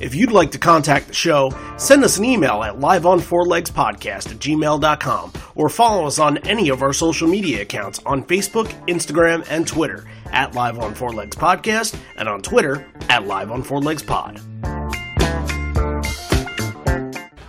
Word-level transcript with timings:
If 0.00 0.14
you'd 0.14 0.32
like 0.32 0.50
to 0.52 0.58
contact 0.58 1.08
the 1.08 1.14
show, 1.14 1.52
send 1.76 2.04
us 2.04 2.16
an 2.16 2.24
email 2.24 2.62
at 2.62 2.76
liveonfourlegspodcast 2.78 4.30
at 4.30 4.38
gmail.com 4.38 5.32
or 5.54 5.68
follow 5.68 6.06
us 6.06 6.18
on 6.18 6.38
any 6.38 6.70
of 6.70 6.82
our 6.82 6.94
social 6.94 7.28
media 7.28 7.60
accounts 7.60 8.00
on 8.06 8.24
Facebook, 8.24 8.68
Instagram, 8.86 9.46
and 9.50 9.66
Twitter 9.66 10.06
at 10.32 10.54
Live 10.54 10.78
on 10.78 10.94
Four 10.94 11.12
Legs 11.12 11.36
Podcast 11.36 11.98
and 12.16 12.30
on 12.30 12.40
Twitter 12.40 12.86
at 13.10 13.26
Live 13.26 13.50
on 13.50 13.62
Four 13.62 13.82
Legs 13.82 14.02
Pod. 14.02 14.40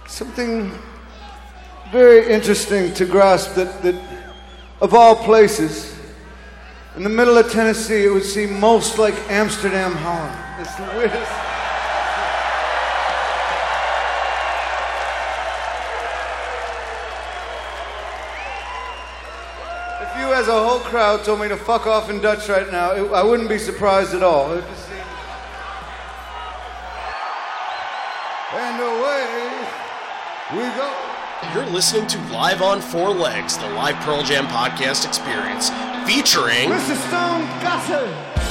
Something 0.08 0.72
very 1.90 2.30
interesting 2.30 2.94
to 2.96 3.06
grasp 3.06 3.56
that, 3.56 3.82
that 3.82 3.96
of 4.82 4.94
all 4.94 5.16
places, 5.16 5.98
in 6.98 7.04
the 7.04 7.10
middle 7.10 7.38
of 7.38 7.50
Tennessee, 7.50 8.04
it 8.04 8.10
would 8.10 8.26
seem 8.26 8.60
most 8.60 8.98
like 8.98 9.14
Amsterdam, 9.32 9.94
Holland. 9.94 10.38
It's 10.60 10.76
the 10.76 10.84
weirdest. 10.98 11.51
As 20.42 20.48
a 20.48 20.54
whole 20.54 20.80
crowd, 20.80 21.24
told 21.24 21.40
me 21.40 21.48
to 21.50 21.56
fuck 21.56 21.86
off 21.86 22.10
in 22.10 22.20
Dutch 22.20 22.50
right 22.50 22.72
now, 22.72 22.94
it, 22.94 23.12
I 23.12 23.22
wouldn't 23.22 23.48
be 23.48 23.60
surprised 23.60 24.16
at 24.16 24.24
all. 24.24 24.52
It 24.54 24.66
just 24.66 24.88
seem... 24.88 24.98
And 28.56 28.82
away 28.82 29.22
we 30.54 30.64
go. 30.76 30.92
You're 31.54 31.68
listening 31.68 32.08
to 32.08 32.18
Live 32.34 32.64
on 32.64 32.82
Four 32.82 33.12
Legs, 33.12 33.56
the 33.56 33.70
live 33.70 33.98
Pearl 33.98 34.24
Jam 34.24 34.48
podcast 34.48 35.06
experience, 35.06 35.70
featuring 36.10 36.70
Mr. 36.70 36.98
Stone 37.08 37.46
Gossard. 37.62 38.51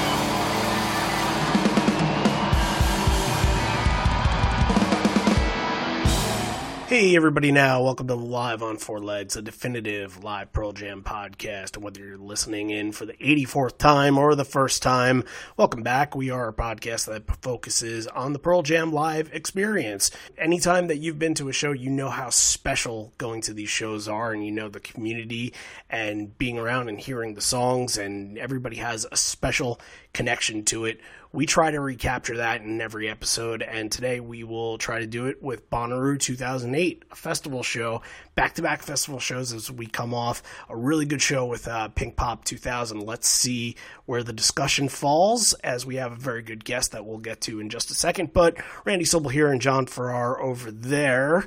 Hey, 6.91 7.15
everybody, 7.15 7.53
now, 7.53 7.81
welcome 7.81 8.07
to 8.07 8.15
Live 8.15 8.61
on 8.61 8.75
Four 8.75 8.99
Legs, 8.99 9.37
a 9.37 9.41
definitive 9.41 10.25
live 10.25 10.51
Pearl 10.51 10.73
Jam 10.73 11.03
podcast. 11.03 11.77
Whether 11.77 12.01
you're 12.01 12.17
listening 12.17 12.69
in 12.69 12.91
for 12.91 13.05
the 13.05 13.13
84th 13.13 13.77
time 13.77 14.17
or 14.17 14.35
the 14.35 14.43
first 14.43 14.83
time, 14.83 15.23
welcome 15.55 15.83
back. 15.83 16.17
We 16.17 16.29
are 16.31 16.49
a 16.49 16.53
podcast 16.53 17.05
that 17.05 17.41
focuses 17.41 18.07
on 18.07 18.33
the 18.33 18.39
Pearl 18.39 18.61
Jam 18.61 18.91
live 18.91 19.29
experience. 19.31 20.11
Anytime 20.37 20.87
that 20.87 20.97
you've 20.97 21.17
been 21.17 21.33
to 21.35 21.47
a 21.47 21.53
show, 21.53 21.71
you 21.71 21.89
know 21.89 22.09
how 22.09 22.29
special 22.29 23.13
going 23.17 23.39
to 23.43 23.53
these 23.53 23.69
shows 23.69 24.09
are, 24.09 24.33
and 24.33 24.45
you 24.45 24.51
know 24.51 24.67
the 24.67 24.81
community 24.81 25.53
and 25.89 26.37
being 26.37 26.59
around 26.59 26.89
and 26.89 26.99
hearing 26.99 27.35
the 27.35 27.41
songs, 27.41 27.97
and 27.97 28.37
everybody 28.37 28.75
has 28.75 29.07
a 29.13 29.15
special 29.15 29.79
connection 30.11 30.65
to 30.65 30.83
it. 30.83 30.99
We 31.33 31.45
try 31.45 31.71
to 31.71 31.79
recapture 31.79 32.37
that 32.37 32.59
in 32.59 32.81
every 32.81 33.07
episode, 33.07 33.61
and 33.61 33.89
today 33.89 34.19
we 34.19 34.43
will 34.43 34.77
try 34.77 34.99
to 34.99 35.07
do 35.07 35.27
it 35.27 35.41
with 35.41 35.69
Bonnaroo 35.69 36.19
2008, 36.19 37.05
a 37.09 37.15
festival 37.15 37.63
show, 37.63 38.01
back 38.35 38.55
to 38.55 38.61
back 38.61 38.81
festival 38.81 39.17
shows 39.17 39.53
as 39.53 39.71
we 39.71 39.87
come 39.87 40.13
off 40.13 40.43
a 40.67 40.75
really 40.75 41.05
good 41.05 41.21
show 41.21 41.45
with 41.45 41.69
uh, 41.69 41.87
Pinkpop 41.95 42.43
2000. 42.43 42.99
Let's 42.99 43.29
see 43.29 43.77
where 44.05 44.23
the 44.23 44.33
discussion 44.33 44.89
falls, 44.89 45.53
as 45.63 45.85
we 45.85 45.95
have 45.95 46.11
a 46.11 46.17
very 46.17 46.41
good 46.41 46.65
guest 46.65 46.91
that 46.91 47.05
we'll 47.05 47.17
get 47.17 47.39
to 47.41 47.61
in 47.61 47.69
just 47.69 47.91
a 47.91 47.93
second. 47.93 48.33
But 48.33 48.57
Randy 48.83 49.05
Sobel 49.05 49.31
here 49.31 49.49
and 49.49 49.61
John 49.61 49.85
Farrar 49.85 50.41
over 50.41 50.69
there. 50.69 51.45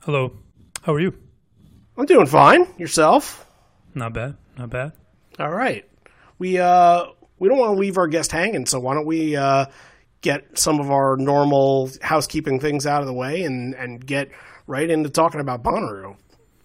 Hello. 0.00 0.38
How 0.84 0.94
are 0.94 1.00
you? 1.00 1.12
I'm 1.98 2.06
doing 2.06 2.26
fine. 2.26 2.66
Yourself? 2.78 3.46
Not 3.94 4.14
bad. 4.14 4.38
Not 4.56 4.70
bad. 4.70 4.92
All 5.38 5.50
right. 5.50 5.84
We 6.38 6.58
uh 6.58 7.08
we 7.38 7.48
don't 7.48 7.58
want 7.58 7.74
to 7.74 7.80
leave 7.80 7.96
our 7.98 8.06
guest 8.08 8.32
hanging, 8.32 8.66
so 8.66 8.78
why 8.80 8.94
don't 8.94 9.06
we 9.06 9.36
uh 9.36 9.66
get 10.20 10.58
some 10.58 10.80
of 10.80 10.90
our 10.90 11.16
normal 11.16 11.90
housekeeping 12.02 12.58
things 12.58 12.86
out 12.86 13.00
of 13.00 13.06
the 13.06 13.12
way 13.14 13.42
and 13.44 13.74
and 13.74 14.04
get 14.04 14.28
right 14.66 14.90
into 14.90 15.08
talking 15.08 15.40
about 15.40 15.62
Bonnaroo. 15.62 16.16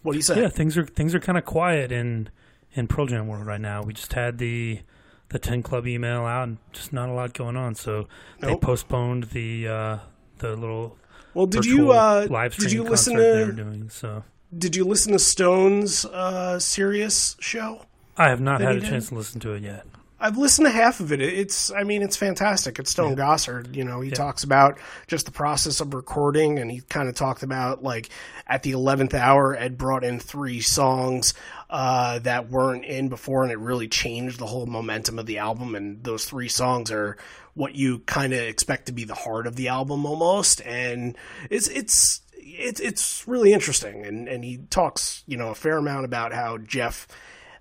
What 0.02 0.14
do 0.14 0.18
you 0.18 0.24
say? 0.24 0.42
Yeah, 0.42 0.50
things 0.50 0.78
are 0.78 0.86
things 0.86 1.14
are 1.16 1.20
kind 1.20 1.38
of 1.38 1.46
quiet 1.46 1.92
in 1.92 2.30
in 2.74 2.88
Pearl 2.88 3.06
Jam 3.06 3.28
world 3.28 3.46
right 3.46 3.62
now. 3.62 3.84
We 3.84 3.94
just 3.94 4.14
had 4.14 4.38
the 4.38 4.80
the 5.30 5.40
Ten 5.40 5.64
Club 5.64 5.88
email 5.88 6.26
out, 6.26 6.44
and 6.48 6.58
just 6.74 6.92
not 6.94 7.10
a 7.10 7.14
lot 7.14 7.34
going 7.34 7.56
on. 7.56 7.76
So 7.76 8.08
they 8.40 8.50
Nope. 8.50 8.62
postponed 8.62 9.26
the 9.26 9.68
uh, 9.68 9.98
the 10.40 10.56
little 10.56 10.98
well, 11.34 11.46
did 11.46 11.66
you 11.66 11.92
uh 11.92 12.28
live 12.30 12.56
did 12.56 12.72
you 12.72 12.84
listen 12.84 13.14
concert 13.14 13.34
they 13.34 13.44
were 13.46 13.52
to 13.52 13.56
doing. 13.64 13.90
So 13.90 14.24
did 14.56 14.76
you 14.76 14.84
listen 14.86 15.14
to 15.14 15.20
Stone's 15.20 16.06
uh 16.06 16.60
Sirius 16.60 17.36
show? 17.40 17.86
I 18.18 18.30
have 18.30 18.42
not 18.42 18.62
had 18.62 18.76
a 18.76 18.80
did? 18.80 18.90
chance 18.90 19.10
to 19.10 19.16
listen 19.16 19.40
to 19.42 19.54
it 19.54 19.64
yet. 19.64 19.86
I've 20.24 20.38
listened 20.38 20.68
to 20.68 20.72
half 20.72 21.02
of 21.02 21.12
it. 21.12 21.20
It's, 21.20 21.70
I 21.70 21.84
mean, 21.84 22.02
it's 22.02 22.16
fantastic. 22.16 22.80
It's 22.80 22.90
Stone 22.90 23.18
Gossard. 23.18 23.76
You 23.76 23.84
know, 23.84 24.00
he 24.00 24.10
talks 24.10 24.46
about 24.46 24.78
just 25.06 25.26
the 25.26 25.34
process 25.34 25.82
of 25.82 25.94
recording, 25.94 26.60
and 26.60 26.72
he 26.72 26.80
kind 26.80 27.10
of 27.10 27.16
talked 27.16 27.44
about 27.44 27.84
like 27.84 28.08
at 28.48 28.64
the 28.64 28.72
eleventh 28.72 29.14
hour, 29.14 29.54
Ed 29.54 29.78
brought 29.78 30.06
in 30.06 30.22
three 30.22 30.62
songs 30.62 31.34
uh, 31.70 32.20
that 32.20 32.50
weren't 32.50 32.86
in 32.86 33.10
before, 33.10 33.44
and 33.44 33.52
it 33.52 33.60
really 33.60 33.90
changed 33.90 34.40
the 34.40 34.46
whole 34.46 34.66
momentum 34.66 35.20
of 35.20 35.26
the 35.26 35.40
album. 35.40 35.76
And 35.76 36.02
those 36.06 36.24
three 36.24 36.48
songs 36.48 36.90
are 36.90 37.18
what 37.54 37.76
you 37.76 38.00
kind 38.00 38.32
of 38.32 38.40
expect 38.40 38.86
to 38.86 38.94
be 38.94 39.04
the 39.04 39.16
heart 39.16 39.46
of 39.46 39.58
the 39.58 39.68
album 39.68 40.06
almost, 40.06 40.62
and 40.62 41.18
it's 41.50 41.68
it's 41.68 42.22
it's 42.38 42.80
it's 42.80 43.28
really 43.28 43.52
interesting. 43.52 44.06
And 44.06 44.30
and 44.30 44.46
he 44.46 44.60
talks, 44.70 45.26
you 45.28 45.36
know, 45.36 45.50
a 45.50 45.56
fair 45.56 45.76
amount 45.76 46.06
about 46.06 46.32
how 46.32 46.60
Jeff 46.60 47.10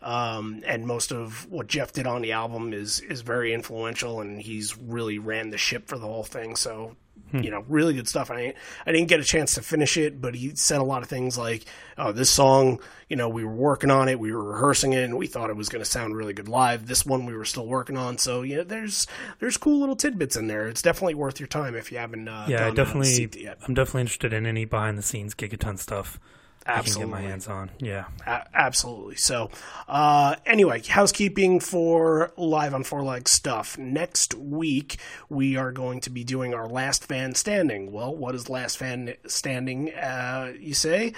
um, 0.02 0.62
and 0.66 0.86
most 0.86 1.12
of 1.12 1.48
what 1.50 1.66
Jeff 1.68 1.92
did 1.92 2.06
on 2.06 2.22
the 2.22 2.32
album 2.32 2.72
is 2.72 3.00
is 3.00 3.20
very 3.22 3.52
influential, 3.54 4.20
and 4.20 4.40
he's 4.40 4.76
really 4.76 5.18
ran 5.18 5.50
the 5.50 5.58
ship 5.58 5.88
for 5.88 5.96
the 5.98 6.06
whole 6.06 6.24
thing. 6.24 6.56
So, 6.56 6.96
you 7.32 7.50
know, 7.50 7.64
really 7.66 7.94
good 7.94 8.08
stuff. 8.08 8.30
I 8.30 8.52
I 8.86 8.92
didn't 8.92 9.08
get 9.08 9.20
a 9.20 9.24
chance 9.24 9.54
to 9.54 9.62
finish 9.62 9.96
it, 9.96 10.20
but 10.20 10.34
he 10.34 10.54
said 10.54 10.80
a 10.80 10.84
lot 10.84 11.02
of 11.02 11.08
things 11.08 11.38
like, 11.38 11.64
"Oh, 11.96 12.12
this 12.12 12.28
song, 12.28 12.78
you 13.08 13.16
know, 13.16 13.28
we 13.30 13.42
were 13.44 13.54
working 13.54 13.90
on 13.90 14.08
it, 14.10 14.18
we 14.20 14.32
were 14.32 14.42
rehearsing 14.52 14.92
it, 14.92 15.02
and 15.04 15.16
we 15.16 15.26
thought 15.26 15.48
it 15.48 15.56
was 15.56 15.70
going 15.70 15.82
to 15.82 15.90
sound 15.90 16.14
really 16.14 16.34
good 16.34 16.48
live. 16.48 16.86
This 16.86 17.06
one 17.06 17.24
we 17.24 17.34
were 17.34 17.46
still 17.46 17.66
working 17.66 17.96
on." 17.96 18.18
So, 18.18 18.42
yeah, 18.42 18.64
there's 18.64 19.06
there's 19.38 19.56
cool 19.56 19.80
little 19.80 19.96
tidbits 19.96 20.36
in 20.36 20.46
there. 20.46 20.68
It's 20.68 20.82
definitely 20.82 21.14
worth 21.14 21.40
your 21.40 21.46
time 21.46 21.74
if 21.74 21.90
you 21.90 21.96
haven't. 21.98 22.28
Uh, 22.28 22.46
Yeah, 22.48 22.56
I 22.56 22.58
gone 22.70 22.74
down 22.74 22.86
and 22.96 23.04
definitely. 23.04 23.42
yet. 23.42 23.58
I'm 23.66 23.74
definitely 23.74 24.02
interested 24.02 24.32
in 24.34 24.44
any 24.44 24.64
behind 24.66 24.98
the 24.98 25.02
scenes 25.02 25.34
Gigaton 25.34 25.78
stuff. 25.78 26.18
I 26.66 26.70
can 26.70 26.78
Absolutely. 26.78 27.12
get 27.14 27.22
my 27.22 27.28
hands 27.28 27.48
on. 27.48 27.70
Yeah. 27.78 28.04
A- 28.26 28.46
absolutely. 28.54 29.16
So, 29.16 29.50
uh, 29.88 30.36
anyway, 30.46 30.82
housekeeping 30.82 31.60
for 31.60 32.32
live 32.36 32.74
on 32.74 32.84
four 32.84 33.02
leg 33.02 33.28
stuff. 33.28 33.76
Next 33.78 34.34
week, 34.34 34.98
we 35.28 35.56
are 35.56 35.72
going 35.72 36.00
to 36.02 36.10
be 36.10 36.24
doing 36.24 36.54
our 36.54 36.68
last 36.68 37.04
fan 37.04 37.34
standing. 37.34 37.90
Well, 37.90 38.14
what 38.14 38.34
is 38.34 38.48
last 38.48 38.78
fan 38.78 39.14
standing? 39.26 39.92
Uh, 39.94 40.52
you 40.58 40.74
say? 40.74 41.14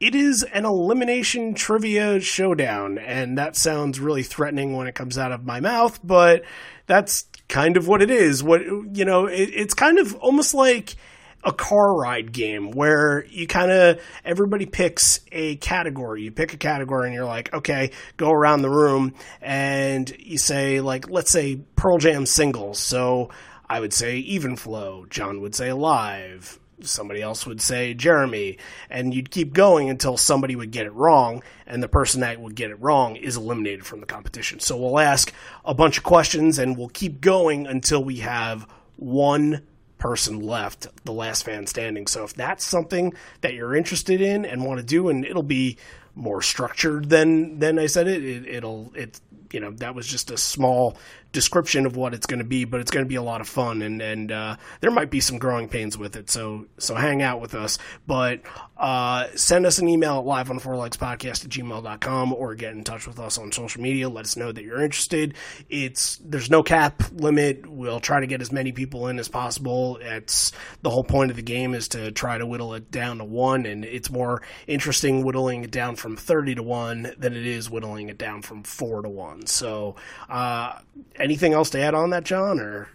It 0.00 0.16
is 0.16 0.42
an 0.52 0.64
elimination 0.64 1.54
trivia 1.54 2.18
showdown, 2.18 2.98
and 2.98 3.38
that 3.38 3.54
sounds 3.54 4.00
really 4.00 4.24
threatening 4.24 4.74
when 4.74 4.88
it 4.88 4.96
comes 4.96 5.16
out 5.16 5.30
of 5.30 5.44
my 5.44 5.60
mouth, 5.60 6.00
but 6.02 6.42
that's 6.86 7.26
kind 7.48 7.76
of 7.76 7.86
what 7.86 8.02
it 8.02 8.10
is. 8.10 8.42
What 8.42 8.62
you 8.62 9.04
know, 9.04 9.26
it, 9.26 9.50
it's 9.54 9.74
kind 9.74 10.00
of 10.00 10.16
almost 10.16 10.54
like 10.54 10.96
a 11.44 11.52
car 11.52 11.94
ride 11.94 12.32
game 12.32 12.70
where 12.70 13.24
you 13.26 13.46
kind 13.46 13.70
of 13.70 14.00
everybody 14.24 14.66
picks 14.66 15.20
a 15.32 15.56
category. 15.56 16.22
You 16.22 16.30
pick 16.30 16.54
a 16.54 16.56
category 16.56 17.08
and 17.08 17.14
you're 17.14 17.24
like, 17.24 17.52
okay, 17.52 17.90
go 18.16 18.30
around 18.30 18.62
the 18.62 18.70
room 18.70 19.14
and 19.40 20.14
you 20.18 20.38
say 20.38 20.80
like, 20.80 21.10
let's 21.10 21.30
say 21.30 21.60
Pearl 21.76 21.98
Jam 21.98 22.26
singles. 22.26 22.78
So 22.78 23.30
I 23.68 23.80
would 23.80 23.92
say 23.92 24.18
even 24.18 24.56
flow. 24.56 25.06
John 25.10 25.40
would 25.40 25.54
say 25.54 25.72
live. 25.72 26.60
somebody 26.86 27.22
else 27.22 27.46
would 27.46 27.60
say 27.60 27.94
Jeremy, 27.94 28.58
and 28.90 29.14
you'd 29.14 29.30
keep 29.30 29.52
going 29.52 29.88
until 29.90 30.16
somebody 30.16 30.56
would 30.56 30.70
get 30.70 30.86
it 30.86 30.92
wrong, 30.92 31.42
and 31.66 31.82
the 31.82 31.88
person 31.88 32.20
that 32.20 32.40
would 32.40 32.54
get 32.54 32.70
it 32.70 32.80
wrong 32.80 33.16
is 33.16 33.36
eliminated 33.36 33.86
from 33.86 34.00
the 34.00 34.06
competition. 34.06 34.60
So 34.60 34.76
we'll 34.76 34.98
ask 34.98 35.32
a 35.64 35.74
bunch 35.74 35.98
of 35.98 36.04
questions, 36.04 36.58
and 36.58 36.76
we'll 36.76 36.88
keep 36.88 37.20
going 37.20 37.66
until 37.66 38.02
we 38.02 38.16
have 38.18 38.66
one 38.96 39.62
person 40.02 40.40
left, 40.40 40.88
the 41.04 41.12
last 41.12 41.44
fan 41.44 41.64
standing. 41.68 42.08
So 42.08 42.24
if 42.24 42.34
that's 42.34 42.64
something 42.64 43.14
that 43.40 43.54
you're 43.54 43.76
interested 43.76 44.20
in 44.20 44.44
and 44.44 44.64
want 44.64 44.80
to 44.80 44.84
do, 44.84 45.08
and 45.08 45.24
it'll 45.24 45.44
be 45.44 45.78
more 46.16 46.42
structured 46.42 47.08
than 47.08 47.60
than 47.60 47.78
I 47.78 47.86
said 47.86 48.08
it, 48.08 48.24
it 48.24 48.48
it'll 48.48 48.92
it 48.96 49.20
you 49.52 49.60
know 49.60 49.70
that 49.70 49.94
was 49.94 50.08
just 50.08 50.32
a 50.32 50.36
small 50.36 50.96
description 51.32 51.86
of 51.86 51.96
what 51.96 52.14
it's 52.14 52.26
going 52.26 52.38
to 52.38 52.44
be, 52.44 52.64
but 52.64 52.80
it's 52.80 52.90
going 52.90 53.04
to 53.04 53.08
be 53.08 53.16
a 53.16 53.22
lot 53.22 53.40
of 53.40 53.48
fun, 53.48 53.82
and 53.82 54.00
and 54.00 54.30
uh, 54.30 54.56
there 54.80 54.90
might 54.90 55.10
be 55.10 55.20
some 55.20 55.38
growing 55.38 55.68
pains 55.68 55.98
with 55.98 56.14
it. 56.16 56.30
So 56.30 56.66
so 56.78 56.94
hang 56.94 57.22
out 57.22 57.40
with 57.40 57.54
us, 57.54 57.78
but 58.06 58.42
uh, 58.76 59.28
send 59.34 59.64
us 59.64 59.78
an 59.78 59.88
email 59.88 60.18
at 60.18 60.24
live 60.24 60.50
on 60.50 60.58
four 60.58 60.76
legs 60.76 60.96
podcast 60.96 61.44
at 61.44 61.50
gmail.com 61.50 62.32
or 62.32 62.54
get 62.54 62.72
in 62.72 62.84
touch 62.84 63.06
with 63.06 63.18
us 63.18 63.38
on 63.38 63.52
social 63.52 63.80
media. 63.80 64.08
Let 64.08 64.24
us 64.24 64.36
know 64.36 64.52
that 64.52 64.64
you're 64.64 64.82
interested. 64.82 65.34
It's 65.70 66.16
there's 66.24 66.50
no 66.50 66.62
cap 66.62 67.02
limit. 67.12 67.66
We'll 67.66 68.00
try 68.00 68.20
to 68.20 68.26
get 68.26 68.42
as 68.42 68.52
many 68.52 68.72
people 68.72 69.08
in 69.08 69.18
as 69.18 69.28
possible. 69.28 69.98
It's 70.02 70.52
the 70.82 70.90
whole 70.90 71.04
point 71.04 71.30
of 71.30 71.36
the 71.36 71.42
game 71.42 71.74
is 71.74 71.88
to 71.88 72.12
try 72.12 72.38
to 72.38 72.46
whittle 72.46 72.74
it 72.74 72.90
down 72.90 73.18
to 73.18 73.24
one, 73.24 73.66
and 73.66 73.84
it's 73.84 74.10
more 74.10 74.42
interesting 74.66 75.24
whittling 75.24 75.64
it 75.64 75.70
down 75.70 75.96
from 75.96 76.16
thirty 76.16 76.54
to 76.54 76.62
one 76.62 77.14
than 77.16 77.34
it 77.34 77.46
is 77.46 77.70
whittling 77.70 78.08
it 78.08 78.18
down 78.18 78.42
from 78.42 78.62
four 78.64 79.00
to 79.02 79.08
one. 79.08 79.46
So. 79.46 79.96
Uh, 80.28 80.78
anything 81.22 81.52
else 81.52 81.70
to 81.70 81.80
add 81.80 81.94
on 81.94 82.10
that, 82.10 82.24
John? 82.24 82.60
Or 82.60 82.88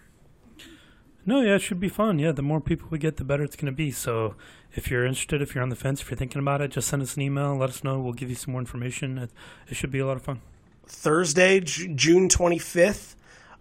no, 1.26 1.40
yeah, 1.40 1.56
it 1.56 1.62
should 1.62 1.80
be 1.80 1.88
fun. 1.88 2.18
Yeah, 2.18 2.32
the 2.32 2.42
more 2.42 2.60
people 2.60 2.88
we 2.90 2.98
get, 2.98 3.16
the 3.16 3.24
better 3.24 3.42
it's 3.42 3.56
going 3.56 3.66
to 3.66 3.72
be. 3.72 3.90
So 3.90 4.34
if 4.74 4.90
you're 4.90 5.04
interested, 5.04 5.42
if 5.42 5.54
you're 5.54 5.62
on 5.62 5.70
the 5.70 5.76
fence, 5.76 6.00
if 6.00 6.10
you're 6.10 6.18
thinking 6.18 6.40
about 6.40 6.60
it, 6.60 6.70
just 6.70 6.88
send 6.88 7.02
us 7.02 7.16
an 7.16 7.22
email. 7.22 7.56
Let 7.56 7.70
us 7.70 7.82
know. 7.82 8.00
We'll 8.00 8.12
give 8.12 8.30
you 8.30 8.36
some 8.36 8.52
more 8.52 8.60
information. 8.60 9.18
It, 9.18 9.30
it 9.68 9.74
should 9.74 9.90
be 9.90 9.98
a 9.98 10.06
lot 10.06 10.16
of 10.16 10.22
fun. 10.22 10.40
Thursday, 10.86 11.60
J- 11.60 11.92
June 11.94 12.28
25th. 12.28 13.14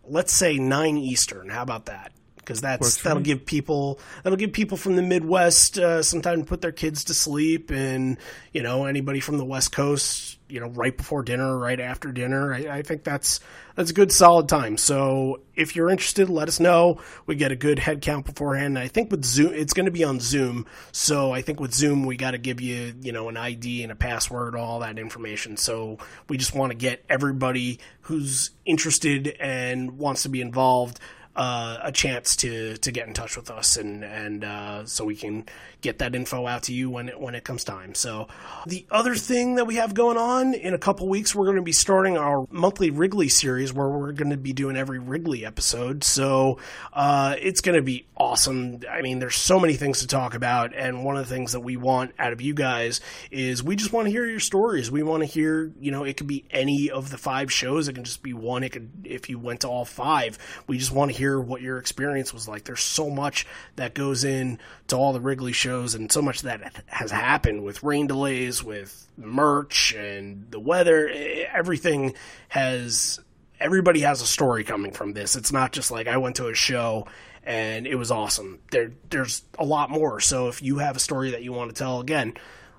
Let's 0.06 0.32
say 0.34 0.58
nine 0.58 0.98
Eastern. 0.98 1.50
How 1.50 1.64
about 1.64 1.88
that? 1.88 2.14
Because 2.38 2.62
that's 2.62 3.04
that'll 3.04 3.22
give 3.22 3.46
people 3.46 4.00
that'll 4.24 4.38
give 4.38 4.54
people 4.54 4.78
from 4.78 4.96
the 4.96 5.02
Midwest 5.02 5.78
uh, 5.78 6.02
some 6.02 6.22
time 6.22 6.40
to 6.40 6.46
put 6.46 6.62
their 6.62 6.72
kids 6.72 7.04
to 7.06 7.14
sleep, 7.14 7.72
and 7.72 8.18
you 8.54 8.64
know 8.64 8.86
anybody 8.86 9.20
from 9.20 9.38
the 9.38 9.44
West 9.44 9.74
Coast 9.74 10.27
you 10.50 10.60
know, 10.60 10.70
right 10.70 10.96
before 10.96 11.24
dinner, 11.24 11.58
right 11.58 11.80
after 11.80 12.12
dinner. 12.12 12.54
I, 12.54 12.78
I, 12.78 12.82
think 12.82 13.04
that's 13.04 13.40
that's 13.76 13.92
a 13.92 13.94
good 13.94 14.12
solid 14.12 14.48
time. 14.48 14.78
So 14.78 15.42
if 15.56 15.76
you're 15.76 15.90
interested, 15.90 16.30
let 16.30 16.48
us 16.48 16.60
know. 16.60 17.02
We 17.26 17.36
get 17.36 17.52
a 17.52 17.56
good 17.56 17.80
head 17.80 18.02
count 18.02 18.26
beforehand. 18.26 18.80
I 18.80 18.88
think 18.88 19.12
with 19.12 19.26
Zoom, 19.26 19.54
it's 19.54 19.74
going 19.74 19.86
to 19.86 19.92
be 19.92 20.04
on 20.04 20.20
Zoom. 20.20 20.66
So 20.92 21.32
I 21.32 21.42
think 21.42 21.60
with 21.60 21.74
Zoom, 21.74 22.06
we 22.06 22.18
got 22.18 22.32
to 22.32 22.38
give 22.38 22.62
you, 22.62 22.96
you 23.02 23.12
know, 23.12 23.30
an 23.30 23.38
ID 23.38 23.84
and 23.84 23.92
a 23.92 23.96
password, 23.96 24.56
all 24.56 24.80
that 24.80 24.98
information. 24.98 25.58
So 25.58 25.98
we 26.30 26.38
just 26.38 26.56
want 26.56 26.72
to 26.72 26.78
get 26.78 27.04
everybody 27.10 27.80
who's 28.02 28.52
interested 28.66 29.36
and 29.40 29.98
wants 29.98 30.24
to 30.24 30.30
be 30.30 30.42
involved 30.42 31.00
uh, 31.38 31.78
a 31.84 31.92
chance 31.92 32.36
to 32.36 32.78
to 32.78 32.92
get 32.92 33.08
in 33.08 33.14
touch 33.14 33.38
with 33.38 33.52
us 33.52 33.78
and 33.78 34.04
and 34.04 34.44
uh, 34.44 34.86
so 34.86 35.06
we 35.06 35.16
can 35.16 35.46
get 35.82 36.00
that 36.00 36.16
info 36.16 36.48
out 36.48 36.64
to 36.64 36.74
you 36.74 36.90
when 36.90 37.10
it 37.10 37.20
when 37.20 37.36
it 37.36 37.44
comes 37.44 37.64
time. 37.64 37.94
So 37.94 38.28
the 38.66 38.86
other 38.90 39.14
thing 39.14 39.56
that 39.56 39.66
we 39.66 39.76
have 39.76 39.94
going 39.94 40.18
on 40.18 40.56
in 40.56 40.74
a 40.74 40.80
couple 40.80 41.08
weeks, 41.08 41.36
we're 41.36 41.46
going 41.46 41.58
to 41.58 41.62
be 41.62 41.72
starting 41.72 42.18
our 42.18 42.48
monthly 42.50 42.90
Wrigley 42.90 43.30
series 43.30 43.72
where 43.72 43.88
we're 43.88 44.14
going 44.14 44.32
to 44.32 44.38
be 44.38 44.52
doing 44.52 44.76
every 44.76 44.98
Wrigley 44.98 45.46
episode. 45.46 46.04
So 46.04 46.58
uh, 46.92 47.36
it's 47.40 47.62
going 47.62 47.78
to 47.78 47.84
be 47.84 48.08
awesome. 48.18 48.80
I 48.90 49.04
mean, 49.04 49.20
there's 49.20 49.36
so 49.36 49.60
many 49.60 49.76
things 49.76 50.00
to 50.00 50.08
talk 50.08 50.34
about, 50.34 50.74
and 50.76 51.06
one 51.06 51.18
of 51.18 51.28
the 51.28 51.34
things 51.34 51.52
that 51.52 51.60
we 51.60 51.78
want 51.78 52.14
out 52.18 52.34
of 52.34 52.42
you 52.42 52.56
guys 52.56 53.00
is 53.30 53.64
we 53.64 53.76
just 53.76 53.94
want 53.94 54.08
to 54.08 54.12
hear 54.12 54.26
your 54.26 54.40
stories. 54.40 54.90
We 54.90 55.04
want 55.04 55.22
to 55.22 55.28
hear, 55.28 55.72
you 55.80 55.92
know, 55.92 56.04
it 56.04 56.18
could 56.18 56.28
be 56.28 56.46
any 56.50 56.90
of 56.90 57.12
the 57.12 57.18
five 57.20 57.52
shows. 57.52 57.88
It 57.88 57.94
can 57.94 58.04
just 58.04 58.24
be 58.24 58.34
one. 58.34 58.64
It 58.64 58.72
could 58.72 58.90
if 59.04 59.30
you 59.30 59.38
went 59.38 59.62
to 59.62 59.68
all 59.68 59.86
five. 59.86 60.40
We 60.66 60.80
just 60.80 60.92
want 60.92 61.12
to 61.12 61.18
hear 61.18 61.27
what 61.40 61.62
your 61.62 61.78
experience 61.78 62.34
was 62.34 62.48
like. 62.48 62.64
There's 62.64 62.82
so 62.82 63.10
much 63.10 63.46
that 63.76 63.94
goes 63.94 64.24
in 64.24 64.60
to 64.88 64.96
all 64.96 65.14
the 65.14 65.20
Wrigley 65.20 65.54
shows, 65.54 65.96
and 65.96 66.12
so 66.12 66.22
much 66.22 66.42
that 66.42 66.84
has 66.88 67.12
happened 67.12 67.64
with 67.64 67.84
rain 67.84 68.08
delays, 68.08 68.64
with 68.64 69.08
merch, 69.18 69.94
and 69.94 70.50
the 70.52 70.60
weather. 70.60 71.10
Everything 71.54 72.14
has. 72.50 73.20
Everybody 73.60 74.02
has 74.02 74.22
a 74.22 74.28
story 74.28 74.64
coming 74.64 74.92
from 74.92 75.14
this. 75.14 75.36
It's 75.36 75.52
not 75.52 75.72
just 75.72 75.90
like 75.90 76.08
I 76.08 76.18
went 76.18 76.36
to 76.36 76.48
a 76.48 76.54
show 76.54 77.08
and 77.48 77.88
it 77.88 77.96
was 77.96 78.12
awesome. 78.12 78.60
There, 78.72 78.92
there's 79.10 79.42
a 79.58 79.64
lot 79.64 79.90
more. 79.90 80.20
So 80.20 80.50
if 80.50 80.62
you 80.62 80.80
have 80.80 80.98
a 80.98 81.00
story 81.00 81.32
that 81.32 81.44
you 81.44 81.54
want 81.54 81.74
to 81.74 81.76
tell, 81.76 82.02
again, 82.02 82.36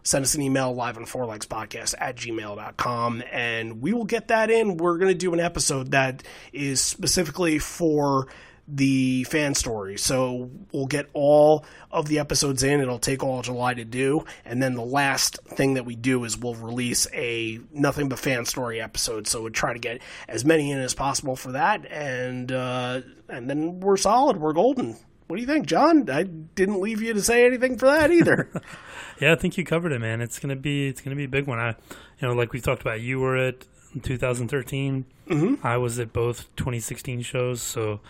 send 0.08 0.24
us 0.24 0.34
an 0.34 0.40
email 0.40 0.72
live 0.72 0.96
on 0.96 1.04
four 1.04 1.26
legs 1.26 1.46
podcast 1.46 1.94
at 1.98 2.16
gmail.com 2.16 3.22
and 3.30 3.82
we 3.82 3.92
will 3.92 4.06
get 4.06 4.28
that 4.28 4.50
in. 4.50 4.78
We're 4.78 4.96
going 4.96 5.12
to 5.12 5.18
do 5.18 5.34
an 5.34 5.40
episode 5.40 5.90
that 5.90 6.22
is 6.50 6.80
specifically 6.80 7.58
for 7.58 8.26
the 8.66 9.24
fan 9.24 9.54
story. 9.54 9.98
So 9.98 10.50
we'll 10.72 10.86
get 10.86 11.10
all 11.12 11.66
of 11.90 12.08
the 12.08 12.20
episodes 12.20 12.62
in. 12.62 12.80
It'll 12.80 12.98
take 12.98 13.22
all 13.22 13.42
July 13.42 13.74
to 13.74 13.84
do, 13.84 14.24
and 14.44 14.62
then 14.62 14.74
the 14.74 14.84
last 14.84 15.38
thing 15.44 15.74
that 15.74 15.86
we 15.86 15.96
do 15.96 16.24
is 16.24 16.36
we'll 16.36 16.54
release 16.54 17.06
a 17.14 17.60
nothing 17.72 18.10
but 18.10 18.18
fan 18.18 18.44
story 18.44 18.80
episode. 18.80 19.26
So 19.26 19.42
we'll 19.42 19.52
try 19.52 19.72
to 19.72 19.78
get 19.78 20.02
as 20.28 20.44
many 20.44 20.70
in 20.70 20.78
as 20.78 20.92
possible 20.92 21.34
for 21.34 21.52
that, 21.52 21.90
and 21.90 22.52
uh, 22.52 23.00
and 23.30 23.48
then 23.48 23.80
we're 23.80 23.96
solid. 23.96 24.36
We're 24.36 24.52
golden. 24.52 24.96
What 25.28 25.36
do 25.36 25.42
you 25.42 25.48
think, 25.48 25.66
John? 25.66 26.08
I 26.10 26.22
didn't 26.22 26.80
leave 26.80 27.00
you 27.02 27.14
to 27.14 27.22
say 27.22 27.46
anything 27.46 27.78
for 27.78 27.86
that 27.86 28.10
either. 28.10 28.50
yeah, 29.20 29.32
I 29.32 29.34
think 29.36 29.56
you 29.56 29.64
covered 29.64 29.92
it, 29.92 30.00
man. 30.00 30.20
It's 30.20 30.38
gonna 30.38 30.56
be 30.56 30.88
it's 30.88 31.00
gonna 31.00 31.16
be 31.16 31.24
a 31.24 31.28
big 31.28 31.46
one. 31.46 31.58
I, 31.58 31.70
you 31.70 32.28
know, 32.28 32.32
like 32.34 32.52
we 32.52 32.60
talked 32.60 32.82
about, 32.82 33.00
you 33.00 33.20
were 33.20 33.36
at 33.36 33.66
2013. 34.02 35.04
Mm-hmm. 35.28 35.66
I 35.66 35.76
was 35.76 35.98
at 35.98 36.12
both 36.12 36.54
2016 36.56 37.22
shows, 37.22 37.62
so 37.62 38.00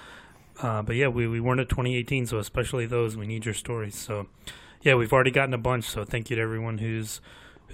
uh, 0.60 0.82
but 0.82 0.96
yeah, 0.96 1.08
we, 1.08 1.26
we 1.26 1.40
weren't 1.40 1.60
at 1.60 1.68
2018, 1.68 2.26
so 2.26 2.38
especially 2.38 2.86
those, 2.86 3.16
we 3.16 3.26
need 3.26 3.44
your 3.44 3.54
stories. 3.54 3.94
So 3.94 4.26
yeah, 4.82 4.94
we've 4.94 5.12
already 5.12 5.30
gotten 5.30 5.54
a 5.54 5.58
bunch. 5.58 5.84
So 5.84 6.04
thank 6.04 6.30
you 6.30 6.36
to 6.36 6.42
everyone 6.42 6.78
who's 6.78 7.20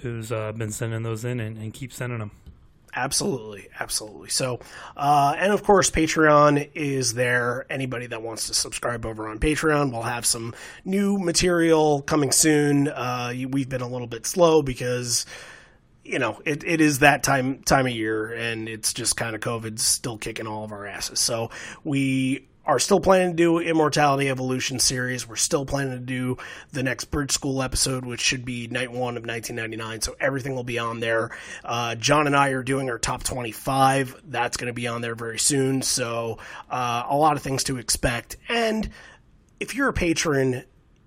who's 0.01 0.31
uh, 0.31 0.51
been 0.51 0.71
sending 0.71 1.03
those 1.03 1.23
in 1.23 1.39
and, 1.39 1.57
and 1.57 1.73
keep 1.73 1.91
sending 1.91 2.19
them. 2.19 2.31
Absolutely, 2.95 3.67
absolutely. 3.77 4.29
So, 4.29 4.59
uh, 4.95 5.35
and 5.37 5.51
of 5.51 5.63
course, 5.63 5.91
Patreon 5.91 6.69
is 6.73 7.13
there. 7.13 7.65
Anybody 7.69 8.07
that 8.07 8.21
wants 8.21 8.47
to 8.47 8.53
subscribe 8.53 9.05
over 9.05 9.27
on 9.27 9.39
Patreon, 9.39 9.91
we'll 9.91 10.03
have 10.03 10.25
some 10.25 10.55
new 10.85 11.17
material 11.17 12.01
coming 12.01 12.31
soon. 12.31 12.87
Uh, 12.87 13.33
we've 13.49 13.67
been 13.67 13.81
a 13.81 13.87
little 13.87 14.07
bit 14.07 14.25
slow 14.25 14.61
because 14.61 15.25
you 16.05 16.19
know, 16.19 16.39
it, 16.45 16.63
it 16.63 16.81
is 16.81 16.99
that 16.99 17.23
time 17.23 17.63
time 17.63 17.87
of 17.87 17.91
year, 17.91 18.31
and 18.31 18.69
it's 18.69 18.93
just 18.93 19.17
kind 19.17 19.35
of 19.35 19.41
COVID's 19.41 19.83
still 19.83 20.17
kicking 20.17 20.45
all 20.45 20.63
of 20.63 20.71
our 20.71 20.85
asses. 20.85 21.19
So 21.19 21.49
we 21.83 22.47
are 22.65 22.79
still 22.79 22.99
planning 22.99 23.31
to 23.31 23.35
do 23.35 23.59
Immortality 23.59 24.29
Evolution 24.29 24.79
series. 24.79 25.27
We're 25.27 25.35
still 25.35 25.65
planning 25.65 25.93
to 25.93 25.99
do 25.99 26.37
the 26.71 26.83
next 26.83 27.05
Bridge 27.05 27.31
School 27.31 27.61
episode, 27.61 28.05
which 28.05 28.21
should 28.21 28.43
be 28.43 28.67
night 28.67 28.91
one 28.91 29.17
of 29.17 29.25
1999. 29.25 30.01
So 30.01 30.15
everything 30.19 30.55
will 30.55 30.63
be 30.63 30.79
on 30.79 30.99
there. 30.99 31.35
Uh, 31.63 31.95
John 31.95 32.27
and 32.27 32.35
I 32.35 32.49
are 32.49 32.63
doing 32.63 32.89
our 32.89 32.97
top 32.97 33.23
25. 33.23 34.21
That's 34.27 34.57
going 34.57 34.67
to 34.67 34.73
be 34.73 34.87
on 34.87 35.01
there 35.01 35.15
very 35.15 35.39
soon. 35.39 35.81
So 35.81 36.39
uh, 36.69 37.03
a 37.07 37.15
lot 37.15 37.37
of 37.37 37.43
things 37.43 37.63
to 37.65 37.77
expect. 37.77 38.37
And 38.49 38.89
if 39.59 39.75
you're 39.75 39.89
a 39.89 39.93
patron, 39.93 40.63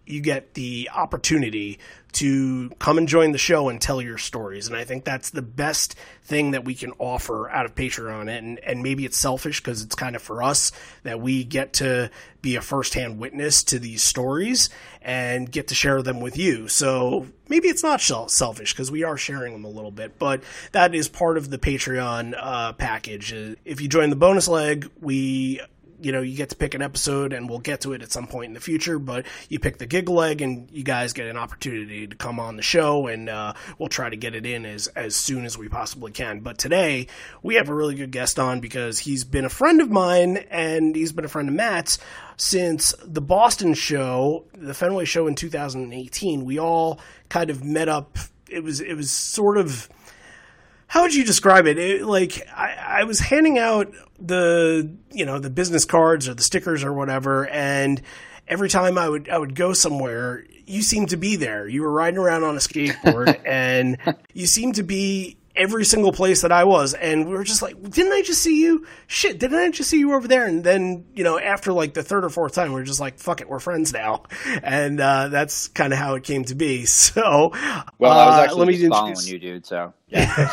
you 0.06 0.20
get 0.20 0.54
the 0.54 0.90
opportunity 0.94 1.78
to 2.12 2.70
come 2.78 2.98
and 2.98 3.06
join 3.06 3.32
the 3.32 3.38
show 3.38 3.68
and 3.68 3.80
tell 3.80 4.00
your 4.00 4.18
stories. 4.18 4.66
And 4.66 4.76
I 4.76 4.84
think 4.84 5.04
that's 5.04 5.30
the 5.30 5.42
best 5.42 5.94
thing 6.22 6.52
that 6.52 6.64
we 6.64 6.74
can 6.74 6.92
offer 6.98 7.48
out 7.50 7.66
of 7.66 7.74
Patreon. 7.74 8.28
And, 8.30 8.58
and 8.60 8.82
maybe 8.82 9.04
it's 9.04 9.18
selfish 9.18 9.60
because 9.60 9.82
it's 9.82 9.94
kind 9.94 10.16
of 10.16 10.22
for 10.22 10.42
us 10.42 10.72
that 11.02 11.20
we 11.20 11.44
get 11.44 11.72
to 11.74 12.10
be 12.40 12.56
a 12.56 12.60
firsthand 12.60 13.18
witness 13.18 13.62
to 13.64 13.78
these 13.78 14.02
stories 14.02 14.68
and 15.02 15.50
get 15.50 15.68
to 15.68 15.74
share 15.74 16.02
them 16.02 16.20
with 16.20 16.36
you. 16.36 16.68
So 16.68 17.26
maybe 17.48 17.68
it's 17.68 17.82
not 17.82 18.00
selfish 18.00 18.72
because 18.72 18.90
we 18.90 19.02
are 19.02 19.16
sharing 19.16 19.52
them 19.52 19.64
a 19.64 19.70
little 19.70 19.90
bit, 19.90 20.18
but 20.18 20.42
that 20.72 20.94
is 20.94 21.08
part 21.08 21.36
of 21.36 21.50
the 21.50 21.58
Patreon 21.58 22.34
uh, 22.38 22.72
package. 22.74 23.32
If 23.64 23.80
you 23.80 23.88
join 23.88 24.10
the 24.10 24.16
bonus 24.16 24.48
leg, 24.48 24.90
we 25.00 25.60
you 26.00 26.12
know, 26.12 26.20
you 26.20 26.36
get 26.36 26.50
to 26.50 26.56
pick 26.56 26.74
an 26.74 26.82
episode 26.82 27.32
and 27.32 27.48
we'll 27.48 27.58
get 27.58 27.80
to 27.82 27.92
it 27.92 28.02
at 28.02 28.12
some 28.12 28.26
point 28.26 28.46
in 28.46 28.54
the 28.54 28.60
future, 28.60 28.98
but 28.98 29.26
you 29.48 29.58
pick 29.58 29.78
the 29.78 29.86
gig 29.86 30.08
leg 30.08 30.40
and 30.42 30.70
you 30.70 30.84
guys 30.84 31.12
get 31.12 31.26
an 31.26 31.36
opportunity 31.36 32.06
to 32.06 32.16
come 32.16 32.38
on 32.38 32.56
the 32.56 32.62
show 32.62 33.06
and 33.06 33.28
uh, 33.28 33.52
we'll 33.78 33.88
try 33.88 34.08
to 34.08 34.16
get 34.16 34.34
it 34.34 34.46
in 34.46 34.64
as, 34.64 34.86
as 34.88 35.16
soon 35.16 35.44
as 35.44 35.58
we 35.58 35.68
possibly 35.68 36.12
can. 36.12 36.40
But 36.40 36.58
today 36.58 37.08
we 37.42 37.56
have 37.56 37.68
a 37.68 37.74
really 37.74 37.94
good 37.94 38.12
guest 38.12 38.38
on 38.38 38.60
because 38.60 39.00
he's 39.00 39.24
been 39.24 39.44
a 39.44 39.50
friend 39.50 39.80
of 39.80 39.90
mine 39.90 40.38
and 40.50 40.94
he's 40.94 41.12
been 41.12 41.24
a 41.24 41.28
friend 41.28 41.48
of 41.48 41.54
Matt's 41.54 41.98
since 42.36 42.94
the 43.04 43.20
Boston 43.20 43.74
show, 43.74 44.44
the 44.56 44.74
Fenway 44.74 45.04
show 45.04 45.26
in 45.26 45.34
2018. 45.34 46.44
We 46.44 46.58
all 46.58 47.00
kind 47.28 47.50
of 47.50 47.64
met 47.64 47.88
up. 47.88 48.18
It 48.48 48.62
was, 48.62 48.80
it 48.80 48.94
was 48.94 49.10
sort 49.10 49.58
of, 49.58 49.88
how 50.86 51.02
would 51.02 51.14
you 51.14 51.24
describe 51.24 51.66
it? 51.66 51.78
it 51.78 52.04
like 52.04 52.46
I, 52.54 53.00
I, 53.00 53.04
was 53.04 53.20
handing 53.20 53.58
out 53.58 53.92
the 54.20 54.94
you 55.10 55.24
know 55.24 55.38
the 55.38 55.50
business 55.50 55.84
cards 55.84 56.28
or 56.28 56.34
the 56.34 56.42
stickers 56.42 56.84
or 56.84 56.92
whatever, 56.92 57.46
and 57.48 58.00
every 58.46 58.68
time 58.68 58.98
I 58.98 59.08
would 59.08 59.28
I 59.28 59.38
would 59.38 59.54
go 59.54 59.72
somewhere, 59.72 60.44
you 60.66 60.82
seemed 60.82 61.10
to 61.10 61.16
be 61.16 61.36
there. 61.36 61.68
You 61.68 61.82
were 61.82 61.92
riding 61.92 62.18
around 62.18 62.44
on 62.44 62.54
a 62.54 62.58
skateboard, 62.58 63.40
and 63.46 63.98
you 64.32 64.46
seemed 64.46 64.76
to 64.76 64.82
be 64.82 65.38
every 65.58 65.84
single 65.84 66.12
place 66.12 66.42
that 66.42 66.52
I 66.52 66.64
was, 66.64 66.94
and 66.94 67.26
we 67.26 67.34
were 67.34 67.42
just 67.42 67.62
like, 67.62 67.80
didn't 67.90 68.12
I 68.12 68.22
just 68.22 68.40
see 68.40 68.62
you? 68.62 68.86
Shit, 69.08 69.40
didn't 69.40 69.58
I 69.58 69.68
just 69.70 69.90
see 69.90 69.98
you 69.98 70.14
over 70.14 70.28
there? 70.28 70.46
And 70.46 70.62
then 70.62 71.04
you 71.14 71.24
know, 71.24 71.38
after 71.38 71.72
like 71.72 71.94
the 71.94 72.02
third 72.02 72.24
or 72.24 72.30
fourth 72.30 72.54
time, 72.54 72.72
we 72.72 72.80
are 72.80 72.84
just 72.84 73.00
like, 73.00 73.18
fuck 73.18 73.40
it, 73.40 73.48
we're 73.48 73.58
friends 73.58 73.92
now, 73.92 74.24
and 74.62 75.00
uh, 75.00 75.28
that's 75.28 75.68
kind 75.68 75.92
of 75.92 75.98
how 75.98 76.14
it 76.14 76.24
came 76.24 76.44
to 76.44 76.54
be. 76.54 76.86
So, 77.08 77.52
well, 77.98 78.12
I 78.12 78.26
was 78.26 78.38
uh, 78.38 78.42
actually 78.42 78.58
let 78.58 78.68
me 78.68 78.88
following 78.88 79.16
you, 79.22 79.38
dude. 79.38 79.66
So. 79.66 79.94
Yeah. 80.08 80.50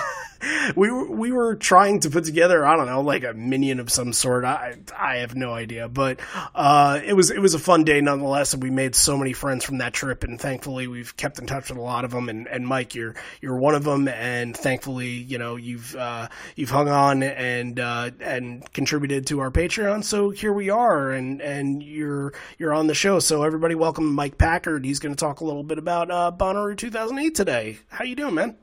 we 0.75 0.91
were 0.91 1.09
we 1.09 1.31
were 1.31 1.55
trying 1.55 1.99
to 2.01 2.09
put 2.09 2.25
together 2.25 2.65
I 2.65 2.75
don't 2.75 2.87
know 2.87 3.01
like 3.01 3.23
a 3.23 3.33
minion 3.33 3.79
of 3.79 3.91
some 3.91 4.13
sort. 4.13 4.45
I 4.45 4.77
I 4.97 5.17
have 5.17 5.35
no 5.35 5.53
idea, 5.53 5.87
but 5.87 6.19
uh, 6.53 6.99
it 7.03 7.13
was 7.13 7.31
it 7.31 7.39
was 7.39 7.53
a 7.53 7.59
fun 7.59 7.83
day 7.83 8.01
nonetheless, 8.01 8.53
and 8.53 8.61
we 8.61 8.69
made 8.69 8.95
so 8.95 9.17
many 9.17 9.33
friends 9.33 9.63
from 9.63 9.79
that 9.79 9.93
trip. 9.93 10.23
And 10.23 10.39
thankfully, 10.39 10.87
we've 10.87 11.15
kept 11.17 11.39
in 11.39 11.45
touch 11.45 11.69
with 11.69 11.77
a 11.77 11.81
lot 11.81 12.05
of 12.05 12.11
them. 12.11 12.29
And, 12.29 12.47
and 12.47 12.67
Mike, 12.67 12.95
you're 12.95 13.15
you're 13.41 13.57
one 13.57 13.75
of 13.75 13.83
them, 13.83 14.07
and 14.07 14.55
thankfully, 14.55 15.09
you 15.09 15.37
know 15.37 15.55
you've 15.55 15.95
uh, 15.95 16.29
you've 16.55 16.69
hung 16.69 16.89
on 16.89 17.23
and 17.23 17.79
uh, 17.79 18.11
and 18.19 18.71
contributed 18.73 19.27
to 19.27 19.39
our 19.39 19.51
Patreon. 19.51 20.03
So 20.03 20.29
here 20.29 20.53
we 20.53 20.69
are, 20.69 21.11
and 21.11 21.41
and 21.41 21.81
you're 21.81 22.33
you're 22.57 22.73
on 22.73 22.87
the 22.87 22.95
show. 22.95 23.19
So 23.19 23.43
everybody, 23.43 23.75
welcome 23.75 24.13
Mike 24.13 24.37
Packard. 24.37 24.85
He's 24.85 24.99
going 24.99 25.15
to 25.15 25.19
talk 25.19 25.41
a 25.41 25.45
little 25.45 25.63
bit 25.63 25.77
about 25.77 26.11
uh, 26.11 26.31
Bonnaroo 26.35 26.77
2008 26.77 27.35
today. 27.35 27.79
How 27.89 28.03
you 28.03 28.15
doing, 28.15 28.35
man? 28.35 28.57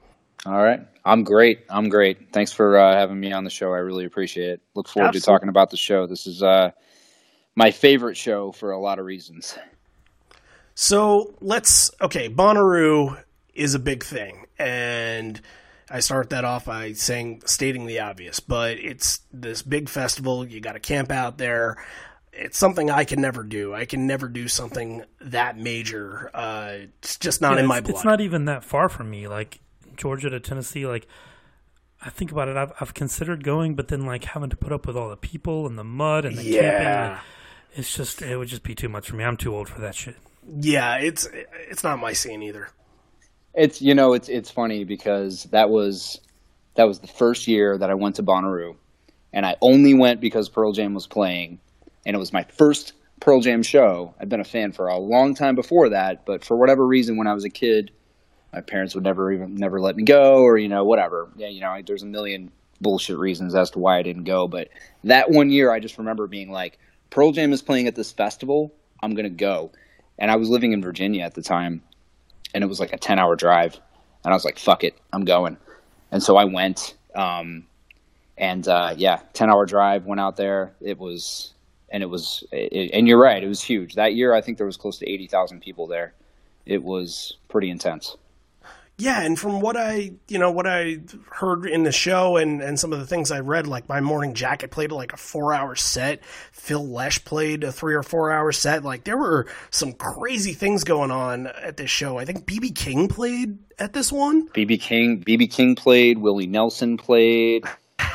All 0.45 0.63
right. 0.63 0.81
I'm 1.05 1.25
great. 1.25 1.65
I'm 1.69 1.89
great. 1.89 2.33
Thanks 2.33 2.53
for 2.53 2.77
uh, 2.77 2.95
having 2.95 3.19
me 3.19 3.33
on 3.33 3.45
the 3.45 3.51
show. 3.51 3.73
I 3.73 3.79
really 3.79 4.05
appreciate 4.05 4.51
it. 4.51 4.61
Look 4.75 4.89
forward 4.89 5.09
Absolutely. 5.09 5.21
to 5.21 5.27
talking 5.27 5.49
about 5.49 5.71
the 5.71 5.77
show. 5.77 6.07
This 6.07 6.27
is 6.27 6.43
uh, 6.43 6.71
my 7.55 7.71
favorite 7.71 8.17
show 8.17 8.53
for 8.53 8.73
a 8.73 8.79
lot 8.79 8.99
of 8.99 9.05
reasons. 9.05 9.57
So 10.75 11.35
let's 11.41 11.91
okay. 12.01 12.29
Bonnaroo 12.29 13.23
is 13.55 13.75
a 13.75 13.79
big 13.79 14.03
thing, 14.05 14.47
and 14.59 15.41
I 15.91 16.01
start 16.01 16.31
that 16.31 16.45
off 16.45 16.65
by 16.65 16.93
saying 16.93 17.43
stating 17.45 17.87
the 17.87 18.01
obvious, 18.01 18.41
but 18.41 18.79
it's 18.79 19.21
this 19.33 19.63
big 19.63 19.89
festival. 19.89 20.47
You 20.47 20.61
got 20.61 20.73
to 20.73 20.81
camp 20.81 21.11
out 21.13 21.39
there. 21.39 21.85
It's 22.33 22.57
something 22.57 22.91
I 22.91 23.05
can 23.05 23.21
never 23.21 23.43
do. 23.43 23.75
I 23.75 23.85
can 23.85 24.07
never 24.07 24.27
do 24.27 24.49
something 24.49 25.05
that 25.21 25.59
major. 25.59 26.31
Uh, 26.33 26.87
it's 26.99 27.19
just 27.19 27.43
not 27.43 27.55
yeah, 27.55 27.61
in 27.61 27.67
my 27.67 27.81
blood. 27.81 27.95
It's 27.95 28.05
not 28.05 28.21
even 28.23 28.47
that 28.47 28.65
far 28.65 28.89
from 28.89 29.11
me. 29.11 29.29
Like 29.29 29.61
Georgia 29.97 30.31
to 30.31 30.41
Tennessee, 30.41 30.87
like 30.87 31.07
I 32.05 32.11
think 32.11 32.33
about 32.33 32.49
it, 32.49 32.57
I've, 32.57 32.73
I've 32.81 32.95
considered 32.95 33.45
going, 33.45 33.75
but 33.75 33.89
then 33.89 34.05
like 34.05 34.25
having 34.25 34.51
to 34.51 34.57
put 34.57 34.73
up 34.73 34.87
with 34.87 34.97
all 34.97 35.09
the 35.09 35.17
people 35.17 35.67
and 35.67 35.79
the 35.79 35.85
mud 35.85 36.25
and 36.25 36.37
the 36.37 36.43
yeah. 36.43 36.61
camping, 36.61 37.25
it's 37.75 37.97
just 37.97 38.23
it 38.23 38.37
would 38.37 38.49
just 38.49 38.65
be 38.65 38.75
too 38.75 38.89
much 38.89 39.09
for 39.09 39.17
me. 39.17 39.25
I'm 39.25 39.37
too 39.37 39.55
old 39.55 39.69
for 39.69 39.81
that 39.81 39.95
shit. 39.95 40.17
Yeah, 40.59 40.97
it's 40.97 41.29
it's 41.71 41.85
not 41.85 42.01
my 42.01 42.13
scene 42.13 42.43
either. 42.43 42.69
It's 43.55 43.81
you 43.81 43.95
know 43.95 44.15
it's 44.15 44.29
it's 44.29 44.51
funny 44.51 44.85
because 44.85 45.45
that 45.45 45.71
was 45.71 46.21
that 46.75 46.85
was 46.85 46.99
the 46.99 47.07
first 47.07 47.47
year 47.47 47.79
that 47.79 47.91
I 47.91 47.95
went 47.95 48.17
to 48.17 48.23
Bonnaroo, 48.23 48.77
and 49.33 49.47
I 49.47 49.57
only 49.61 49.95
went 49.95 50.21
because 50.21 50.49
Pearl 50.49 50.73
Jam 50.73 50.95
was 50.95 51.07
playing, 51.07 51.61
and 52.05 52.17
it 52.17 52.19
was 52.19 52.33
my 52.33 52.43
first 52.45 52.95
Pearl 53.21 53.41
Jam 53.41 53.63
show. 53.63 54.15
I've 54.21 54.29
been 54.29 54.41
a 54.41 54.45
fan 54.45 54.73
for 54.73 54.89
a 54.89 54.99
long 54.99 55.35
time 55.35 55.55
before 55.55 55.91
that, 55.91 56.27
but 56.27 56.45
for 56.45 56.57
whatever 56.57 56.85
reason, 56.85 57.17
when 57.17 57.29
I 57.29 57.35
was 57.35 57.45
a 57.45 57.51
kid 57.51 57.93
my 58.53 58.61
parents 58.61 58.95
would 58.95 59.05
never 59.05 59.33
even 59.33 59.55
never 59.55 59.81
let 59.81 59.97
me 59.97 60.03
go 60.03 60.43
or 60.43 60.59
you 60.59 60.69
know 60.69 60.85
whatever. 60.85 61.29
Yeah 61.37 61.49
you 61.49 61.61
know 61.61 61.81
there's 61.85 62.03
a 62.03 62.07
million 62.07 62.51
bullshit 62.81 63.17
reasons 63.17 63.55
as 63.55 63.71
to 63.71 63.79
why 63.79 63.97
i 63.97 64.03
didn't 64.03 64.25
go 64.25 64.49
but 64.49 64.69
that 65.05 65.31
one 65.31 65.51
year 65.51 65.71
i 65.71 65.79
just 65.79 65.99
remember 65.99 66.27
being 66.27 66.51
like 66.51 66.81
pearl 67.11 67.31
jam 67.31 67.53
is 67.53 67.63
playing 67.63 67.87
at 67.87 67.95
this 67.95 68.11
festival 68.11 68.75
i'm 69.03 69.15
gonna 69.15 69.31
go. 69.31 69.71
And 70.19 70.31
i 70.31 70.37
was 70.37 70.49
living 70.49 70.73
in 70.73 70.83
virginia 70.83 71.25
at 71.25 71.35
the 71.35 71.43
time 71.43 71.83
and 72.55 72.65
it 72.65 72.67
was 72.67 72.81
like 72.81 72.93
a 72.93 72.99
10 72.99 73.19
hour 73.19 73.37
drive 73.37 73.79
and 74.25 74.33
i 74.33 74.37
was 74.37 74.45
like 74.45 74.59
fuck 74.59 74.85
it 74.85 74.99
i'm 75.13 75.25
going. 75.25 75.57
And 76.11 76.23
so 76.23 76.37
i 76.37 76.45
went 76.45 76.95
um, 77.15 77.67
and 78.37 78.67
uh, 78.67 78.95
yeah 78.97 79.21
10 79.35 79.51
hour 79.51 79.67
drive 79.67 80.07
went 80.07 80.21
out 80.21 80.37
there. 80.37 80.73
It 80.81 80.99
was 80.99 81.53
and 81.91 82.03
it 82.03 82.07
was 82.07 82.43
it, 82.51 82.91
and 82.93 83.07
you're 83.07 83.21
right 83.21 83.43
it 83.43 83.49
was 83.49 83.63
huge. 83.63 83.95
That 83.95 84.15
year 84.15 84.35
i 84.35 84.41
think 84.41 84.59
there 84.59 84.67
was 84.67 84.77
close 84.77 84.99
to 84.99 85.09
80000 85.09 85.61
people 85.61 85.87
there. 85.87 86.15
It 86.67 86.83
was 86.83 87.37
pretty 87.49 87.71
intense 87.71 88.17
yeah, 88.99 89.23
and 89.23 89.39
from 89.39 89.61
what 89.61 89.77
I, 89.77 90.13
you 90.29 90.39
know, 90.39 90.51
what 90.51 90.67
I 90.67 90.99
heard 91.31 91.67
in 91.67 91.83
the 91.83 91.93
show 91.93 92.37
and, 92.37 92.63
and 92.63 92.79
some 92.79 92.93
of 92.93 93.01
the 93.01 93.07
things 93.07 93.31
I 93.31 93.41
read, 93.41 93.67
like 93.67 93.89
my 93.89 94.01
morning 94.01 94.35
jacket 94.35 94.71
played 94.71 94.93
like 94.93 95.13
a 95.13 95.17
four 95.17 95.53
hour 95.53 95.75
set. 95.75 96.23
Phil 96.53 96.87
Lesh 96.87 97.25
played 97.25 97.65
a 97.65 97.73
three 97.73 97.95
or 97.95 98.03
four 98.03 98.31
hour 98.31 98.53
set. 98.53 98.85
Like 98.85 99.05
there 99.05 99.17
were 99.17 99.47
some 99.71 99.93
crazy 99.93 100.53
things 100.53 100.85
going 100.85 101.11
on 101.11 101.47
at 101.47 101.79
this 101.79 101.91
show. 101.91 102.19
I 102.19 102.25
think 102.25 102.47
BB 102.47 102.75
King 102.77 103.09
played 103.09 103.59
at 103.79 103.93
this 103.93 104.13
one. 104.13 104.49
BB 104.51 104.81
King, 104.81 105.25
BB 105.25 105.51
King 105.51 105.75
played. 105.75 106.19
Willie 106.19 106.47
Nelson 106.47 106.97
played. 106.97 107.65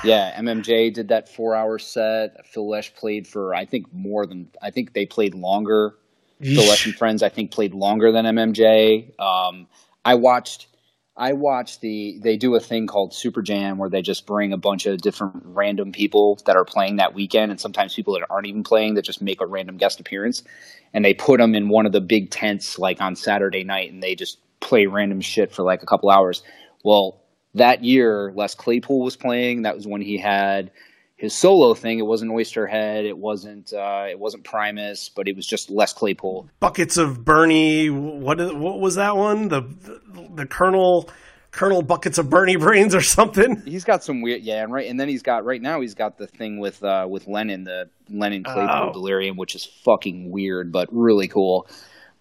Yeah, 0.03 0.39
MMJ 0.39 0.93
did 0.93 1.07
that 1.09 1.27
four 1.27 1.55
hour 1.55 1.79
set. 1.79 2.45
Phil 2.45 2.69
Lesh 2.69 2.93
played 2.95 3.27
for 3.27 3.53
I 3.53 3.65
think 3.65 3.91
more 3.91 4.25
than 4.25 4.49
I 4.61 4.69
think 4.69 4.93
they 4.93 5.05
played 5.05 5.33
longer. 5.33 5.95
Phil 6.39 6.67
Lesh 6.69 6.85
and 6.85 6.95
friends 6.95 7.23
I 7.23 7.29
think 7.29 7.51
played 7.51 7.73
longer 7.73 8.11
than 8.11 8.25
MMJ. 8.25 9.19
Um, 9.19 9.67
I 10.07 10.15
watched 10.15 10.67
I 11.17 11.33
watch 11.33 11.81
the 11.81 12.19
they 12.21 12.37
do 12.37 12.55
a 12.55 12.61
thing 12.61 12.87
called 12.87 13.13
Super 13.13 13.41
Jam 13.41 13.77
where 13.77 13.89
they 13.89 14.01
just 14.01 14.25
bring 14.25 14.53
a 14.53 14.57
bunch 14.57 14.85
of 14.85 15.01
different 15.01 15.41
random 15.43 15.91
people 15.91 16.39
that 16.45 16.55
are 16.55 16.63
playing 16.63 16.95
that 16.97 17.13
weekend, 17.13 17.51
and 17.51 17.59
sometimes 17.59 17.93
people 17.93 18.13
that 18.13 18.25
aren't 18.29 18.47
even 18.47 18.63
playing 18.63 18.93
that 18.93 19.01
just 19.03 19.21
make 19.21 19.41
a 19.41 19.45
random 19.45 19.75
guest 19.75 19.99
appearance, 19.99 20.43
and 20.93 21.03
they 21.03 21.13
put 21.13 21.39
them 21.39 21.55
in 21.55 21.67
one 21.67 21.85
of 21.85 21.91
the 21.91 21.99
big 21.99 22.29
tents 22.29 22.79
like 22.79 23.01
on 23.01 23.17
Saturday 23.17 23.65
night, 23.65 23.91
and 23.91 24.01
they 24.01 24.15
just 24.15 24.37
play 24.61 24.85
random 24.85 25.19
shit 25.19 25.51
for 25.51 25.63
like 25.63 25.83
a 25.83 25.87
couple 25.87 26.09
hours. 26.09 26.41
Well, 26.85 27.21
that 27.55 27.83
year 27.83 28.31
Les 28.33 28.55
Claypool 28.55 29.01
was 29.01 29.17
playing. 29.17 29.63
That 29.63 29.75
was 29.75 29.85
when 29.85 30.01
he 30.01 30.17
had 30.17 30.71
his 31.17 31.35
solo 31.35 31.73
thing. 31.73 31.99
It 31.99 32.05
wasn't 32.05 32.31
Oysterhead. 32.31 33.03
It 33.03 33.17
wasn't. 33.17 33.73
Uh, 33.73 34.05
it 34.09 34.19
wasn't 34.19 34.43
Primus. 34.43 35.09
But 35.09 35.27
it 35.27 35.35
was 35.35 35.45
just 35.45 35.69
Les 35.69 35.91
Claypool. 35.91 36.49
Buckets 36.59 36.97
of 36.97 37.25
Bernie. 37.25 37.89
What? 37.89 38.39
What 38.55 38.79
was 38.79 38.95
that 38.95 39.17
one? 39.17 39.49
The 39.49 39.61
the, 39.61 40.29
the 40.35 40.45
Colonel. 40.45 41.09
Colonel 41.49 41.81
buckets 41.81 42.19
of 42.19 42.29
Bernie 42.29 42.57
brains 42.57 42.93
or 42.93 43.01
something. 43.01 43.63
He's 43.65 43.85
got 43.85 44.03
some 44.03 44.21
weird, 44.21 44.43
yeah, 44.43 44.61
and 44.61 44.71
right, 44.71 44.87
and 44.87 44.99
then 44.99 45.07
he's 45.07 45.23
got 45.23 45.43
right 45.43 45.61
now 45.61 45.81
he's 45.81 45.95
got 45.95 46.17
the 46.17 46.27
thing 46.27 46.59
with 46.59 46.83
uh, 46.83 47.07
with 47.09 47.25
Lennon, 47.25 47.63
the 47.63 47.89
Lennon 48.09 48.43
Claypool 48.43 48.89
oh. 48.89 48.93
Delirium, 48.93 49.37
which 49.37 49.55
is 49.55 49.65
fucking 49.65 50.29
weird 50.29 50.71
but 50.71 50.89
really 50.91 51.27
cool. 51.27 51.67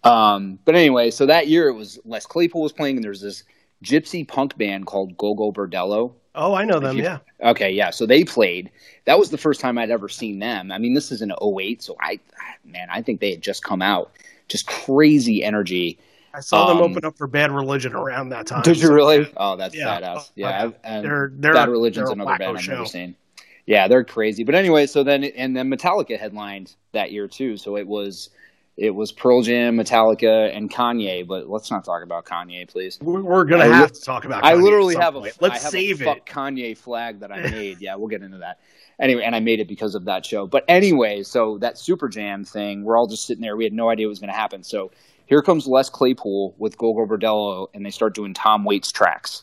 Um, 0.04 0.58
but 0.64 0.74
anyway, 0.74 1.10
so 1.10 1.26
that 1.26 1.48
year 1.48 1.68
it 1.68 1.74
was 1.74 1.98
Les 2.06 2.24
Claypool 2.24 2.62
was 2.62 2.72
playing, 2.72 2.96
and 2.96 3.04
there's 3.04 3.20
this 3.20 3.42
gypsy 3.84 4.26
punk 4.26 4.56
band 4.56 4.86
called 4.86 5.18
Gogol 5.18 5.52
Bordello, 5.52 6.14
Oh, 6.36 6.54
I 6.54 6.64
know 6.64 6.78
them. 6.78 6.98
yeah. 6.98 7.18
Okay, 7.42 7.70
yeah. 7.70 7.90
So 7.90 8.06
they 8.06 8.24
played. 8.24 8.70
That 9.06 9.18
was 9.18 9.30
the 9.30 9.38
first 9.38 9.60
time 9.60 9.78
I'd 9.78 9.90
ever 9.90 10.08
seen 10.08 10.38
them. 10.38 10.70
I 10.70 10.78
mean, 10.78 10.94
this 10.94 11.10
is 11.10 11.22
in 11.22 11.32
08, 11.42 11.82
so 11.82 11.96
I, 12.00 12.20
man, 12.64 12.88
I 12.90 13.02
think 13.02 13.20
they 13.20 13.30
had 13.30 13.42
just 13.42 13.64
come 13.64 13.82
out. 13.82 14.12
Just 14.48 14.66
crazy 14.66 15.42
energy. 15.42 15.98
I 16.34 16.40
saw 16.40 16.68
um, 16.68 16.76
them 16.76 16.90
open 16.90 17.04
up 17.04 17.16
for 17.16 17.26
Bad 17.26 17.50
Religion 17.50 17.94
around 17.94 18.28
that 18.28 18.46
time. 18.46 18.62
Did 18.62 18.76
you 18.76 18.88
so, 18.88 18.92
really? 18.92 19.32
Oh, 19.36 19.56
that's 19.56 19.74
yeah. 19.74 20.00
badass. 20.00 20.30
Yeah, 20.34 20.70
they're, 20.82 21.32
they're, 21.34 21.54
Bad 21.54 21.70
Religion's 21.70 22.10
another 22.10 22.36
band 22.36 22.58
I've 22.58 22.68
never 22.68 22.84
seen. 22.84 23.16
Yeah, 23.64 23.88
they're 23.88 24.04
crazy. 24.04 24.44
But 24.44 24.54
anyway, 24.54 24.86
so 24.86 25.02
then 25.02 25.24
and 25.24 25.56
then 25.56 25.70
Metallica 25.70 26.18
headlined 26.18 26.74
that 26.92 27.10
year 27.10 27.26
too. 27.26 27.56
So 27.56 27.76
it 27.76 27.86
was 27.86 28.30
it 28.76 28.90
was 28.90 29.10
Pearl 29.10 29.42
Jam, 29.42 29.76
Metallica, 29.76 30.54
and 30.54 30.70
Kanye. 30.70 31.26
But 31.26 31.48
let's 31.48 31.70
not 31.70 31.84
talk 31.84 32.02
about 32.02 32.26
Kanye, 32.26 32.68
please. 32.68 32.98
We're, 33.00 33.44
gonna 33.44 33.64
I 33.64 33.68
have 33.68 33.90
li- 33.90 33.96
to 33.96 34.02
talk 34.02 34.24
about. 34.24 34.42
Kanye 34.42 34.46
I 34.46 34.54
literally 34.54 34.96
have 34.96 35.16
a. 35.16 35.20
Let's 35.20 35.62
have 35.62 35.72
save 35.72 36.02
a 36.02 36.12
it. 36.12 36.26
Kanye 36.26 36.76
flag 36.76 37.20
that 37.20 37.32
I 37.32 37.40
made. 37.50 37.80
yeah, 37.80 37.94
we'll 37.96 38.08
get 38.08 38.22
into 38.22 38.38
that. 38.38 38.60
Anyway, 38.98 39.22
and 39.22 39.34
I 39.34 39.40
made 39.40 39.60
it 39.60 39.68
because 39.68 39.94
of 39.94 40.04
that 40.06 40.24
show. 40.24 40.46
But 40.46 40.64
anyway, 40.68 41.22
so 41.22 41.58
that 41.58 41.78
Super 41.78 42.08
Jam 42.08 42.44
thing, 42.44 42.82
we're 42.82 42.96
all 42.96 43.06
just 43.06 43.26
sitting 43.26 43.42
there. 43.42 43.56
We 43.56 43.64
had 43.64 43.72
no 43.74 43.90
idea 43.90 44.06
what 44.06 44.10
was 44.10 44.20
going 44.20 44.32
to 44.32 44.36
happen. 44.38 44.62
So 44.62 44.90
here 45.26 45.42
comes 45.42 45.66
Les 45.66 45.90
Claypool 45.90 46.54
with 46.58 46.78
Gogol 46.78 47.06
Bordello, 47.06 47.68
and 47.74 47.84
they 47.84 47.90
start 47.90 48.14
doing 48.14 48.32
Tom 48.32 48.64
Waits 48.64 48.90
tracks. 48.90 49.42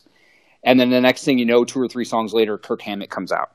And 0.64 0.80
then 0.80 0.90
the 0.90 1.00
next 1.00 1.24
thing 1.24 1.38
you 1.38 1.44
know, 1.44 1.64
two 1.64 1.80
or 1.80 1.86
three 1.88 2.04
songs 2.04 2.32
later, 2.32 2.58
Kirk 2.58 2.82
Hammett 2.82 3.10
comes 3.10 3.30
out. 3.30 3.52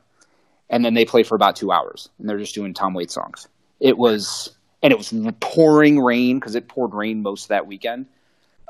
And 0.69 0.85
then 0.85 0.93
they 0.93 1.03
play 1.03 1.23
for 1.23 1.35
about 1.35 1.55
two 1.55 1.71
hours, 1.71 2.07
and 2.19 2.29
they're 2.29 2.37
just 2.37 2.53
doing 2.55 2.73
Tom 2.73 2.93
Waits 2.93 3.15
songs. 3.15 3.47
It 3.79 3.97
was 3.97 4.55
and 4.81 4.93
it 4.93 4.97
was 4.97 5.13
pouring 5.39 5.99
rain 5.99 6.39
because 6.39 6.55
it 6.55 6.67
poured 6.67 6.93
rain 6.93 7.21
most 7.21 7.43
of 7.43 7.49
that 7.49 7.67
weekend. 7.67 8.05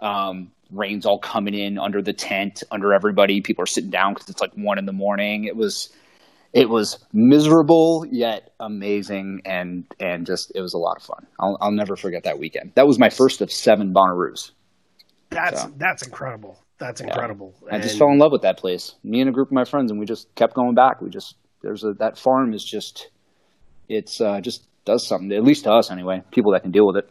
Um, 0.02 0.52
rain's 0.72 1.06
all 1.06 1.20
coming 1.20 1.54
in 1.54 1.78
under 1.78 2.02
the 2.02 2.14
tent, 2.14 2.64
under 2.72 2.94
everybody. 2.94 3.42
People 3.42 3.64
are 3.64 3.68
sitting 3.68 3.90
down 3.90 4.14
because 4.14 4.30
it's 4.30 4.42
like 4.42 4.54
one 4.54 4.78
in 4.78 4.86
the 4.86 4.94
morning. 4.94 5.46
It 5.46 5.56
was, 5.56 5.90
it 6.54 6.70
was 6.70 6.98
miserable 7.14 8.06
yet 8.10 8.54
amazing, 8.60 9.42
and 9.46 9.86
and 10.00 10.26
just 10.26 10.52
it 10.56 10.62
was 10.62 10.74
a 10.74 10.78
lot 10.78 10.98
of 10.98 11.04
fun. 11.04 11.28
I'll 11.40 11.58
I'll 11.62 11.72
never 11.72 11.96
forget 11.96 12.24
that 12.24 12.40
weekend. 12.40 12.72
That 12.76 12.88
was 12.88 12.98
my 12.98 13.10
first 13.10 13.42
of 13.42 13.52
seven 13.52 13.94
Bonnaroos. 13.94 14.52
That's 15.30 15.62
so. 15.62 15.74
that's 15.78 16.04
incredible. 16.04 16.60
That's 16.80 17.02
incredible. 17.02 17.54
Yeah. 17.68 17.76
I 17.76 17.80
just 17.80 17.98
fell 17.98 18.10
in 18.10 18.18
love 18.18 18.32
with 18.32 18.42
that 18.44 18.58
place. 18.58 18.96
Me 19.04 19.20
and 19.20 19.30
a 19.30 19.34
group 19.34 19.50
of 19.50 19.52
my 19.52 19.66
friends, 19.66 19.92
and 19.92 20.00
we 20.00 20.06
just 20.06 20.34
kept 20.36 20.54
going 20.54 20.76
back. 20.76 21.02
We 21.02 21.10
just 21.10 21.36
there's 21.62 21.84
a 21.84 21.94
that 21.94 22.18
farm 22.18 22.54
is 22.54 22.64
just 22.64 23.10
it's 23.90 24.22
uh, 24.22 24.40
just 24.42 24.64
does 24.90 25.06
something, 25.06 25.32
at 25.32 25.44
least 25.44 25.66
to 25.66 25.72
us 25.72 25.92
anyway, 25.92 26.24
people 26.32 26.54
that 26.54 26.64
can 26.64 26.72
deal 26.72 26.88
with 26.88 26.98
it. 26.98 27.10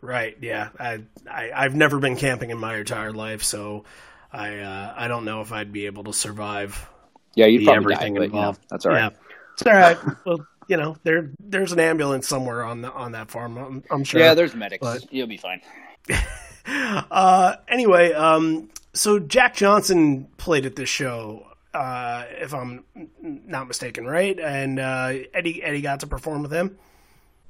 right. 0.00 0.36
Yeah, 0.40 0.68
I, 0.78 1.00
I 1.30 1.50
I've 1.54 1.74
never 1.74 1.98
been 1.98 2.16
camping 2.16 2.50
in 2.50 2.58
my 2.58 2.76
entire 2.76 3.12
life, 3.12 3.42
so 3.42 3.84
I 4.32 4.58
uh, 4.58 4.94
I 4.96 5.08
don't 5.08 5.24
know 5.24 5.40
if 5.40 5.52
I'd 5.52 5.72
be 5.72 5.86
able 5.86 6.04
to 6.04 6.12
survive. 6.12 6.88
Yeah, 7.34 7.46
you'd 7.46 7.64
probably 7.64 7.94
everything 7.94 8.14
die, 8.14 8.24
involved. 8.24 8.58
You 8.58 8.62
know, 8.62 8.66
that's 8.70 8.86
all 8.86 8.92
right. 8.92 9.12
Yeah. 9.12 9.18
It's 9.54 9.62
all 9.66 9.72
right. 9.72 9.98
well, 10.26 10.46
you 10.68 10.76
know, 10.76 10.96
there 11.02 11.30
there's 11.40 11.72
an 11.72 11.80
ambulance 11.80 12.28
somewhere 12.28 12.64
on 12.64 12.82
the 12.82 12.92
on 12.92 13.12
that 13.12 13.30
farm. 13.30 13.56
I'm, 13.56 13.82
I'm 13.90 14.04
sure. 14.04 14.20
Yeah, 14.20 14.34
there's 14.34 14.54
medics. 14.54 14.82
But, 14.82 15.12
You'll 15.12 15.26
be 15.26 15.38
fine. 15.38 15.60
uh, 16.66 17.56
anyway, 17.68 18.12
um, 18.12 18.70
so 18.92 19.18
Jack 19.18 19.54
Johnson 19.54 20.28
played 20.36 20.66
at 20.66 20.76
this 20.76 20.88
show, 20.88 21.46
uh, 21.72 22.24
if 22.30 22.54
I'm 22.54 22.84
not 23.22 23.68
mistaken, 23.68 24.06
right? 24.06 24.38
And 24.38 24.78
uh, 24.78 25.14
Eddie 25.32 25.62
Eddie 25.62 25.80
got 25.80 26.00
to 26.00 26.06
perform 26.06 26.42
with 26.42 26.52
him. 26.52 26.78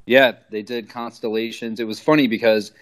Yeah, 0.07 0.33
they 0.51 0.63
did 0.63 0.91
constellations. 0.91 1.81
It 1.81 1.87
was 1.87 2.01
funny 2.01 2.27
because 2.27 2.73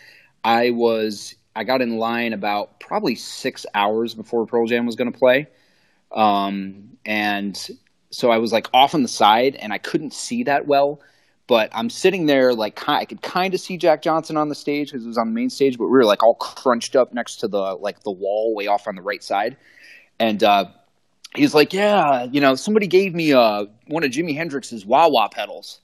I 0.42 0.70
was 0.70 1.34
I 1.54 1.64
got 1.64 1.82
in 1.82 1.98
line 1.98 2.32
about 2.32 2.80
probably 2.80 3.14
six 3.14 3.66
hours 3.74 4.14
before 4.14 4.46
Pearl 4.46 4.66
Jam 4.66 4.86
was 4.86 4.96
going 4.96 5.12
to 5.12 5.18
play, 5.18 5.46
um, 6.10 6.96
and 7.06 7.56
so 8.10 8.30
I 8.30 8.38
was 8.38 8.52
like 8.52 8.68
off 8.74 8.94
on 8.94 9.02
the 9.02 9.08
side 9.08 9.56
and 9.56 9.72
I 9.72 9.78
couldn't 9.78 10.12
see 10.14 10.44
that 10.44 10.66
well. 10.66 11.00
But 11.48 11.70
I'm 11.74 11.90
sitting 11.90 12.26
there 12.26 12.54
like 12.54 12.88
I 12.88 13.04
could 13.04 13.22
kind 13.22 13.52
of 13.54 13.60
see 13.60 13.76
Jack 13.76 14.02
Johnson 14.02 14.36
on 14.36 14.48
the 14.48 14.54
stage 14.54 14.90
because 14.90 15.04
it 15.04 15.08
was 15.08 15.18
on 15.18 15.28
the 15.28 15.34
main 15.34 15.50
stage, 15.50 15.76
but 15.78 15.84
we 15.84 15.90
were 15.90 16.04
like 16.04 16.22
all 16.22 16.36
crunched 16.36 16.96
up 16.96 17.12
next 17.12 17.36
to 17.38 17.48
the 17.48 17.74
like 17.76 18.02
the 18.04 18.12
wall 18.12 18.54
way 18.54 18.66
off 18.68 18.88
on 18.88 18.96
the 18.96 19.02
right 19.02 19.22
side, 19.22 19.56
and 20.18 20.42
uh, 20.42 20.66
he's 21.36 21.54
like, 21.54 21.72
"Yeah, 21.74 22.24
you 22.24 22.40
know, 22.40 22.56
somebody 22.56 22.88
gave 22.88 23.14
me 23.14 23.32
uh, 23.32 23.66
one 23.88 24.04
of 24.04 24.10
Jimi 24.12 24.36
Hendrix's 24.36 24.86
wah 24.86 25.08
wah 25.08 25.28
pedals." 25.28 25.81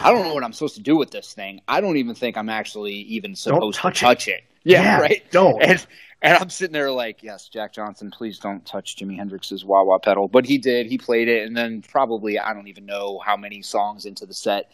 I 0.00 0.10
don't 0.12 0.24
know 0.24 0.34
what 0.34 0.44
I'm 0.44 0.52
supposed 0.52 0.76
to 0.76 0.82
do 0.82 0.96
with 0.96 1.10
this 1.10 1.32
thing. 1.32 1.60
I 1.66 1.80
don't 1.80 1.96
even 1.96 2.14
think 2.14 2.36
I'm 2.36 2.48
actually 2.48 2.94
even 2.94 3.34
supposed 3.34 3.78
touch 3.78 3.98
to 3.98 4.04
touch 4.04 4.28
it. 4.28 4.32
it. 4.32 4.44
Yeah, 4.64 4.82
yeah, 4.82 5.00
right. 5.00 5.30
Don't. 5.30 5.62
And, 5.62 5.86
and 6.22 6.36
I'm 6.36 6.50
sitting 6.50 6.74
there 6.74 6.90
like, 6.90 7.22
yes, 7.22 7.48
Jack 7.48 7.72
Johnson, 7.72 8.10
please 8.10 8.38
don't 8.38 8.64
touch 8.66 8.96
Jimi 8.96 9.16
Hendrix's 9.18 9.64
wah 9.64 9.82
wah 9.82 9.98
pedal. 9.98 10.28
But 10.28 10.44
he 10.44 10.58
did. 10.58 10.86
He 10.86 10.98
played 10.98 11.28
it, 11.28 11.46
and 11.46 11.56
then 11.56 11.82
probably 11.82 12.38
I 12.38 12.52
don't 12.52 12.68
even 12.68 12.84
know 12.84 13.18
how 13.24 13.36
many 13.36 13.62
songs 13.62 14.04
into 14.04 14.26
the 14.26 14.34
set, 14.34 14.70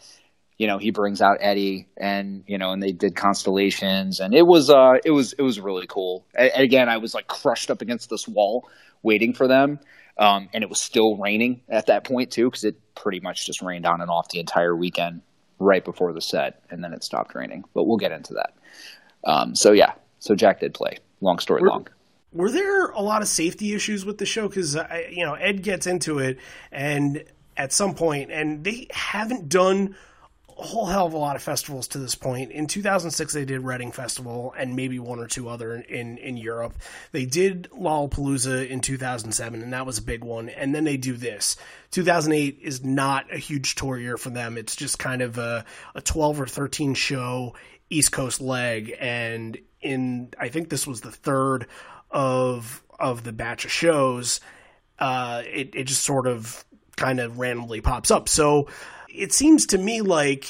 you 0.57 0.65
know, 0.65 0.77
he 0.77 0.91
brings 0.91 1.21
out 1.21 1.37
Eddie, 1.39 1.87
and 1.97 2.43
you 2.47 2.57
know, 2.57 2.71
and 2.71 2.81
they 2.81 2.91
did 2.91 3.15
constellations, 3.15 4.19
and 4.19 4.33
it 4.33 4.45
was 4.45 4.69
uh, 4.69 4.95
it 5.05 5.11
was 5.11 5.33
it 5.33 5.41
was 5.41 5.59
really 5.59 5.85
cool. 5.87 6.25
And 6.33 6.51
again, 6.55 6.89
I 6.89 6.97
was 6.97 7.13
like 7.13 7.27
crushed 7.27 7.69
up 7.69 7.81
against 7.81 8.09
this 8.09 8.27
wall, 8.27 8.67
waiting 9.03 9.33
for 9.33 9.47
them, 9.47 9.79
um, 10.19 10.49
and 10.53 10.63
it 10.63 10.69
was 10.69 10.81
still 10.81 11.17
raining 11.17 11.61
at 11.69 11.87
that 11.87 12.03
point 12.03 12.31
too, 12.31 12.49
because 12.49 12.63
it 12.63 12.79
pretty 12.95 13.19
much 13.19 13.45
just 13.45 13.61
rained 13.61 13.85
on 13.85 14.01
and 14.01 14.09
off 14.09 14.29
the 14.29 14.39
entire 14.39 14.75
weekend 14.75 15.21
right 15.59 15.83
before 15.83 16.13
the 16.13 16.21
set, 16.21 16.61
and 16.69 16.83
then 16.83 16.93
it 16.93 17.03
stopped 17.03 17.35
raining. 17.35 17.63
But 17.73 17.83
we'll 17.83 17.97
get 17.97 18.11
into 18.11 18.33
that. 18.35 18.53
Um, 19.23 19.55
so 19.55 19.71
yeah, 19.71 19.93
so 20.19 20.35
Jack 20.35 20.59
did 20.59 20.73
play. 20.73 20.99
Long 21.21 21.39
story 21.39 21.61
were, 21.61 21.69
long. 21.69 21.87
Were 22.33 22.51
there 22.51 22.87
a 22.87 23.01
lot 23.01 23.21
of 23.21 23.27
safety 23.27 23.73
issues 23.73 24.05
with 24.05 24.17
the 24.17 24.25
show? 24.25 24.47
Because 24.47 24.75
you 25.11 25.25
know 25.25 25.33
Ed 25.33 25.63
gets 25.63 25.87
into 25.87 26.19
it, 26.19 26.39
and 26.71 27.23
at 27.55 27.73
some 27.73 27.95
point, 27.95 28.31
and 28.31 28.63
they 28.63 28.87
haven't 28.91 29.49
done 29.49 29.95
a 30.57 30.63
whole 30.63 30.85
hell 30.85 31.05
of 31.05 31.13
a 31.13 31.17
lot 31.17 31.35
of 31.35 31.41
festivals 31.41 31.87
to 31.89 31.99
this 31.99 32.15
point. 32.15 32.51
In 32.51 32.67
2006, 32.67 33.33
they 33.33 33.45
did 33.45 33.61
Reading 33.61 33.91
Festival 33.91 34.53
and 34.57 34.75
maybe 34.75 34.99
one 34.99 35.19
or 35.19 35.27
two 35.27 35.49
other 35.49 35.75
in, 35.75 36.17
in 36.17 36.37
Europe. 36.37 36.75
They 37.11 37.25
did 37.25 37.69
Lollapalooza 37.71 38.67
in 38.67 38.81
2007, 38.81 39.61
and 39.61 39.73
that 39.73 39.85
was 39.85 39.97
a 39.97 40.01
big 40.01 40.23
one. 40.23 40.49
And 40.49 40.73
then 40.73 40.83
they 40.83 40.97
do 40.97 41.15
this. 41.15 41.57
2008 41.91 42.59
is 42.61 42.83
not 42.83 43.31
a 43.31 43.37
huge 43.37 43.75
tour 43.75 43.97
year 43.97 44.17
for 44.17 44.29
them. 44.29 44.57
It's 44.57 44.75
just 44.75 44.99
kind 44.99 45.21
of 45.21 45.37
a, 45.37 45.63
a 45.93 46.01
12 46.01 46.41
or 46.41 46.47
13 46.47 46.95
show 46.95 47.55
East 47.89 48.11
Coast 48.11 48.41
leg. 48.41 48.95
And 48.99 49.57
in, 49.81 50.33
I 50.39 50.49
think 50.49 50.69
this 50.69 50.87
was 50.87 51.01
the 51.01 51.11
third 51.11 51.67
of 52.09 52.83
of 52.99 53.23
the 53.23 53.33
batch 53.33 53.65
of 53.65 53.71
shows, 53.71 54.39
uh, 54.99 55.43
it, 55.45 55.75
it 55.75 55.83
just 55.85 56.03
sort 56.03 56.27
of 56.27 56.65
kind 56.95 57.19
of 57.19 57.37
randomly 57.37 57.81
pops 57.81 58.11
up. 58.11 58.27
So 58.27 58.67
it 59.09 59.33
seems 59.33 59.67
to 59.67 59.77
me 59.77 60.01
like 60.01 60.45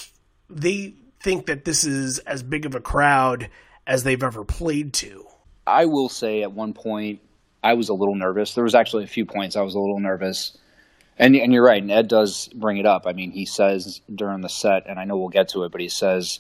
they 0.50 0.94
think 1.22 1.48
that 1.48 1.66
this 1.66 1.84
is 1.84 2.20
as 2.20 2.44
big 2.44 2.66
of 2.66 2.76
a 2.76 2.80
crowd 2.80 3.50
as 3.86 4.04
they've 4.04 4.24
ever 4.24 4.44
played 4.44 4.94
to. 4.94 5.26
I 5.66 5.86
will 5.86 6.10
say 6.10 6.44
at 6.44 6.52
one 6.52 6.74
point 6.74 7.20
I 7.64 7.74
was 7.74 7.90
a 7.90 7.94
little 7.94 8.16
nervous. 8.16 8.54
There 8.54 8.64
was 8.64 8.76
actually 8.76 9.04
a 9.04 9.08
few 9.08 9.26
points 9.26 9.56
I 9.56 9.62
was 9.62 9.76
a 9.76 9.80
little 9.80 10.00
nervous. 10.00 10.58
And 11.20 11.36
and 11.36 11.52
you're 11.52 11.66
right, 11.66 11.82
and 11.82 11.92
Ed 11.92 12.08
does 12.08 12.48
bring 12.50 12.78
it 12.78 12.86
up. 12.86 13.08
I 13.08 13.14
mean, 13.14 13.32
he 13.32 13.46
says 13.46 14.02
during 14.14 14.42
the 14.42 14.50
set, 14.50 14.86
and 14.86 15.00
I 15.00 15.06
know 15.06 15.18
we'll 15.18 15.30
get 15.30 15.50
to 15.50 15.64
it, 15.64 15.72
but 15.72 15.82
he 15.82 15.90
says, 15.90 16.40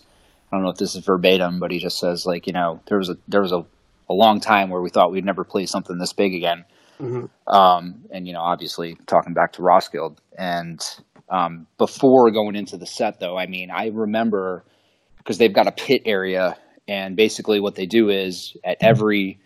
I 0.52 0.56
don't 0.56 0.64
know 0.64 0.70
if 0.70 0.78
this 0.78 0.96
is 0.96 1.04
verbatim, 1.04 1.60
but 1.60 1.72
he 1.72 1.80
just 1.80 2.00
says 2.00 2.28
like, 2.28 2.46
you 2.46 2.54
know, 2.54 2.80
there 2.88 3.00
was 3.00 3.10
a 3.10 3.18
there 3.28 3.42
was 3.42 3.52
a, 3.52 3.66
a 4.08 4.14
long 4.14 4.40
time 4.40 4.70
where 4.70 4.82
we 4.82 4.92
thought 4.92 5.12
we'd 5.12 5.26
never 5.26 5.44
play 5.44 5.66
something 5.66 5.98
this 5.98 6.14
big 6.14 6.36
again. 6.36 6.64
Mm-hmm. 7.00 7.54
Um, 7.54 8.06
and 8.12 8.28
you 8.28 8.34
know, 8.34 8.42
obviously 8.42 8.98
talking 9.08 9.34
back 9.34 9.54
to 9.54 9.64
Roskilde, 9.64 10.20
and 10.38 10.80
um, 11.30 11.68
before 11.78 12.32
going 12.32 12.56
into 12.56 12.78
the 12.78 12.86
set, 12.86 13.20
though, 13.20 13.38
I 13.38 13.48
mean, 13.48 13.70
I 13.72 13.88
remember 13.88 14.64
because 15.18 15.38
they've 15.38 15.54
got 15.54 15.68
a 15.68 15.72
pit 15.72 16.04
area, 16.06 16.58
and 16.88 17.16
basically 17.16 17.60
what 17.60 17.76
they 17.76 17.86
do 17.86 18.10
is 18.10 18.56
at 18.64 18.78
every 18.82 19.40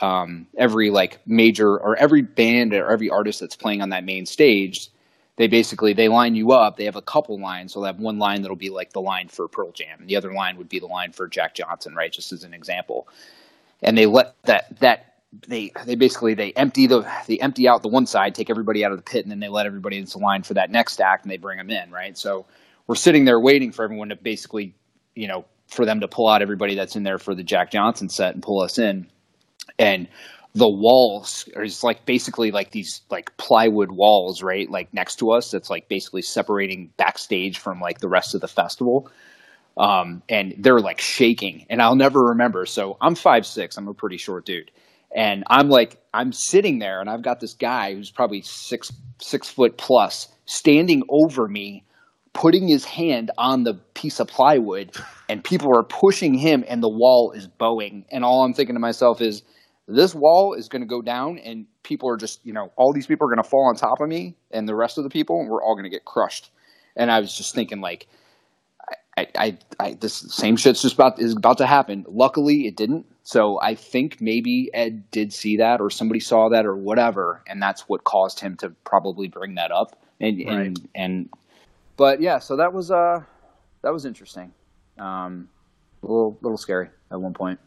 um, 0.00 0.46
every 0.56 0.90
like 0.90 1.20
major 1.26 1.76
or 1.76 1.96
every 1.96 2.22
band 2.22 2.72
or 2.72 2.90
every 2.90 3.10
artist 3.10 3.40
that's 3.40 3.56
playing 3.56 3.82
on 3.82 3.90
that 3.90 4.04
main 4.04 4.24
stage, 4.24 4.88
they 5.36 5.46
basically 5.46 5.92
they 5.92 6.08
line 6.08 6.34
you 6.34 6.52
up. 6.52 6.76
They 6.76 6.84
have 6.84 6.96
a 6.96 7.02
couple 7.02 7.38
lines. 7.40 7.72
So 7.72 7.80
they 7.80 7.88
have 7.88 7.98
one 7.98 8.18
line 8.18 8.42
that'll 8.42 8.56
be 8.56 8.70
like 8.70 8.92
the 8.92 9.00
line 9.00 9.28
for 9.28 9.48
Pearl 9.48 9.72
Jam, 9.72 10.00
and 10.00 10.08
the 10.08 10.16
other 10.16 10.32
line 10.32 10.56
would 10.56 10.68
be 10.68 10.78
the 10.78 10.86
line 10.86 11.12
for 11.12 11.26
Jack 11.28 11.54
Johnson, 11.54 11.94
right? 11.94 12.12
Just 12.12 12.32
as 12.32 12.44
an 12.44 12.54
example. 12.54 13.08
And 13.82 13.96
they 13.96 14.06
let 14.06 14.40
that 14.44 14.78
that 14.80 15.09
they 15.46 15.72
they 15.86 15.94
basically 15.94 16.34
they 16.34 16.52
empty 16.52 16.86
the 16.86 17.08
they 17.26 17.38
empty 17.38 17.68
out 17.68 17.82
the 17.82 17.88
one 17.88 18.06
side, 18.06 18.34
take 18.34 18.50
everybody 18.50 18.84
out 18.84 18.90
of 18.90 18.98
the 18.98 19.02
pit, 19.02 19.24
and 19.24 19.30
then 19.30 19.40
they 19.40 19.48
let 19.48 19.66
everybody 19.66 19.96
into 19.98 20.18
line 20.18 20.42
for 20.42 20.54
that 20.54 20.70
next 20.70 21.00
act, 21.00 21.24
and 21.24 21.30
they 21.30 21.36
bring 21.36 21.58
them 21.58 21.70
in, 21.70 21.90
right? 21.90 22.18
So 22.18 22.46
we're 22.86 22.96
sitting 22.96 23.24
there 23.24 23.38
waiting 23.38 23.70
for 23.70 23.84
everyone 23.84 24.08
to 24.08 24.16
basically, 24.16 24.74
you 25.14 25.28
know, 25.28 25.44
for 25.68 25.84
them 25.84 26.00
to 26.00 26.08
pull 26.08 26.28
out 26.28 26.42
everybody 26.42 26.74
that's 26.74 26.96
in 26.96 27.04
there 27.04 27.18
for 27.18 27.34
the 27.34 27.44
Jack 27.44 27.70
Johnson 27.70 28.08
set 28.08 28.34
and 28.34 28.42
pull 28.42 28.60
us 28.60 28.78
in, 28.78 29.06
and 29.78 30.08
the 30.54 30.68
walls 30.68 31.48
just 31.62 31.84
like 31.84 32.04
basically 32.06 32.50
like 32.50 32.72
these 32.72 33.02
like 33.08 33.36
plywood 33.36 33.92
walls, 33.92 34.42
right? 34.42 34.68
Like 34.68 34.92
next 34.92 35.16
to 35.20 35.30
us, 35.30 35.52
that's 35.52 35.70
like 35.70 35.88
basically 35.88 36.22
separating 36.22 36.90
backstage 36.96 37.60
from 37.60 37.80
like 37.80 38.00
the 38.00 38.08
rest 38.08 38.34
of 38.34 38.40
the 38.40 38.48
festival. 38.48 39.08
Um, 39.76 40.24
and 40.28 40.56
they're 40.58 40.80
like 40.80 41.00
shaking, 41.00 41.66
and 41.70 41.80
I'll 41.80 41.94
never 41.94 42.20
remember. 42.20 42.66
So 42.66 42.96
I'm 43.00 43.14
five 43.14 43.46
six. 43.46 43.76
I'm 43.76 43.86
a 43.86 43.94
pretty 43.94 44.16
short 44.16 44.44
dude 44.44 44.72
and 45.14 45.44
I'm 45.48 45.68
like, 45.68 46.00
I'm 46.14 46.32
sitting 46.32 46.78
there, 46.78 47.00
and 47.00 47.08
I've 47.10 47.22
got 47.22 47.40
this 47.40 47.54
guy 47.54 47.94
who's 47.94 48.10
probably 48.10 48.42
six 48.42 48.92
six 49.18 49.48
foot 49.48 49.76
plus 49.76 50.28
standing 50.46 51.02
over 51.08 51.46
me, 51.46 51.84
putting 52.32 52.66
his 52.68 52.84
hand 52.84 53.30
on 53.38 53.64
the 53.64 53.74
piece 53.94 54.20
of 54.20 54.28
plywood, 54.28 54.96
and 55.28 55.44
people 55.44 55.76
are 55.76 55.82
pushing 55.82 56.34
him, 56.34 56.64
and 56.68 56.82
the 56.82 56.88
wall 56.88 57.32
is 57.32 57.46
bowing. 57.46 58.04
And 58.10 58.24
all 58.24 58.44
I'm 58.44 58.54
thinking 58.54 58.74
to 58.74 58.80
myself 58.80 59.20
is, 59.20 59.42
this 59.86 60.14
wall 60.14 60.54
is 60.54 60.68
going 60.68 60.82
to 60.82 60.88
go 60.88 61.02
down, 61.02 61.38
and 61.38 61.66
people 61.82 62.08
are 62.08 62.16
just, 62.16 62.44
you 62.44 62.52
know, 62.52 62.72
all 62.76 62.92
these 62.92 63.06
people 63.06 63.26
are 63.26 63.34
going 63.34 63.42
to 63.42 63.48
fall 63.48 63.68
on 63.68 63.74
top 63.74 64.00
of 64.00 64.08
me, 64.08 64.36
and 64.50 64.68
the 64.68 64.74
rest 64.74 64.98
of 64.98 65.04
the 65.04 65.10
people, 65.10 65.40
and 65.40 65.48
we're 65.48 65.62
all 65.62 65.74
going 65.74 65.84
to 65.84 65.90
get 65.90 66.04
crushed. 66.04 66.50
And 66.96 67.10
I 67.10 67.20
was 67.20 67.36
just 67.36 67.54
thinking, 67.54 67.80
like, 67.80 68.08
I, 69.16 69.26
I, 69.36 69.58
I, 69.78 69.92
this 69.94 70.14
same 70.14 70.56
shit's 70.56 70.82
just 70.82 70.94
about 70.94 71.20
is 71.20 71.36
about 71.36 71.58
to 71.58 71.66
happen. 71.66 72.06
Luckily, 72.08 72.66
it 72.66 72.76
didn't. 72.76 73.06
So 73.30 73.60
I 73.62 73.76
think 73.76 74.20
maybe 74.20 74.74
Ed 74.74 75.08
did 75.12 75.32
see 75.32 75.56
that, 75.58 75.80
or 75.80 75.88
somebody 75.88 76.18
saw 76.18 76.48
that, 76.48 76.66
or 76.66 76.74
whatever, 76.74 77.44
and 77.46 77.62
that's 77.62 77.82
what 77.82 78.02
caused 78.02 78.40
him 78.40 78.56
to 78.56 78.70
probably 78.82 79.28
bring 79.28 79.54
that 79.54 79.70
up. 79.70 79.94
And 80.18 80.38
right. 80.44 80.66
and, 80.66 80.88
and 80.96 81.30
but 81.96 82.20
yeah, 82.20 82.40
so 82.40 82.56
that 82.56 82.72
was 82.72 82.90
uh 82.90 83.22
that 83.82 83.92
was 83.92 84.04
interesting. 84.04 84.52
Um, 84.98 85.48
a 86.02 86.06
little 86.06 86.38
little 86.40 86.58
scary 86.58 86.88
at 87.12 87.20
one 87.20 87.32
point. 87.32 87.60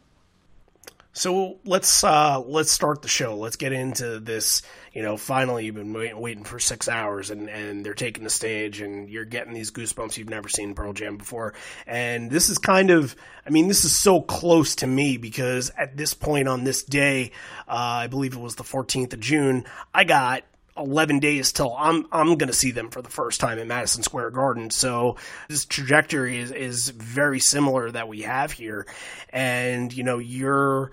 So 1.16 1.58
let's 1.64 2.02
uh, 2.02 2.40
let's 2.40 2.72
start 2.72 3.02
the 3.02 3.08
show. 3.08 3.36
Let's 3.36 3.54
get 3.54 3.72
into 3.72 4.18
this. 4.18 4.62
You 4.92 5.02
know, 5.02 5.16
finally 5.16 5.64
you've 5.64 5.76
been 5.76 5.92
wait- 5.92 6.18
waiting 6.18 6.42
for 6.42 6.58
six 6.58 6.88
hours, 6.88 7.30
and, 7.30 7.48
and 7.48 7.86
they're 7.86 7.94
taking 7.94 8.24
the 8.24 8.30
stage, 8.30 8.80
and 8.80 9.08
you're 9.08 9.24
getting 9.24 9.54
these 9.54 9.70
goosebumps 9.70 10.16
you've 10.16 10.28
never 10.28 10.48
seen 10.48 10.74
Pearl 10.74 10.92
Jam 10.92 11.16
before. 11.16 11.54
And 11.86 12.30
this 12.30 12.48
is 12.50 12.58
kind 12.58 12.90
of, 12.90 13.14
I 13.46 13.50
mean, 13.50 13.68
this 13.68 13.84
is 13.84 13.94
so 13.94 14.20
close 14.20 14.74
to 14.76 14.88
me 14.88 15.16
because 15.16 15.70
at 15.78 15.96
this 15.96 16.14
point 16.14 16.48
on 16.48 16.64
this 16.64 16.82
day, 16.82 17.30
uh, 17.68 17.72
I 18.02 18.06
believe 18.08 18.34
it 18.34 18.40
was 18.40 18.56
the 18.56 18.64
14th 18.64 19.12
of 19.12 19.20
June, 19.20 19.64
I 19.92 20.02
got 20.02 20.42
11 20.76 21.20
days 21.20 21.52
till 21.52 21.74
I'm 21.76 22.06
I'm 22.10 22.36
going 22.36 22.48
to 22.48 22.52
see 22.52 22.72
them 22.72 22.90
for 22.90 23.00
the 23.00 23.10
first 23.10 23.40
time 23.40 23.58
in 23.58 23.68
Madison 23.68 24.02
Square 24.02 24.30
Garden. 24.30 24.70
So 24.70 25.16
this 25.48 25.64
trajectory 25.64 26.38
is 26.38 26.50
is 26.50 26.88
very 26.88 27.40
similar 27.40 27.90
that 27.90 28.08
we 28.08 28.22
have 28.22 28.52
here, 28.52 28.86
and 29.30 29.92
you 29.92 30.02
know 30.02 30.18
you're 30.18 30.90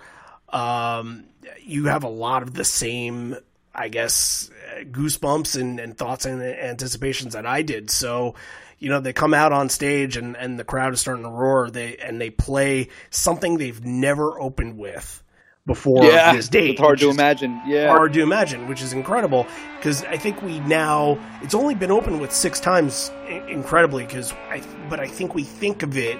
um, 0.49 1.25
you 1.61 1.85
have 1.85 2.03
a 2.03 2.09
lot 2.09 2.43
of 2.43 2.53
the 2.53 2.65
same 2.65 3.37
I 3.73 3.87
guess, 3.87 4.49
goosebumps 4.83 5.59
and, 5.59 5.79
and 5.79 5.97
thoughts 5.97 6.25
and 6.25 6.41
anticipations 6.41 7.33
that 7.33 7.45
I 7.45 7.61
did. 7.61 7.89
So, 7.89 8.35
you 8.79 8.89
know, 8.89 8.99
they 8.99 9.13
come 9.13 9.33
out 9.33 9.53
on 9.53 9.69
stage 9.69 10.17
and, 10.17 10.35
and 10.35 10.59
the 10.59 10.65
crowd 10.65 10.93
is 10.93 10.99
starting 10.99 11.23
to 11.23 11.29
roar. 11.29 11.69
They 11.69 11.95
and 11.97 12.19
they 12.19 12.29
play 12.29 12.89
something 13.09 13.57
they've 13.57 13.83
never 13.83 14.39
opened 14.39 14.77
with 14.77 15.23
before 15.65 16.03
yeah, 16.03 16.33
this 16.33 16.49
date. 16.49 16.71
It's 16.71 16.79
hard 16.79 16.99
to 16.99 17.09
imagine. 17.09 17.61
Yeah, 17.65 17.87
hard 17.87 18.13
to 18.13 18.21
imagine, 18.21 18.67
which 18.67 18.81
is 18.81 18.93
incredible 18.93 19.45
because 19.77 20.03
I 20.05 20.17
think 20.17 20.41
we 20.41 20.59
now 20.61 21.19
it's 21.41 21.55
only 21.55 21.75
been 21.75 21.91
open 21.91 22.19
with 22.19 22.31
six 22.31 22.59
times, 22.59 23.11
incredibly. 23.47 24.05
Because 24.05 24.33
I, 24.49 24.61
but 24.89 24.99
I 24.99 25.07
think 25.07 25.35
we 25.35 25.43
think 25.43 25.83
of 25.83 25.97
it 25.97 26.17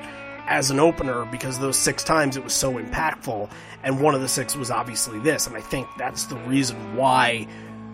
as 0.48 0.70
an 0.70 0.80
opener 0.80 1.26
because 1.26 1.60
those 1.60 1.78
six 1.78 2.04
times 2.04 2.38
it 2.38 2.44
was 2.44 2.54
so 2.54 2.74
impactful, 2.74 3.50
and 3.84 4.02
one 4.02 4.16
of 4.16 4.22
the 4.22 4.28
six 4.28 4.56
was 4.56 4.70
obviously 4.70 5.20
this, 5.20 5.48
and 5.48 5.56
I 5.56 5.62
think 5.62 5.88
that's 5.98 6.26
the 6.26 6.38
reason 6.38 6.96
why 6.96 7.48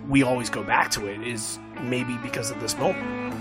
we 0.07 0.23
always 0.23 0.49
go 0.49 0.63
back 0.63 0.91
to 0.91 1.07
it 1.07 1.21
is 1.25 1.59
maybe 1.81 2.17
because 2.17 2.51
of 2.51 2.59
this 2.59 2.77
moment. 2.77 3.33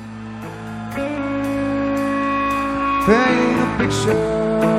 Paint 3.06 3.60
a 3.60 3.76
picture 3.78 4.75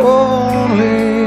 only 0.00 1.17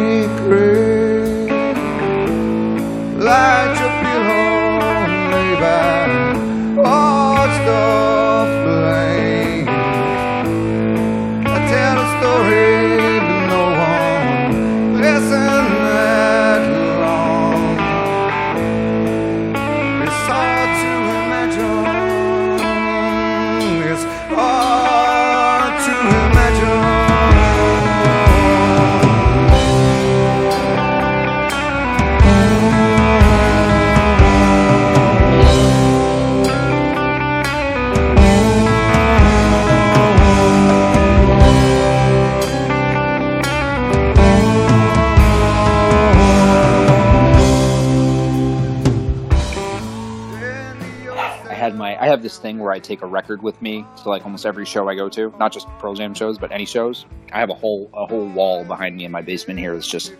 have 52.21 52.23
this 52.23 52.37
thing 52.37 52.59
where 52.59 52.71
I 52.71 52.77
take 52.77 53.01
a 53.01 53.07
record 53.07 53.41
with 53.41 53.59
me 53.63 53.83
to 54.03 54.09
like 54.09 54.23
almost 54.25 54.45
every 54.45 54.65
show 54.65 54.87
I 54.87 54.95
go 54.95 55.09
to, 55.09 55.33
not 55.39 55.51
just 55.51 55.67
Pearl 55.79 55.95
Jam 55.95 56.13
shows, 56.13 56.37
but 56.37 56.51
any 56.51 56.65
shows. 56.65 57.05
I 57.33 57.39
have 57.39 57.49
a 57.49 57.55
whole 57.55 57.89
a 57.93 58.05
whole 58.05 58.27
wall 58.27 58.63
behind 58.63 58.95
me 58.95 59.05
in 59.05 59.11
my 59.11 59.23
basement 59.23 59.59
here 59.59 59.73
that's 59.73 59.87
just 59.87 60.13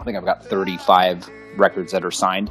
I 0.00 0.04
think 0.04 0.16
I've 0.16 0.24
got 0.24 0.44
35 0.44 1.28
records 1.56 1.92
that 1.92 2.04
are 2.04 2.10
signed 2.10 2.50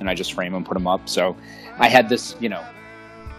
and 0.00 0.08
I 0.08 0.14
just 0.14 0.32
frame 0.32 0.52
them, 0.52 0.64
put 0.64 0.74
them 0.74 0.86
up. 0.86 1.06
So 1.06 1.36
I 1.78 1.88
had 1.88 2.08
this, 2.08 2.34
you 2.40 2.48
know, 2.48 2.64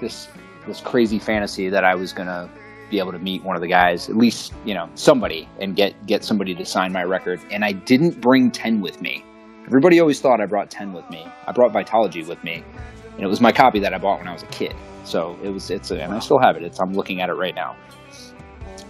this 0.02 0.28
this 0.68 0.82
crazy 0.82 1.18
fantasy 1.18 1.68
that 1.70 1.84
I 1.84 1.96
was 1.96 2.14
going 2.14 2.28
to 2.28 2.48
be 2.92 3.00
able 3.00 3.12
to 3.12 3.20
meet 3.20 3.44
one 3.44 3.56
of 3.56 3.62
the 3.62 3.68
guys, 3.68 4.08
at 4.10 4.18
least, 4.18 4.54
you 4.66 4.76
know, 4.76 4.88
somebody 4.94 5.50
and 5.60 5.76
get 5.76 5.96
get 6.06 6.24
somebody 6.24 6.54
to 6.54 6.66
sign 6.66 6.92
my 6.92 7.04
record 7.04 7.42
and 7.50 7.66
I 7.66 7.72
didn't 7.72 8.22
bring 8.22 8.52
10 8.52 8.82
with 8.82 9.02
me. 9.02 9.26
Everybody 9.66 10.00
always 10.00 10.22
thought 10.22 10.42
I 10.42 10.46
brought 10.46 10.70
10 10.70 10.94
with 10.94 11.10
me. 11.10 11.26
I 11.48 11.52
brought 11.54 11.72
Vitology 11.72 12.28
with 12.28 12.44
me 12.44 12.64
and 13.20 13.26
it 13.26 13.30
was 13.30 13.42
my 13.42 13.52
copy 13.52 13.80
that 13.80 13.94
I 13.94 13.98
bought 13.98 14.20
when 14.20 14.30
I 14.30 14.34
was 14.34 14.44
a 14.44 14.48
kid. 14.48 14.74
So 15.04 15.38
it 15.44 15.50
was 15.50 15.70
it's 15.70 15.92
a, 15.92 16.02
and 16.02 16.14
I 16.14 16.20
still 16.20 16.40
have 16.40 16.56
it. 16.56 16.64
It's 16.64 16.80
I'm 16.80 16.94
looking 16.94 17.20
at 17.20 17.28
it 17.30 17.34
right 17.34 17.54
now, 17.54 17.76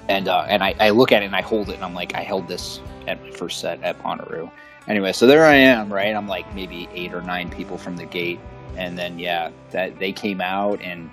and 0.07 0.27
uh, 0.27 0.45
and 0.47 0.63
I, 0.63 0.75
I 0.79 0.91
look 0.91 1.11
at 1.11 1.23
it 1.23 1.25
and 1.25 1.35
I 1.35 1.41
hold 1.41 1.69
it 1.69 1.75
and 1.75 1.83
I'm 1.83 1.95
like 1.95 2.13
I 2.13 2.21
held 2.21 2.47
this 2.47 2.79
at 3.07 3.19
my 3.23 3.31
first 3.31 3.59
set 3.59 3.81
at 3.81 3.97
Bonnaroo. 4.03 4.51
Anyway, 4.87 5.13
so 5.13 5.25
there 5.25 5.45
I 5.45 5.55
am, 5.55 5.91
right? 5.91 6.15
I'm 6.15 6.27
like 6.27 6.53
maybe 6.53 6.87
eight 6.93 7.11
or 7.11 7.21
nine 7.21 7.49
people 7.49 7.77
from 7.77 7.97
the 7.97 8.05
gate, 8.05 8.39
and 8.77 8.97
then 8.97 9.17
yeah, 9.17 9.49
that 9.71 9.97
they 9.97 10.11
came 10.11 10.41
out 10.41 10.79
and 10.81 11.09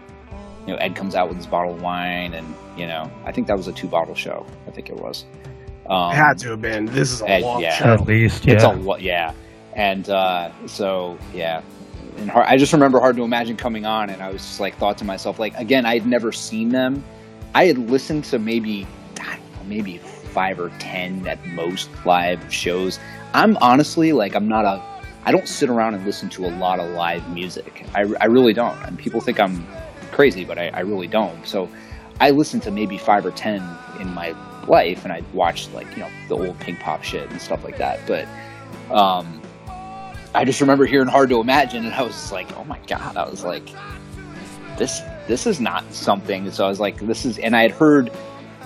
you 0.67 0.75
know 0.75 0.77
Ed 0.77 0.95
comes 0.95 1.15
out 1.15 1.29
with 1.29 1.39
his 1.39 1.47
bottle 1.47 1.75
of 1.75 1.81
wine 1.81 2.35
and 2.35 2.55
you 2.77 2.87
know 2.87 3.11
I 3.25 3.33
think 3.33 3.47
that 3.47 3.57
was 3.57 3.67
a 3.67 3.73
two 3.73 3.89
bottle 3.89 4.15
show. 4.15 4.45
I 4.67 4.73
think 4.73 4.91
it 4.91 4.97
was. 4.97 5.25
Um, 5.89 6.11
It 6.11 6.17
had 6.17 6.39
to 6.39 6.51
have 6.51 6.61
been. 6.61 6.87
This 6.87 7.13
is 7.13 7.23
a 7.23 7.31
Ed, 7.31 7.43
long 7.43 7.63
yeah. 7.63 7.75
show. 7.77 7.95
At 7.95 8.07
least, 8.07 8.45
yeah. 8.45 8.55
it's 8.55 8.65
a 8.65 8.73
lo- 8.73 8.97
yeah, 8.97 9.33
and 9.75 10.11
uh, 10.11 10.51
so 10.67 11.17
yeah, 11.33 11.63
and 12.19 12.31
hard, 12.31 12.47
I 12.47 12.57
just 12.57 12.73
remember 12.73 13.01
hard 13.01 13.17
to 13.17 13.23
imagine 13.23 13.57
coming 13.57 13.87
on, 13.87 14.11
and 14.11 14.23
I 14.23 14.31
was 14.31 14.43
just 14.43 14.61
like 14.61 14.77
thought 14.77 14.99
to 14.99 15.05
myself 15.05 15.39
like 15.39 15.55
again 15.57 15.87
I 15.87 15.95
had 15.95 16.07
never 16.07 16.33
seen 16.33 16.71
them. 16.71 17.05
I 17.55 17.67
had 17.67 17.79
listened 17.79 18.25
to 18.27 18.39
maybe 18.39 18.87
know, 19.57 19.65
maybe 19.65 19.99
five 19.99 20.59
or 20.61 20.71
ten 20.79 21.27
at 21.27 21.45
most 21.47 21.89
live 22.05 22.53
shows. 22.53 22.99
I'm 23.35 23.57
honestly 23.59 24.13
like 24.13 24.35
I'm 24.35 24.49
not 24.49 24.65
a 24.65 24.83
I 25.25 25.33
don't 25.33 25.49
sit 25.49 25.69
around 25.69 25.95
and 25.95 26.05
listen 26.05 26.29
to 26.31 26.47
a 26.47 26.53
lot 26.59 26.79
of 26.79 26.89
live 26.93 27.29
music. 27.31 27.85
I, 27.97 28.03
I 28.21 28.27
really 28.27 28.53
don't, 28.53 28.81
and 28.85 28.97
people 28.97 29.21
think 29.21 29.41
I'm 29.41 29.67
crazy, 30.13 30.45
but 30.45 30.57
I, 30.57 30.69
I 30.69 30.81
really 30.81 31.09
don't. 31.09 31.45
So 31.45 31.69
I 32.21 32.31
listened 32.31 32.63
to 32.63 32.71
maybe 32.71 32.97
five 32.97 33.27
or 33.27 33.33
ten 33.33 33.61
in 33.99 34.15
my 34.15 34.37
life, 34.69 35.03
and 35.05 35.13
I 35.13 35.23
watched 35.33 35.75
like 35.75 35.91
you 35.97 36.03
know 36.03 36.11
the 36.29 36.37
old 36.37 36.59
Pinkpop 36.61 37.03
shit 37.03 37.29
and 37.31 37.41
stuff 37.41 37.65
like 37.65 37.79
that. 37.79 38.01
But 38.07 38.29
um, 38.95 39.41
I 40.37 40.45
just 40.45 40.61
remember 40.61 40.87
hearing 40.87 41.09
"Hard 41.09 41.31
to 41.31 41.41
Imagine," 41.41 41.85
and 41.85 41.95
I 41.95 42.03
was 42.03 42.31
like, 42.33 42.55
"Oh 42.57 42.65
my 42.65 42.79
god!" 42.87 43.17
I 43.17 43.29
was 43.29 43.43
like, 43.45 43.69
"This 44.77 45.01
this 45.27 45.47
is 45.47 45.61
not 45.61 45.85
something." 45.93 46.51
So 46.51 46.65
I 46.65 46.69
was 46.69 46.81
like, 46.81 46.99
"This 47.01 47.25
is," 47.25 47.39
and 47.39 47.57
I 47.57 47.63
had 47.63 47.71
heard 47.73 48.11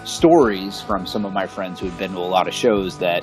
stories 0.04 0.80
from 0.80 1.06
some 1.06 1.24
of 1.24 1.32
my 1.32 1.46
friends 1.46 1.80
who 1.80 1.88
had 1.88 1.98
been 1.98 2.12
to 2.12 2.18
a 2.18 2.20
lot 2.20 2.48
of 2.48 2.54
shows 2.54 2.98
that 2.98 3.22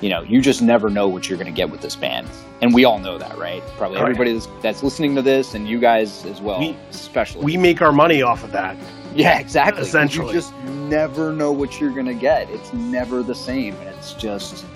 you 0.00 0.08
know 0.10 0.22
you 0.22 0.40
just 0.40 0.60
never 0.62 0.90
know 0.90 1.08
what 1.08 1.28
you're 1.28 1.38
going 1.38 1.46
to 1.52 1.56
get 1.56 1.70
with 1.70 1.80
this 1.80 1.96
band, 1.96 2.28
and 2.60 2.74
we 2.74 2.84
all 2.84 2.98
know 2.98 3.16
that, 3.18 3.36
right? 3.38 3.62
Probably 3.78 3.96
Oh, 3.96 4.00
yeah. 4.00 4.06
everybody 4.10 4.32
that's, 4.32 4.48
that's 4.62 4.82
listening 4.82 5.14
to 5.16 5.22
this, 5.22 5.54
and 5.54 5.66
you 5.68 5.78
guys 5.80 6.24
as 6.26 6.40
well, 6.40 6.58
We- 6.60 6.76
especially. 6.90 7.44
We 7.44 7.56
make 7.56 7.80
our 7.80 7.92
money 7.92 8.22
off 8.22 8.44
of 8.44 8.52
that. 8.52 8.76
Yeah, 9.14 9.38
exactly 9.38 9.80
Essentially. 9.82 10.26
you 10.26 10.32
just 10.34 10.52
never 10.90 11.32
know 11.32 11.50
what 11.50 11.80
you're 11.80 11.92
gonna 11.92 12.12
get. 12.12 12.50
It's 12.50 12.70
never 12.74 13.22
the 13.22 13.34
same, 13.34 13.74
and 13.76 13.88
it's 13.88 14.12
just, 14.12 14.66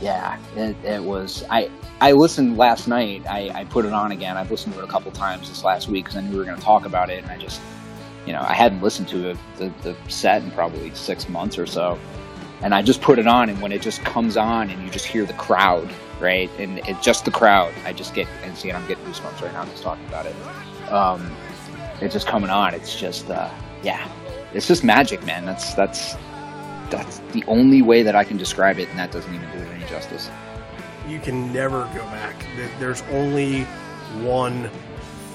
yeah. 0.00 0.38
It, 0.56 0.76
it 0.84 1.02
was. 1.02 1.44
I 1.50 1.70
I 2.00 2.12
listened 2.12 2.56
last 2.56 2.88
night. 2.88 3.24
I, 3.28 3.50
I 3.54 3.64
put 3.64 3.84
it 3.84 3.92
on 3.92 4.12
again. 4.12 4.36
I've 4.36 4.50
listened 4.50 4.74
to 4.74 4.80
it 4.80 4.84
a 4.84 4.88
couple 4.88 5.12
times 5.12 5.48
this 5.48 5.64
last 5.64 5.88
week 5.88 6.06
because 6.06 6.16
I 6.16 6.22
knew 6.22 6.32
we 6.32 6.38
were 6.38 6.44
gonna 6.44 6.60
talk 6.60 6.86
about 6.86 7.10
it, 7.10 7.22
and 7.22 7.30
I 7.30 7.36
just, 7.36 7.60
you 8.26 8.32
know, 8.32 8.40
I 8.40 8.54
hadn't 8.54 8.82
listened 8.82 9.08
to 9.08 9.30
it, 9.30 9.38
the 9.56 9.72
the 9.82 9.96
set 10.08 10.42
in 10.42 10.50
probably 10.52 10.94
six 10.94 11.28
months 11.28 11.58
or 11.58 11.66
so, 11.66 11.98
and 12.62 12.74
I 12.74 12.82
just 12.82 13.02
put 13.02 13.18
it 13.18 13.26
on, 13.26 13.50
and 13.50 13.60
when 13.60 13.72
it 13.72 13.82
just 13.82 14.02
comes 14.02 14.36
on, 14.36 14.70
and 14.70 14.82
you 14.82 14.90
just 14.90 15.06
hear 15.06 15.24
the 15.26 15.34
crowd, 15.34 15.88
right, 16.20 16.50
and 16.58 16.78
it's 16.88 17.04
just 17.04 17.24
the 17.24 17.30
crowd. 17.30 17.72
I 17.84 17.92
just 17.92 18.14
get 18.14 18.26
and 18.42 18.56
see, 18.56 18.70
and 18.70 18.78
I'm 18.78 18.86
getting 18.88 19.04
goosebumps 19.04 19.42
right 19.42 19.52
now 19.52 19.64
just 19.66 19.82
talking 19.82 20.06
about 20.06 20.26
it. 20.26 20.34
Um, 20.90 21.30
it's 22.00 22.14
just 22.14 22.26
coming 22.26 22.50
on. 22.50 22.72
It's 22.72 22.98
just, 22.98 23.30
uh, 23.30 23.50
yeah, 23.82 24.08
it's 24.54 24.66
just 24.66 24.82
magic, 24.84 25.24
man. 25.24 25.44
That's 25.44 25.74
that's 25.74 26.16
that's 26.90 27.18
the 27.32 27.44
only 27.46 27.82
way 27.82 28.02
that 28.02 28.16
I 28.16 28.24
can 28.24 28.36
describe 28.36 28.78
it, 28.78 28.88
and 28.88 28.98
that 28.98 29.12
doesn't 29.12 29.32
even 29.34 29.50
do 29.50 29.58
it 29.58 29.68
any 29.68 29.84
justice. 29.86 30.30
You 31.08 31.18
can 31.18 31.52
never 31.52 31.84
go 31.94 32.04
back. 32.06 32.44
There's 32.78 33.02
only 33.10 33.62
one 34.22 34.70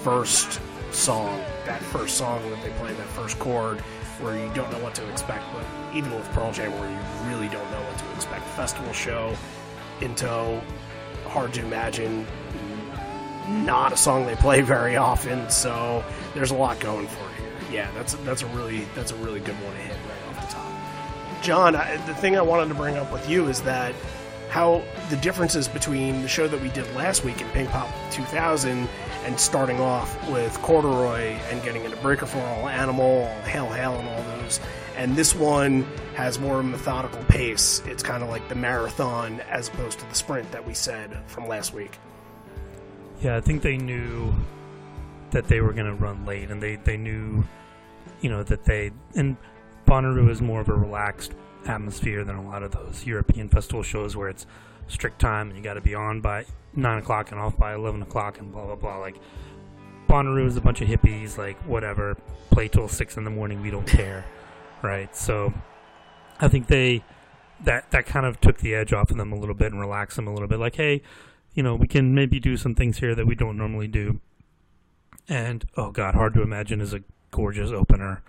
first 0.04 0.60
song. 0.92 1.42
That 1.66 1.82
first 1.82 2.18
song 2.18 2.48
that 2.50 2.62
they 2.64 2.70
play, 2.72 2.94
that 2.94 3.08
first 3.08 3.40
chord, 3.40 3.80
where 4.20 4.38
you 4.38 4.54
don't 4.54 4.72
know 4.72 4.80
what 4.80 4.96
to 4.96 5.10
expect. 5.10 5.44
But 5.54 5.66
even 5.96 6.14
with 6.14 6.30
Pearl 6.32 6.52
Jam, 6.52 6.72
where 6.80 6.90
you 6.90 7.30
really 7.30 7.48
don't 7.48 7.70
know 7.72 7.82
what 7.82 7.98
to 7.98 8.12
expect. 8.14 8.46
Festival 8.50 8.94
show, 8.94 9.36
into 10.02 10.62
hard 11.26 11.54
to 11.54 11.62
imagine. 11.62 12.26
Not 13.50 13.94
a 13.94 13.98
song 13.98 14.26
they 14.26 14.36
play 14.36 14.62
very 14.76 14.96
often, 14.96 15.50
so 15.50 16.04
there's 16.34 16.52
a 16.52 16.56
lot 16.56 16.80
going 16.80 17.08
for 17.08 17.24
it 17.30 17.36
here. 17.40 17.52
Yeah, 17.72 17.92
that's 17.92 18.14
that's 18.26 18.42
a 18.42 18.48
really 18.48 18.86
that's 18.96 19.12
a 19.12 19.16
really 19.18 19.40
good 19.40 19.56
one 19.56 19.74
to 19.74 19.82
hit 19.82 19.95
John, 21.46 21.76
I, 21.76 21.98
the 22.08 22.16
thing 22.16 22.36
I 22.36 22.42
wanted 22.42 22.70
to 22.70 22.74
bring 22.74 22.98
up 22.98 23.14
with 23.14 23.30
you 23.30 23.48
is 23.50 23.62
that 23.62 23.94
how 24.50 24.82
the 25.12 25.18
differences 25.18 25.68
between 25.68 26.24
the 26.24 26.28
show 26.28 26.48
that 26.48 26.60
we 26.60 26.70
did 26.70 26.92
last 26.96 27.24
week 27.24 27.40
in 27.40 27.46
Pinkpop 27.50 27.88
2000 28.12 28.90
and 29.26 29.40
starting 29.40 29.80
off 29.80 30.28
with 30.28 30.60
Corduroy 30.64 31.38
and 31.52 31.62
getting 31.62 31.86
into 31.86 31.98
Breakerfall 31.98 32.64
Animal, 32.64 33.28
Hail 33.44 33.68
Hail, 33.68 33.94
and 33.94 34.10
all 34.10 34.40
those. 34.40 34.60
And 34.98 35.16
this 35.16 35.36
one 35.36 35.84
has 36.16 36.40
more 36.40 36.64
methodical 36.64 37.24
pace. 37.26 37.84
It's 37.86 38.02
kind 38.02 38.24
of 38.24 38.30
like 38.30 38.50
the 38.50 38.56
marathon 38.56 39.40
as 39.42 39.68
opposed 39.68 40.00
to 40.00 40.10
the 40.10 40.16
sprint 40.16 40.52
that 40.52 40.66
we 40.66 40.74
said 40.74 41.16
from 41.28 41.48
last 41.48 41.76
week. 41.76 42.00
Yeah, 43.22 43.38
I 43.38 43.42
think 43.42 43.62
they 43.62 43.78
knew 43.78 44.34
that 45.30 45.48
they 45.48 45.62
were 45.62 45.74
going 45.74 45.86
to 45.86 45.94
run 45.94 46.26
late, 46.26 46.50
and 46.50 46.60
they, 46.60 46.78
they 46.78 46.98
knew, 46.98 47.44
you 48.22 48.32
know, 48.32 48.42
that 48.42 48.66
they 48.66 48.92
and 49.14 49.38
Bonnaroo 49.86 50.30
is 50.30 50.42
more 50.42 50.62
of 50.62 50.70
a 50.70 50.74
relaxed 50.74 51.34
atmosphere 51.66 52.24
than 52.24 52.36
a 52.36 52.46
lot 52.46 52.64
of 52.64 52.72
those 52.72 53.06
European 53.06 53.50
festival 53.50 53.84
shows 53.84 54.16
where 54.16 54.30
it's 54.30 54.46
strict 54.88 55.20
time 55.20 55.50
and 55.50 55.58
you 55.58 55.64
got 55.64 55.74
to 55.76 55.82
be 55.82 55.96
on 55.96 56.22
by 56.22 56.46
nine 56.76 57.00
o'clock 57.00 57.32
and 57.32 57.40
off 57.40 57.58
by 57.58 57.74
eleven 57.74 58.02
o'clock 58.02 58.40
and 58.40 58.52
blah 58.52 58.66
blah 58.66 58.76
blah. 58.76 58.98
Like 58.98 59.18
Bonnaroo 60.08 60.46
is 60.46 60.58
a 60.58 60.62
bunch 60.62 60.82
of 60.82 60.88
hippies, 60.88 61.38
like 61.38 61.58
whatever, 61.66 62.16
play 62.52 62.68
till 62.68 62.88
six 62.88 63.18
in 63.18 63.24
the 63.24 63.30
morning, 63.30 63.62
we 63.62 63.72
don't 63.72 63.88
care, 63.88 64.26
right? 64.82 65.16
So 65.16 65.54
I 66.40 66.48
think 66.48 66.68
they 66.68 67.04
that 67.64 67.90
that 67.92 68.06
kind 68.06 68.26
of 68.26 68.40
took 68.42 68.58
the 68.58 68.76
edge 68.76 68.94
off 68.94 69.12
of 69.12 69.18
them 69.18 69.32
a 69.32 69.36
little 69.36 69.56
bit 69.56 69.72
and 69.72 69.80
relaxed 69.80 70.16
them 70.18 70.28
a 70.28 70.34
little 70.34 70.48
bit. 70.48 70.60
Like, 70.60 70.76
hey, 70.76 71.02
you 71.54 71.64
know, 71.64 71.76
we 71.76 71.88
can 71.88 72.14
maybe 72.14 72.40
do 72.40 72.58
some 72.58 72.76
things 72.76 73.00
here 73.00 73.16
that 73.16 73.26
we 73.26 73.36
don't 73.36 73.58
normally 73.58 73.88
do. 73.88 74.20
And 75.28 75.66
oh 75.76 75.92
god, 75.92 76.16
hard 76.16 76.34
to 76.36 76.42
imagine 76.42 76.82
is 76.82 76.94
a 76.94 77.02
gorgeous 77.32 77.72
opener. 77.72 78.22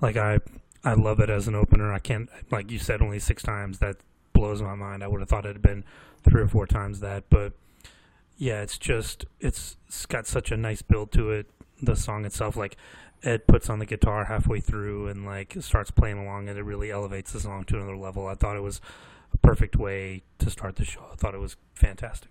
Like 0.00 0.16
I 0.16 0.40
I 0.84 0.92
love 0.92 1.18
it 1.20 1.30
as 1.30 1.48
an 1.48 1.54
opener. 1.54 1.92
I 1.92 1.98
can't 1.98 2.28
like 2.50 2.70
you 2.70 2.78
said 2.78 3.00
only 3.00 3.18
six 3.18 3.42
times. 3.42 3.78
That 3.78 3.96
blows 4.32 4.60
my 4.60 4.74
mind. 4.74 5.02
I 5.02 5.08
would 5.08 5.20
have 5.20 5.28
thought 5.28 5.46
it 5.46 5.54
had 5.54 5.62
been 5.62 5.84
three 6.22 6.42
or 6.42 6.48
four 6.48 6.66
times 6.66 7.00
that, 7.00 7.24
but 7.30 7.54
yeah, 8.36 8.62
it's 8.62 8.76
just 8.78 9.24
it's, 9.40 9.76
it's 9.86 10.06
got 10.06 10.26
such 10.26 10.50
a 10.50 10.56
nice 10.56 10.82
build 10.82 11.12
to 11.12 11.30
it. 11.30 11.46
The 11.80 11.96
song 11.96 12.24
itself, 12.24 12.56
like 12.56 12.76
Ed 13.22 13.46
puts 13.46 13.70
on 13.70 13.78
the 13.78 13.86
guitar 13.86 14.26
halfway 14.26 14.60
through 14.60 15.08
and 15.08 15.24
like 15.24 15.56
starts 15.60 15.90
playing 15.90 16.18
along, 16.18 16.48
and 16.48 16.58
it 16.58 16.62
really 16.62 16.90
elevates 16.90 17.32
the 17.32 17.40
song 17.40 17.64
to 17.64 17.76
another 17.76 17.96
level. 17.96 18.26
I 18.26 18.34
thought 18.34 18.56
it 18.56 18.62
was 18.62 18.80
a 19.32 19.38
perfect 19.38 19.76
way 19.76 20.22
to 20.38 20.50
start 20.50 20.76
the 20.76 20.84
show. 20.84 21.06
I 21.10 21.16
thought 21.16 21.34
it 21.34 21.40
was 21.40 21.56
fantastic. 21.74 22.30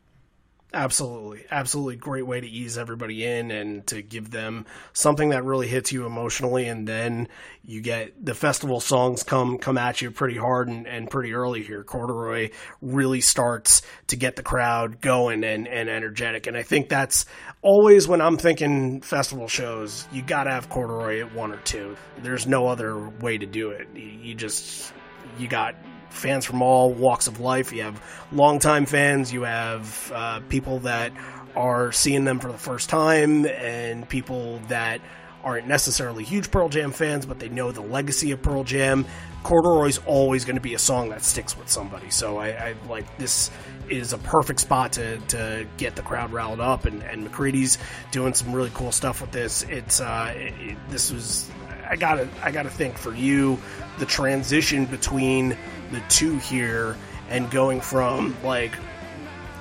Absolutely. 0.75 1.45
Absolutely 1.51 1.97
great 1.97 2.25
way 2.25 2.41
to 2.41 2.47
ease 2.47 2.79
everybody 2.79 3.23
in 3.23 3.51
and 3.51 3.85
to 3.85 4.01
give 4.01 4.31
them 4.31 4.65
something 4.91 5.29
that 5.29 5.43
really 5.43 5.67
hits 5.67 5.91
you 5.91 6.07
emotionally 6.07 6.67
and 6.67 6.87
then 6.87 7.27
you 7.63 7.79
get 7.79 8.13
the 8.25 8.33
festival 8.33 8.79
songs 8.79 9.21
come 9.21 9.59
come 9.59 9.77
at 9.77 10.01
you 10.01 10.09
pretty 10.09 10.35
hard 10.35 10.69
and, 10.69 10.87
and 10.87 11.11
pretty 11.11 11.35
early 11.35 11.61
here. 11.61 11.83
Corduroy 11.83 12.49
really 12.81 13.21
starts 13.21 13.83
to 14.07 14.15
get 14.15 14.35
the 14.35 14.41
crowd 14.41 14.99
going 14.99 15.43
and, 15.43 15.67
and 15.67 15.89
energetic. 15.89 16.47
And 16.47 16.57
I 16.57 16.63
think 16.63 16.89
that's 16.89 17.27
always 17.61 18.07
when 18.07 18.19
I'm 18.19 18.37
thinking 18.37 19.01
festival 19.01 19.47
shows, 19.47 20.07
you 20.11 20.23
gotta 20.23 20.49
have 20.49 20.69
corduroy 20.69 21.19
at 21.19 21.35
one 21.35 21.51
or 21.51 21.57
two. 21.57 21.95
There's 22.23 22.47
no 22.47 22.65
other 22.65 23.09
way 23.09 23.37
to 23.37 23.45
do 23.45 23.69
it. 23.69 23.95
You 23.95 24.33
just 24.33 24.91
you 25.37 25.47
got 25.47 25.75
fans 26.13 26.45
from 26.45 26.61
all 26.61 26.91
walks 26.91 27.27
of 27.27 27.39
life. 27.39 27.73
You 27.73 27.83
have 27.83 28.01
longtime 28.31 28.85
fans, 28.85 29.33
you 29.33 29.43
have 29.43 30.11
uh, 30.13 30.39
people 30.49 30.79
that 30.79 31.11
are 31.55 31.91
seeing 31.91 32.25
them 32.25 32.39
for 32.39 32.51
the 32.51 32.57
first 32.57 32.89
time, 32.89 33.45
and 33.45 34.07
people 34.07 34.59
that 34.69 35.01
aren't 35.43 35.67
necessarily 35.67 36.23
huge 36.23 36.49
Pearl 36.49 36.69
Jam 36.69 36.91
fans, 36.91 37.25
but 37.25 37.39
they 37.39 37.49
know 37.49 37.71
the 37.71 37.81
legacy 37.81 38.31
of 38.31 38.41
Pearl 38.41 38.63
Jam. 38.63 39.05
Corduroy's 39.43 39.99
always 40.05 40.45
going 40.45 40.55
to 40.55 40.61
be 40.61 40.73
a 40.73 40.79
song 40.79 41.09
that 41.09 41.21
sticks 41.21 41.57
with 41.57 41.69
somebody. 41.69 42.09
So 42.09 42.37
I, 42.37 42.47
I, 42.49 42.75
like 42.87 43.17
this 43.17 43.51
is 43.89 44.13
a 44.13 44.17
perfect 44.17 44.61
spot 44.61 44.93
to, 44.93 45.17
to 45.17 45.67
get 45.75 45.97
the 45.97 46.01
crowd 46.01 46.31
riled 46.31 46.61
up, 46.61 46.85
and, 46.85 47.03
and 47.03 47.29
McCready's 47.29 47.77
doing 48.11 48.33
some 48.33 48.53
really 48.53 48.71
cool 48.73 48.93
stuff 48.93 49.19
with 49.19 49.31
this. 49.31 49.63
It's 49.63 49.99
uh, 49.99 50.33
it, 50.35 50.77
this 50.89 51.11
was 51.11 51.51
I 51.87 51.95
gotta 51.95 52.27
I 52.41 52.51
gotta 52.51 52.69
think 52.69 52.97
for 52.97 53.13
you 53.13 53.59
the 53.99 54.05
transition 54.05 54.85
between 54.85 55.57
the 55.91 56.01
two 56.09 56.37
here 56.39 56.97
and 57.29 57.49
going 57.51 57.81
from 57.81 58.35
like 58.43 58.73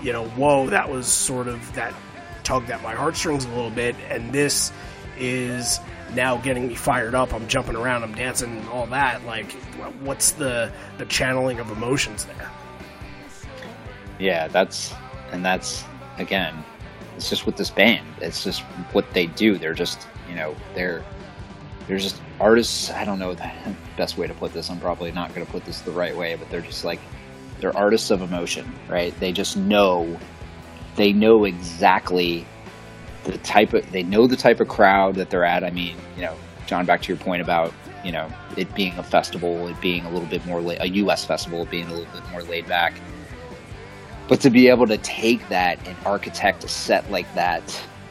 you 0.03 0.13
know 0.13 0.27
whoa 0.31 0.69
that 0.71 0.91
was 0.91 1.07
sort 1.07 1.49
of 1.49 1.75
that 1.75 1.95
tugged 2.43 2.71
at 2.71 2.83
my 2.83 2.95
heartstrings 2.95 3.45
a 3.45 3.49
little 3.49 3.71
bit 3.71 3.95
and 4.09 4.33
this 4.33 4.73
is 5.19 5.79
now 6.15 6.37
getting 6.39 6.69
me 6.69 6.75
fired 6.75 7.15
up. 7.15 7.33
I'm 7.33 7.49
jumping 7.49 7.77
around 7.77 8.03
i'm 8.03 8.15
dancing 8.15 8.67
all 8.69 8.87
that. 8.89 9.25
Like 9.25 9.53
what's 10.01 10.33
the 10.33 10.73
the 10.99 11.07
channeling 11.07 11.59
of 11.59 11.71
emotions 11.71 12.25
there? 12.25 12.51
Yeah 14.19 14.49
that's 14.49 14.95
and 15.33 15.45
that's 15.45 15.85
again 16.19 16.65
it's 17.17 17.29
just 17.29 17.47
with 17.47 17.57
this 17.57 17.71
band. 17.71 18.07
It's 18.21 18.43
just 18.43 18.63
what 18.93 19.13
they 19.13 19.27
do. 19.27 19.59
They're 19.59 19.75
just 19.75 20.07
you 20.29 20.35
know 20.35 20.57
they're 20.75 21.05
there's 21.87 22.03
just 22.05 22.23
artists. 22.40 22.90
I 22.90 23.05
don't 23.05 23.18
know 23.18 23.35
the 23.35 23.51
best 23.97 24.18
way 24.18 24.27
to 24.27 24.35
put 24.35 24.53
this. 24.53 24.71
I'm 24.71 24.81
probably 24.81 25.12
not 25.12 25.35
going 25.35 25.45
to 25.47 25.53
put 25.53 25.64
this 25.64 25.81
the 25.81 25.90
right 25.90 26.16
way, 26.16 26.37
but 26.37 26.49
they're 26.51 26.61
just 26.61 26.85
like 26.85 27.01
they're 27.61 27.77
artists 27.77 28.11
of 28.11 28.23
emotion, 28.23 28.71
right? 28.88 29.18
They 29.21 29.33
just 29.33 29.57
know 29.57 30.18
they 30.97 31.12
know 31.12 31.45
exactly 31.45 32.47
the 33.25 33.38
type 33.38 33.73
of 33.73 33.90
they 33.92 34.03
know 34.03 34.27
the 34.27 34.37
type 34.37 34.61
of 34.61 34.68
crowd 34.68 35.14
that 35.16 35.31
they're 35.31 35.45
at. 35.45 35.64
I 35.64 35.71
mean, 35.71 35.97
you 36.16 36.23
know, 36.23 36.37
John, 36.66 36.87
back 36.87 37.03
to 37.03 37.09
your 37.09 37.18
point 37.18 37.42
about 37.42 37.73
you 38.05 38.12
know 38.12 38.29
it 38.57 38.73
being 38.75 38.97
a 38.99 39.03
festival, 39.03 39.68
it 39.68 39.81
being 39.81 40.05
a 40.05 40.11
little 40.11 40.29
bit 40.29 40.45
more 40.47 40.61
la- 40.61 40.75
a 40.81 40.87
U.S. 40.87 41.25
festival, 41.25 41.64
being 41.66 41.87
a 41.87 41.95
little 41.95 42.12
bit 42.12 42.29
more 42.31 42.42
laid 42.42 42.66
back. 42.66 42.95
But 44.29 44.40
to 44.40 44.51
be 44.51 44.68
able 44.68 44.87
to 44.87 44.99
take 44.99 45.47
that 45.49 45.79
and 45.87 45.97
architect 46.07 46.64
a 46.64 46.68
set 46.68 47.11
like 47.11 47.33
that, 47.35 47.62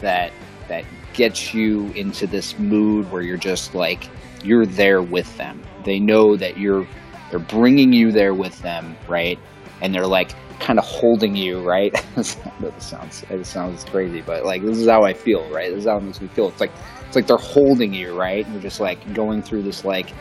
that 0.02 0.32
that 0.68 0.86
gets 1.14 1.54
you 1.54 1.88
into 1.92 2.28
this 2.28 2.58
mood 2.60 3.10
where 3.12 3.22
you're 3.22 3.38
just 3.38 3.76
like 3.76 4.10
you're 4.44 4.66
there 4.66 5.02
with 5.02 5.36
them. 5.38 5.62
They 5.84 6.00
know 6.00 6.36
that 6.38 6.58
you're 6.58 6.88
they're 7.30 7.40
bringing 7.40 7.94
you 7.94 8.12
there 8.12 8.34
with 8.34 8.60
them, 8.62 8.96
right? 9.08 9.40
And 9.82 9.94
they're 9.94 10.08
like 10.08 10.32
kind 10.60 10.78
of 10.78 10.86
holding 10.86 11.36
you, 11.36 11.62
right? 11.62 11.94
that 12.16 12.74
sounds 12.80 13.24
it 13.30 13.46
sounds 13.46 13.84
crazy, 13.86 14.22
but 14.22 14.46
like 14.46 14.62
this 14.62 14.78
is 14.78 14.88
how 14.88 15.04
I 15.04 15.14
feel, 15.14 15.50
right? 15.50 15.70
This 15.70 15.80
is 15.80 15.86
how 15.86 15.98
it 15.98 16.04
makes 16.04 16.22
me 16.22 16.28
feel. 16.28 16.50
It's 16.50 16.62
like 16.62 16.72
it's 17.08 17.16
like 17.16 17.28
they're 17.28 17.38
holding 17.38 17.94
you, 17.94 18.18
right? 18.18 18.46
And 18.46 18.54
you're 18.54 18.64
just 18.64 18.80
like 18.80 19.14
going 19.14 19.42
through 19.42 19.64
this 19.64 19.84
like 19.84 20.14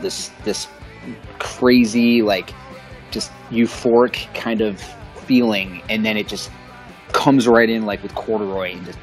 this 0.00 0.30
this 0.44 0.68
crazy 1.38 2.22
like 2.22 2.54
just 3.10 3.30
euphoric 3.50 4.32
kind 4.34 4.60
of 4.60 4.80
feeling 5.26 5.82
and 5.88 6.04
then 6.04 6.16
it 6.16 6.28
just 6.28 6.50
comes 7.12 7.46
right 7.46 7.68
in 7.68 7.84
like 7.84 8.02
with 8.02 8.14
corduroy 8.14 8.72
and 8.72 8.84
just 8.86 8.98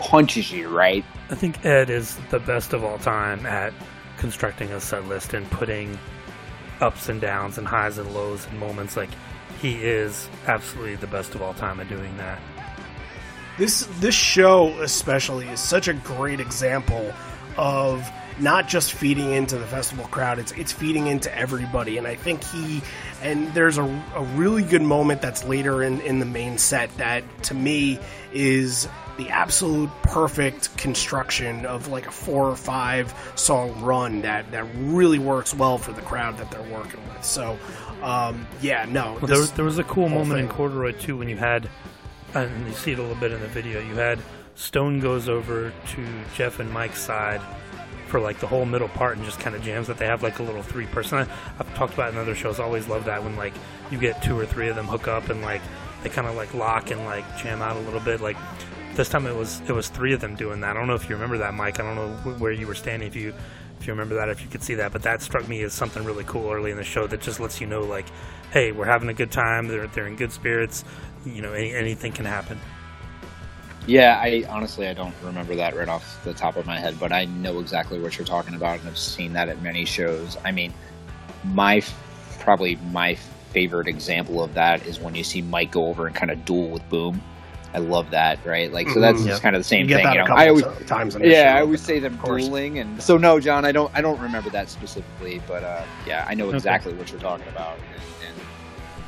punches 0.00 0.50
you, 0.52 0.68
right? 0.68 1.04
I 1.30 1.34
think 1.34 1.64
Ed 1.64 1.90
is 1.90 2.16
the 2.30 2.40
best 2.40 2.72
of 2.72 2.84
all 2.84 2.98
time 2.98 3.44
at 3.46 3.72
constructing 4.18 4.70
a 4.72 4.80
set 4.80 5.06
list 5.06 5.34
and 5.34 5.48
putting 5.50 5.98
ups 6.80 7.08
and 7.08 7.20
downs 7.20 7.58
and 7.58 7.66
highs 7.66 7.98
and 7.98 8.12
lows 8.14 8.46
and 8.46 8.58
moments. 8.58 8.96
Like 8.96 9.10
he 9.60 9.74
is 9.74 10.28
absolutely 10.46 10.96
the 10.96 11.06
best 11.06 11.34
of 11.34 11.42
all 11.42 11.54
time 11.54 11.80
at 11.80 11.88
doing 11.88 12.16
that. 12.18 12.40
This 13.58 13.88
this 13.98 14.14
show 14.14 14.68
especially 14.80 15.48
is 15.48 15.60
such 15.60 15.88
a 15.88 15.94
great 15.94 16.40
example 16.40 17.12
of 17.56 18.08
not 18.40 18.68
just 18.68 18.92
feeding 18.92 19.32
into 19.32 19.58
the 19.58 19.66
festival 19.66 20.04
crowd, 20.06 20.38
it's 20.38 20.52
it's 20.52 20.72
feeding 20.72 21.08
into 21.08 21.36
everybody. 21.36 21.98
And 21.98 22.06
I 22.06 22.14
think 22.14 22.44
he 22.44 22.82
and 23.22 23.52
there's 23.54 23.78
a, 23.78 23.82
a 24.14 24.22
really 24.36 24.62
good 24.62 24.82
moment 24.82 25.20
that's 25.20 25.44
later 25.44 25.82
in, 25.82 26.00
in 26.02 26.20
the 26.20 26.26
main 26.26 26.58
set 26.58 26.96
that 26.98 27.24
to 27.44 27.54
me 27.54 27.98
is 28.32 28.88
the 29.18 29.28
absolute 29.30 29.90
perfect 30.04 30.74
construction 30.78 31.66
of 31.66 31.88
like 31.88 32.06
a 32.06 32.10
four 32.10 32.48
or 32.48 32.56
five 32.56 33.12
song 33.34 33.78
run 33.82 34.22
that, 34.22 34.50
that 34.52 34.64
really 34.76 35.18
works 35.18 35.52
well 35.52 35.76
for 35.76 35.92
the 35.92 36.00
crowd 36.00 36.38
that 36.38 36.50
they're 36.50 36.62
working 36.72 37.00
with. 37.08 37.24
So, 37.24 37.58
um, 38.02 38.46
yeah, 38.62 38.86
no. 38.88 39.14
Well, 39.14 39.26
there, 39.26 39.38
was, 39.38 39.52
there 39.52 39.64
was 39.64 39.78
a 39.78 39.84
cool 39.84 40.08
moment 40.08 40.38
thing. 40.38 40.44
in 40.44 40.48
Corduroy 40.48 40.92
too 40.92 41.16
when 41.18 41.28
you 41.28 41.36
had, 41.36 41.68
and 42.34 42.66
you 42.66 42.72
see 42.72 42.92
it 42.92 42.98
a 42.98 43.02
little 43.02 43.16
bit 43.16 43.32
in 43.32 43.40
the 43.40 43.48
video. 43.48 43.80
You 43.80 43.94
had 43.94 44.20
Stone 44.54 45.00
goes 45.00 45.28
over 45.28 45.72
to 45.94 46.06
Jeff 46.34 46.60
and 46.60 46.70
Mike's 46.72 47.02
side 47.02 47.40
for 48.06 48.20
like 48.20 48.38
the 48.38 48.46
whole 48.46 48.64
middle 48.64 48.88
part 48.88 49.16
and 49.16 49.26
just 49.26 49.40
kind 49.40 49.54
of 49.54 49.62
jams 49.62 49.88
that 49.88 49.98
they 49.98 50.06
have 50.06 50.22
like 50.22 50.38
a 50.38 50.42
little 50.42 50.62
three 50.62 50.86
person. 50.86 51.18
I've 51.58 51.74
talked 51.74 51.94
about 51.94 52.12
in 52.12 52.18
other 52.18 52.34
shows. 52.34 52.60
I 52.60 52.64
always 52.64 52.86
love 52.88 53.04
that 53.06 53.22
when 53.22 53.36
like 53.36 53.54
you 53.90 53.98
get 53.98 54.22
two 54.22 54.38
or 54.38 54.46
three 54.46 54.68
of 54.68 54.76
them 54.76 54.86
hook 54.86 55.08
up 55.08 55.28
and 55.28 55.42
like 55.42 55.60
they 56.02 56.08
kind 56.08 56.28
of 56.28 56.36
like 56.36 56.54
lock 56.54 56.90
and 56.90 57.04
like 57.04 57.24
jam 57.38 57.62
out 57.62 57.76
a 57.76 57.80
little 57.80 58.00
bit. 58.00 58.20
Like 58.20 58.36
this 58.98 59.08
time 59.08 59.26
it 59.26 59.34
was 59.34 59.60
it 59.60 59.72
was 59.72 59.88
three 59.88 60.12
of 60.12 60.20
them 60.20 60.34
doing 60.34 60.60
that. 60.60 60.70
I 60.70 60.74
don't 60.74 60.88
know 60.88 60.94
if 60.94 61.08
you 61.08 61.14
remember 61.14 61.38
that, 61.38 61.54
Mike. 61.54 61.78
I 61.80 61.84
don't 61.84 61.94
know 61.94 62.32
where 62.32 62.52
you 62.52 62.66
were 62.66 62.74
standing. 62.74 63.06
If 63.06 63.14
you 63.16 63.32
if 63.80 63.86
you 63.86 63.92
remember 63.92 64.16
that, 64.16 64.28
if 64.28 64.42
you 64.42 64.48
could 64.48 64.62
see 64.62 64.74
that, 64.74 64.92
but 64.92 65.02
that 65.04 65.22
struck 65.22 65.48
me 65.48 65.62
as 65.62 65.72
something 65.72 66.04
really 66.04 66.24
cool 66.24 66.50
early 66.50 66.72
in 66.72 66.76
the 66.76 66.84
show 66.84 67.06
that 67.06 67.20
just 67.20 67.38
lets 67.38 67.60
you 67.60 67.68
know, 67.68 67.82
like, 67.82 68.06
hey, 68.50 68.72
we're 68.72 68.86
having 68.86 69.08
a 69.08 69.14
good 69.14 69.30
time. 69.30 69.68
They're 69.68 69.86
they're 69.86 70.08
in 70.08 70.16
good 70.16 70.32
spirits. 70.32 70.84
You 71.24 71.42
know, 71.42 71.52
any, 71.52 71.72
anything 71.72 72.10
can 72.12 72.24
happen. 72.24 72.58
Yeah, 73.86 74.20
I 74.20 74.44
honestly 74.48 74.88
I 74.88 74.94
don't 74.94 75.14
remember 75.22 75.54
that 75.54 75.76
right 75.76 75.88
off 75.88 76.22
the 76.24 76.34
top 76.34 76.56
of 76.56 76.66
my 76.66 76.78
head, 76.78 76.98
but 76.98 77.12
I 77.12 77.24
know 77.26 77.60
exactly 77.60 78.00
what 78.00 78.18
you're 78.18 78.26
talking 78.26 78.54
about, 78.54 78.80
and 78.80 78.88
I've 78.88 78.98
seen 78.98 79.32
that 79.34 79.48
at 79.48 79.62
many 79.62 79.84
shows. 79.84 80.36
I 80.44 80.50
mean, 80.50 80.74
my 81.44 81.82
probably 82.40 82.76
my 82.90 83.14
favorite 83.52 83.86
example 83.86 84.42
of 84.42 84.54
that 84.54 84.84
is 84.86 84.98
when 84.98 85.14
you 85.14 85.22
see 85.22 85.40
Mike 85.40 85.70
go 85.70 85.86
over 85.86 86.08
and 86.08 86.16
kind 86.16 86.32
of 86.32 86.44
duel 86.44 86.68
with 86.68 86.86
Boom 86.90 87.22
I 87.74 87.78
love 87.78 88.10
that, 88.10 88.44
right? 88.46 88.72
Like, 88.72 88.88
so 88.88 89.00
that's 89.00 89.18
mm-hmm. 89.18 89.28
just 89.28 89.42
kind 89.42 89.54
of 89.54 89.60
the 89.60 89.64
same 89.64 89.88
you 89.88 89.96
thing. 89.96 90.06
you 90.10 90.24
know, 90.24 90.34
I 90.34 90.48
always 90.48 90.64
times 90.86 91.16
yeah, 91.20 91.54
I 91.56 91.60
always 91.60 91.82
say 91.82 91.98
them 91.98 92.18
dueling, 92.24 92.78
and 92.78 93.02
so 93.02 93.18
no, 93.18 93.38
John, 93.38 93.64
I 93.64 93.72
don't, 93.72 93.90
I 93.94 94.00
don't 94.00 94.18
remember 94.20 94.48
that 94.50 94.70
specifically, 94.70 95.42
but 95.46 95.62
uh, 95.62 95.84
yeah, 96.06 96.24
I 96.26 96.34
know 96.34 96.50
exactly 96.50 96.92
okay. 96.92 96.98
what 96.98 97.10
you're 97.10 97.20
talking 97.20 97.46
about, 97.48 97.76
and, 97.76 98.02
and, 98.26 98.46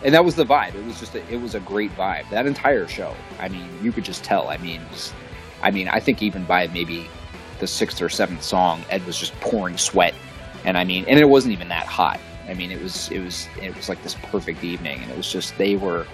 and, 0.04 0.14
that 0.14 0.24
was 0.24 0.34
the 0.34 0.44
vibe. 0.44 0.74
It 0.74 0.84
was 0.84 1.00
just, 1.00 1.14
a, 1.14 1.32
it 1.32 1.40
was 1.40 1.54
a 1.54 1.60
great 1.60 1.90
vibe. 1.96 2.28
That 2.30 2.46
entire 2.46 2.86
show, 2.86 3.14
I 3.38 3.48
mean, 3.48 3.66
you 3.82 3.92
could 3.92 4.04
just 4.04 4.24
tell. 4.24 4.48
I 4.48 4.58
mean, 4.58 4.82
just, 4.90 5.14
I 5.62 5.70
mean, 5.70 5.88
I 5.88 5.98
think 5.98 6.22
even 6.22 6.44
by 6.44 6.66
maybe 6.68 7.08
the 7.60 7.66
sixth 7.66 8.02
or 8.02 8.10
seventh 8.10 8.42
song, 8.42 8.84
Ed 8.90 9.04
was 9.06 9.18
just 9.18 9.32
pouring 9.40 9.78
sweat, 9.78 10.14
and 10.66 10.76
I 10.76 10.84
mean, 10.84 11.06
and 11.08 11.18
it 11.18 11.28
wasn't 11.28 11.52
even 11.52 11.68
that 11.68 11.86
hot. 11.86 12.20
I 12.46 12.52
mean, 12.52 12.70
it 12.70 12.82
was 12.82 13.10
it 13.10 13.20
was 13.20 13.48
it 13.62 13.74
was 13.74 13.88
like 13.88 14.02
this 14.02 14.16
perfect 14.24 14.64
evening, 14.64 15.00
and 15.02 15.10
it 15.10 15.16
was 15.16 15.32
just 15.32 15.56
they 15.56 15.76
were 15.76 16.06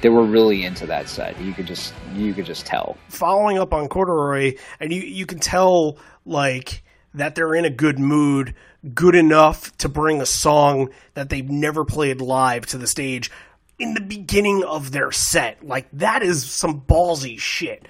they 0.00 0.08
were 0.08 0.24
really 0.24 0.64
into 0.64 0.86
that 0.86 1.08
set. 1.08 1.40
You 1.40 1.52
could 1.52 1.66
just 1.66 1.92
you 2.14 2.34
could 2.34 2.46
just 2.46 2.66
tell. 2.66 2.96
Following 3.08 3.58
up 3.58 3.72
on 3.72 3.88
Corduroy, 3.88 4.54
and 4.80 4.92
you 4.92 5.00
you 5.00 5.26
can 5.26 5.38
tell 5.38 5.98
like 6.24 6.82
that 7.14 7.34
they're 7.34 7.54
in 7.54 7.64
a 7.64 7.70
good 7.70 7.98
mood, 7.98 8.54
good 8.94 9.14
enough 9.14 9.76
to 9.78 9.88
bring 9.88 10.20
a 10.20 10.26
song 10.26 10.90
that 11.14 11.30
they've 11.30 11.48
never 11.48 11.84
played 11.84 12.20
live 12.20 12.66
to 12.66 12.78
the 12.78 12.86
stage 12.86 13.30
in 13.78 13.94
the 13.94 14.00
beginning 14.00 14.64
of 14.64 14.90
their 14.90 15.10
set. 15.10 15.64
Like 15.66 15.88
that 15.94 16.22
is 16.22 16.48
some 16.48 16.80
ballsy 16.80 17.38
shit 17.38 17.86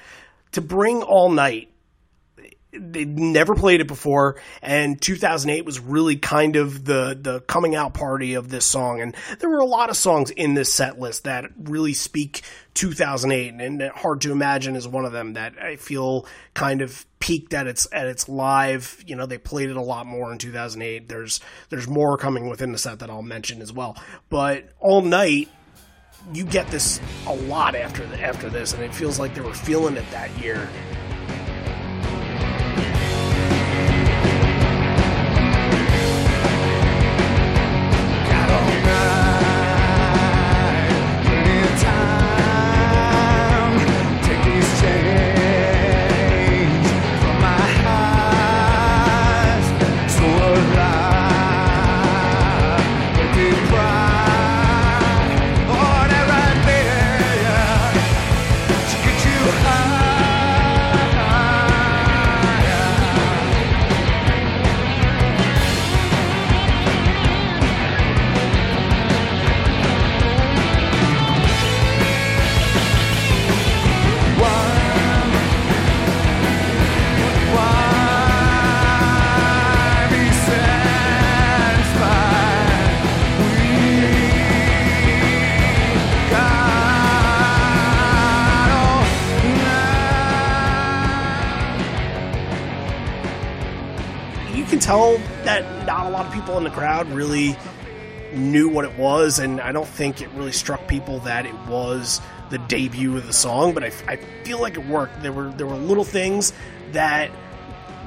to 0.53 0.61
bring 0.61 1.03
all 1.03 1.31
night 1.31 1.71
they'd 2.73 3.19
never 3.19 3.55
played 3.55 3.81
it 3.81 3.89
before 3.89 4.37
and 4.61 5.01
2008 5.01 5.65
was 5.65 5.81
really 5.81 6.17
kind 6.17 6.55
of 6.55 6.85
the 6.85 7.19
the 7.19 7.41
coming 7.41 7.75
out 7.75 7.95
party 7.95 8.35
of 8.35 8.51
this 8.51 8.67
song 8.67 9.01
and 9.01 9.17
there 9.41 9.49
were 9.49 9.59
a 9.59 9.65
lot 9.65 9.89
of 9.89 9.97
songs 9.97 10.31
in 10.31 10.53
this 10.53 10.73
set 10.73 11.01
list 11.01 11.25
that 11.25 11.47
really 11.57 11.95
speak 11.95 12.43
2008 12.75 13.55
and 13.55 13.83
hard 13.91 14.21
to 14.21 14.31
imagine 14.31 14.77
is 14.77 14.87
one 14.87 15.05
of 15.05 15.13
them 15.13 15.33
that 15.33 15.59
I 15.61 15.77
feel 15.77 16.27
kind 16.55 16.81
of 16.81 17.07
peaked 17.19 17.53
at 17.53 17.67
its 17.67 17.89
at 17.91 18.07
its 18.07 18.29
live. 18.29 19.03
You 19.05 19.17
know 19.17 19.27
they 19.27 19.39
played 19.39 19.69
it 19.69 19.77
a 19.77 19.83
lot 19.83 20.07
more 20.07 20.31
in 20.31 20.39
2008 20.39 21.09
there's 21.09 21.41
there's 21.71 21.89
more 21.89 22.17
coming 22.17 22.49
within 22.49 22.71
the 22.71 22.79
set 22.79 23.01
that 23.01 23.11
I'll 23.11 23.23
mention 23.23 23.63
as 23.63 23.73
well. 23.73 23.97
But 24.29 24.69
all 24.79 25.03
night 25.03 25.49
you 26.33 26.45
get 26.45 26.69
this 26.69 27.01
a 27.27 27.35
lot 27.35 27.75
after 27.75 28.07
the, 28.07 28.21
after 28.21 28.49
this 28.51 28.75
and 28.75 28.83
it 28.83 28.95
feels 28.95 29.19
like 29.19 29.35
they 29.35 29.41
were 29.41 29.55
feeling 29.55 29.97
it 29.97 30.09
that 30.13 30.31
year 30.39 30.69
in 96.59 96.65
the 96.65 96.71
crowd 96.71 97.09
really 97.09 97.57
knew 98.33 98.69
what 98.69 98.85
it 98.85 98.97
was, 98.99 99.39
and 99.39 99.61
I 99.61 99.73
don't 99.73 99.89
think 99.89 100.21
it 100.21 100.29
really 100.31 100.53
struck 100.53 100.87
people 100.87 101.21
that 101.21 101.47
it 101.47 101.55
was 101.67 102.21
the 102.51 102.59
debut 102.59 103.17
of 103.17 103.27
the 103.27 103.33
song. 103.33 103.75
But 103.75 103.85
I, 103.85 103.93
I 104.07 104.17
feel 104.45 104.61
like 104.61 104.77
it 104.77 104.87
worked. 104.87 105.23
There 105.23 105.33
were 105.33 105.51
there 105.51 105.67
were 105.67 105.77
little 105.77 106.05
things 106.05 106.53
that 106.93 107.31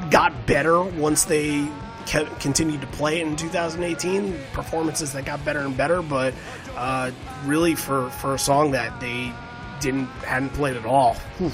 got 0.09 0.45
better 0.45 0.81
once 0.81 1.25
they 1.25 1.67
kept, 2.05 2.39
continued 2.39 2.81
to 2.81 2.87
play 2.87 3.21
it 3.21 3.27
in 3.27 3.35
2018. 3.35 4.37
Performances 4.53 5.13
that 5.13 5.25
got 5.25 5.43
better 5.43 5.59
and 5.59 5.75
better, 5.75 6.01
but 6.01 6.33
uh, 6.75 7.11
really 7.45 7.75
for 7.75 8.09
for 8.11 8.35
a 8.35 8.39
song 8.39 8.71
that 8.71 8.99
they 8.99 9.33
didn't 9.79 10.05
hadn't 10.23 10.53
played 10.53 10.77
at 10.77 10.85
all. 10.85 11.15
Whew 11.37 11.51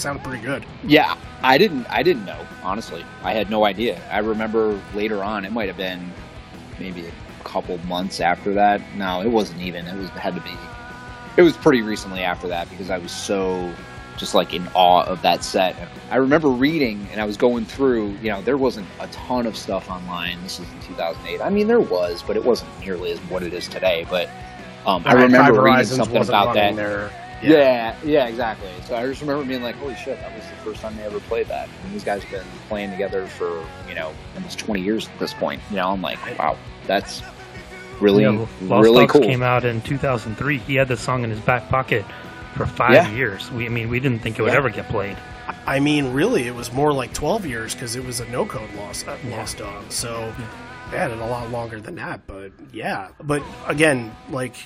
sounded 0.00 0.24
pretty 0.24 0.42
good. 0.42 0.64
Yeah, 0.84 1.16
I 1.42 1.58
didn't. 1.58 1.86
I 1.86 2.02
didn't 2.02 2.24
know. 2.24 2.40
Honestly, 2.62 3.04
I 3.22 3.32
had 3.32 3.50
no 3.50 3.64
idea. 3.64 4.00
I 4.10 4.18
remember 4.18 4.80
later 4.94 5.22
on. 5.22 5.44
It 5.44 5.52
might 5.52 5.68
have 5.68 5.76
been 5.76 6.12
maybe 6.78 7.06
a 7.06 7.44
couple 7.44 7.78
months 7.86 8.20
after 8.20 8.54
that. 8.54 8.80
No, 8.96 9.22
it 9.22 9.28
wasn't 9.28 9.60
even. 9.60 9.86
It 9.86 9.96
was 9.96 10.06
it 10.06 10.12
had 10.12 10.34
to 10.34 10.40
be. 10.40 10.56
It 11.36 11.42
was 11.42 11.56
pretty 11.56 11.82
recently 11.82 12.20
after 12.20 12.48
that 12.48 12.68
because 12.70 12.90
I 12.90 12.98
was 12.98 13.12
so 13.12 13.72
just 14.16 14.34
like 14.34 14.52
in 14.52 14.66
awe 14.74 15.04
of 15.04 15.22
that 15.22 15.44
set. 15.44 15.76
I 16.10 16.16
remember 16.16 16.48
reading 16.48 17.06
and 17.12 17.20
I 17.20 17.24
was 17.24 17.36
going 17.36 17.64
through. 17.64 18.10
You 18.22 18.30
know, 18.30 18.42
there 18.42 18.58
wasn't 18.58 18.88
a 18.98 19.06
ton 19.08 19.46
of 19.46 19.56
stuff 19.56 19.90
online. 19.90 20.42
This 20.42 20.58
is 20.58 20.70
in 20.70 20.80
2008. 20.80 21.40
I 21.40 21.50
mean, 21.50 21.68
there 21.68 21.80
was, 21.80 22.22
but 22.22 22.36
it 22.36 22.44
wasn't 22.44 22.70
nearly 22.80 23.12
as 23.12 23.18
what 23.30 23.42
it 23.42 23.52
is 23.52 23.68
today. 23.68 24.06
But 24.10 24.28
um, 24.86 25.02
I 25.06 25.12
remember 25.12 25.62
reading 25.62 25.84
something 25.84 26.22
about 26.22 26.54
that. 26.54 26.74
There 26.74 27.10
yeah. 27.42 27.50
yeah. 27.50 27.96
yeah, 28.04 28.26
exactly. 28.26 28.70
So 28.84 28.96
I 28.96 29.06
just 29.06 29.20
remember 29.20 29.44
being 29.44 29.62
like, 29.62 29.76
"Holy 29.76 29.94
shit, 29.96 30.18
that 30.20 30.34
was 30.34 30.44
the 30.44 30.56
first 30.56 30.80
time 30.80 30.96
they 30.96 31.04
ever 31.04 31.20
played 31.20 31.46
that." 31.48 31.68
And 31.84 31.92
these 31.92 32.04
guys 32.04 32.22
have 32.22 32.30
been 32.30 32.46
playing 32.68 32.90
together 32.90 33.26
for 33.26 33.64
you 33.88 33.94
know 33.94 34.12
almost 34.34 34.58
twenty 34.58 34.82
years 34.82 35.08
at 35.08 35.18
this 35.18 35.34
point. 35.34 35.60
You 35.70 35.76
know, 35.76 35.90
I'm 35.90 36.02
like, 36.02 36.18
wow, 36.38 36.56
that's 36.86 37.22
really 38.00 38.24
yeah, 38.24 38.46
Lost 38.62 38.84
really 38.84 39.06
Dogs 39.06 39.12
cool. 39.12 39.22
Came 39.22 39.42
out 39.42 39.64
in 39.64 39.80
2003. 39.82 40.58
He 40.58 40.74
had 40.74 40.88
the 40.88 40.96
song 40.96 41.24
in 41.24 41.30
his 41.30 41.40
back 41.40 41.68
pocket 41.68 42.04
for 42.56 42.66
five 42.66 42.92
yeah. 42.92 43.10
years. 43.12 43.50
We, 43.52 43.66
I 43.66 43.68
mean, 43.68 43.88
we 43.88 44.00
didn't 44.00 44.20
think 44.20 44.38
it 44.38 44.42
would 44.42 44.52
yeah. 44.52 44.58
ever 44.58 44.70
get 44.70 44.88
played. 44.88 45.16
I 45.66 45.80
mean, 45.80 46.12
really, 46.12 46.46
it 46.46 46.54
was 46.54 46.72
more 46.72 46.92
like 46.92 47.12
12 47.12 47.46
years 47.46 47.74
because 47.74 47.96
it 47.96 48.04
was 48.04 48.20
a 48.20 48.28
no 48.28 48.46
code 48.46 48.72
lost 48.74 49.06
uh, 49.06 49.16
lost 49.26 49.58
dog. 49.58 49.90
So 49.90 50.32
they 50.90 50.98
had 50.98 51.10
it 51.10 51.18
a 51.18 51.26
lot 51.26 51.50
longer 51.50 51.80
than 51.80 51.96
that. 51.96 52.26
But 52.26 52.52
yeah, 52.72 53.08
but 53.22 53.42
again, 53.66 54.14
like 54.30 54.56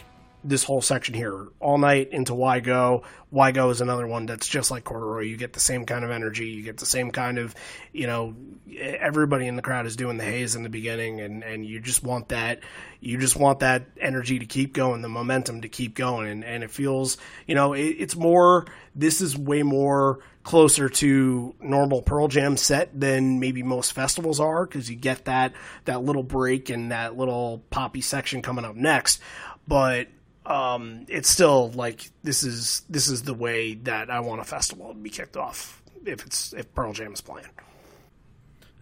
this 0.45 0.63
whole 0.63 0.83
section 0.83 1.15
here 1.15 1.49
all 1.59 1.79
night 1.79 2.11
into 2.13 2.35
Why 2.35 2.61
Go. 2.61 3.03
Why 3.31 3.51
Go 3.51 3.71
is 3.71 3.81
another 3.81 4.07
one 4.07 4.27
that's 4.27 4.47
just 4.47 4.71
like 4.71 4.85
Corduroy. 4.85 5.23
You 5.23 5.37
get 5.37 5.55
the 5.55 5.61
same 5.61 5.87
kind 5.87 6.05
of 6.05 6.11
energy. 6.11 6.49
You 6.49 6.63
get 6.63 6.77
the 6.77 6.87
same 6.87 7.11
kind 7.11 7.39
of, 7.39 7.55
you 7.93 8.07
know, 8.07 8.37
everybody 8.79 9.47
in 9.47 9.57
the 9.57 9.63
crowd 9.63 9.87
is 9.87 9.97
doing 9.97 10.19
the 10.19 10.25
haze 10.25 10.55
in 10.55 10.63
the 10.63 10.69
beginning, 10.69 11.21
and 11.21 11.43
and 11.43 11.65
you 11.65 11.81
just 11.81 12.05
want 12.05 12.29
that. 12.29 12.61
You 13.01 13.19
just 13.19 13.37
want 13.37 13.61
that 13.61 13.87
energy 14.01 14.39
to 14.39 14.47
keep 14.47 14.75
going, 14.75 15.03
the 15.03 15.09
momentum 15.09 15.63
to 15.63 15.69
keep 15.69 15.95
going, 15.95 16.29
and 16.29 16.45
and 16.45 16.63
it 16.63 16.71
feels, 16.71 17.17
you 17.47 17.55
know, 17.55 17.73
it, 17.73 17.97
it's 17.99 18.15
more. 18.15 18.67
This 18.95 19.21
is 19.21 19.37
way 19.37 19.65
more 19.65 20.21
closer 20.45 20.91
to 20.91 21.55
normal 21.61 22.03
Pearl 22.03 22.29
Jam 22.29 22.57
set 22.57 22.99
than 22.99 23.41
maybe 23.41 23.63
most 23.63 23.93
festivals 23.93 24.39
are 24.39 24.67
because 24.67 24.89
you 24.89 24.95
get 24.95 25.25
that 25.25 25.53
that 25.87 26.05
little 26.05 26.23
break 26.23 26.71
and 26.71 26.93
that 26.93 27.17
little 27.17 27.65
poppy 27.71 28.03
section 28.03 28.43
coming 28.43 28.65
up 28.65 28.77
next. 28.77 29.21
But 29.67 30.09
um, 30.47 31.07
it's 31.09 31.29
still 31.29 31.71
like 31.71 32.11
this 32.23 32.43
is 32.43 32.83
this 32.89 33.09
is 33.09 33.23
the 33.23 33.35
way 33.35 33.75
that 33.75 34.11
I 34.11 34.21
want 34.21 34.41
a 34.41 34.45
festival 34.45 34.89
to 34.89 34.95
be 34.95 35.11
kicked 35.11 35.37
off 35.37 35.83
if 36.05 36.25
it's 36.25 36.53
if 36.53 36.73
Pearl 36.75 36.93
Jam 36.93 37.13
is 37.13 37.21
playing. 37.21 37.49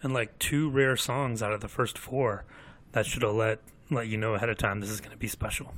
And 0.03 0.13
like 0.13 0.39
two 0.39 0.69
rare 0.71 0.97
songs 0.97 1.43
out 1.43 1.53
of 1.53 1.61
the 1.61 1.69
first 1.69 1.97
four, 1.97 2.45
that 2.93 3.07
should 3.07 3.23
have 3.23 3.35
let 3.35 3.61
let 3.91 4.09
you 4.09 4.17
know 4.17 4.35
ahead 4.35 4.49
of 4.49 4.59
time 4.59 4.81
this 4.81 4.91
is 4.91 5.01
going 5.01 5.13
to 5.13 5.17
be 5.19 5.29
special. 5.29 5.75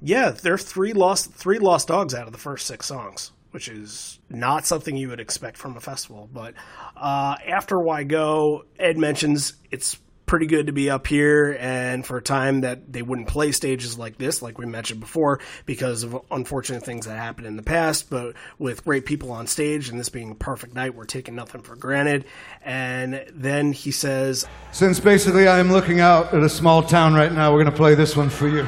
Yeah, 0.00 0.30
there 0.30 0.54
are 0.54 0.58
three 0.58 0.92
lost 0.92 1.32
three 1.32 1.58
lost 1.58 1.88
dogs 1.88 2.14
out 2.14 2.26
of 2.26 2.32
the 2.32 2.38
first 2.38 2.66
six 2.66 2.86
songs, 2.86 3.32
which 3.50 3.68
is 3.68 4.20
not 4.30 4.64
something 4.64 4.96
you 4.96 5.08
would 5.08 5.20
expect 5.20 5.58
from 5.58 5.76
a 5.76 5.80
festival. 5.80 6.28
But 6.32 6.54
uh, 6.96 7.36
after 7.46 7.78
Why 7.78 8.04
Go, 8.04 8.64
Ed 8.78 8.96
mentions 8.96 9.54
it's 9.70 9.98
pretty 10.28 10.46
good 10.46 10.66
to 10.66 10.72
be 10.72 10.90
up 10.90 11.06
here 11.06 11.56
and 11.58 12.06
for 12.06 12.18
a 12.18 12.22
time 12.22 12.60
that 12.60 12.92
they 12.92 13.02
wouldn't 13.02 13.26
play 13.26 13.50
stages 13.50 13.98
like 13.98 14.18
this, 14.18 14.42
like 14.42 14.58
we 14.58 14.66
mentioned 14.66 15.00
before, 15.00 15.40
because 15.66 16.04
of 16.04 16.20
unfortunate 16.30 16.84
things 16.84 17.06
that 17.06 17.16
happened 17.16 17.46
in 17.46 17.56
the 17.56 17.62
past. 17.62 18.08
But 18.10 18.34
with 18.58 18.84
great 18.84 19.06
people 19.06 19.32
on 19.32 19.46
stage 19.46 19.88
and 19.88 19.98
this 19.98 20.10
being 20.10 20.30
a 20.30 20.34
perfect 20.36 20.74
night, 20.74 20.94
we're 20.94 21.04
taking 21.04 21.34
nothing 21.34 21.62
for 21.62 21.74
granted. 21.74 22.26
And 22.62 23.24
then 23.32 23.72
he 23.72 23.90
says, 23.90 24.46
Since 24.70 25.00
basically 25.00 25.48
I'm 25.48 25.72
looking 25.72 25.98
out 25.98 26.32
at 26.32 26.42
a 26.42 26.48
small 26.48 26.82
town 26.82 27.14
right 27.14 27.32
now, 27.32 27.52
we're 27.52 27.64
going 27.64 27.72
to 27.72 27.76
play 27.76 27.94
this 27.94 28.16
one 28.16 28.30
for 28.30 28.48
you. 28.48 28.64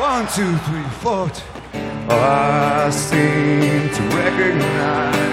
One, 0.00 0.26
two, 0.28 0.56
three, 0.58 0.82
four. 1.00 1.30
Oh, 2.06 2.18
I 2.18 2.90
seem 2.90 3.88
to 3.94 4.16
recognize 4.16 5.23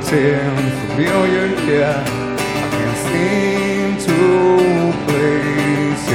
haunting, 0.00 0.88
familiar, 0.88 1.46
yeah. 1.70 2.02
I 2.02 2.70
can't 2.70 3.98
seem 3.98 4.16
to 4.16 4.92
place 5.06 6.08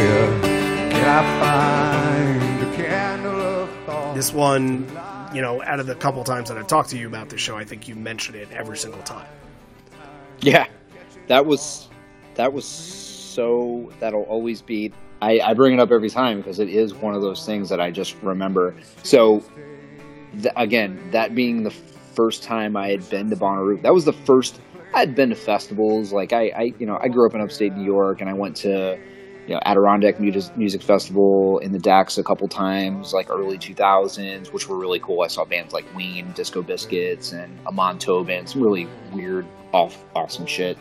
Can 0.92 1.06
I 1.08 1.40
find 1.40 2.62
the 2.62 2.76
candle 2.76 3.40
of 3.42 4.16
This 4.16 4.34
one, 4.34 4.90
you 5.34 5.42
know, 5.42 5.62
out 5.64 5.80
of 5.80 5.88
the 5.88 5.96
couple 5.96 6.24
times 6.24 6.50
that 6.50 6.58
I've 6.58 6.68
talked 6.68 6.90
to 6.90 6.98
you 6.98 7.08
about 7.08 7.30
this 7.30 7.42
show, 7.42 7.58
I 7.58 7.64
think 7.64 7.88
you 7.88 7.96
mentioned 7.96 8.38
it 8.38 8.52
every 8.52 8.78
single 8.78 9.02
time. 9.04 9.28
Yeah, 10.42 10.68
that 11.28 11.46
was 11.46 11.90
that 12.36 12.52
was 12.52 12.66
so 12.66 13.92
that'll 14.00 14.24
always 14.24 14.62
be. 14.62 14.92
I, 15.22 15.40
I 15.40 15.54
bring 15.54 15.74
it 15.74 15.80
up 15.80 15.92
every 15.92 16.10
time 16.10 16.38
because 16.38 16.60
it 16.60 16.70
is 16.70 16.94
one 16.94 17.16
of 17.16 17.22
those 17.22 17.46
things 17.46 17.70
that 17.70 17.80
I 17.80 17.90
just 17.90 18.16
remember. 18.22 18.76
So 19.04 19.44
th- 20.42 20.54
again, 20.58 21.00
that 21.12 21.34
being 21.34 21.64
the 21.64 21.74
first 22.16 22.44
time 22.44 22.76
I 22.76 22.90
had 22.90 23.10
been 23.10 23.30
to 23.30 23.36
Bonnaroo, 23.36 23.82
that 23.84 23.94
was 23.94 24.06
the 24.06 24.14
first 24.14 24.60
I'd 24.96 25.14
been 25.14 25.30
to 25.30 25.36
festivals. 25.36 26.14
Like 26.14 26.32
I, 26.32 26.52
I, 26.56 26.74
you 26.80 26.86
know, 26.86 26.98
I 27.02 27.10
grew 27.10 27.28
up 27.28 27.36
in 27.36 27.42
upstate 27.42 27.74
New 27.74 27.84
York, 27.84 28.22
and 28.22 28.30
I 28.30 28.34
went 28.34 28.56
to 28.58 28.98
you 29.48 29.54
know 29.54 29.60
Adirondack 29.66 30.20
Music, 30.20 30.56
Music 30.58 30.82
Festival 30.82 31.60
in 31.60 31.74
the 31.74 31.80
Dax 31.80 32.18
a 32.18 32.24
couple 32.24 32.48
times, 32.48 33.14
like 33.14 33.30
early 33.30 33.58
2000s, 33.58 34.54
which 34.54 34.70
were 34.70 34.78
really 34.78 35.00
cool. 35.00 35.22
I 35.22 35.28
saw 35.28 35.44
bands 35.46 35.74
like 35.74 35.86
Ween, 35.96 36.32
Disco 36.32 36.62
Biscuits, 36.62 37.34
and 37.34 37.60
Amon 37.68 38.00
Tobin, 38.00 38.48
some 38.48 38.62
really 38.62 38.88
weird, 39.12 39.46
off, 39.74 40.04
awesome 40.16 40.46
shit. 40.46 40.78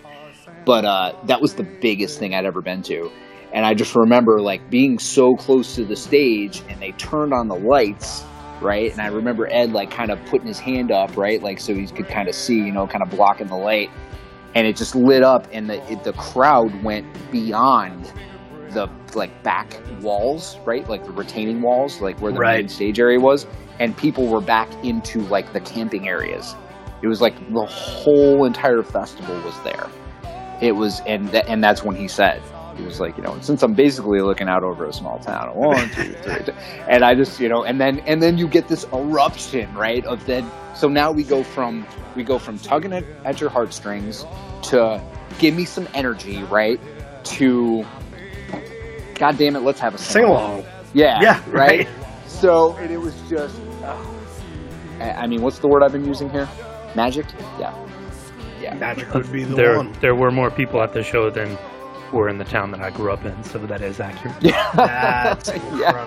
But 0.65 0.85
uh, 0.85 1.15
that 1.25 1.41
was 1.41 1.55
the 1.55 1.65
biggest 1.65 2.19
thing 2.19 2.35
I'd 2.35 2.47
ever 2.47 2.63
been 2.63 2.83
to. 2.83 3.11
And 3.53 3.67
I 3.67 3.75
just 3.75 3.95
remember 3.95 4.41
like 4.41 4.71
being 4.71 4.99
so 4.99 5.35
close 5.35 5.75
to 5.75 5.85
the 5.85 5.97
stage, 5.97 6.63
and 6.69 6.81
they 6.81 6.93
turned 6.93 7.35
on 7.35 7.49
the 7.49 7.57
lights, 7.57 8.25
right? 8.65 8.91
And 8.91 9.01
I 9.01 9.07
remember 9.09 9.47
Ed 9.51 9.73
like 9.73 9.91
kind 9.91 10.11
of 10.11 10.19
putting 10.27 10.47
his 10.49 10.59
hand 10.59 10.91
up, 10.91 11.17
right, 11.17 11.43
like 11.43 11.61
so 11.61 11.75
he 11.75 11.87
could 11.87 12.09
kind 12.09 12.29
of 12.29 12.35
see, 12.35 12.57
you 12.57 12.73
know, 12.73 12.87
kind 12.87 13.03
of 13.03 13.11
blocking 13.11 13.47
the 13.47 13.57
light, 13.57 13.91
and 14.55 14.67
it 14.67 14.77
just 14.77 14.95
lit 14.97 15.23
up, 15.23 15.47
and 15.53 15.69
the 15.71 15.93
it, 15.93 16.03
the 16.03 16.15
crowd 16.15 16.83
went 16.83 17.07
beyond 17.31 18.13
the 18.71 18.89
like 19.15 19.43
back 19.45 19.79
walls, 20.01 20.59
right, 20.65 20.89
like 20.89 21.05
the 21.05 21.13
retaining 21.13 21.63
walls, 21.63 22.01
like 22.01 22.21
where 22.21 22.33
the 22.33 22.39
Right. 22.41 22.61
main 22.61 22.69
stage 22.69 22.99
area 22.99 23.21
was, 23.21 23.47
and 23.79 23.97
people 23.97 24.27
were 24.27 24.41
back 24.41 24.69
into 24.85 25.21
like 25.23 25.53
the 25.53 25.61
camping 25.61 26.09
areas. 26.09 26.57
It 27.03 27.07
was 27.07 27.21
like 27.21 27.35
the 27.53 27.67
whole 27.67 28.45
entire 28.47 28.83
festival 28.83 29.37
was 29.43 29.55
there. 29.63 29.87
It 30.63 30.73
was, 30.73 31.01
and 31.07 31.31
th- 31.31 31.45
and 31.47 31.63
that's 31.63 31.85
when 31.85 31.95
he 31.97 32.09
said 32.09 32.41
he 32.77 32.85
was 32.85 33.01
like, 33.01 33.17
you 33.17 33.23
know, 33.23 33.39
since 33.41 33.63
I'm 33.63 33.75
basically 33.75 34.21
looking 34.21 34.49
out 34.49 34.63
over 34.65 34.87
a 34.87 34.93
small 34.93 35.19
town, 35.19 35.55
one, 35.55 35.89
two, 35.91 36.13
three, 36.15 36.43
two, 36.47 36.53
and 36.89 37.05
I 37.05 37.15
just, 37.15 37.41
you 37.41 37.49
know, 37.49 37.65
and 37.65 37.81
then 37.81 38.01
and 38.01 38.23
then 38.23 38.39
you 38.39 38.49
get 38.49 38.69
this 38.69 38.85
eruption, 38.93 39.73
right? 39.75 40.05
Of 40.05 40.25
then, 40.27 40.51
so 40.75 40.89
now 40.89 41.13
we 41.13 41.23
go 41.25 41.43
from 41.43 41.87
we 42.17 42.25
go 42.25 42.39
from 42.39 42.59
tugging 42.59 42.93
at, 42.93 43.05
at 43.25 43.41
your 43.41 43.51
heartstrings 43.51 44.25
to 44.65 45.03
give 45.39 45.55
me 45.55 45.65
some 45.65 45.89
energy, 45.95 46.43
right? 46.45 46.81
To 47.25 47.85
God 49.15 49.39
damn 49.39 49.57
it, 49.57 49.61
let's 49.61 49.81
have 49.81 49.95
a 49.95 49.99
Sing 49.99 50.25
along. 50.25 50.65
Yeah, 50.93 51.21
Yeah, 51.21 51.43
right. 51.49 51.87
right. 51.87 51.89
So 52.27 52.77
and 52.77 52.91
it 52.91 52.99
was 52.99 53.15
just, 53.29 53.57
oh. 53.83 54.11
I 55.01 55.11
I 55.13 55.27
mean, 55.27 55.43
what's 55.43 55.59
the 55.59 55.69
word 55.69 55.83
I've 55.83 55.93
been 55.93 56.05
using 56.05 56.31
here? 56.31 56.49
Magic. 56.95 57.27
Yeah, 57.59 57.75
yeah. 58.61 58.75
Magic 58.75 59.13
would 59.15 59.31
be 59.33 59.45
the 59.45 59.55
there, 59.55 59.77
one. 59.77 59.93
there 60.01 60.15
were 60.15 60.31
more 60.31 60.51
people 60.51 60.83
at 60.83 60.93
the 60.93 61.03
show 61.03 61.31
than 61.31 61.57
were 62.15 62.29
in 62.29 62.39
the 62.39 62.45
town 62.45 62.71
that 62.71 62.81
I 62.81 62.91
grew 62.91 63.13
up 63.13 63.25
in, 63.25 63.43
so 63.45 63.59
that 63.59 63.83
is 63.83 64.01
accurate. 64.01 64.41
That's 64.75 65.49
Yeah. 65.75 66.07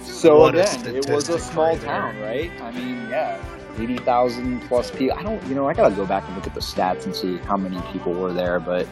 So 0.00 0.40
What 0.40 0.54
again, 0.54 0.96
it 0.96 1.10
was 1.10 1.28
a 1.28 1.38
small 1.38 1.72
right 1.72 1.80
town, 1.82 2.18
right? 2.20 2.50
I 2.62 2.70
mean, 2.70 2.96
yeah, 3.10 3.42
eighty 3.78 3.98
thousand 3.98 4.60
plus 4.62 4.90
people. 4.90 5.18
I 5.18 5.22
don't, 5.22 5.44
you 5.46 5.54
know, 5.54 5.68
I 5.68 5.74
gotta 5.74 5.94
go 5.94 6.06
back 6.06 6.24
and 6.26 6.34
look 6.34 6.46
at 6.46 6.54
the 6.54 6.60
stats 6.60 7.04
and 7.04 7.14
see 7.14 7.36
how 7.38 7.56
many 7.56 7.80
people 7.92 8.14
were 8.14 8.32
there. 8.32 8.58
But 8.58 8.86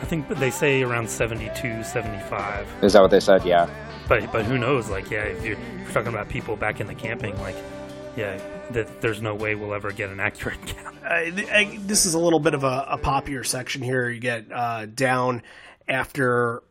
I 0.00 0.04
think 0.04 0.28
they 0.28 0.50
say 0.50 0.82
around 0.82 1.08
72, 1.08 1.82
75. 1.84 2.66
is 2.82 2.92
that 2.94 3.00
what 3.00 3.10
they 3.10 3.20
said? 3.20 3.44
Yeah. 3.44 3.68
But 4.08 4.30
but 4.32 4.44
who 4.44 4.58
knows? 4.58 4.90
Like, 4.90 5.10
yeah, 5.10 5.22
if 5.22 5.44
you're, 5.44 5.56
if 5.56 5.80
you're 5.80 5.92
talking 5.92 6.08
about 6.08 6.28
people 6.28 6.56
back 6.56 6.80
in 6.80 6.86
the 6.86 6.94
camping, 6.94 7.38
like, 7.38 7.56
yeah, 8.16 8.38
that 8.72 9.00
there's 9.00 9.20
no 9.20 9.34
way 9.34 9.54
we'll 9.54 9.74
ever 9.74 9.92
get 9.92 10.10
an 10.10 10.20
accurate 10.20 10.64
count. 10.66 10.96
I, 11.04 11.32
I, 11.52 11.78
this 11.82 12.06
is 12.06 12.14
a 12.14 12.18
little 12.18 12.40
bit 12.40 12.54
of 12.54 12.64
a, 12.64 12.98
a 13.02 13.44
section 13.44 13.82
here. 13.82 14.08
You 14.08 14.20
get 14.20 14.50
uh, 14.52 14.86
down 14.86 15.42
after 15.88 16.62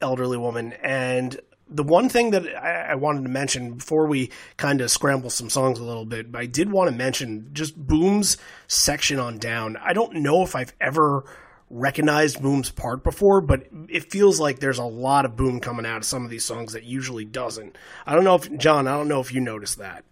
elderly 0.00 0.38
woman, 0.38 0.72
and 0.82 1.38
the 1.68 1.84
one 1.84 2.08
thing 2.08 2.30
that 2.30 2.46
I, 2.56 2.92
I 2.92 2.94
wanted 2.96 3.22
to 3.22 3.28
mention 3.28 3.74
before 3.74 4.06
we 4.06 4.30
kind 4.56 4.80
of 4.80 4.90
scramble 4.90 5.30
some 5.30 5.50
songs 5.50 5.78
a 5.78 5.84
little 5.84 6.04
bit, 6.04 6.32
but 6.32 6.40
I 6.40 6.46
did 6.46 6.70
want 6.70 6.90
to 6.90 6.96
mention 6.96 7.50
just 7.52 7.76
Boom's 7.76 8.36
section 8.66 9.18
on 9.18 9.38
down. 9.38 9.76
I 9.76 9.92
don't 9.92 10.16
know 10.16 10.42
if 10.42 10.56
I've 10.56 10.74
ever 10.80 11.24
recognized 11.70 12.42
Boom's 12.42 12.70
part 12.70 13.04
before, 13.04 13.40
but 13.40 13.66
it 13.88 14.10
feels 14.10 14.40
like 14.40 14.58
there's 14.58 14.78
a 14.78 14.84
lot 14.84 15.24
of 15.24 15.36
Boom 15.36 15.60
coming 15.60 15.86
out 15.86 15.98
of 15.98 16.04
some 16.04 16.24
of 16.24 16.30
these 16.30 16.44
songs 16.44 16.72
that 16.72 16.82
usually 16.82 17.24
doesn't. 17.24 17.78
I 18.04 18.14
don't 18.14 18.24
know 18.24 18.34
if 18.34 18.52
John. 18.58 18.88
I 18.88 18.96
don't 18.96 19.08
know 19.08 19.20
if 19.20 19.32
you 19.32 19.40
noticed 19.40 19.78
that. 19.78 20.04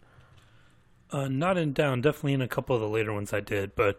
Uh, 1.11 1.29
not 1.29 1.57
in 1.57 1.73
down, 1.73 2.01
definitely 2.01 2.35
in 2.35 2.43
a 2.43 2.49
couple 2.49 2.77
of 2.77 2.83
the 2.83 2.89
later 2.89 3.13
ones 3.13 3.33
I 3.33 3.41
did, 3.41 3.75
but 3.75 3.99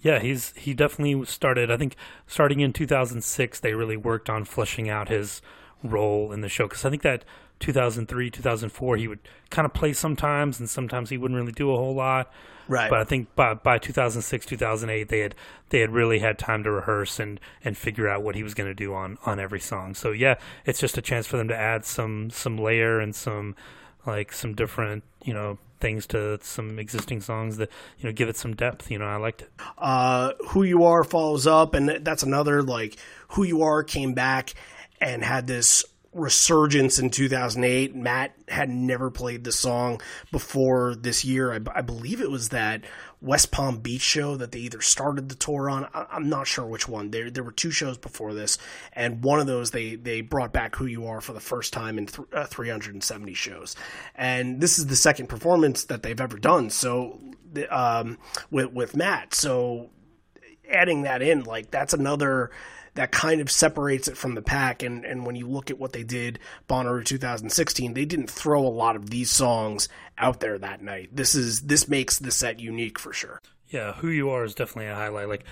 yeah, 0.00 0.20
he's 0.20 0.52
he 0.56 0.74
definitely 0.74 1.24
started. 1.26 1.70
I 1.70 1.76
think 1.76 1.96
starting 2.26 2.60
in 2.60 2.72
2006, 2.72 3.60
they 3.60 3.74
really 3.74 3.96
worked 3.96 4.30
on 4.30 4.44
fleshing 4.44 4.88
out 4.88 5.08
his 5.08 5.42
role 5.82 6.32
in 6.32 6.40
the 6.40 6.48
show 6.48 6.66
because 6.66 6.84
I 6.84 6.90
think 6.90 7.02
that 7.02 7.24
2003, 7.60 8.30
2004, 8.30 8.96
he 8.96 9.08
would 9.08 9.18
kind 9.50 9.66
of 9.66 9.74
play 9.74 9.92
sometimes, 9.92 10.60
and 10.60 10.70
sometimes 10.70 11.10
he 11.10 11.18
wouldn't 11.18 11.38
really 11.38 11.52
do 11.52 11.72
a 11.72 11.76
whole 11.76 11.94
lot. 11.94 12.32
Right. 12.68 12.90
But 12.90 13.00
I 13.00 13.04
think 13.04 13.34
by 13.34 13.54
by 13.54 13.78
2006, 13.78 14.46
2008, 14.46 15.08
they 15.08 15.20
had 15.20 15.34
they 15.70 15.80
had 15.80 15.90
really 15.90 16.20
had 16.20 16.38
time 16.38 16.62
to 16.64 16.70
rehearse 16.70 17.18
and 17.18 17.40
and 17.64 17.76
figure 17.76 18.08
out 18.08 18.22
what 18.22 18.36
he 18.36 18.42
was 18.42 18.54
going 18.54 18.68
to 18.68 18.74
do 18.74 18.94
on 18.94 19.18
on 19.26 19.40
every 19.40 19.60
song. 19.60 19.94
So 19.94 20.12
yeah, 20.12 20.36
it's 20.64 20.78
just 20.78 20.98
a 20.98 21.02
chance 21.02 21.26
for 21.26 21.38
them 21.38 21.48
to 21.48 21.56
add 21.56 21.84
some 21.84 22.30
some 22.30 22.56
layer 22.56 23.00
and 23.00 23.14
some 23.14 23.56
like 24.06 24.32
some 24.32 24.54
different 24.54 25.02
you 25.24 25.34
know 25.34 25.58
things 25.80 26.06
to 26.08 26.38
some 26.42 26.78
existing 26.78 27.20
songs 27.20 27.56
that 27.58 27.70
you 27.98 28.08
know 28.08 28.12
give 28.12 28.28
it 28.28 28.36
some 28.36 28.54
depth. 28.54 28.90
You 28.90 28.98
know, 28.98 29.06
I 29.06 29.16
liked 29.16 29.42
it. 29.42 29.50
uh, 29.78 30.32
who 30.48 30.62
you 30.62 30.84
are 30.84 31.04
follows 31.04 31.46
up 31.46 31.74
and 31.74 31.88
that's 32.04 32.22
another 32.22 32.62
like 32.62 32.96
who 33.28 33.42
you 33.44 33.62
are 33.62 33.82
came 33.82 34.14
back 34.14 34.54
and 35.00 35.22
had 35.22 35.46
this 35.46 35.84
resurgence 36.12 36.98
in 36.98 37.10
2008 37.10 37.94
matt 37.94 38.34
had 38.48 38.68
never 38.70 39.10
played 39.10 39.44
the 39.44 39.52
song 39.52 40.00
before 40.32 40.94
this 40.94 41.24
year. 41.24 41.52
I, 41.52 41.60
I 41.74 41.82
believe 41.82 42.20
it 42.20 42.30
was 42.30 42.48
that 42.48 42.82
west 43.20 43.50
palm 43.50 43.78
beach 43.78 44.00
show 44.00 44.36
that 44.36 44.52
they 44.52 44.60
either 44.60 44.80
started 44.80 45.28
the 45.28 45.34
tour 45.34 45.68
on. 45.68 45.84
I, 45.92 46.06
i'm 46.12 46.28
not 46.28 46.46
sure 46.46 46.66
which 46.66 46.88
one. 46.88 47.10
There, 47.10 47.30
there 47.30 47.44
were 47.44 47.52
two 47.52 47.70
shows 47.70 47.98
before 47.98 48.32
this 48.32 48.58
and 48.92 49.22
one 49.22 49.38
of 49.38 49.46
those 49.46 49.70
they 49.70 49.96
they 49.96 50.22
brought 50.22 50.52
back 50.52 50.76
who 50.76 50.86
you 50.86 51.06
are 51.06 51.20
for 51.20 51.32
the 51.32 51.40
first 51.40 51.72
time 51.72 51.98
in 51.98 52.06
th- 52.06 52.28
uh, 52.32 52.46
370 52.46 53.34
shows. 53.34 53.76
And 54.14 54.60
this 54.60 54.78
is 54.78 54.86
the 54.86 54.96
second 54.96 55.28
performance 55.28 55.84
that 55.84 56.02
they've 56.02 56.20
ever 56.20 56.38
done 56.38 56.70
so 56.70 57.20
um, 57.70 58.18
with 58.50 58.72
with 58.72 58.96
matt. 58.96 59.34
So 59.34 59.90
adding 60.68 61.02
that 61.02 61.22
in, 61.22 61.44
like 61.44 61.70
that's 61.70 61.94
another 61.94 62.50
that 62.98 63.12
kind 63.12 63.40
of 63.40 63.48
separates 63.48 64.08
it 64.08 64.16
from 64.16 64.34
the 64.34 64.42
pack. 64.42 64.82
And, 64.82 65.04
and 65.04 65.24
when 65.24 65.36
you 65.36 65.46
look 65.46 65.70
at 65.70 65.78
what 65.78 65.92
they 65.92 66.02
did, 66.02 66.40
Bonnaroo 66.68 67.04
2016, 67.04 67.94
they 67.94 68.04
didn't 68.04 68.28
throw 68.28 68.60
a 68.60 68.66
lot 68.66 68.96
of 68.96 69.10
these 69.10 69.30
songs 69.30 69.88
out 70.18 70.40
there 70.40 70.58
that 70.58 70.82
night. 70.82 71.10
This 71.12 71.36
is 71.36 71.60
this 71.60 71.86
makes 71.86 72.18
the 72.18 72.32
set 72.32 72.58
unique 72.58 72.98
for 72.98 73.12
sure. 73.12 73.40
Yeah, 73.68 73.92
who 73.92 74.08
you 74.08 74.30
are 74.30 74.42
is 74.42 74.56
definitely 74.56 74.90
a 74.90 74.96
highlight. 74.96 75.28
Like 75.28 75.44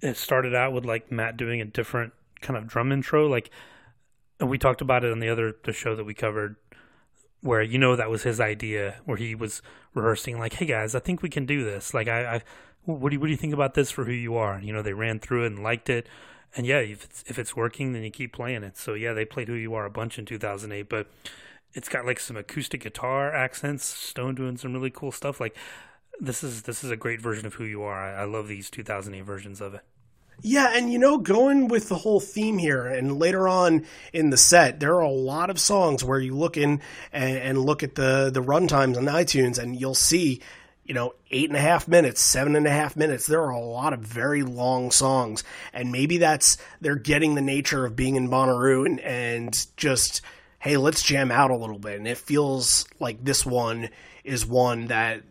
it 0.00 0.16
started 0.16 0.56
out 0.56 0.72
with 0.72 0.84
like 0.84 1.12
Matt 1.12 1.36
doing 1.36 1.60
a 1.60 1.64
different 1.64 2.14
kind 2.40 2.56
of 2.56 2.66
drum 2.66 2.90
intro. 2.90 3.28
Like 3.28 3.50
and 4.40 4.50
we 4.50 4.58
talked 4.58 4.80
about 4.80 5.04
it 5.04 5.12
on 5.12 5.20
the 5.20 5.28
other 5.28 5.54
the 5.64 5.72
show 5.72 5.94
that 5.94 6.04
we 6.04 6.14
covered 6.14 6.56
where 7.42 7.62
you 7.62 7.78
know 7.78 7.94
that 7.94 8.10
was 8.10 8.24
his 8.24 8.40
idea 8.40 8.96
where 9.04 9.16
he 9.16 9.36
was 9.36 9.62
rehearsing 9.94 10.38
like 10.38 10.54
hey 10.54 10.66
guys 10.66 10.94
i 10.94 10.98
think 10.98 11.22
we 11.22 11.28
can 11.28 11.46
do 11.46 11.64
this 11.64 11.94
like 11.94 12.08
i, 12.08 12.36
I 12.36 12.42
what 12.84 13.10
do 13.10 13.14
you 13.14 13.20
what 13.20 13.26
do 13.26 13.30
you 13.30 13.36
think 13.36 13.54
about 13.54 13.74
this 13.74 13.90
for 13.90 14.04
who 14.04 14.12
you 14.12 14.36
are 14.36 14.54
and 14.54 14.64
you 14.64 14.72
know 14.72 14.82
they 14.82 14.92
ran 14.92 15.20
through 15.20 15.44
it 15.44 15.48
and 15.48 15.62
liked 15.62 15.88
it 15.88 16.08
and 16.56 16.66
yeah 16.66 16.78
if 16.78 17.04
it's 17.04 17.24
if 17.26 17.38
it's 17.38 17.54
working 17.56 17.92
then 17.92 18.02
you 18.02 18.10
keep 18.10 18.32
playing 18.32 18.62
it. 18.62 18.76
So 18.76 18.94
yeah 18.94 19.12
they 19.12 19.24
played 19.24 19.48
who 19.48 19.54
you 19.54 19.74
are 19.74 19.84
a 19.84 19.90
bunch 19.90 20.18
in 20.18 20.24
2008 20.24 20.88
but 20.88 21.08
it's 21.74 21.88
got 21.88 22.06
like 22.06 22.20
some 22.20 22.36
acoustic 22.36 22.82
guitar 22.82 23.32
accents 23.32 23.84
stone 23.84 24.34
doing 24.34 24.56
some 24.56 24.72
really 24.72 24.90
cool 24.90 25.12
stuff. 25.12 25.40
Like 25.40 25.56
this 26.20 26.42
is 26.42 26.62
this 26.62 26.82
is 26.82 26.90
a 26.90 26.96
great 26.96 27.20
version 27.20 27.46
of 27.46 27.54
who 27.54 27.64
you 27.64 27.82
are. 27.82 28.02
I, 28.02 28.22
I 28.22 28.24
love 28.24 28.48
these 28.48 28.70
2008 28.70 29.24
versions 29.24 29.60
of 29.60 29.74
it. 29.74 29.82
Yeah, 30.40 30.72
and 30.72 30.92
you 30.92 30.98
know, 30.98 31.18
going 31.18 31.66
with 31.66 31.88
the 31.88 31.96
whole 31.96 32.20
theme 32.20 32.58
here, 32.58 32.86
and 32.86 33.18
later 33.18 33.48
on 33.48 33.84
in 34.12 34.30
the 34.30 34.36
set, 34.36 34.78
there 34.78 34.94
are 34.94 35.00
a 35.00 35.10
lot 35.10 35.50
of 35.50 35.58
songs 35.58 36.04
where 36.04 36.20
you 36.20 36.36
look 36.36 36.56
in 36.56 36.80
and, 37.12 37.36
and 37.36 37.58
look 37.58 37.82
at 37.82 37.96
the 37.96 38.30
the 38.32 38.40
run 38.40 38.68
times 38.68 38.96
on 38.96 39.06
iTunes, 39.06 39.58
and 39.58 39.80
you'll 39.80 39.96
see, 39.96 40.40
you 40.88 40.94
know, 40.94 41.14
eight 41.30 41.48
and 41.48 41.56
a 41.56 41.60
half 41.60 41.86
minutes, 41.86 42.20
seven 42.20 42.56
and 42.56 42.66
a 42.66 42.70
half 42.70 42.96
minutes. 42.96 43.26
There 43.26 43.42
are 43.42 43.50
a 43.50 43.60
lot 43.60 43.92
of 43.92 44.00
very 44.00 44.42
long 44.42 44.90
songs, 44.90 45.44
and 45.72 45.92
maybe 45.92 46.18
that's 46.18 46.56
they're 46.80 46.96
getting 46.96 47.34
the 47.34 47.42
nature 47.42 47.86
of 47.86 47.94
being 47.94 48.16
in 48.16 48.28
Bonnaroo 48.28 48.86
and 48.86 49.00
and 49.00 49.66
just 49.76 50.22
hey, 50.60 50.76
let's 50.76 51.02
jam 51.02 51.30
out 51.30 51.52
a 51.52 51.56
little 51.56 51.78
bit, 51.78 51.98
and 51.98 52.08
it 52.08 52.18
feels 52.18 52.86
like 52.98 53.22
this 53.22 53.46
one 53.46 53.90
is 54.24 54.44
one 54.44 54.86
that 54.86 55.22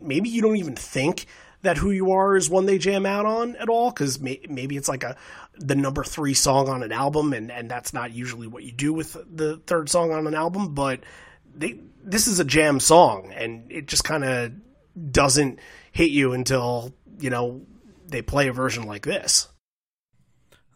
maybe 0.00 0.28
you 0.28 0.40
don't 0.40 0.56
even 0.56 0.76
think 0.76 1.26
that 1.62 1.78
who 1.78 1.90
you 1.90 2.12
are 2.12 2.36
is 2.36 2.48
one 2.48 2.66
they 2.66 2.78
jam 2.78 3.04
out 3.04 3.26
on 3.26 3.56
at 3.56 3.68
all 3.68 3.90
because 3.90 4.20
may, 4.20 4.40
maybe 4.48 4.76
it's 4.76 4.88
like 4.88 5.02
a 5.02 5.16
the 5.58 5.74
number 5.74 6.04
three 6.04 6.34
song 6.34 6.68
on 6.68 6.82
an 6.82 6.92
album 6.92 7.32
and 7.32 7.50
and 7.50 7.70
that's 7.70 7.92
not 7.92 8.12
usually 8.12 8.46
what 8.46 8.62
you 8.62 8.70
do 8.70 8.92
with 8.92 9.16
the 9.34 9.56
third 9.66 9.88
song 9.88 10.12
on 10.12 10.26
an 10.26 10.34
album 10.34 10.74
but 10.74 11.00
they 11.54 11.80
this 12.06 12.28
is 12.28 12.38
a 12.38 12.44
jam 12.44 12.78
song, 12.78 13.32
and 13.34 13.70
it 13.70 13.86
just 13.86 14.04
kind 14.04 14.24
of 14.24 14.52
doesn't 15.10 15.58
hit 15.92 16.10
you 16.10 16.32
until 16.32 16.94
you 17.18 17.30
know 17.30 17.62
they 18.06 18.22
play 18.22 18.48
a 18.48 18.52
version 18.52 18.84
like 18.84 19.04
this. 19.04 19.48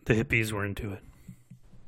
The 0.04 0.14
hippies 0.14 0.52
were 0.52 0.64
into 0.64 0.92
it. 0.92 1.02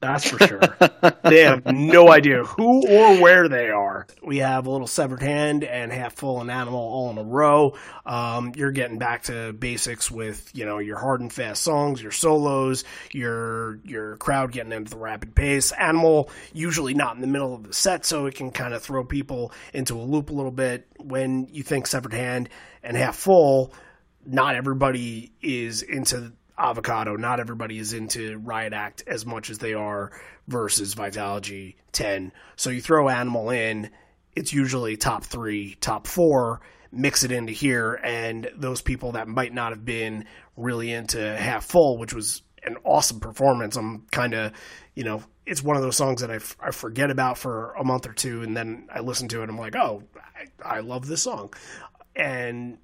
That's 0.02 0.28
for 0.28 0.44
sure. 0.44 0.60
they 1.22 1.42
have 1.42 1.64
no 1.64 2.10
idea 2.10 2.42
who 2.42 2.84
or 2.88 3.22
where 3.22 3.48
they 3.48 3.68
are. 3.68 4.08
We 4.20 4.38
have 4.38 4.66
a 4.66 4.70
little 4.70 4.88
severed 4.88 5.22
hand 5.22 5.62
and 5.62 5.92
half 5.92 6.14
full 6.14 6.40
and 6.40 6.50
animal 6.50 6.80
all 6.80 7.10
in 7.10 7.18
a 7.18 7.22
row. 7.22 7.76
Um, 8.04 8.50
you're 8.56 8.72
getting 8.72 8.98
back 8.98 9.22
to 9.24 9.52
basics 9.52 10.10
with 10.10 10.50
you 10.54 10.66
know 10.66 10.78
your 10.80 10.98
hard 10.98 11.20
and 11.20 11.32
fast 11.32 11.62
songs, 11.62 12.02
your 12.02 12.10
solos, 12.10 12.82
your 13.12 13.76
your 13.84 14.16
crowd 14.16 14.50
getting 14.50 14.72
into 14.72 14.90
the 14.90 14.98
rapid 14.98 15.36
pace. 15.36 15.70
Animal 15.70 16.28
usually 16.52 16.94
not 16.94 17.14
in 17.14 17.20
the 17.20 17.28
middle 17.28 17.54
of 17.54 17.62
the 17.62 17.72
set, 17.72 18.04
so 18.04 18.26
it 18.26 18.34
can 18.34 18.50
kind 18.50 18.74
of 18.74 18.82
throw 18.82 19.04
people 19.04 19.52
into 19.72 19.94
a 19.94 20.02
loop 20.02 20.30
a 20.30 20.34
little 20.34 20.50
bit. 20.50 20.88
When 20.98 21.46
you 21.52 21.62
think 21.62 21.86
severed 21.86 22.12
hand 22.12 22.48
and 22.82 22.96
half 22.96 23.14
full, 23.14 23.72
not 24.26 24.56
everybody 24.56 25.32
is 25.40 25.82
into 25.82 26.32
avocado. 26.58 27.16
Not 27.16 27.40
everybody 27.40 27.78
is 27.78 27.92
into 27.92 28.38
Riot 28.38 28.72
Act 28.72 29.04
as 29.06 29.26
much 29.26 29.50
as 29.50 29.58
they 29.58 29.74
are 29.74 30.12
versus 30.48 30.94
Vitalogy 30.94 31.76
10. 31.92 32.32
So 32.56 32.70
you 32.70 32.80
throw 32.80 33.08
Animal 33.08 33.50
in, 33.50 33.90
it's 34.34 34.52
usually 34.52 34.96
top 34.96 35.24
three, 35.24 35.76
top 35.80 36.06
four, 36.06 36.60
mix 36.90 37.24
it 37.24 37.32
into 37.32 37.52
here, 37.52 37.94
and 37.94 38.50
those 38.54 38.82
people 38.82 39.12
that 39.12 39.28
might 39.28 39.52
not 39.52 39.72
have 39.72 39.84
been 39.84 40.26
really 40.56 40.92
into 40.92 41.18
Half 41.36 41.64
Full, 41.66 41.98
which 41.98 42.12
was 42.12 42.42
an 42.64 42.76
awesome 42.84 43.20
performance. 43.20 43.76
I'm 43.76 44.06
kind 44.10 44.34
of, 44.34 44.52
you 44.94 45.04
know, 45.04 45.22
it's 45.46 45.62
one 45.62 45.76
of 45.76 45.82
those 45.82 45.96
songs 45.96 46.20
that 46.20 46.30
I, 46.30 46.36
f- 46.36 46.56
I 46.60 46.70
forget 46.70 47.10
about 47.10 47.38
for 47.38 47.72
a 47.72 47.84
month 47.84 48.06
or 48.06 48.12
two, 48.12 48.42
and 48.42 48.56
then 48.56 48.88
I 48.94 49.00
listen 49.00 49.28
to 49.28 49.40
it, 49.40 49.44
and 49.44 49.52
I'm 49.52 49.58
like, 49.58 49.74
oh, 49.74 50.02
I, 50.64 50.76
I 50.76 50.80
love 50.80 51.06
this 51.06 51.22
song. 51.22 51.52
And 52.14 52.78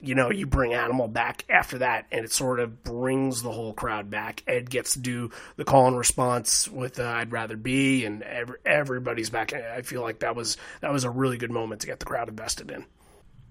you 0.00 0.14
know, 0.14 0.30
you 0.30 0.46
bring 0.46 0.74
Animal 0.74 1.08
back 1.08 1.44
after 1.48 1.78
that, 1.78 2.06
and 2.12 2.24
it 2.24 2.32
sort 2.32 2.60
of 2.60 2.82
brings 2.84 3.42
the 3.42 3.50
whole 3.50 3.72
crowd 3.72 4.10
back. 4.10 4.42
Ed 4.46 4.68
gets 4.68 4.92
to 4.92 4.98
do 4.98 5.30
the 5.56 5.64
call 5.64 5.88
and 5.88 5.96
response 5.96 6.68
with 6.68 7.00
uh, 7.00 7.04
"I'd 7.04 7.32
rather 7.32 7.56
be," 7.56 8.04
and 8.04 8.22
every, 8.22 8.58
everybody's 8.64 9.30
back. 9.30 9.52
I 9.52 9.82
feel 9.82 10.02
like 10.02 10.20
that 10.20 10.36
was 10.36 10.56
that 10.80 10.92
was 10.92 11.04
a 11.04 11.10
really 11.10 11.38
good 11.38 11.50
moment 11.50 11.80
to 11.82 11.86
get 11.86 11.98
the 11.98 12.06
crowd 12.06 12.28
invested 12.28 12.70
in. 12.70 12.84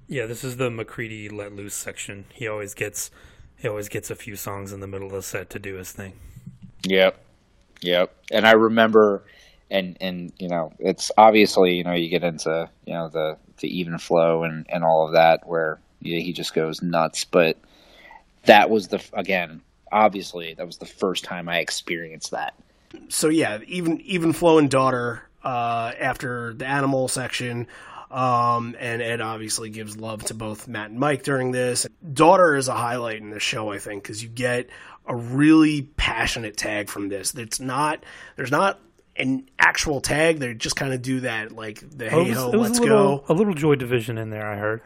Yeah, 0.07 0.27
this 0.27 0.43
is 0.43 0.57
the 0.57 0.69
McCready 0.69 1.29
let 1.29 1.53
loose 1.53 1.73
section. 1.73 2.25
He 2.31 2.47
always 2.47 2.75
gets 2.75 3.09
he 3.57 3.67
always 3.67 3.89
gets 3.89 4.11
a 4.11 4.15
few 4.15 4.35
songs 4.35 4.71
in 4.71 4.81
the 4.81 4.87
middle 4.87 5.07
of 5.07 5.13
the 5.13 5.23
set 5.23 5.49
to 5.51 5.59
do 5.59 5.75
his 5.75 5.91
thing. 5.91 6.13
Yep, 6.83 7.19
yep. 7.81 8.15
And 8.31 8.45
I 8.45 8.51
remember, 8.51 9.23
and 9.71 9.97
and 9.99 10.31
you 10.37 10.47
know, 10.47 10.73
it's 10.77 11.11
obviously 11.17 11.73
you 11.73 11.83
know 11.83 11.93
you 11.93 12.09
get 12.09 12.23
into 12.23 12.69
you 12.85 12.93
know 12.93 13.09
the 13.09 13.37
the 13.57 13.79
even 13.79 13.97
flow 13.97 14.43
and 14.43 14.67
and 14.69 14.83
all 14.83 15.07
of 15.07 15.13
that 15.13 15.47
where 15.47 15.79
yeah, 16.05 16.19
he 16.19 16.33
just 16.33 16.53
goes 16.53 16.81
nuts. 16.81 17.23
But 17.23 17.57
that 18.45 18.69
was 18.69 18.87
the 18.87 19.01
again, 19.13 19.61
obviously, 19.91 20.53
that 20.53 20.65
was 20.65 20.77
the 20.77 20.85
first 20.85 21.23
time 21.23 21.49
I 21.49 21.59
experienced 21.59 22.31
that. 22.31 22.55
So 23.09 23.29
yeah, 23.29 23.59
even 23.67 23.99
even 24.01 24.33
Flow 24.33 24.57
and 24.57 24.69
daughter 24.69 25.23
uh, 25.43 25.91
after 25.99 26.53
the 26.53 26.65
animal 26.65 27.07
section. 27.07 27.67
Um, 28.11 28.75
and 28.79 29.01
Ed 29.01 29.19
obviously 29.19 29.69
gives 29.69 29.97
love 29.97 30.23
to 30.25 30.35
both 30.35 30.67
Matt 30.67 30.91
and 30.91 30.99
Mike 30.99 31.23
during 31.23 31.51
this. 31.51 31.85
Daughter 32.13 32.55
is 32.55 32.67
a 32.67 32.73
highlight 32.73 33.17
in 33.17 33.31
the 33.31 33.39
show, 33.39 33.71
I 33.71 33.79
think, 33.79 34.03
because 34.03 34.23
you 34.23 34.29
get 34.29 34.69
a 35.07 35.15
really 35.15 35.81
passionate 35.81 36.55
tag 36.55 36.87
from 36.87 37.09
this. 37.09 37.33
It's 37.33 37.59
not 37.59 38.03
there's 38.35 38.51
not 38.51 38.79
an 39.17 39.49
actual 39.59 40.01
tag. 40.01 40.39
They 40.39 40.53
just 40.53 40.75
kind 40.75 40.93
of 40.93 41.01
do 41.01 41.21
that, 41.21 41.51
like 41.51 41.83
the 41.89 42.09
hey 42.09 42.31
ho, 42.31 42.51
let's 42.51 42.77
a 42.77 42.81
little, 42.83 43.17
go. 43.17 43.25
A 43.27 43.33
little 43.33 43.53
Joy 43.53 43.75
Division 43.75 44.17
in 44.17 44.29
there, 44.29 44.45
I 44.45 44.57
heard. 44.57 44.81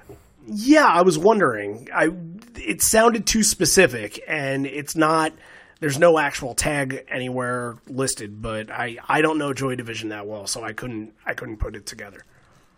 Yeah, 0.52 0.86
I 0.86 1.04
was 1.04 1.18
wondering. 1.18 1.88
I 1.94 2.10
it 2.56 2.82
sounded 2.82 3.26
too 3.28 3.44
specific, 3.44 4.22
and 4.28 4.66
it's 4.66 4.96
not. 4.96 5.34
There's 5.80 5.98
no 6.00 6.18
actual 6.20 6.56
tag 6.56 7.06
anywhere 7.08 7.78
listed, 7.88 8.42
but 8.42 8.70
I 8.72 8.98
I 9.08 9.22
don't 9.22 9.38
know 9.38 9.54
Joy 9.54 9.76
Division 9.76 10.10
that 10.10 10.28
well, 10.28 10.48
so 10.48 10.64
I 10.64 10.74
couldn't 10.74 11.14
I 11.26 11.34
couldn't 11.34 11.58
put 11.58 11.76
it 11.76 11.86
together. 11.86 12.26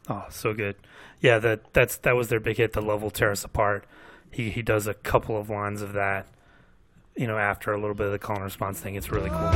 Oh, 0.09 0.25
so 0.29 0.53
good. 0.53 0.75
Yeah, 1.21 1.39
that 1.39 1.73
that's 1.73 1.97
that 1.97 2.15
was 2.15 2.27
their 2.27 2.39
big 2.39 2.57
hit. 2.57 2.73
The 2.73 2.81
Love 2.81 3.01
Will 3.01 3.11
Tear 3.11 3.31
Us 3.31 3.43
Apart. 3.45 3.85
He 4.29 4.49
he 4.49 4.61
does 4.61 4.87
a 4.87 4.93
couple 4.93 5.37
of 5.37 5.49
lines 5.49 5.81
of 5.81 5.93
that. 5.93 6.27
You 7.15 7.27
know, 7.27 7.37
after 7.37 7.71
a 7.73 7.79
little 7.79 7.95
bit 7.95 8.07
of 8.07 8.11
the 8.11 8.19
call 8.19 8.35
and 8.35 8.45
response 8.45 8.79
thing, 8.79 8.95
it's 8.95 9.11
really 9.11 9.29
cool. 9.29 9.51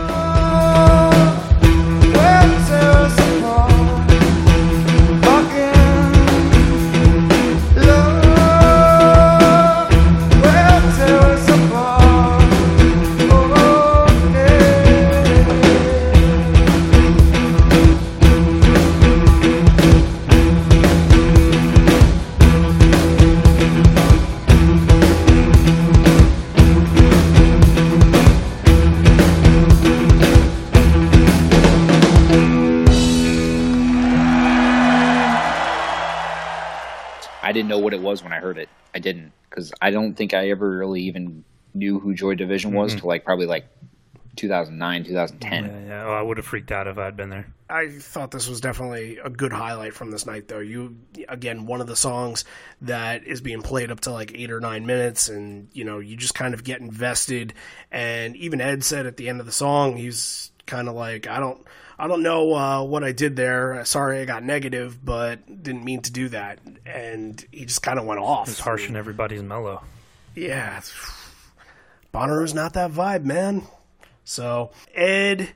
Didn't 37.56 37.70
know 37.70 37.80
what 37.80 37.94
it 37.94 38.02
was 38.02 38.22
when 38.22 38.32
I 38.32 38.40
heard 38.40 38.60
it. 38.60 38.70
I 38.94 39.00
didn't 39.00 39.32
because 39.50 39.74
I 39.82 39.90
don't 39.90 40.14
think 40.14 40.34
I 40.34 40.50
ever 40.50 40.70
really 40.70 41.02
even 41.04 41.44
knew 41.74 42.00
who 42.00 42.14
Joy 42.14 42.36
Division 42.36 42.74
was 42.74 42.92
mm-hmm. 42.92 43.00
till 43.00 43.08
like 43.08 43.26
probably 43.26 43.48
like 43.48 43.66
2009, 44.36 45.06
2010. 45.06 45.66
Yeah, 45.66 45.88
yeah. 45.88 46.06
Oh, 46.06 46.12
I 46.12 46.22
would 46.22 46.38
have 46.38 46.46
freaked 46.46 46.72
out 46.72 46.88
if 46.88 46.98
I'd 46.98 47.18
been 47.18 47.30
there. 47.30 47.48
I 47.70 47.90
thought 47.90 48.30
this 48.30 48.48
was 48.48 48.62
definitely 48.62 49.18
a 49.18 49.30
good 49.30 49.52
highlight 49.52 49.94
from 49.94 50.12
this 50.12 50.26
night, 50.26 50.48
though. 50.48 50.60
You 50.60 50.98
again, 51.28 51.66
one 51.66 51.82
of 51.82 51.88
the 51.88 51.96
songs 51.96 52.46
that 52.82 53.26
is 53.26 53.42
being 53.42 53.64
played 53.64 53.90
up 53.90 54.02
to 54.02 54.12
like 54.12 54.34
eight 54.36 54.52
or 54.52 54.60
nine 54.60 54.86
minutes, 54.86 55.30
and 55.30 55.70
you 55.74 55.84
know, 55.84 56.00
you 56.00 56.16
just 56.16 56.36
kind 56.36 56.54
of 56.54 56.64
get 56.64 56.82
invested. 56.82 57.54
And 57.92 58.36
even 58.36 58.62
Ed 58.62 58.84
said 58.84 59.08
at 59.08 59.18
the 59.18 59.30
end 59.30 59.40
of 59.40 59.46
the 59.48 59.52
song, 59.52 59.98
he's 59.98 60.52
kind 60.68 60.88
of 60.88 60.96
like, 60.96 61.28
I 61.28 61.40
don't. 61.40 61.66
I 61.98 62.08
don't 62.08 62.24
know 62.24 62.54
uh, 62.54 62.84
what 62.84 63.04
I 63.04 63.12
did 63.12 63.36
there. 63.36 63.84
Sorry, 63.86 64.20
I 64.20 64.26
got 64.26 64.44
negative, 64.44 65.04
but 65.04 65.64
didn't 65.64 65.86
mean 65.86 66.02
to 66.02 66.12
do 66.12 66.30
that. 66.30 66.60
And 66.86 67.44
he 67.52 67.66
just 67.66 67.82
kind 67.82 67.98
of 67.98 68.06
went 68.06 68.20
off. 68.20 68.50
It's 68.50 68.60
harsh 68.60 68.88
and 68.88 68.98
everybody's 68.98 69.42
mellow. 69.42 69.82
Yeah, 70.36 70.82
Bonnaroo's 72.14 72.54
not 72.54 72.74
that 72.74 72.92
vibe, 72.92 73.24
man. 73.24 73.64
So 74.26 74.72
Ed 74.94 75.54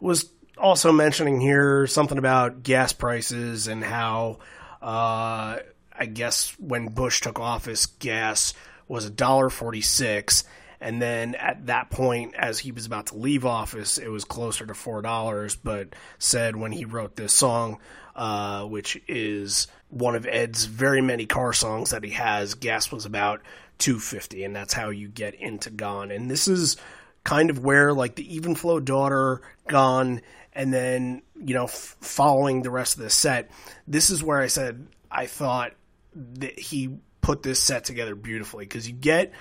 was 0.00 0.30
also 0.56 0.92
mentioning 0.92 1.40
here 1.40 1.86
something 1.86 2.18
about 2.18 2.62
gas 2.62 2.92
prices 2.92 3.66
and 3.66 3.84
how 3.84 4.38
uh, 4.80 5.58
I 5.98 6.06
guess 6.06 6.50
when 6.58 6.88
Bush 6.88 7.20
took 7.20 7.38
office, 7.38 7.86
gas 7.86 8.54
was 8.88 9.04
a 9.04 9.10
dollar 9.10 9.50
forty 9.50 9.80
six 9.80 10.44
and 10.80 11.00
then 11.00 11.34
at 11.34 11.66
that 11.66 11.90
point, 11.90 12.34
as 12.34 12.58
he 12.58 12.72
was 12.72 12.86
about 12.86 13.06
to 13.06 13.16
leave 13.16 13.44
office, 13.44 13.98
it 13.98 14.08
was 14.08 14.24
closer 14.24 14.66
to 14.66 14.74
four 14.74 15.02
dollars. 15.02 15.56
But 15.56 15.94
said 16.18 16.56
when 16.56 16.72
he 16.72 16.84
wrote 16.84 17.16
this 17.16 17.32
song, 17.32 17.78
uh, 18.14 18.64
which 18.64 19.00
is 19.08 19.68
one 19.88 20.14
of 20.14 20.26
Ed's 20.26 20.64
very 20.64 21.00
many 21.00 21.26
car 21.26 21.52
songs 21.52 21.90
that 21.90 22.04
he 22.04 22.10
has, 22.10 22.54
gas 22.54 22.90
was 22.90 23.06
about 23.06 23.40
two 23.78 23.98
fifty, 23.98 24.44
and 24.44 24.54
that's 24.54 24.72
how 24.72 24.90
you 24.90 25.08
get 25.08 25.34
into 25.34 25.70
Gone. 25.70 26.10
And 26.10 26.30
this 26.30 26.48
is 26.48 26.76
kind 27.24 27.50
of 27.50 27.58
where 27.58 27.92
like 27.92 28.14
the 28.14 28.34
even 28.34 28.54
flow 28.54 28.80
daughter 28.80 29.42
Gone, 29.68 30.20
and 30.52 30.72
then 30.72 31.22
you 31.34 31.54
know 31.54 31.64
f- 31.64 31.96
following 32.00 32.62
the 32.62 32.70
rest 32.70 32.96
of 32.96 33.02
the 33.02 33.10
set. 33.10 33.50
This 33.86 34.10
is 34.10 34.22
where 34.22 34.40
I 34.40 34.48
said 34.48 34.86
I 35.10 35.26
thought 35.26 35.72
that 36.14 36.58
he 36.58 36.98
put 37.20 37.42
this 37.42 37.58
set 37.58 37.84
together 37.84 38.14
beautifully 38.14 38.64
because 38.64 38.86
you 38.86 38.94
get 38.94 39.32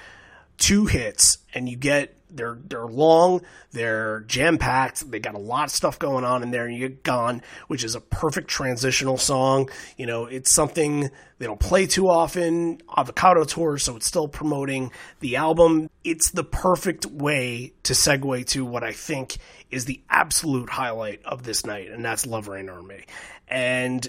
two 0.58 0.86
hits 0.86 1.40
and 1.54 1.68
you 1.68 1.78
get 1.78 2.16
they're 2.36 2.58
they're 2.68 2.88
long, 2.88 3.42
they're 3.72 4.22
jam 4.22 4.58
packed, 4.58 5.10
they 5.10 5.20
got 5.20 5.36
a 5.36 5.40
lot 5.40 5.66
of 5.66 5.72
stuff 5.72 5.98
going 5.98 6.26
on 6.26 6.44
in 6.44 6.52
there, 6.52 6.66
and 6.66 6.76
you 6.76 6.88
get 6.88 7.04
Gone, 7.04 7.42
which 7.68 7.84
is 7.84 7.96
a 7.96 8.02
perfect 8.02 8.50
transitional 8.50 9.18
song. 9.18 9.70
You 9.98 10.06
know, 10.06 10.26
it's 10.26 10.54
something 10.54 11.10
they 11.38 11.46
don't 11.46 11.60
play 11.60 11.88
too 11.88 12.08
often. 12.08 12.80
Avocado 12.96 13.44
Tour, 13.44 13.78
so 13.78 13.96
it's 13.96 14.06
still 14.06 14.28
promoting 14.28 14.92
the 15.20 15.38
album. 15.38 15.90
It's 16.04 16.32
the 16.32 16.44
perfect 16.44 17.06
way 17.06 17.74
to 17.84 17.94
segue 17.94 18.46
to 18.48 18.66
what 18.66 18.84
I 18.84 18.92
think 18.92 19.38
is 19.72 19.86
the 19.86 20.02
absolute 20.10 20.70
highlight 20.70 21.24
of 21.26 21.44
this 21.44 21.66
night, 21.66 21.90
and 21.90 22.04
that's 22.04 22.26
Love 22.26 22.48
Reign 22.48 22.70
o'er 22.70 22.82
Me. 22.82 23.06
And 23.48 24.08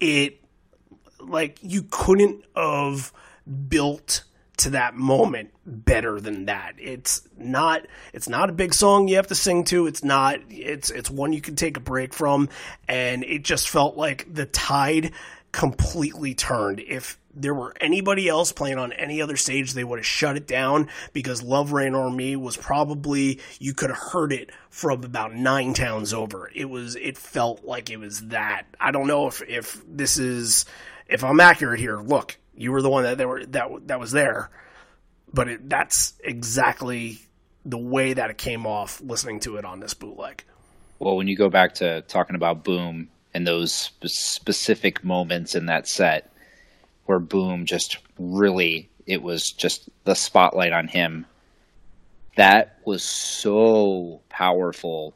it 0.00 0.38
like 1.20 1.58
you 1.62 1.84
couldn't 1.90 2.44
have 2.56 3.12
built 3.68 4.24
to 4.62 4.70
that 4.70 4.94
moment 4.94 5.50
better 5.64 6.20
than 6.20 6.46
that. 6.46 6.74
It's 6.78 7.26
not 7.36 7.86
it's 8.12 8.28
not 8.28 8.50
a 8.50 8.52
big 8.52 8.74
song 8.74 9.08
you 9.08 9.16
have 9.16 9.28
to 9.28 9.34
sing 9.34 9.64
to. 9.64 9.86
It's 9.86 10.02
not 10.02 10.38
it's 10.48 10.90
it's 10.90 11.10
one 11.10 11.32
you 11.32 11.40
can 11.40 11.56
take 11.56 11.76
a 11.76 11.80
break 11.80 12.14
from 12.14 12.48
and 12.88 13.24
it 13.24 13.42
just 13.42 13.68
felt 13.68 13.96
like 13.96 14.32
the 14.32 14.46
tide 14.46 15.12
completely 15.52 16.34
turned. 16.34 16.80
If 16.80 17.18
there 17.34 17.54
were 17.54 17.74
anybody 17.80 18.28
else 18.28 18.52
playing 18.52 18.78
on 18.78 18.92
any 18.92 19.22
other 19.22 19.36
stage, 19.36 19.72
they 19.72 19.84
would 19.84 19.98
have 19.98 20.06
shut 20.06 20.36
it 20.36 20.46
down 20.46 20.88
because 21.12 21.42
Love 21.42 21.72
Reign 21.72 21.94
o'er 21.94 22.10
Me 22.10 22.36
was 22.36 22.56
probably, 22.56 23.40
you 23.58 23.74
could 23.74 23.90
have 23.90 23.98
heard 23.98 24.32
it 24.32 24.50
from 24.70 25.04
about 25.04 25.34
nine 25.34 25.74
towns 25.74 26.12
over. 26.12 26.50
It 26.54 26.66
was, 26.66 26.96
it 26.96 27.16
felt 27.16 27.64
like 27.64 27.90
it 27.90 27.98
was 27.98 28.28
that. 28.28 28.64
I 28.80 28.90
don't 28.90 29.06
know 29.06 29.28
if, 29.28 29.42
if 29.48 29.82
this 29.86 30.18
is, 30.18 30.64
if 31.06 31.24
I'm 31.24 31.40
accurate 31.40 31.80
here. 31.80 31.98
Look, 31.98 32.38
you 32.62 32.72
were 32.72 32.80
the 32.80 32.90
one 32.90 33.02
that, 33.02 33.18
that 33.18 33.28
were, 33.28 33.44
that, 33.46 33.88
that 33.88 34.00
was 34.00 34.12
there, 34.12 34.50
but 35.32 35.48
it, 35.48 35.68
that's 35.68 36.14
exactly 36.22 37.18
the 37.64 37.78
way 37.78 38.12
that 38.12 38.30
it 38.30 38.38
came 38.38 38.66
off 38.66 39.00
listening 39.00 39.40
to 39.40 39.56
it 39.56 39.64
on 39.64 39.80
this 39.80 39.94
bootleg. 39.94 40.44
Well, 40.98 41.16
when 41.16 41.26
you 41.26 41.36
go 41.36 41.48
back 41.48 41.74
to 41.74 42.02
talking 42.02 42.36
about 42.36 42.62
Boom 42.62 43.08
and 43.34 43.46
those 43.46 43.72
spe- 43.72 44.06
specific 44.06 45.02
moments 45.02 45.54
in 45.54 45.66
that 45.66 45.88
set, 45.88 46.32
where 47.06 47.18
Boom 47.18 47.66
just 47.66 47.98
really 48.18 48.88
it 49.06 49.20
was 49.20 49.50
just 49.50 49.88
the 50.04 50.14
spotlight 50.14 50.72
on 50.72 50.86
him. 50.86 51.26
That 52.36 52.78
was 52.84 53.02
so 53.02 54.20
powerful. 54.28 55.14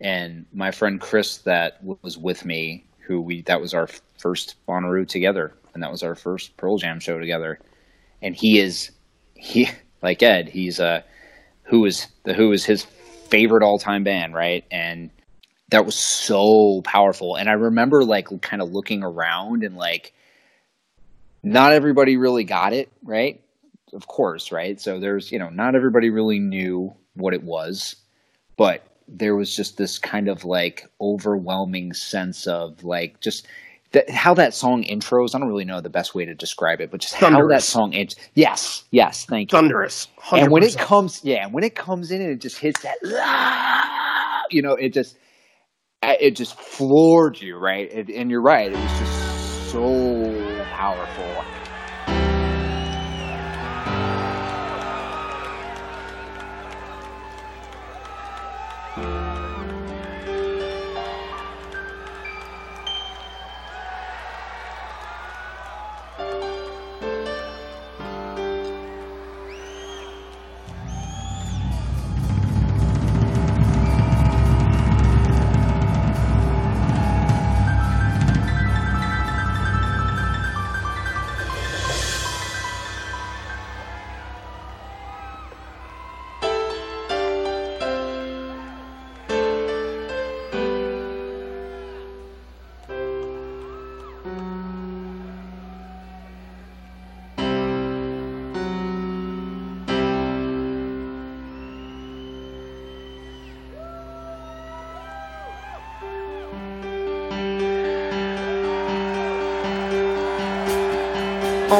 And 0.00 0.44
my 0.52 0.70
friend 0.70 1.00
Chris 1.00 1.38
that 1.38 1.82
was 1.82 2.18
with 2.18 2.44
me, 2.44 2.84
who 3.06 3.20
we 3.20 3.42
that 3.42 3.60
was 3.60 3.72
our 3.72 3.88
first 4.18 4.56
Bonnaroo 4.68 5.08
together, 5.08 5.54
and 5.74 5.82
that 5.82 5.90
was 5.90 6.02
our 6.02 6.14
first 6.14 6.56
Pearl 6.56 6.78
Jam 6.78 7.00
show 7.00 7.18
together. 7.18 7.58
And 8.22 8.34
he 8.34 8.58
is 8.58 8.90
he 9.34 9.68
like 10.02 10.22
Ed, 10.22 10.48
he's 10.48 10.78
a 10.80 10.86
uh, 10.86 11.00
who 11.64 11.84
is 11.84 12.06
the 12.24 12.34
who 12.34 12.52
is 12.52 12.64
his 12.64 12.82
favorite 12.82 13.62
all 13.62 13.78
time 13.78 14.04
band, 14.04 14.34
right? 14.34 14.64
And 14.70 15.10
that 15.70 15.86
was 15.86 15.96
so 15.96 16.82
powerful. 16.82 17.36
And 17.36 17.48
I 17.48 17.54
remember 17.54 18.04
like 18.04 18.28
kind 18.42 18.62
of 18.62 18.70
looking 18.70 19.02
around 19.02 19.64
and 19.64 19.76
like 19.76 20.12
not 21.42 21.72
everybody 21.72 22.16
really 22.16 22.44
got 22.44 22.72
it, 22.72 22.92
right? 23.02 23.42
Of 23.92 24.06
course, 24.06 24.52
right? 24.52 24.80
So 24.80 24.98
there's, 24.98 25.30
you 25.30 25.38
know, 25.38 25.50
not 25.50 25.74
everybody 25.74 26.10
really 26.10 26.38
knew 26.38 26.94
what 27.14 27.34
it 27.34 27.42
was, 27.42 27.96
but 28.56 28.86
there 29.06 29.36
was 29.36 29.54
just 29.54 29.76
this 29.76 29.98
kind 29.98 30.28
of 30.28 30.44
like 30.44 30.88
overwhelming 31.00 31.92
sense 31.92 32.46
of 32.46 32.84
like 32.84 33.20
just 33.20 33.46
that, 33.94 34.10
how 34.10 34.34
that 34.34 34.54
song 34.54 34.84
intros. 34.84 35.34
I 35.34 35.38
don't 35.38 35.48
really 35.48 35.64
know 35.64 35.80
the 35.80 35.90
best 35.90 36.14
way 36.14 36.24
to 36.24 36.34
describe 36.34 36.80
it, 36.80 36.90
but 36.90 37.00
just 37.00 37.14
Thunderous. 37.14 37.40
how 37.40 37.48
that 37.48 37.62
song 37.62 37.92
int- 37.94 38.14
Yes, 38.34 38.84
yes, 38.90 39.24
thank 39.24 39.50
you. 39.50 39.58
Thunderous. 39.58 40.08
100%. 40.18 40.42
And 40.42 40.52
when 40.52 40.62
it 40.62 40.76
comes, 40.76 41.20
yeah, 41.24 41.46
when 41.48 41.64
it 41.64 41.74
comes 41.74 42.10
in 42.10 42.20
and 42.20 42.30
it 42.30 42.40
just 42.40 42.58
hits 42.58 42.82
that, 42.82 42.96
ah! 43.06 44.42
you 44.50 44.62
know, 44.62 44.74
it 44.74 44.92
just, 44.92 45.16
it 46.02 46.32
just 46.36 46.58
floored 46.60 47.40
you, 47.40 47.56
right? 47.56 47.90
It, 47.90 48.10
and 48.10 48.30
you're 48.30 48.42
right. 48.42 48.70
It 48.70 48.78
was 48.78 48.98
just 48.98 49.70
so 49.72 50.64
powerful. 50.72 51.63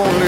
Think 0.02 0.23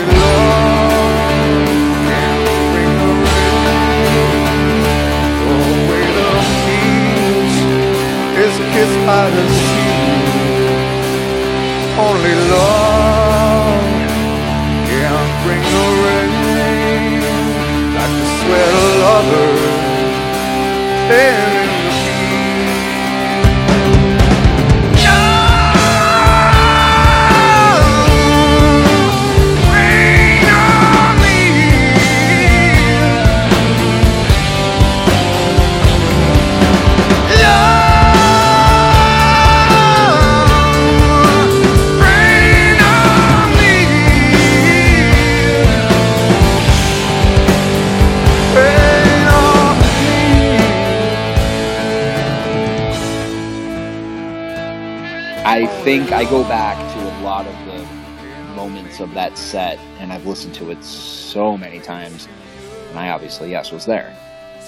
obviously, 63.37 63.51
yes, 63.51 63.73
was 63.73 63.85
there. 63.87 64.15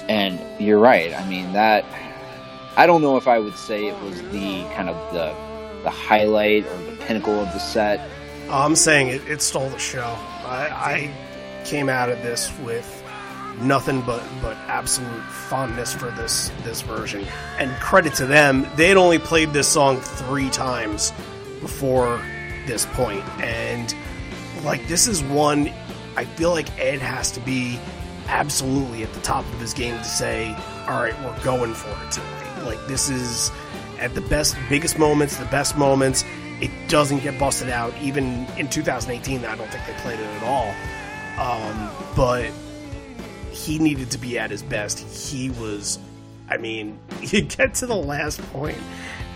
And 0.09 0.39
you're 0.61 0.79
right. 0.79 1.15
I 1.15 1.27
mean, 1.29 1.53
that. 1.53 1.85
I 2.77 2.87
don't 2.87 3.03
know 3.03 3.17
if 3.17 3.27
I 3.27 3.39
would 3.39 3.57
say 3.57 3.87
it 3.89 4.01
was 4.03 4.21
the 4.31 4.63
kind 4.75 4.89
of 4.89 5.13
the 5.13 5.35
the 5.83 5.91
highlight 5.91 6.67
or 6.67 6.77
the 6.85 6.97
pinnacle 7.07 7.41
of 7.41 7.53
the 7.53 7.59
set. 7.59 8.01
Oh, 8.49 8.65
I'm 8.65 8.77
saying 8.77 9.09
it, 9.09 9.27
it 9.29 9.43
stole 9.43 9.69
the 9.69 9.79
show. 9.79 10.17
I, 10.45 10.69
I 10.71 11.65
came 11.65 11.89
out 11.89 12.09
of 12.09 12.23
this 12.23 12.53
with 12.61 12.87
nothing 13.61 14.01
but 14.03 14.23
but 14.41 14.57
absolute 14.69 15.23
fondness 15.25 15.93
for 15.93 16.11
this 16.13 16.51
this 16.63 16.83
version. 16.83 17.27
And 17.59 17.71
credit 17.81 18.15
to 18.15 18.27
them, 18.27 18.67
they 18.77 18.89
had 18.89 18.97
only 18.97 19.19
played 19.19 19.53
this 19.53 19.67
song 19.67 20.01
three 20.01 20.51
times 20.51 21.13
before 21.61 22.23
this 22.67 22.87
point, 22.87 23.25
and 23.41 23.95
like 24.63 24.87
this 24.89 25.09
is 25.09 25.23
one 25.23 25.73
I 26.19 26.25
feel 26.25 26.51
like 26.51 26.69
Ed 26.81 26.99
has 26.99 27.31
to 27.33 27.41
be 27.41 27.79
absolutely 28.29 29.03
at 29.03 29.13
the 29.15 29.21
top 29.21 29.45
of 29.45 29.61
his 29.61 29.75
game 29.75 29.97
to 29.99 30.05
say, 30.05 30.55
"All 30.87 31.01
right, 31.03 31.15
we're 31.25 31.45
going 31.45 31.75
for 31.75 31.91
it 31.91 32.13
tonight." 32.13 32.65
Like 32.65 32.87
this 32.87 33.09
is 33.09 33.51
at 33.99 34.15
the 34.15 34.21
best, 34.23 34.57
biggest 34.69 34.99
moments, 34.99 35.37
the 35.37 35.45
best 35.47 35.77
moments. 35.77 36.25
It 36.61 36.71
doesn't 36.89 37.23
get 37.23 37.39
busted 37.39 37.69
out. 37.69 37.95
Even 38.01 38.47
in 38.57 38.69
2018, 38.69 39.45
I 39.45 39.55
don't 39.57 39.71
think 39.71 39.87
they 39.87 39.93
played 40.03 40.19
it 40.19 40.27
at 40.27 40.43
all. 40.43 40.75
Um, 41.39 41.91
but 42.17 42.51
he 43.53 43.79
needed 43.79 44.11
to 44.11 44.19
be 44.19 44.39
at 44.39 44.51
his 44.51 44.63
best. 44.63 44.99
He 44.99 45.51
was, 45.51 45.99
I 46.49 46.57
mean, 46.57 46.99
you 47.21 47.43
get 47.43 47.75
to 47.77 47.87
the 47.87 47.97
last 47.97 48.41
point, 48.53 48.79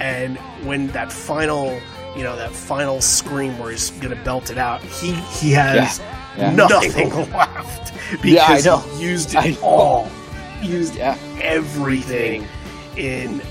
and 0.01 0.37
when 0.67 0.89
that 0.89 1.13
final, 1.13 1.79
you 2.17 2.23
know, 2.23 2.37
that 2.37 2.53
final 2.53 3.01
scream 3.01 3.59
where 3.59 3.71
he's 3.71 3.91
gonna 3.91 4.23
belt 4.25 4.51
it 4.51 4.59
out, 4.59 4.81
he 4.83 5.13
he 5.13 5.53
has 5.53 5.99
yeah. 5.99 6.22
Yeah. 6.37 6.55
nothing 6.55 7.11
left 7.33 7.93
because 8.23 8.65
yeah, 8.65 8.81
he 8.97 9.03
used 9.03 9.35
it 9.35 9.63
all, 9.63 10.09
used 10.63 10.97
yeah. 10.97 11.19
everything 11.41 12.47
in 12.97 13.43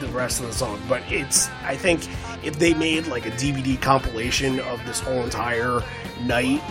the 0.00 0.08
rest 0.08 0.40
of 0.40 0.46
the 0.46 0.52
song. 0.52 0.80
But 0.88 1.02
it's, 1.08 1.48
I 1.62 1.76
think, 1.76 2.06
if 2.44 2.58
they 2.58 2.74
made 2.74 3.06
like 3.06 3.26
a 3.26 3.30
DVD 3.32 3.80
compilation 3.80 4.60
of 4.60 4.84
this 4.86 5.00
whole 5.00 5.22
entire 5.22 5.82
night 6.22 6.62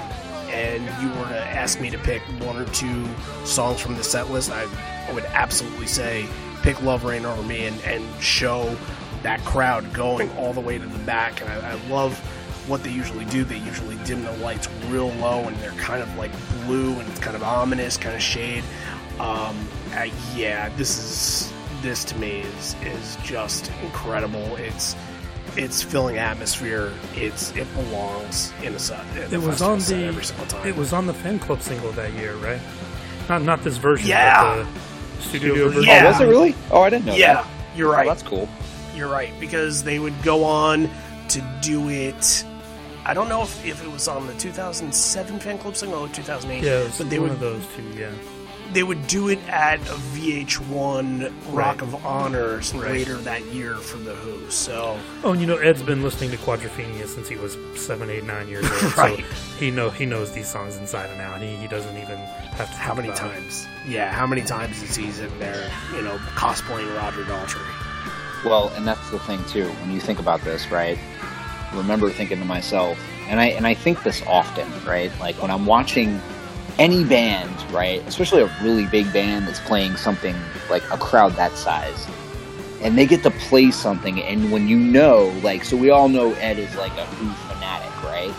and 0.50 0.84
you 1.02 1.10
were 1.20 1.28
to 1.30 1.40
ask 1.40 1.80
me 1.80 1.90
to 1.90 1.98
pick 1.98 2.22
one 2.40 2.58
or 2.58 2.66
two 2.66 3.08
songs 3.44 3.80
from 3.80 3.96
the 3.96 4.04
set 4.04 4.30
list, 4.30 4.52
I 4.52 4.66
would 5.14 5.26
absolutely 5.26 5.88
say 5.88 6.28
pick 6.62 6.82
Love 6.82 7.04
Reign 7.04 7.26
over 7.26 7.42
me 7.44 7.66
and, 7.66 7.80
and 7.82 8.22
show 8.22 8.76
that 9.24 9.40
crowd 9.46 9.94
going 9.94 10.30
all 10.38 10.54
the 10.54 10.62
way 10.62 10.78
to 10.78 10.86
the 10.86 11.00
back. 11.00 11.42
And 11.42 11.50
I, 11.50 11.72
I 11.72 11.88
love 11.88 12.20
what 12.68 12.84
they 12.84 12.92
usually 12.92 13.26
do. 13.26 13.44
They 13.44 13.58
usually 13.58 13.98
dim 14.06 14.24
the 14.24 14.32
lights 14.38 14.68
real 14.88 15.10
low 15.10 15.40
and 15.48 15.56
they're 15.58 15.72
kind 15.72 16.02
of 16.02 16.16
like 16.18 16.32
blue 16.66 16.94
and 17.00 17.08
it's 17.10 17.20
kind 17.20 17.36
of 17.36 17.44
ominous, 17.44 17.98
kind 17.98 18.16
of 18.16 18.22
shade. 18.22 18.64
Um, 19.20 19.68
uh, 19.94 20.08
yeah, 20.36 20.70
this 20.76 20.98
is 20.98 21.54
this 21.82 22.04
to 22.06 22.18
me 22.18 22.40
is 22.42 22.76
is 22.84 23.18
just 23.24 23.72
incredible. 23.84 24.56
It's 24.56 24.96
it's 25.56 25.84
filling 25.84 26.18
atmosphere. 26.18 26.92
It's 27.14 27.52
it 27.56 27.72
belongs 27.76 28.54
in 28.64 28.74
a 28.74 28.80
set. 28.80 29.06
It 29.32 29.40
was 29.40 29.62
on 29.62 29.80
the 29.80 30.06
every 30.06 30.24
single 30.24 30.48
time. 30.48 30.68
It 30.68 30.76
was 30.76 30.94
on 30.94 31.06
the 31.06 31.14
fan 31.14 31.40
club 31.40 31.62
single 31.62 31.92
that 31.92 32.14
year, 32.14 32.36
right? 32.38 32.62
Not 33.30 33.44
not 33.44 33.64
this 33.64 33.78
version. 33.78 34.10
Yeah. 34.10 34.66
studio, 35.20 35.50
studio 35.50 35.70
version. 35.70 35.84
Yeah. 35.84 36.04
Oh, 36.06 36.12
was 36.12 36.22
it 36.22 36.26
really? 36.26 36.56
Oh, 36.72 36.82
I 36.82 36.90
didn't 36.90 37.06
know. 37.06 37.16
Yeah, 37.16 37.34
that. 37.34 37.48
you're 37.76 37.92
right. 37.92 38.06
Oh, 38.06 38.10
that's 38.10 38.24
cool. 38.24 38.50
You're 38.96 39.10
right 39.10 39.32
because 39.40 39.84
they 39.84 40.00
would 40.00 40.20
go 40.24 40.44
on 40.44 40.90
to 41.30 41.60
do 41.62 41.90
it. 41.90 42.46
I 43.06 43.14
don't 43.14 43.30
know 43.30 43.44
if, 43.44 43.66
if 43.66 43.84
it 43.84 43.92
was 43.92 44.08
on 44.08 44.28
the 44.28 44.34
2007 44.36 45.40
fan 45.40 45.58
club 45.58 45.76
single 45.76 46.00
or 46.00 46.10
2008. 46.10 46.64
Yeah, 46.64 46.90
but 46.98 47.10
they 47.10 47.20
one 47.20 47.30
would, 47.30 47.36
of 47.36 47.40
those 47.40 47.68
two. 47.76 47.84
Yeah 48.00 48.12
they 48.74 48.84
would 48.84 49.06
do 49.08 49.30
it 49.30 49.40
at 49.48 49.80
a 49.82 49.94
VH1 49.94 51.32
Rock 51.50 51.82
right. 51.82 51.82
of 51.82 52.06
Honors 52.06 52.74
right. 52.74 52.92
later 52.92 53.16
that 53.18 53.46
year 53.46 53.76
for 53.76 53.98
the 53.98 54.16
Who. 54.16 54.50
So, 54.50 55.00
oh, 55.24 55.32
and 55.32 55.42
you 55.42 55.48
know, 55.48 55.58
Ed's 55.58 55.84
been 55.84 56.02
listening 56.02 56.32
to 56.32 56.38
Quadrophenia 56.38 57.06
since 57.06 57.28
he 57.28 57.36
was 57.36 57.58
seven, 57.76 58.10
eight, 58.10 58.24
nine 58.24 58.48
years 58.48 58.66
old. 58.66 58.98
right. 58.98 59.18
So 59.18 59.58
he 59.58 59.72
know 59.72 59.90
he 59.90 60.06
knows 60.06 60.32
these 60.32 60.48
songs 60.48 60.78
inside 60.78 61.10
and 61.12 61.22
out. 61.22 61.42
He, 61.42 61.56
he 61.56 61.68
doesn't 61.68 61.96
even 61.98 62.18
have 62.18 62.70
to. 62.70 62.78
How 62.78 62.94
many 62.94 63.10
times? 63.10 63.66
It. 63.86 63.92
Yeah, 63.92 64.12
how 64.12 64.26
many 64.26 64.42
times 64.42 64.82
is 64.82 64.96
he 64.96 65.06
in 65.06 65.40
there? 65.40 65.72
You 65.96 66.02
know, 66.02 66.18
cosplaying 66.36 66.96
Roger 66.98 67.24
Daltrey. 67.24 68.44
Well, 68.44 68.70
and 68.76 68.86
that's 68.86 69.10
the 69.10 69.20
thing 69.20 69.44
too. 69.46 69.70
When 69.70 69.92
you 69.92 70.00
think 70.00 70.20
about 70.20 70.42
this, 70.42 70.70
right? 70.70 70.98
Remember 71.76 72.10
thinking 72.10 72.40
to 72.40 72.46
myself, 72.46 73.00
and 73.28 73.40
I 73.40 73.48
and 73.48 73.66
I 73.66 73.74
think 73.74 74.04
this 74.04 74.22
often, 74.28 74.68
right? 74.86 75.12
Like 75.20 75.42
when 75.42 75.52
I'm 75.52 75.66
watching 75.66 76.22
any 76.80 77.04
band, 77.04 77.56
right, 77.72 78.02
especially 78.08 78.42
a 78.42 78.52
really 78.62 78.86
big 78.86 79.12
band 79.14 79.48
that's 79.48 79.60
playing 79.60 79.96
something 79.96 80.36
like 80.70 80.84
a 80.92 80.98
crowd 80.98 81.34
that 81.34 81.54
size, 81.54 82.08
and 82.82 82.98
they 82.98 83.06
get 83.06 83.24
to 83.24 83.32
play 83.32 83.72
something, 83.72 84.22
and 84.22 84.52
when 84.52 84.68
you 84.68 84.78
know, 84.78 85.34
like, 85.44 85.64
so 85.64 85.78
we 85.78 85.90
all 85.90 86.10
know 86.10 86.34
Ed 86.34 86.58
is 86.58 86.76
like 86.76 86.94
a 86.94 87.06
Who 87.06 87.32
fanatic, 87.54 88.04
right? 88.04 88.34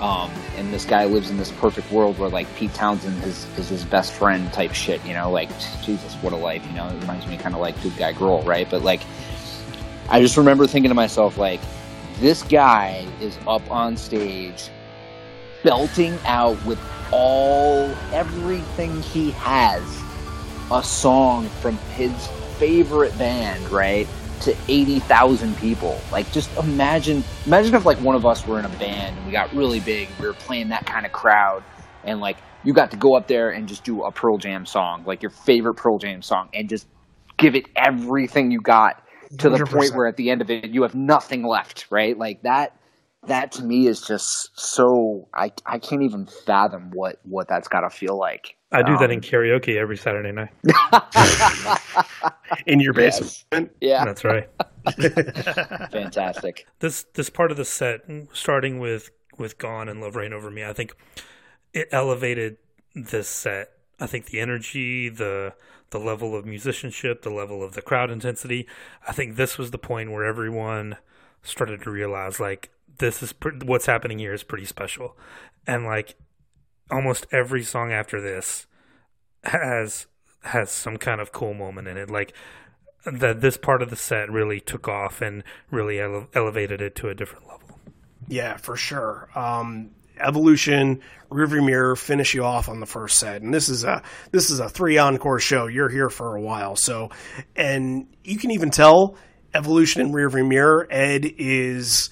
Um, 0.00 0.30
and 0.56 0.72
this 0.72 0.84
guy 0.84 1.06
lives 1.06 1.28
in 1.28 1.38
this 1.38 1.50
perfect 1.50 1.90
world 1.90 2.18
where 2.18 2.28
like 2.28 2.52
Pete 2.54 2.72
Townshend 2.72 3.22
is, 3.24 3.46
is 3.58 3.68
his 3.68 3.84
best 3.84 4.12
friend 4.12 4.52
type 4.52 4.72
shit, 4.72 5.04
you 5.04 5.12
know, 5.12 5.30
like 5.30 5.48
Jesus, 5.82 6.14
what 6.16 6.32
a 6.32 6.36
life, 6.36 6.64
you 6.66 6.72
know. 6.74 6.86
It 6.86 7.00
reminds 7.00 7.26
me 7.26 7.36
kind 7.36 7.54
of 7.54 7.60
like 7.60 7.80
Good 7.82 7.96
Guy 7.96 8.12
Girl, 8.12 8.42
right? 8.42 8.68
But 8.70 8.82
like, 8.82 9.00
I 10.08 10.20
just 10.20 10.36
remember 10.36 10.68
thinking 10.68 10.90
to 10.90 10.94
myself, 10.94 11.36
like, 11.36 11.60
this 12.20 12.42
guy 12.44 13.06
is 13.20 13.38
up 13.46 13.68
on 13.70 13.96
stage 13.96 14.70
belting 15.62 16.18
out 16.24 16.62
with 16.64 16.78
all 17.12 17.84
everything 18.12 19.00
he 19.02 19.30
has 19.32 19.82
a 20.70 20.82
song 20.82 21.48
from 21.60 21.76
his 21.94 22.12
favorite 22.58 23.16
band, 23.18 23.68
right? 23.70 24.06
To 24.42 24.56
80,000 24.68 25.56
people. 25.58 26.00
Like 26.12 26.30
just 26.32 26.54
imagine 26.56 27.24
imagine 27.46 27.74
if 27.74 27.86
like 27.86 27.98
one 27.98 28.14
of 28.14 28.26
us 28.26 28.46
were 28.46 28.58
in 28.58 28.64
a 28.64 28.70
band 28.70 29.16
and 29.16 29.26
we 29.26 29.32
got 29.32 29.52
really 29.54 29.80
big, 29.80 30.08
we 30.20 30.26
were 30.26 30.34
playing 30.34 30.68
that 30.70 30.86
kind 30.86 31.06
of 31.06 31.12
crowd 31.12 31.62
and 32.04 32.20
like 32.20 32.38
you 32.64 32.72
got 32.72 32.90
to 32.90 32.96
go 32.96 33.14
up 33.14 33.28
there 33.28 33.50
and 33.50 33.68
just 33.68 33.84
do 33.84 34.02
a 34.02 34.10
Pearl 34.12 34.38
Jam 34.38 34.66
song, 34.66 35.04
like 35.06 35.22
your 35.22 35.30
favorite 35.30 35.74
Pearl 35.74 35.98
Jam 35.98 36.22
song 36.22 36.48
and 36.52 36.68
just 36.68 36.86
give 37.36 37.54
it 37.54 37.66
everything 37.76 38.50
you 38.50 38.60
got 38.60 39.02
to 39.38 39.50
the 39.50 39.58
100%. 39.58 39.72
point 39.72 39.94
where 39.94 40.06
at 40.06 40.16
the 40.16 40.30
end 40.30 40.40
of 40.40 40.50
it 40.50 40.70
you 40.70 40.82
have 40.82 40.94
nothing 40.94 41.44
left, 41.44 41.86
right? 41.90 42.16
Like 42.16 42.42
that 42.42 42.78
that 43.26 43.52
to 43.52 43.62
me 43.62 43.86
is 43.86 44.00
just 44.00 44.58
so 44.58 45.28
I 45.34 45.52
I 45.66 45.78
can't 45.78 46.02
even 46.02 46.26
fathom 46.26 46.90
what 46.92 47.20
what 47.24 47.48
that's 47.48 47.68
got 47.68 47.80
to 47.80 47.90
feel 47.90 48.18
like. 48.18 48.56
I 48.70 48.82
do 48.82 48.92
um, 48.92 48.98
that 49.00 49.10
in 49.10 49.20
karaoke 49.20 49.76
every 49.76 49.96
Saturday 49.96 50.30
night. 50.30 50.50
in 52.66 52.80
your 52.80 52.92
basement. 52.92 53.72
Yes. 53.80 53.82
Yeah. 53.98 54.04
That's 54.04 54.24
right. 54.24 54.48
Fantastic. 55.90 56.66
This 56.80 57.04
this 57.14 57.30
part 57.30 57.50
of 57.50 57.56
the 57.56 57.64
set 57.64 58.02
starting 58.32 58.78
with 58.78 59.10
with 59.38 59.58
Gone 59.58 59.88
and 59.88 60.00
Love 60.00 60.16
Reign 60.16 60.32
Over 60.32 60.50
Me, 60.50 60.64
I 60.64 60.72
think 60.72 60.94
it 61.72 61.88
elevated 61.92 62.58
this 62.94 63.28
set. 63.28 63.70
I 64.00 64.06
think 64.06 64.26
the 64.26 64.40
energy, 64.40 65.08
the 65.08 65.54
the 65.90 65.98
level 65.98 66.36
of 66.36 66.44
musicianship, 66.44 67.22
the 67.22 67.30
level 67.30 67.62
of 67.62 67.72
the 67.72 67.82
crowd 67.82 68.10
intensity. 68.10 68.66
I 69.06 69.12
think 69.12 69.36
this 69.36 69.56
was 69.56 69.70
the 69.70 69.78
point 69.78 70.12
where 70.12 70.24
everyone 70.24 70.96
started 71.42 71.82
to 71.82 71.90
realize 71.90 72.38
like 72.38 72.70
this 72.98 73.22
is 73.22 73.32
pre- 73.32 73.58
what's 73.64 73.86
happening 73.86 74.18
here 74.18 74.34
is 74.34 74.42
pretty 74.42 74.66
special, 74.66 75.16
and 75.66 75.84
like 75.84 76.16
almost 76.90 77.26
every 77.32 77.62
song 77.62 77.92
after 77.92 78.20
this 78.20 78.66
has 79.44 80.06
has 80.42 80.70
some 80.70 80.96
kind 80.96 81.20
of 81.20 81.32
cool 81.32 81.54
moment 81.54 81.88
in 81.88 81.96
it. 81.96 82.10
Like 82.10 82.34
that, 83.04 83.40
this 83.40 83.56
part 83.56 83.82
of 83.82 83.90
the 83.90 83.96
set 83.96 84.30
really 84.30 84.60
took 84.60 84.88
off 84.88 85.20
and 85.20 85.42
really 85.70 86.00
ele- 86.00 86.28
elevated 86.34 86.80
it 86.80 86.94
to 86.96 87.08
a 87.08 87.14
different 87.14 87.46
level. 87.46 87.78
Yeah, 88.28 88.56
for 88.56 88.76
sure. 88.76 89.28
Um, 89.34 89.90
Evolution, 90.20 91.00
Rearview 91.30 91.64
Mirror 91.64 91.96
finish 91.96 92.34
you 92.34 92.44
off 92.44 92.68
on 92.68 92.80
the 92.80 92.86
first 92.86 93.18
set, 93.18 93.42
and 93.42 93.52
this 93.52 93.68
is 93.68 93.84
a 93.84 94.02
this 94.32 94.50
is 94.50 94.60
a 94.60 94.68
three 94.68 94.98
encore 94.98 95.38
show. 95.38 95.66
You're 95.66 95.88
here 95.88 96.10
for 96.10 96.36
a 96.36 96.40
while, 96.40 96.76
so 96.76 97.10
and 97.56 98.06
you 98.24 98.38
can 98.38 98.50
even 98.50 98.70
tell 98.70 99.16
Evolution 99.54 100.00
and 100.00 100.14
Rearview 100.14 100.48
Mirror. 100.48 100.88
Ed 100.90 101.24
is 101.38 102.10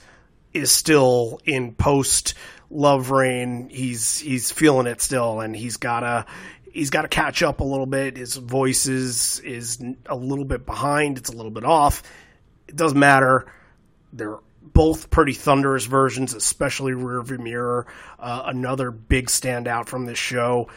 is 0.53 0.71
still 0.71 1.41
in 1.45 1.75
post 1.75 2.35
Love 2.71 3.11
Reign. 3.11 3.69
He's 3.71 4.19
he's 4.19 4.51
feeling 4.51 4.87
it 4.87 5.01
still, 5.01 5.41
and 5.41 5.55
he's 5.55 5.77
gotta 5.77 6.27
he's 6.77 6.91
got 6.91 7.03
to 7.03 7.09
catch 7.09 7.43
up 7.43 7.61
a 7.61 7.65
little 7.65 7.87
bit. 7.87 8.17
His 8.17 8.37
voice 8.37 8.87
is 8.87 9.41
is 9.41 9.83
a 10.07 10.15
little 10.15 10.45
bit 10.45 10.67
behind. 10.67 11.19
It's 11.19 11.31
a 11.31 11.37
little 11.37 11.51
bit 11.51 11.65
off. 11.65 12.03
It 12.69 12.77
doesn't 12.77 12.99
matter. 12.99 13.47
They're 14.13 14.39
both 14.73 15.11
pretty 15.11 15.33
thunderous 15.33 15.87
versions, 15.87 16.35
especially 16.35 16.93
Rearview 16.93 17.39
Mirror. 17.39 17.87
Uh, 18.19 18.43
another 18.47 18.91
big 18.91 19.27
standout 19.27 19.87
from 19.87 20.07
this 20.07 20.19
show. 20.19 20.69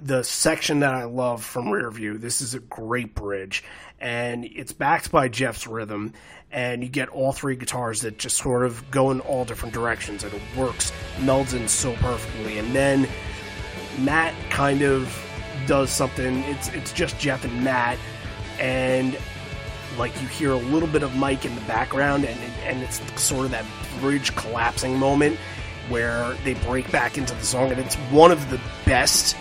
The 0.00 0.24
section 0.24 0.80
that 0.80 0.94
I 0.94 1.04
love 1.04 1.44
from 1.44 1.66
Rearview. 1.66 2.20
This 2.20 2.40
is 2.40 2.54
a 2.54 2.60
great 2.60 3.14
bridge, 3.14 3.62
and 4.00 4.44
it's 4.44 4.72
backed 4.72 5.10
by 5.10 5.28
Jeff's 5.28 5.66
rhythm 5.66 6.12
and 6.54 6.84
you 6.84 6.88
get 6.88 7.08
all 7.08 7.32
three 7.32 7.56
guitars 7.56 8.02
that 8.02 8.16
just 8.16 8.36
sort 8.36 8.64
of 8.64 8.88
go 8.92 9.10
in 9.10 9.20
all 9.20 9.44
different 9.44 9.74
directions 9.74 10.22
and 10.22 10.32
it 10.32 10.40
works 10.56 10.92
melds 11.16 11.52
in 11.52 11.66
so 11.66 11.92
perfectly 11.96 12.58
and 12.58 12.74
then 12.74 13.08
matt 13.98 14.32
kind 14.50 14.80
of 14.80 15.12
does 15.66 15.90
something 15.90 16.38
it's 16.44 16.68
it's 16.68 16.92
just 16.92 17.18
jeff 17.18 17.44
and 17.44 17.64
matt 17.64 17.98
and 18.60 19.18
like 19.98 20.20
you 20.20 20.28
hear 20.28 20.52
a 20.52 20.56
little 20.56 20.88
bit 20.88 21.02
of 21.02 21.14
mike 21.16 21.44
in 21.44 21.54
the 21.54 21.60
background 21.62 22.24
and 22.24 22.38
and 22.64 22.82
it's 22.82 23.00
sort 23.20 23.44
of 23.44 23.50
that 23.50 23.64
bridge 24.00 24.34
collapsing 24.36 24.98
moment 24.98 25.36
where 25.88 26.32
they 26.44 26.54
break 26.54 26.90
back 26.90 27.18
into 27.18 27.34
the 27.34 27.44
song 27.44 27.70
and 27.70 27.80
it's 27.80 27.96
one 28.10 28.30
of 28.30 28.50
the 28.50 28.60
best 28.86 29.36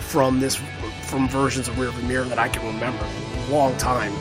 from 0.00 0.40
this 0.40 0.56
from 1.02 1.28
versions 1.28 1.68
of 1.68 1.74
Rearview 1.76 2.06
Mirror 2.06 2.24
that 2.24 2.38
I 2.38 2.48
can 2.48 2.66
remember 2.66 3.04
a 3.04 3.50
long 3.50 3.76
time 3.78 4.12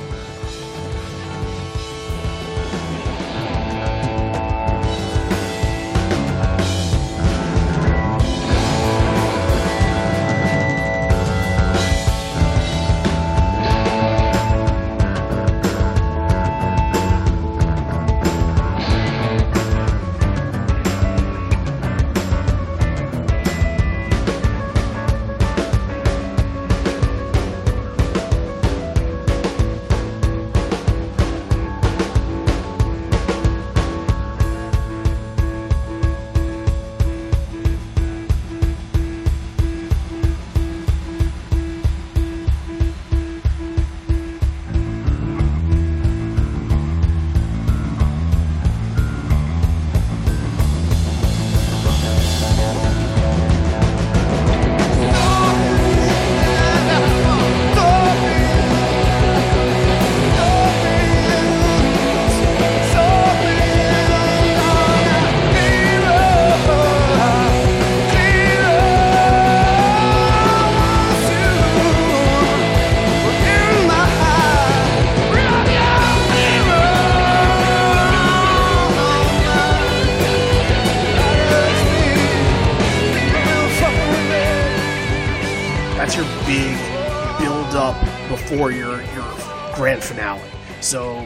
before 88.58 88.72
your 88.72 89.00
your 89.14 89.76
grand 89.76 90.04
finale. 90.04 90.42
So 90.82 91.22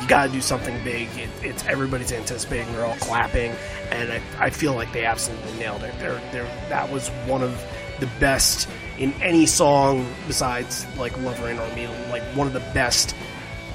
you 0.00 0.08
got 0.08 0.26
to 0.26 0.32
do 0.32 0.40
something 0.40 0.82
big. 0.82 1.08
It, 1.16 1.30
it's 1.40 1.64
everybody's 1.66 2.10
anticipating. 2.10 2.72
They're 2.72 2.84
all 2.84 2.96
clapping, 2.96 3.52
and 3.92 4.12
I, 4.12 4.20
I 4.40 4.50
feel 4.50 4.74
like 4.74 4.92
they 4.92 5.04
absolutely 5.04 5.52
nailed 5.60 5.84
it. 5.84 5.94
They're, 6.00 6.20
they're, 6.32 6.68
that 6.70 6.90
was 6.90 7.08
one 7.26 7.40
of 7.40 7.64
the 8.00 8.08
best 8.18 8.68
in 8.98 9.12
any 9.22 9.46
song 9.46 10.12
besides 10.26 10.84
like 10.98 11.16
Lover 11.20 11.48
on 11.48 11.74
Me. 11.76 11.86
Like 12.10 12.24
one 12.34 12.48
of 12.48 12.52
the 12.52 12.66
best 12.74 13.14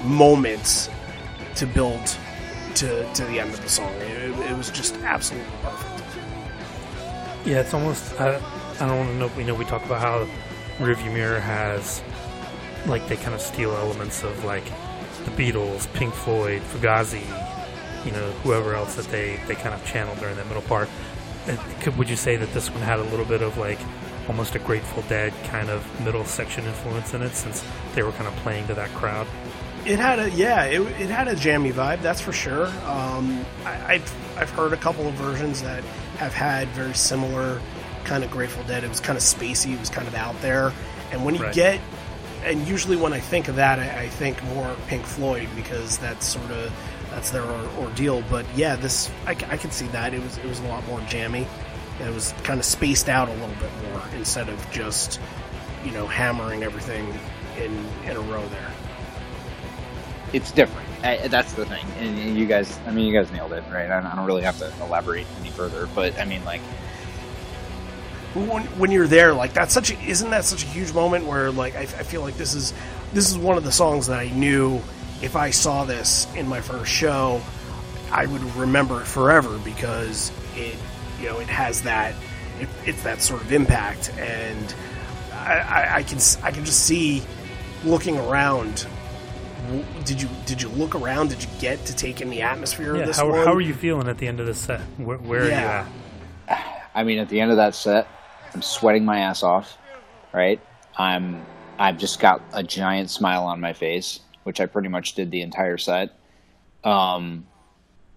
moments 0.03 0.89
to 1.55 1.66
build 1.66 2.05
to 2.76 3.10
to 3.14 3.24
the 3.24 3.39
end 3.39 3.53
of 3.53 3.62
the 3.62 3.70
song. 3.70 3.93
It, 4.01 4.51
it 4.51 4.58
was 4.58 4.70
just 4.70 4.95
absolutely 4.97 5.49
perfect. 5.62 6.03
Yeah, 7.45 7.62
it's 7.62 7.74
almost. 7.74 8.20
I, 8.20 8.36
I 8.82 8.88
don't 8.88 8.97
want 8.97 9.10
to 9.12 9.16
know. 9.16 9.32
You 9.38 9.45
know, 9.45 9.55
we 9.55 9.64
talk 9.64 9.86
about 9.86 10.01
how 10.01 10.28
Rearview 10.80 11.14
Mirror 11.14 11.39
has, 11.39 12.03
like, 12.88 13.07
they 13.07 13.15
kind 13.17 13.33
of 13.35 13.41
steal 13.41 13.71
elements 13.73 14.23
of 14.23 14.43
like 14.43 14.65
the 15.25 15.31
Beatles, 15.31 15.91
Pink 15.93 16.13
Floyd, 16.13 16.61
Fugazi, 16.73 17.25
you 18.05 18.11
know, 18.11 18.31
whoever 18.43 18.73
else 18.75 18.95
that 18.95 19.05
they 19.07 19.39
they 19.47 19.55
kind 19.55 19.75
of 19.75 19.85
channeled 19.85 20.19
during 20.19 20.35
that 20.38 20.47
middle 20.47 20.61
part. 20.63 20.88
Could, 21.81 21.97
would 21.97 22.09
you 22.09 22.15
say 22.15 22.35
that 22.38 22.53
this 22.53 22.69
one 22.69 22.81
had 22.81 22.99
a 22.99 23.03
little 23.03 23.25
bit 23.25 23.41
of 23.41 23.57
like 23.57 23.79
almost 24.27 24.55
a 24.55 24.59
Grateful 24.59 25.03
Dead 25.03 25.33
kind 25.45 25.69
of 25.69 25.85
middle 26.03 26.25
section 26.25 26.65
influence 26.65 27.13
in 27.13 27.21
it, 27.21 27.33
since 27.33 27.63
they 27.95 28.03
were 28.03 28.11
kind 28.13 28.27
of 28.27 28.35
playing 28.38 28.67
to 28.67 28.73
that 28.75 28.89
crowd? 28.89 29.27
It 29.85 29.99
had 29.99 30.19
a 30.19 30.29
yeah, 30.31 30.63
it, 30.65 30.81
it 31.01 31.09
had 31.09 31.27
a 31.29 31.35
jammy 31.35 31.71
vibe, 31.71 32.01
that's 32.01 32.19
for 32.21 32.33
sure. 32.33 32.67
Um, 32.85 33.45
I, 33.65 33.93
I've 33.95 34.38
I've 34.38 34.49
heard 34.49 34.73
a 34.73 34.77
couple 34.77 35.07
of 35.07 35.13
versions 35.15 35.61
that 35.61 35.83
have 36.17 36.33
had 36.33 36.67
very 36.69 36.93
similar 36.93 37.61
kind 38.03 38.23
of 38.23 38.31
Grateful 38.31 38.63
Dead. 38.63 38.83
It 38.83 38.89
was 38.89 38.99
kind 38.99 39.17
of 39.17 39.23
spacey, 39.23 39.73
it 39.73 39.79
was 39.79 39.89
kind 39.89 40.07
of 40.07 40.15
out 40.15 40.39
there, 40.41 40.73
and 41.11 41.23
when 41.23 41.35
you 41.35 41.43
Right. 41.43 41.53
get 41.53 41.79
and 42.43 42.67
usually 42.67 42.97
when 42.97 43.13
I 43.13 43.19
think 43.19 43.47
of 43.47 43.55
that, 43.57 43.79
I, 43.79 44.03
I 44.03 44.07
think 44.09 44.41
more 44.45 44.75
Pink 44.88 45.05
Floyd 45.05 45.49
because 45.55 45.97
that's 45.97 46.25
sort 46.25 46.51
of 46.51 46.73
that's 47.11 47.29
their 47.31 47.43
or, 47.43 47.69
ordeal. 47.79 48.23
But 48.29 48.45
yeah, 48.55 48.75
this 48.75 49.11
I 49.25 49.35
can 49.35 49.71
see 49.71 49.88
that 49.88 50.13
it 50.13 50.21
was 50.21 50.38
it 50.38 50.45
was 50.45 50.59
a 50.59 50.67
lot 50.67 50.85
more 50.88 51.01
jammy. 51.01 51.47
It 52.01 52.13
was 52.13 52.33
kind 52.43 52.59
of 52.59 52.65
spaced 52.65 53.09
out 53.09 53.29
a 53.29 53.33
little 53.33 53.55
bit 53.59 53.71
more 53.91 54.01
instead 54.15 54.49
of 54.49 54.71
just 54.71 55.19
you 55.85 55.91
know 55.91 56.07
hammering 56.07 56.63
everything 56.63 57.13
in 57.57 57.85
in 58.05 58.17
a 58.17 58.21
row 58.21 58.45
there. 58.49 58.71
it's 60.33 60.51
different. 60.51 60.88
I, 61.03 61.27
that's 61.27 61.53
the 61.53 61.65
thing, 61.65 61.85
and, 61.99 62.17
and 62.19 62.38
you 62.38 62.45
guys, 62.45 62.79
I 62.88 62.91
mean, 62.91 63.05
you 63.05 63.13
guys 63.13 63.31
nailed 63.31 63.53
it, 63.53 63.63
right? 63.71 63.89
I 63.89 64.01
don't, 64.01 64.05
I 64.11 64.15
don't 64.15 64.25
really 64.25 64.41
have 64.43 64.57
to 64.59 64.73
elaborate 64.81 65.27
any 65.39 65.51
further, 65.51 65.88
but 65.93 66.19
I 66.19 66.25
mean, 66.25 66.43
like, 66.43 66.61
when, 68.45 68.63
when 68.79 68.91
you're 68.91 69.07
there, 69.07 69.33
like 69.33 69.53
that's 69.53 69.73
such 69.73 69.91
a, 69.91 69.99
isn't 70.01 70.29
that 70.29 70.43
such 70.45 70.63
a 70.63 70.67
huge 70.67 70.93
moment 70.93 71.25
where 71.25 71.51
like 71.51 71.75
I, 71.75 71.81
I 71.81 71.85
feel 72.03 72.21
like 72.21 72.35
this 72.38 72.53
is 72.53 72.73
this 73.13 73.29
is 73.29 73.38
one 73.38 73.57
of 73.57 73.63
the 73.63 73.71
songs 73.71 74.07
that 74.07 74.19
I 74.19 74.29
knew 74.29 74.81
if 75.21 75.35
I 75.35 75.49
saw 75.49 75.83
this 75.85 76.27
in 76.35 76.47
my 76.47 76.61
first 76.61 76.91
show, 76.91 77.41
I 78.11 78.25
would 78.27 78.41
remember 78.55 79.01
it 79.01 79.07
forever 79.07 79.57
because 79.59 80.31
it 80.55 80.75
you 81.19 81.27
know 81.29 81.39
it 81.39 81.47
has 81.47 81.81
that 81.83 82.13
it, 82.59 82.67
it's 82.85 83.03
that 83.03 83.21
sort 83.21 83.41
of 83.41 83.51
impact 83.51 84.11
and 84.17 84.73
I, 85.33 85.53
I, 85.59 85.95
I 85.97 86.03
can 86.03 86.17
s- 86.17 86.38
I 86.43 86.51
can 86.51 86.65
just 86.65 86.85
see 86.85 87.23
looking 87.85 88.17
around. 88.17 88.85
Did 90.05 90.21
you 90.21 90.29
did 90.45 90.61
you 90.61 90.69
look 90.69 90.95
around? 90.95 91.29
Did 91.29 91.43
you 91.43 91.49
get 91.59 91.83
to 91.85 91.95
take 91.95 92.21
in 92.21 92.29
the 92.29 92.41
atmosphere 92.41 92.95
Yeah. 92.95 93.01
of 93.01 93.07
this 93.07 93.17
How, 93.17 93.29
one? 93.29 93.45
how 93.45 93.53
are 93.53 93.61
you 93.61 93.73
feeling 93.73 94.07
at 94.07 94.17
the 94.17 94.27
end 94.27 94.39
of 94.39 94.45
the 94.45 94.53
set? 94.53 94.79
Where, 94.97 95.17
where 95.17 95.47
Yeah. 95.49 95.81
are 95.81 95.88
you 96.47 96.55
at? 96.55 96.89
I 96.95 97.03
mean, 97.03 97.19
at 97.19 97.27
the 97.29 97.39
end 97.41 97.51
of 97.51 97.57
that 97.57 97.75
set, 97.75 98.07
I'm 98.58 98.64
sweating 98.64 99.05
my 99.05 99.20
ass 99.20 99.43
off, 99.43 99.78
right? 100.34 100.60
I'm, 100.97 101.45
I've 101.78 101.99
just 101.99 102.20
got 102.20 102.41
a 102.53 102.64
giant 102.64 103.12
smile 103.12 103.43
on 103.43 103.62
my 103.62 103.74
face, 103.74 104.22
which 104.45 104.60
I 104.60 104.66
pretty 104.66 104.88
much 104.89 105.14
did 105.14 105.30
the 105.30 105.43
entire 105.43 105.78
set. 105.78 106.18
Um, 106.84 107.45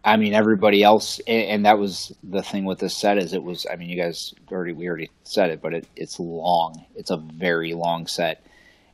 I 0.03 0.17
mean, 0.17 0.33
everybody 0.33 0.83
else, 0.83 1.21
and, 1.27 1.67
that 1.67 1.79
was 1.79 2.17
the 2.23 2.43
thing 2.43 2.65
with 2.65 2.79
this 2.79 2.97
set 2.97 3.19
is 3.19 3.35
it 3.35 3.43
was. 3.43 3.67
I 3.71 3.77
mean, 3.77 3.91
you 3.91 4.01
guys 4.01 4.33
already 4.51 4.73
we 4.73 4.89
already 4.89 5.11
said 5.25 5.51
it, 5.51 5.61
but 5.61 5.75
it, 5.75 5.87
it's 5.95 6.19
long. 6.19 6.87
It's 6.97 7.11
a 7.11 7.19
very 7.19 7.75
long 7.75 8.07
set, 8.07 8.43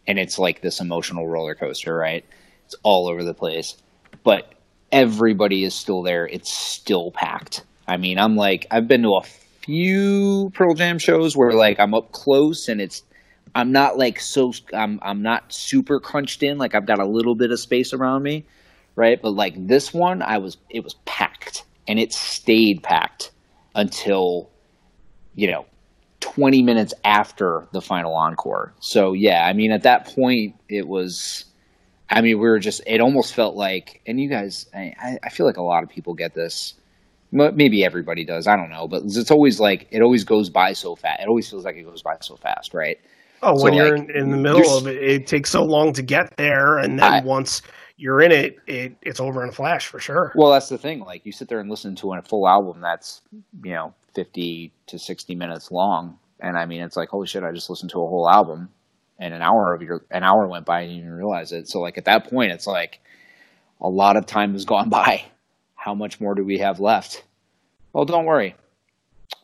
and 0.08 0.18
it's 0.18 0.40
like 0.40 0.62
this 0.62 0.80
emotional 0.80 1.28
roller 1.28 1.54
coaster, 1.54 1.94
right? 1.94 2.24
It's 2.64 2.74
all 2.82 3.06
over 3.06 3.22
the 3.22 3.34
place, 3.34 3.76
but 4.24 4.52
everybody 4.90 5.62
is 5.62 5.76
still 5.76 6.02
there. 6.02 6.26
It's 6.26 6.50
still 6.50 7.12
packed. 7.12 7.62
I 7.86 7.98
mean, 7.98 8.18
I'm 8.18 8.34
like, 8.34 8.66
I've 8.72 8.88
been 8.88 9.02
to 9.02 9.14
a 9.14 9.22
few 9.66 10.50
Pearl 10.54 10.74
Jam 10.74 10.98
shows 10.98 11.36
where 11.36 11.52
like 11.52 11.78
I'm 11.78 11.92
up 11.92 12.12
close 12.12 12.68
and 12.68 12.80
it's, 12.80 13.02
I'm 13.54 13.72
not 13.72 13.98
like 13.98 14.20
so, 14.20 14.52
I'm 14.72 14.98
I'm 15.02 15.22
not 15.22 15.52
super 15.52 16.00
crunched 16.00 16.42
in. 16.42 16.58
Like 16.58 16.74
I've 16.74 16.86
got 16.86 16.98
a 17.00 17.06
little 17.06 17.34
bit 17.34 17.50
of 17.50 17.60
space 17.60 17.92
around 17.92 18.22
me, 18.22 18.44
right? 18.94 19.20
But 19.20 19.30
like 19.30 19.54
this 19.66 19.92
one, 19.92 20.22
I 20.22 20.38
was, 20.38 20.56
it 20.70 20.84
was 20.84 20.94
packed 21.04 21.64
and 21.88 21.98
it 21.98 22.12
stayed 22.12 22.82
packed 22.82 23.32
until, 23.74 24.50
you 25.34 25.50
know, 25.50 25.66
20 26.20 26.62
minutes 26.62 26.92
after 27.04 27.66
the 27.72 27.80
final 27.80 28.14
encore. 28.14 28.72
So 28.80 29.12
yeah, 29.12 29.44
I 29.46 29.52
mean, 29.52 29.70
at 29.72 29.82
that 29.84 30.06
point, 30.14 30.56
it 30.68 30.86
was. 30.86 31.44
I 32.08 32.20
mean, 32.20 32.38
we 32.38 32.48
were 32.48 32.58
just. 32.58 32.82
It 32.86 33.00
almost 33.00 33.34
felt 33.34 33.56
like, 33.56 34.00
and 34.06 34.20
you 34.20 34.28
guys, 34.28 34.66
I, 34.74 35.18
I- 35.22 35.28
feel 35.30 35.44
like 35.46 35.56
a 35.56 35.62
lot 35.62 35.82
of 35.82 35.88
people 35.88 36.14
get 36.14 36.34
this. 36.34 36.74
Maybe 37.32 37.84
everybody 37.84 38.24
does. 38.24 38.46
I 38.46 38.56
don't 38.56 38.70
know, 38.70 38.88
but 38.88 39.02
it's 39.04 39.30
always 39.30 39.60
like 39.60 39.88
it 39.90 40.00
always 40.02 40.24
goes 40.24 40.48
by 40.48 40.72
so 40.72 40.96
fast. 40.96 41.20
It 41.20 41.28
always 41.28 41.48
feels 41.50 41.64
like 41.64 41.76
it 41.76 41.82
goes 41.82 42.02
by 42.02 42.16
so 42.20 42.36
fast, 42.36 42.72
right? 42.74 42.98
Oh, 43.42 43.56
So, 43.56 43.64
when 43.64 43.74
you're 43.74 43.98
like, 43.98 44.08
in, 44.10 44.16
in 44.16 44.30
the 44.30 44.36
middle 44.38 44.76
of 44.78 44.86
it, 44.86 44.96
it 45.02 45.26
takes 45.26 45.50
so 45.50 45.62
long 45.64 45.92
to 45.94 46.02
get 46.02 46.36
there, 46.36 46.78
and 46.78 46.98
then 46.98 47.12
I- 47.12 47.20
once 47.22 47.62
you're 47.98 48.20
in 48.20 48.32
it, 48.32 48.56
it 48.66 48.96
it's 49.02 49.20
over 49.20 49.42
in 49.42 49.48
a 49.48 49.52
flash 49.52 49.86
for 49.86 49.98
sure. 49.98 50.32
Well, 50.34 50.50
that's 50.52 50.68
the 50.68 50.78
thing. 50.78 51.00
Like 51.00 51.26
you 51.26 51.32
sit 51.32 51.48
there 51.48 51.60
and 51.60 51.68
listen 51.70 51.94
to 51.96 52.12
a 52.14 52.22
full 52.22 52.48
album 52.48 52.80
that's 52.80 53.22
you 53.62 53.72
know 53.72 53.94
fifty 54.14 54.72
to 54.86 54.98
sixty 54.98 55.34
minutes 55.34 55.70
long, 55.70 56.18
and 56.40 56.56
I 56.56 56.64
mean, 56.66 56.80
it's 56.82 56.96
like 56.96 57.08
holy 57.10 57.26
shit! 57.26 57.42
I 57.44 57.52
just 57.52 57.68
listened 57.70 57.90
to 57.90 58.02
a 58.02 58.08
whole 58.08 58.28
album, 58.28 58.70
and 59.18 59.34
an 59.34 59.42
hour 59.42 59.74
of 59.74 59.82
your 59.82 60.04
an 60.10 60.22
hour 60.24 60.46
went 60.46 60.64
by 60.66 60.80
and 60.82 60.90
you 60.90 60.96
didn't 60.96 61.08
even 61.08 61.18
realize 61.18 61.52
it. 61.52 61.68
So 61.68 61.80
like 61.80 61.98
at 61.98 62.04
that 62.06 62.28
point, 62.30 62.52
it's 62.52 62.66
like 62.66 63.00
a 63.80 63.88
lot 63.88 64.16
of 64.16 64.24
time 64.26 64.52
has 64.54 64.64
gone 64.64 64.88
by. 64.88 65.24
How 65.86 65.94
much 65.94 66.20
more 66.20 66.34
do 66.34 66.42
we 66.44 66.58
have 66.58 66.80
left? 66.80 67.22
Well, 67.92 68.04
don't 68.04 68.24
worry, 68.24 68.56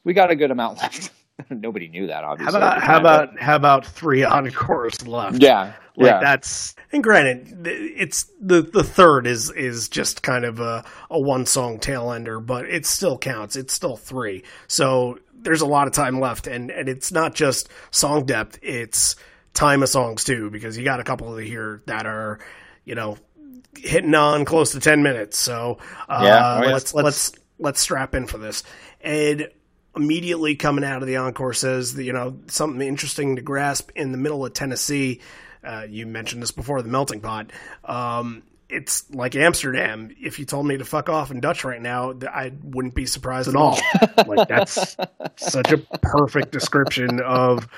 we 0.03 0.13
got 0.13 0.33
a 0.33 0.35
good 0.35 0.51
amount 0.51 0.79
left. 0.83 1.13
Nobody 1.51 1.87
knew 1.87 2.09
that, 2.09 2.25
obviously. 2.25 2.57
at 2.57 2.61
about 2.61 2.81
the 2.81 2.85
how 2.85 2.93
time, 2.95 3.03
but- 3.05 3.29
about 3.29 3.41
how 3.41 3.55
about 3.55 3.87
three 3.87 4.25
encores 4.25 5.07
left? 5.07 5.41
yeah, 5.41 5.75
like 5.97 6.07
yeah. 6.09 6.19
that's 6.19 6.75
and 6.91 7.01
granted, 7.01 7.65
it's 7.65 8.27
the 8.41 8.61
the 8.61 8.83
third 8.83 9.29
is 9.29 9.51
is 9.53 9.89
just 9.89 10.25
kind 10.25 10.45
of 10.45 10.59
a 10.59 10.85
a 11.11 11.21
one 11.21 11.47
song 11.47 11.79
tail 11.79 12.11
ender, 12.11 12.41
but 12.41 12.69
it 12.69 12.87
still 12.87 13.17
counts. 13.19 13.55
It's 13.55 13.73
still 13.73 13.97
three, 13.97 14.43
so 14.67 15.21
there's 15.33 15.61
a 15.61 15.67
lot 15.67 15.87
of 15.87 15.93
time 15.93 16.19
left, 16.19 16.49
and 16.49 16.73
and 16.73 16.89
it's 16.89 17.13
not 17.13 17.37
just 17.37 17.69
song 17.93 18.27
depth; 18.27 18.59
it's 18.63 19.15
time 19.55 19.85
of 19.85 19.89
songs 19.89 20.25
too, 20.25 20.51
because 20.51 20.77
you 20.77 20.83
got 20.83 20.99
a 20.99 21.05
couple 21.05 21.33
of 21.33 21.45
here 21.45 21.83
that 21.87 22.05
are, 22.05 22.41
you 22.85 22.97
know, 22.97 23.17
hitting 23.77 24.15
on 24.15 24.45
close 24.45 24.73
to 24.73 24.81
ten 24.81 25.03
minutes. 25.03 25.39
So 25.39 25.79
uh, 26.09 26.21
Yeah. 26.23 26.73
Let's 26.73 26.95
let's 26.95 27.33
let's 27.59 27.81
strap 27.81 28.15
in 28.15 28.27
for 28.27 28.39
this. 28.39 28.63
And 29.01 29.49
immediately 29.97 30.57
coming 30.57 30.85
out 30.85 31.03
of 31.03 31.09
the 31.09 31.17
encore 31.17 31.53
says 31.53 31.95
that 31.95 32.05
you 32.05 32.13
know 32.13 32.39
something 32.49 32.81
interesting 32.87 33.37
to 33.37 33.43
grasp 33.43 33.91
in 33.95 34.13
the 34.13 34.19
middle 34.19 34.45
of 34.45 34.53
Tennessee. 34.53 35.21
Uh, 35.65 35.87
you 35.89 36.07
mentioned 36.07 36.43
this 36.43 36.51
before, 36.51 36.83
the 36.83 36.89
melting 36.89 37.21
pot. 37.21 37.53
Um, 37.85 38.43
it's 38.69 39.09
like 39.15 39.37
Amsterdam. 39.37 40.11
If 40.21 40.39
you 40.39 40.45
told 40.45 40.67
me 40.67 40.79
to 40.79 40.85
fuck 40.85 41.09
off 41.09 41.31
in 41.31 41.41
Dutch 41.41 41.63
right 41.63 41.81
now, 41.81 42.15
I 42.29 42.53
wouldn't 42.63 42.95
be 42.95 43.07
surprised 43.07 43.49
at 43.49 43.55
all. 43.55 43.79
like 44.27 44.49
that's 44.49 44.97
such 45.37 45.73
a 45.73 45.79
perfect 46.01 46.53
description 46.53 47.21
of 47.21 47.69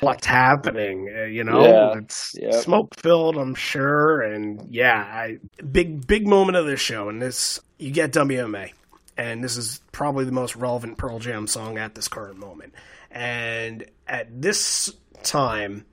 what's 0.00 0.26
happening. 0.26 1.12
Uh, 1.16 1.24
you 1.24 1.44
know, 1.44 1.62
Yeah. 1.64 1.98
it's 1.98 2.34
Yep. 2.40 2.54
smoke 2.54 2.94
filled, 2.96 3.36
I'm 3.36 3.54
sure, 3.54 4.20
and 4.22 4.66
yeah, 4.70 4.96
I, 4.98 5.38
big 5.70 6.06
big 6.06 6.26
moment 6.26 6.56
of 6.56 6.66
this 6.66 6.80
show, 6.80 7.08
and 7.08 7.20
this 7.20 7.60
you 7.78 7.90
get 7.90 8.12
WMA, 8.12 8.72
and 9.16 9.42
this 9.44 9.56
is 9.56 9.80
probably 9.92 10.24
the 10.24 10.32
most 10.32 10.56
relevant 10.56 10.98
Pearl 10.98 11.18
Jam 11.18 11.46
song 11.46 11.78
at 11.78 11.94
this 11.94 12.08
current 12.08 12.38
moment, 12.38 12.74
and 13.10 13.84
at 14.08 14.40
this 14.40 14.92
time, 15.22 15.84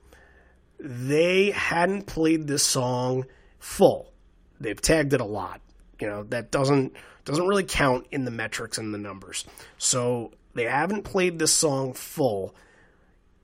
they 0.78 1.50
hadn't 1.50 2.06
played 2.06 2.46
this 2.46 2.62
song 2.62 3.26
full. 3.58 4.12
They've 4.60 4.80
tagged 4.80 5.12
it 5.12 5.20
a 5.20 5.24
lot. 5.26 5.60
You 6.00 6.06
know 6.06 6.22
that 6.24 6.50
doesn't 6.50 6.94
doesn't 7.26 7.46
really 7.46 7.64
count 7.64 8.06
in 8.10 8.24
the 8.24 8.30
metrics 8.30 8.78
and 8.78 8.94
the 8.94 8.98
numbers. 8.98 9.44
So 9.76 10.32
they 10.54 10.64
haven't 10.64 11.02
played 11.04 11.38
this 11.38 11.52
song 11.52 11.92
full 11.92 12.54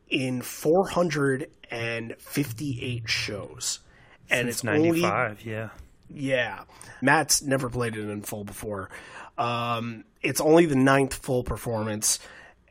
in 0.09 0.43
458 0.43 3.09
shows. 3.09 3.81
And 4.29 4.49
It's 4.49 4.65
it's 4.65 4.69
only 4.69 5.03
95, 5.03 5.45
yeah. 5.45 5.69
yeah. 6.09 6.65
Matt's 7.01 7.43
never 7.43 7.71
played 7.71 7.97
it 7.97 8.09
in 8.09 8.23
full 8.23 8.45
before. 8.45 8.91
Um, 9.39 10.05
it's 10.23 10.41
only 10.41 10.67
the 10.67 10.77
ninth 10.77 11.15
full 11.15 11.45
performance, 11.45 12.19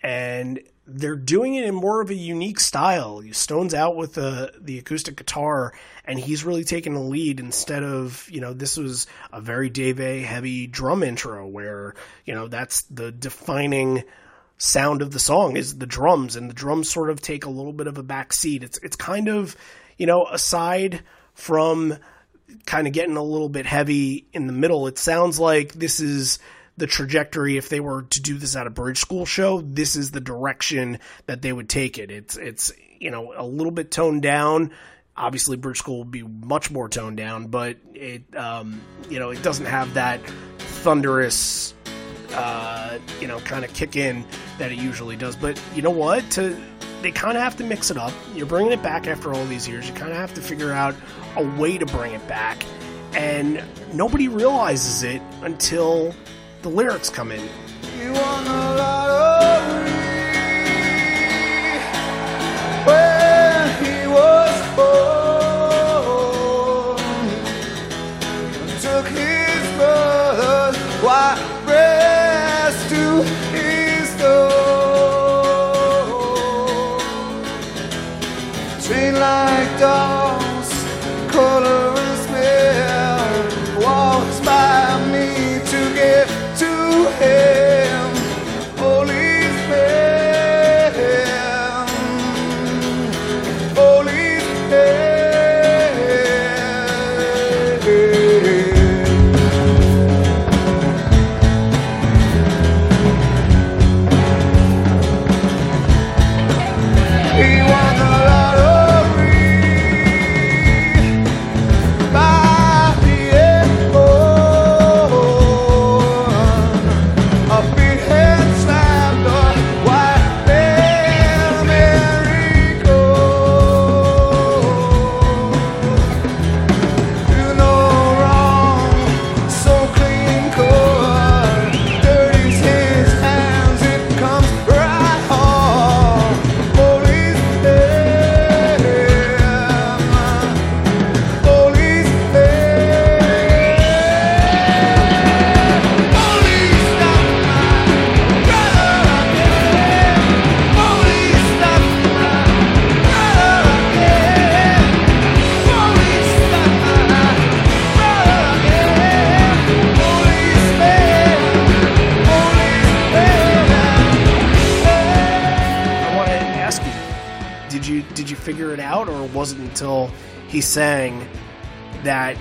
and 0.04 0.60
they're 0.88 1.16
doing 1.16 1.56
it 1.56 1.66
in 1.66 1.74
more 1.74 2.02
of 2.02 2.10
a 2.10 2.16
unique 2.16 2.60
style. 2.60 3.22
Stone's 3.32 3.74
out 3.74 3.96
with 3.96 4.16
the 4.16 4.54
the 4.60 4.80
acoustic 4.80 5.16
guitar, 5.16 5.74
and 6.04 6.20
he's 6.20 6.44
really 6.44 6.64
taking 6.64 6.94
the 6.94 7.00
lead 7.00 7.40
instead 7.40 7.84
of 7.84 8.28
you 8.30 8.42
know 8.42 8.54
this 8.54 8.78
was 8.78 9.08
a 9.32 9.42
very 9.42 9.70
Dave 9.70 10.00
A 10.00 10.22
heavy 10.22 10.68
drum 10.68 11.04
intro 11.04 11.48
where 11.48 11.96
you 12.26 12.34
know 12.34 12.48
that's 12.48 12.84
the 12.84 13.12
defining 13.12 14.04
sound 14.58 15.02
of 15.02 15.12
the 15.12 15.20
song 15.20 15.58
is 15.58 15.78
the 15.78 15.86
drums, 15.86 16.36
and 16.36 16.50
the 16.50 16.54
drums 16.54 16.90
sort 16.90 17.10
of 17.10 17.22
take 17.22 17.46
a 17.46 17.50
little 17.50 17.74
bit 17.74 17.88
of 17.88 17.98
a 17.98 18.04
back 18.04 18.34
seat. 18.34 18.64
It's 18.64 18.78
it's 18.80 18.96
kind 18.96 19.28
of 19.28 19.56
you 19.98 20.06
know 20.06 20.26
aside 20.28 21.02
from 21.34 21.98
kind 22.66 22.88
of 22.88 22.94
getting 22.94 23.18
a 23.18 23.24
little 23.24 23.50
bit 23.50 23.66
heavy 23.66 24.28
in 24.34 24.48
the 24.48 24.54
middle, 24.54 24.88
it 24.88 24.98
sounds 24.98 25.40
like 25.40 25.74
this 25.74 26.00
is 26.00 26.40
the 26.78 26.88
trajectory 26.88 27.58
if 27.58 27.70
they 27.70 27.80
were 27.80 28.04
to 28.04 28.22
do 28.22 28.38
this 28.38 28.56
at 28.56 28.68
a 28.68 28.70
bridge 28.70 28.98
school 28.98 29.26
show 29.26 29.62
this 29.62 29.96
is 29.96 30.12
the 30.12 30.20
direction 30.20 31.00
that 31.26 31.42
they 31.42 31.54
would 31.54 31.70
take 31.70 31.98
it 31.98 32.12
it's 32.12 32.36
it's 32.36 32.72
you 33.00 33.12
know 33.12 33.34
a 33.36 33.46
little 33.46 33.72
bit 33.72 33.92
toned 33.92 34.22
down 34.22 34.72
obviously 35.16 35.56
bridge 35.56 35.78
school 35.78 36.00
would 36.00 36.12
be 36.12 36.24
much 36.24 36.70
more 36.70 36.90
toned 36.90 37.18
down 37.18 37.48
but 37.48 37.78
it 37.94 38.24
um, 38.36 38.82
you 39.10 39.20
know 39.20 39.30
it 39.30 39.42
doesn't 39.42 39.68
have 39.68 39.94
that 39.94 40.20
thunderous 40.58 41.74
uh, 42.34 43.00
you 43.20 43.28
know 43.28 43.40
kind 43.40 43.66
of 43.66 43.74
kick 43.74 43.96
in 43.96 44.26
that 44.58 44.72
it 44.72 44.78
usually 44.78 45.16
does. 45.16 45.36
But 45.36 45.62
you 45.76 45.82
know 45.82 45.92
what? 45.92 46.30
To 46.32 46.60
they 47.02 47.12
kind 47.12 47.38
of 47.38 47.44
have 47.44 47.56
to 47.58 47.64
mix 47.64 47.92
it 47.92 47.98
up. 47.98 48.14
You're 48.34 48.46
bringing 48.46 48.72
it 48.72 48.82
back 48.82 49.08
after 49.08 49.34
all 49.34 49.46
these 49.46 49.68
years. 49.68 49.88
You 49.88 49.94
kind 49.94 50.12
of 50.12 50.18
have 50.18 50.34
to 50.36 50.42
figure 50.42 50.72
out 50.72 50.96
a 51.36 51.44
way 51.44 51.78
to 51.78 51.86
bring 51.86 52.14
it 52.14 52.28
back. 52.28 52.66
And 53.14 53.64
nobody 53.94 54.28
realizes 54.28 55.04
it 55.04 55.22
until 55.42 56.14
the 56.64 56.70
lyrics 56.70 57.10
come 57.10 57.32
in. 57.32 57.48
He 63.82 64.08
was 64.08 64.76
born. 64.76 65.15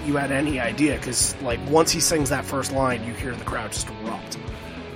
You 0.07 0.17
had 0.17 0.31
any 0.31 0.61
idea? 0.61 0.97
Because 0.97 1.35
like 1.43 1.61
once 1.69 1.91
he 1.91 2.01
sings 2.01 2.31
that 2.31 2.45
first 2.45 2.73
line, 2.73 3.05
you 3.05 3.15
hear 3.15 3.35
the 3.35 3.45
crowd 3.45 3.73
just 3.73 3.89
erupt. 3.89 4.39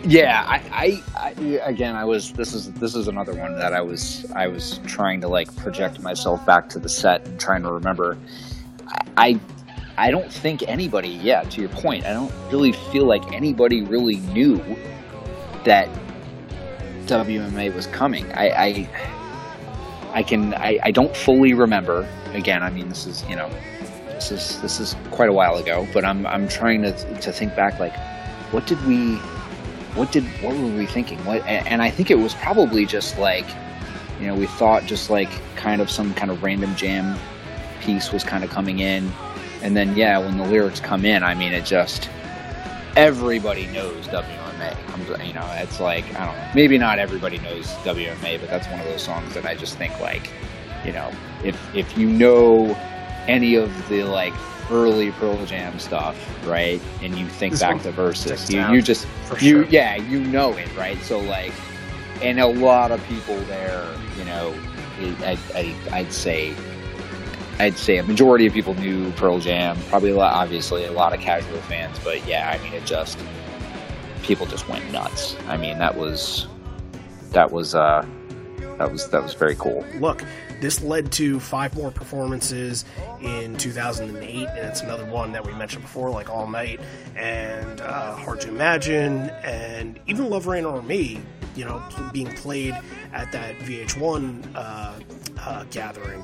Yeah, 0.05 0.45
I, 0.47 1.03
I, 1.17 1.29
I 1.29 1.31
again, 1.65 1.97
I 1.97 2.05
was. 2.05 2.33
This 2.33 2.55
is 2.55 2.73
this 2.75 2.95
is 2.95 3.09
another 3.09 3.35
one 3.35 3.59
that 3.59 3.73
I 3.73 3.81
was 3.81 4.31
I 4.35 4.47
was 4.47 4.79
trying 4.87 5.21
to 5.23 5.29
like 5.29 5.55
project 5.57 6.01
myself 6.01 6.45
back 6.47 6.69
to 6.71 6.79
the 6.79 6.89
set 6.89 7.27
and 7.27 7.39
trying 7.39 7.63
to 7.63 7.73
remember. 7.73 8.17
I, 9.17 9.39
I, 9.97 10.11
don't 10.11 10.33
think 10.33 10.63
anybody. 10.69 11.09
Yeah, 11.09 11.43
to 11.43 11.61
your 11.61 11.71
point, 11.71 12.07
I 12.07 12.13
don't 12.13 12.33
really 12.51 12.73
feel 12.73 13.05
like 13.05 13.33
anybody 13.33 13.83
really 13.83 14.17
knew 14.17 14.63
that 15.65 15.89
WMA 17.07 17.75
was 17.75 17.89
coming. 17.89 18.31
I, 18.33 18.49
I, 18.51 18.89
I 20.13 20.23
can. 20.23 20.55
I, 20.55 20.79
I 20.85 20.91
don't 20.93 21.15
fully 21.15 21.55
remember. 21.55 22.09
Again, 22.33 22.63
I 22.63 22.71
mean, 22.71 22.89
this 22.89 23.07
is 23.07 23.25
you 23.29 23.35
know, 23.35 23.51
this 24.29 24.55
is 24.55 24.61
this 24.61 24.81
is 24.81 24.97
quite 25.11 25.29
a 25.29 25.33
while 25.33 25.57
ago. 25.57 25.87
But 25.93 26.05
I'm 26.05 26.27
I'm 26.27 26.49
trying 26.49 26.83
to 26.83 26.93
to 27.21 27.33
think 27.33 27.55
back. 27.57 27.79
Like, 27.79 27.97
what 28.53 28.67
did 28.67 28.85
we 28.87 29.21
what 29.95 30.13
did 30.13 30.25
what 30.43 30.57
were 30.57 30.69
we 30.77 30.87
thinking 30.87 31.19
what 31.25 31.45
and, 31.47 31.83
i 31.83 31.91
think 31.91 32.11
it 32.11 32.15
was 32.19 32.35
probably 32.35 32.87
just 32.87 33.19
like 33.19 33.47
you 34.21 34.27
know 34.27 34.35
we 34.35 34.47
thought 34.47 34.85
just 34.85 35.11
like 35.11 35.29
kind 35.57 35.81
of 35.81 35.91
some 35.91 36.15
kind 36.15 36.31
of 36.31 36.43
random 36.43 36.75
jam 36.77 37.19
piece 37.81 38.13
was 38.13 38.23
kind 38.23 38.45
of 38.45 38.51
coming 38.51 38.79
in 38.79 39.11
and 39.63 39.77
then 39.77 39.97
yeah 39.97 40.19
when 40.19 40.37
the 40.37 40.47
lyrics 40.47 40.79
come 40.79 41.05
in 41.05 41.25
i 41.25 41.35
mean 41.35 41.53
it 41.53 41.65
just 41.65 42.09
everybody 42.97 43.67
knows 43.69 44.07
wma 44.09 44.73
comes 44.87 45.09
you 45.27 45.33
know 45.33 45.51
it's 45.57 45.81
like 45.81 46.05
i 46.15 46.27
don't 46.27 46.37
know 46.37 46.51
maybe 46.55 46.79
not 46.79 46.99
everybody 46.99 47.39
knows 47.39 47.67
wma 47.83 48.39
but 48.39 48.49
that's 48.49 48.69
one 48.69 48.79
of 48.79 48.87
those 48.87 49.03
songs 49.03 49.35
that 49.35 49.47
i 49.47 49.55
just 49.55 49.77
think 49.79 49.99
like 50.01 50.31
you 50.85 50.93
know 50.93 51.11
if 51.43 51.59
if 51.75 51.99
you 51.99 52.07
know 52.07 52.77
any 53.29 53.55
of 53.55 53.89
the 53.89 54.03
like 54.05 54.35
early 54.71 55.13
Pearl 55.13 55.45
Jam 55.47 55.79
stuff, 55.79 56.17
right? 56.47 56.81
And 57.03 57.17
you 57.17 57.27
think 57.27 57.53
This 57.53 57.61
back 57.61 57.83
to 57.83 57.93
verses, 57.93 58.51
you, 58.51 58.67
you 58.73 58.83
just 58.83 59.07
you 59.41 59.63
sure. 59.63 59.65
yeah, 59.65 59.97
you 59.97 60.21
know 60.21 60.53
it, 60.57 60.75
right? 60.77 60.99
So 61.03 61.21
like, 61.21 61.53
and 62.23 62.41
a 62.41 62.47
lot 62.47 62.91
of 62.91 63.03
people 63.05 63.37
there, 63.43 63.87
you 64.19 64.25
know, 64.25 64.55
I, 65.21 65.39
I 65.55 65.75
I'd 65.93 66.13
say. 66.13 66.55
I'd 67.61 67.77
say 67.77 67.97
a 67.97 68.05
majority 68.05 68.47
of 68.47 68.53
people 68.53 68.75
knew 68.75 69.11
Pearl 69.15 69.41
Jam. 69.41 69.77
Probably 69.89 70.11
a 70.11 70.15
lot, 70.15 70.33
obviously 70.33 70.85
a 70.85 70.93
lot 70.93 71.13
of 71.13 71.19
casual 71.19 71.59
fans, 71.63 71.99
but 72.05 72.25
yeah, 72.25 72.57
I 72.57 72.63
mean, 72.63 72.73
it 72.73 72.87
just 72.87 73.19
people 74.23 74.47
just 74.47 74.69
went 74.69 74.89
nuts. 74.93 75.35
I 75.49 75.57
mean, 75.57 75.77
that 75.79 75.97
was 75.97 76.47
that 77.33 77.51
was 77.51 77.75
uh 77.75 78.07
that 78.79 78.93
was 78.93 79.11
that 79.11 79.25
was 79.25 79.35
very 79.35 79.57
cool. 79.57 79.85
look, 79.99 80.23
this 80.61 80.83
led 80.83 81.13
to 81.13 81.41
five 81.41 81.75
more 81.77 81.91
performances 81.91 82.85
in 83.21 83.57
2008, 83.57 84.49
and 84.49 84.59
it's 84.59 84.83
another 84.83 85.05
one 85.05 85.33
that 85.33 85.47
we 85.47 85.53
mentioned 85.55 85.83
before, 85.83 86.11
like 86.11 86.31
All 86.31 86.47
Night 86.47 86.81
and 87.17 87.81
uh, 87.81 88.17
Hard 88.17 88.41
to 88.43 88.49
Imagine, 88.49 89.31
and 89.43 89.99
even 90.07 90.29
Love 90.29 90.47
Reign 90.47 90.65
Over 90.65 90.83
Me, 90.83 91.21
you 91.55 91.65
know, 91.65 91.83
being 92.13 92.29
played 92.35 92.77
at 93.13 93.31
that 93.33 93.57
VH1 93.59 94.55
uh, 94.55 94.93
uh, 95.41 95.65
gathering. 95.71 96.23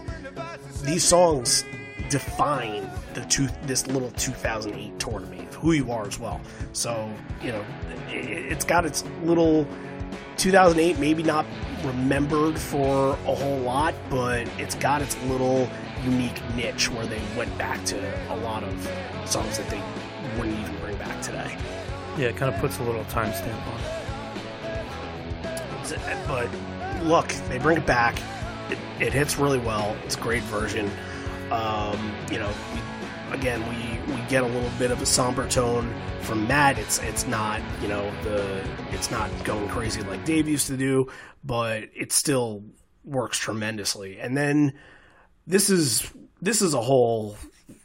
These 0.83 1.05
songs 1.05 1.65
define 2.11 2.89
the 3.15 3.23
two, 3.23 3.49
this 3.63 3.87
little 3.87 4.11
2008 4.13 4.99
tour 4.99 5.21
to 5.21 5.27
me, 5.27 5.47
who 5.53 5.73
you 5.73 5.91
are 5.91 6.07
as 6.07 6.19
well. 6.19 6.41
So, 6.73 7.13
you 7.43 7.53
know, 7.53 7.65
it, 8.09 8.53
it's 8.53 8.65
got 8.65 8.85
its 8.85 9.05
little 9.23 9.67
2008 10.37 10.99
maybe 10.99 11.23
not 11.23 11.47
remembered 11.85 12.59
for 12.59 13.11
a 13.27 13.35
whole 13.35 13.59
lot, 13.59 13.95
but 14.11 14.49
it's 14.59 14.75
got 14.75 15.03
its 15.03 15.21
little 15.25 15.69
unique 16.05 16.43
niche 16.55 16.91
where 16.91 17.07
they 17.07 17.21
went 17.37 17.57
back 17.59 17.85
to 17.85 18.33
a 18.33 18.37
lot 18.37 18.63
of 18.63 18.91
songs 19.25 19.59
that 19.59 19.69
they 19.69 19.83
wouldn't 20.39 20.59
even 20.59 20.77
bring 20.79 20.97
back 20.97 21.21
today. 21.23 21.57
Yeah, 22.19 22.29
it 22.29 22.37
kind 22.37 22.55
of 22.55 22.61
puts 22.61 22.79
a 22.79 22.83
little 22.83 23.05
timestamp 23.05 23.67
on 23.67 23.81
it. 23.81 24.05
But 26.27 26.49
look, 27.05 27.29
they 27.49 27.59
bring 27.59 27.77
it 27.79 27.87
back. 27.87 28.19
It, 28.71 28.79
it 29.01 29.13
hits 29.13 29.39
really 29.39 29.59
well. 29.59 29.97
It's 30.05 30.17
a 30.17 30.21
great 30.21 30.43
version. 30.45 30.91
Um, 31.51 32.15
you 32.31 32.39
know, 32.39 32.51
again, 33.35 33.61
we, 33.69 34.15
we 34.15 34.21
get 34.29 34.45
a 34.45 34.47
little 34.47 34.71
bit 34.79 34.91
of 34.91 35.03
a 35.03 35.07
somber 35.07 35.49
tone 35.49 35.93
from 36.23 36.47
Matt. 36.47 36.79
It's 36.79 36.99
it's 37.01 37.27
not 37.27 37.61
you 37.83 37.89
know 37.89 38.11
the 38.23 38.65
it's 38.93 39.11
not 39.11 39.29
going 39.45 39.69
crazy 39.69 40.03
like 40.03 40.25
Dave 40.25 40.49
used 40.49 40.69
to 40.69 40.77
do, 40.77 41.11
but 41.43 41.85
it 41.95 42.13
still 42.13 42.65
works 43.05 43.37
tremendously. 43.37 44.19
And 44.19 44.37
then 44.37 44.73
this 45.47 45.69
is 45.69 46.11
this 46.41 46.63
is 46.63 46.75
a 46.75 46.81
whole 46.81 47.37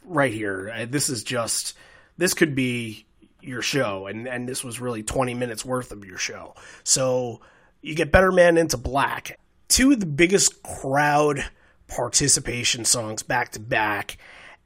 right 0.04 0.32
here. 0.32 0.72
Uh, 0.74 0.86
this 0.88 1.10
is 1.10 1.22
just 1.24 1.76
this 2.16 2.32
could 2.32 2.54
be 2.54 3.06
your 3.42 3.60
show, 3.60 4.06
and 4.06 4.26
and 4.26 4.48
this 4.48 4.64
was 4.64 4.80
really 4.80 5.02
twenty 5.02 5.34
minutes 5.34 5.64
worth 5.64 5.92
of 5.92 6.04
your 6.04 6.18
show. 6.18 6.54
So 6.84 7.40
you 7.82 7.94
get 7.94 8.12
Better 8.12 8.32
Man 8.32 8.56
into 8.56 8.76
Black, 8.76 9.38
two 9.68 9.92
of 9.92 10.00
the 10.00 10.06
biggest 10.06 10.62
crowd 10.62 11.44
participation 11.88 12.84
songs 12.84 13.24
back 13.24 13.50
to 13.52 13.60
back, 13.60 14.16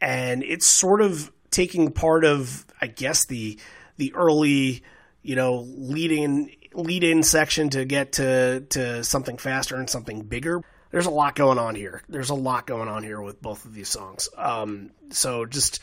and 0.00 0.42
it's 0.42 0.66
sort 0.66 1.00
of 1.00 1.30
taking 1.50 1.92
part 1.92 2.24
of 2.24 2.66
I 2.80 2.86
guess 2.86 3.26
the 3.26 3.58
the 3.96 4.14
early 4.14 4.82
you 5.22 5.36
know 5.36 5.64
leading 5.66 6.54
lead 6.74 7.04
in 7.04 7.22
section 7.22 7.70
to 7.70 7.84
get 7.84 8.12
to 8.12 8.60
to 8.70 9.04
something 9.04 9.38
faster 9.38 9.76
and 9.76 9.88
something 9.88 10.22
bigger. 10.22 10.62
There's 10.90 11.06
a 11.06 11.10
lot 11.10 11.34
going 11.34 11.58
on 11.58 11.74
here. 11.74 12.02
There's 12.08 12.30
a 12.30 12.34
lot 12.34 12.66
going 12.66 12.88
on 12.88 13.02
here 13.02 13.20
with 13.20 13.42
both 13.42 13.64
of 13.64 13.74
these 13.74 13.88
songs. 13.88 14.28
Um, 14.36 14.90
so 15.10 15.44
just 15.44 15.80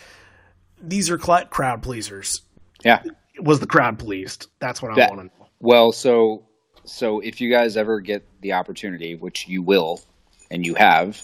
these 0.82 1.10
are 1.10 1.20
cl- 1.20 1.46
crowd 1.46 1.84
pleasers. 1.84 2.42
Yeah, 2.84 3.04
was 3.40 3.60
the 3.60 3.68
crowd 3.68 4.00
pleased? 4.00 4.48
That's 4.60 4.82
what 4.82 4.98
I 4.98 5.08
want 5.08 5.20
to 5.20 5.26
know. 5.26 5.48
Well, 5.60 5.92
so 5.92 6.46
so 6.86 7.20
if 7.20 7.42
you 7.42 7.52
guys 7.52 7.78
ever 7.78 8.00
get 8.00 8.26
the 8.42 8.54
opportunity, 8.54 9.16
which 9.16 9.48
you 9.48 9.62
will, 9.62 10.02
and 10.50 10.66
you 10.66 10.76
have, 10.76 11.22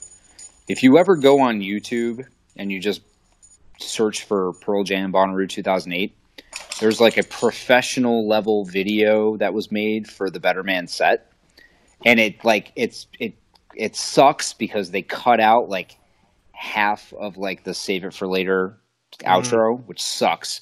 if 0.68 0.84
you 0.84 0.98
ever 0.98 1.16
go 1.16 1.42
on 1.42 1.60
YouTube 1.60 2.26
and 2.58 2.72
you 2.72 2.80
just 2.80 3.02
search 3.80 4.24
for 4.24 4.54
Pearl 4.54 4.84
Jam 4.84 5.12
Bonnaroo 5.12 5.48
2008, 5.50 6.16
there's 6.80 7.02
like 7.02 7.18
a 7.18 7.24
professional 7.24 8.28
level 8.28 8.66
video 8.66 9.38
that 9.38 9.54
was 9.54 9.72
made 9.72 10.08
for 10.08 10.30
the 10.30 10.40
Better 10.40 10.64
Man 10.64 10.88
set, 10.88 11.32
and 12.06 12.20
it 12.20 12.44
like 12.44 12.72
it's 12.76 13.08
it 13.20 13.34
it 13.76 13.96
sucks 13.96 14.54
because 14.54 14.92
they 14.92 15.02
cut 15.02 15.40
out 15.40 15.70
like 15.70 15.98
half 16.52 17.14
of 17.14 17.38
like 17.38 17.64
the 17.64 17.74
save 17.74 18.04
it 18.04 18.14
for 18.14 18.28
later 18.28 18.78
mm-hmm. 19.20 19.28
outro, 19.28 19.84
which 19.86 20.02
sucks. 20.02 20.62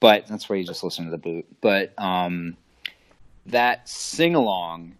But 0.00 0.26
that's 0.26 0.48
why 0.48 0.56
you 0.56 0.64
just 0.64 0.84
listen 0.84 1.06
to 1.06 1.10
the 1.10 1.18
boot. 1.18 1.46
But 1.60 1.94
um, 1.98 2.56
that 3.46 3.88
sing 3.88 4.34
along, 4.34 4.96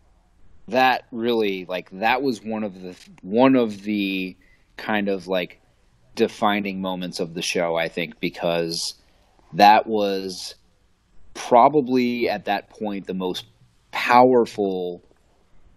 that 0.68 1.05
really 1.12 1.66
like 1.66 1.90
that 1.90 2.22
was 2.22 2.42
one 2.42 2.64
of 2.64 2.80
the 2.80 2.97
one 3.22 3.57
of 3.57 3.82
the 3.82 4.36
kind 4.76 5.09
of 5.09 5.26
like 5.26 5.61
defining 6.14 6.80
moments 6.80 7.20
of 7.20 7.34
the 7.34 7.42
show. 7.42 7.76
I 7.76 7.88
think 7.88 8.20
because 8.20 8.94
that 9.54 9.86
was 9.86 10.54
probably 11.34 12.28
at 12.28 12.44
that 12.46 12.70
point 12.70 13.06
the 13.06 13.14
most 13.14 13.44
powerful 13.90 15.02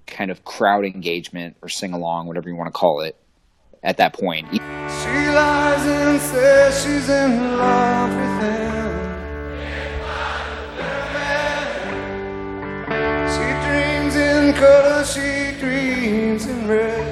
kind 0.05 0.31
of 0.31 0.43
crowd 0.45 0.85
engagement 0.85 1.57
or 1.61 1.69
sing 1.69 1.93
along, 1.93 2.27
whatever 2.27 2.49
you 2.49 2.55
want 2.55 2.67
to 2.67 2.77
call 2.77 3.01
it, 3.01 3.15
at 3.83 3.97
that 3.97 4.13
point. 4.13 4.47
She 4.51 4.59
lies 4.59 5.85
and 5.85 6.19
says 6.21 6.83
she's 6.83 7.09
in 7.09 7.57
love 7.57 8.09
with 8.09 8.41
him. 8.43 8.67
She 13.33 13.47
dreams 13.67 14.15
in 14.15 14.53
color, 14.53 15.05
she 15.05 15.59
dreams 15.59 16.45
in 16.47 16.67
red. 16.67 17.07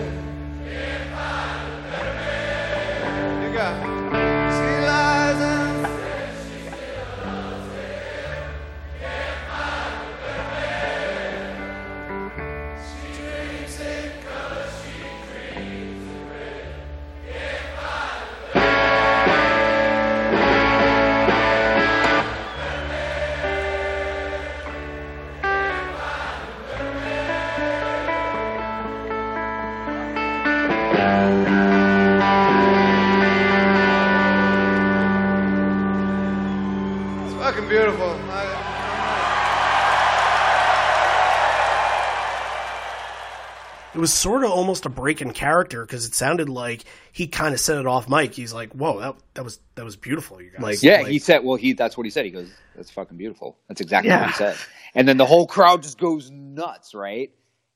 Was 44.06 44.14
sort 44.14 44.44
of 44.44 44.52
almost 44.52 44.86
a 44.86 44.90
break 44.90 45.22
in 45.22 45.32
character 45.32 45.84
because 45.84 46.06
it 46.06 46.14
sounded 46.14 46.48
like 46.48 46.84
he 47.12 47.28
kind 47.28 47.54
of 47.54 47.60
set 47.60 47.78
it 47.78 47.88
off 47.88 48.08
mic. 48.08 48.34
He's 48.34 48.54
like, 48.54 48.72
"Whoa, 48.74 49.00
that 49.00 49.16
that 49.34 49.44
was 49.44 49.60
that 49.76 49.84
was 49.84 49.96
beautiful, 49.96 50.42
you 50.42 50.52
guys." 50.52 50.62
Like, 50.62 50.84
yeah, 50.84 50.98
like, 50.98 51.08
he 51.08 51.20
said, 51.20 51.44
"Well, 51.44 51.56
he 51.56 51.74
that's 51.74 51.98
what 51.98 52.06
he 52.06 52.10
said." 52.10 52.26
He 52.26 52.32
goes, 52.32 52.50
"That's 52.76 52.92
fucking 52.92 53.18
beautiful." 53.18 53.58
That's 53.68 53.82
exactly 53.82 54.10
yeah. 54.10 54.22
what 54.22 54.30
he 54.30 54.36
said. 54.36 54.58
And 54.94 55.08
then 55.08 55.18
the 55.18 55.26
whole 55.26 55.48
crowd 55.48 55.84
just 55.84 55.98
goes 55.98 56.30
nuts, 56.30 56.94
right? 56.94 57.32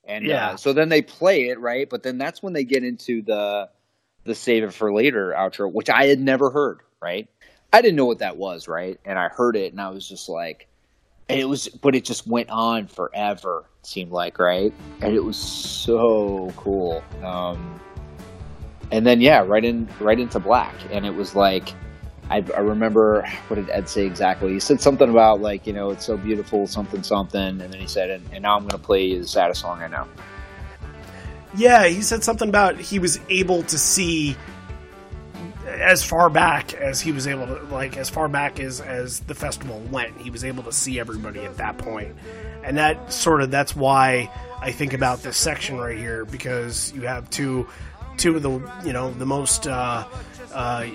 And 0.05 0.26
uh, 0.26 0.30
yeah, 0.30 0.49
uh, 0.51 0.57
so 0.57 0.72
then 0.74 0.89
they 0.89 1.01
play 1.01 1.49
it, 1.49 1.60
right? 1.60 1.89
But 1.89 2.03
then 2.03 2.18
that's 2.18 2.43
when 2.43 2.53
they 2.53 2.64
get 2.64 2.84
into 2.84 3.22
the 3.22 3.70
the 4.24 4.36
save 4.36 4.64
it 4.64 4.74
for 4.74 4.93
later 4.93 5.34
outro, 5.36 5.72
which 5.72 5.89
I 5.89 6.05
had 6.05 6.20
never 6.20 6.49
heard, 6.49 6.82
right? 7.01 7.28
I 7.72 7.82
didn't 7.82 7.96
know 7.96 8.06
what 8.06 8.20
that 8.20 8.38
was, 8.38 8.68
right? 8.68 9.00
And 9.06 9.20
I 9.20 9.28
heard 9.28 9.56
it, 9.56 9.72
and 9.72 9.82
I 9.82 9.90
was 9.90 10.08
just 10.08 10.28
like, 10.30 10.68
and 11.28 11.40
it 11.40 11.46
was, 11.46 11.68
but 11.68 11.96
it 11.96 12.04
just 12.04 12.28
went 12.28 12.50
on 12.50 12.88
forever. 12.88 13.66
Seemed 13.84 14.12
like 14.12 14.40
right, 14.40 14.74
and 15.02 15.16
it 15.16 15.24
was 15.24 15.38
so 15.38 16.52
cool. 16.58 17.04
Um, 17.24 17.80
and 18.92 19.06
then 19.06 19.22
yeah, 19.22 19.44
right 19.46 19.64
in 19.64 19.88
right 20.00 20.20
into 20.20 20.40
black, 20.40 20.76
and 20.92 21.06
it 21.06 21.16
was 21.16 21.36
like. 21.36 21.74
I, 22.32 22.46
I 22.56 22.60
remember 22.60 23.28
what 23.48 23.56
did 23.56 23.72
Ed 23.72 23.90
say 23.90 24.06
exactly? 24.06 24.54
He 24.54 24.60
said 24.60 24.80
something 24.80 25.10
about 25.10 25.41
like 25.41 25.66
you 25.66 25.74
know 25.74 25.90
it's 25.90 26.06
so 26.06 26.16
beautiful, 26.16 26.68
something 26.68 27.02
something, 27.02 27.41
and 27.41 27.60
then 27.60 27.74
he 27.74 27.88
said, 27.88 28.12
and, 28.12 28.24
and 28.32 28.44
now 28.44 28.56
I'm 28.56 28.62
going 28.62 28.70
to 28.70 28.78
play 28.78 29.04
you 29.04 29.20
the 29.20 29.28
saddest 29.28 29.62
song 29.62 29.82
I 29.82 29.88
know. 29.88 30.08
Yeah, 31.56 31.88
he 31.88 32.04
said 32.04 32.24
something 32.24 32.48
about 32.48 32.78
he 32.78 33.00
was 33.00 33.20
able 33.30 33.64
to 33.64 33.80
see 33.80 34.36
as 35.70 36.04
far 36.04 36.30
back 36.30 36.74
as 36.74 37.00
he 37.02 37.12
was 37.12 37.28
able 37.28 37.46
to 37.48 37.64
like 37.66 37.98
as 37.98 38.10
far 38.10 38.28
back 38.28 38.60
as 38.60 38.82
as 38.82 39.20
the 39.22 39.36
festival 39.36 39.80
went 39.91 40.18
he 40.20 40.30
was 40.30 40.44
able 40.44 40.64
to 40.64 40.72
see 40.72 41.00
everybody 41.00 41.41
at 41.41 41.58
that 41.58 41.78
point. 41.78 42.16
And 42.64 42.78
that 42.78 43.14
sort 43.14 43.41
of 43.41 43.52
that's 43.52 43.76
why 43.76 44.32
i 44.60 44.72
think 44.72 44.94
about 44.94 45.24
this 45.24 45.38
section 45.38 45.78
right 45.78 45.98
here 45.98 46.26
because 46.26 46.91
you 46.94 47.02
have 47.04 47.30
two 47.30 47.68
two 48.18 48.36
of 48.36 48.44
the 48.44 48.52
you 48.86 48.94
know 48.94 49.12
the 49.12 49.26
most 49.26 49.68
uh, 49.68 50.06
uh, 50.54 50.86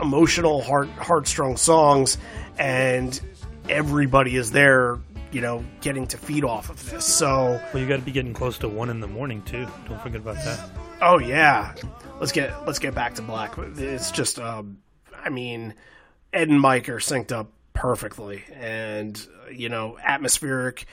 emotional 0.00 0.62
heart 0.62 0.88
heartstrong 0.90 1.56
songs 1.56 2.16
and 2.58 3.20
everybody 3.68 4.36
is 4.36 4.50
there 4.52 4.98
you 5.30 5.40
know 5.40 5.64
getting 5.80 6.06
to 6.06 6.16
feed 6.16 6.44
off 6.44 6.70
of 6.70 6.90
this. 6.90 7.04
So 7.04 7.60
well 7.72 7.82
you 7.82 7.88
got 7.88 7.96
to 7.96 8.02
be 8.02 8.12
getting 8.12 8.34
close 8.34 8.58
to 8.58 8.68
one 8.68 8.90
in 8.90 9.00
the 9.00 9.06
morning 9.06 9.42
too. 9.42 9.66
Don't 9.88 10.00
forget 10.00 10.20
about 10.20 10.36
that 10.36 10.70
oh 11.02 11.18
yeah 11.18 11.74
let's 12.22 12.32
get 12.32 12.66
let's 12.66 12.78
get 12.78 12.94
back 12.94 13.14
to 13.16 13.22
Black. 13.22 13.58
It's 13.58 14.12
just, 14.12 14.38
um, 14.38 14.78
I 15.12 15.28
mean, 15.28 15.74
Ed 16.32 16.48
and 16.48 16.60
Mike 16.60 16.88
are 16.88 16.98
synced 16.98 17.32
up 17.32 17.50
perfectly, 17.74 18.44
and 18.54 19.20
you 19.50 19.68
know, 19.68 19.98
atmospheric 20.02 20.86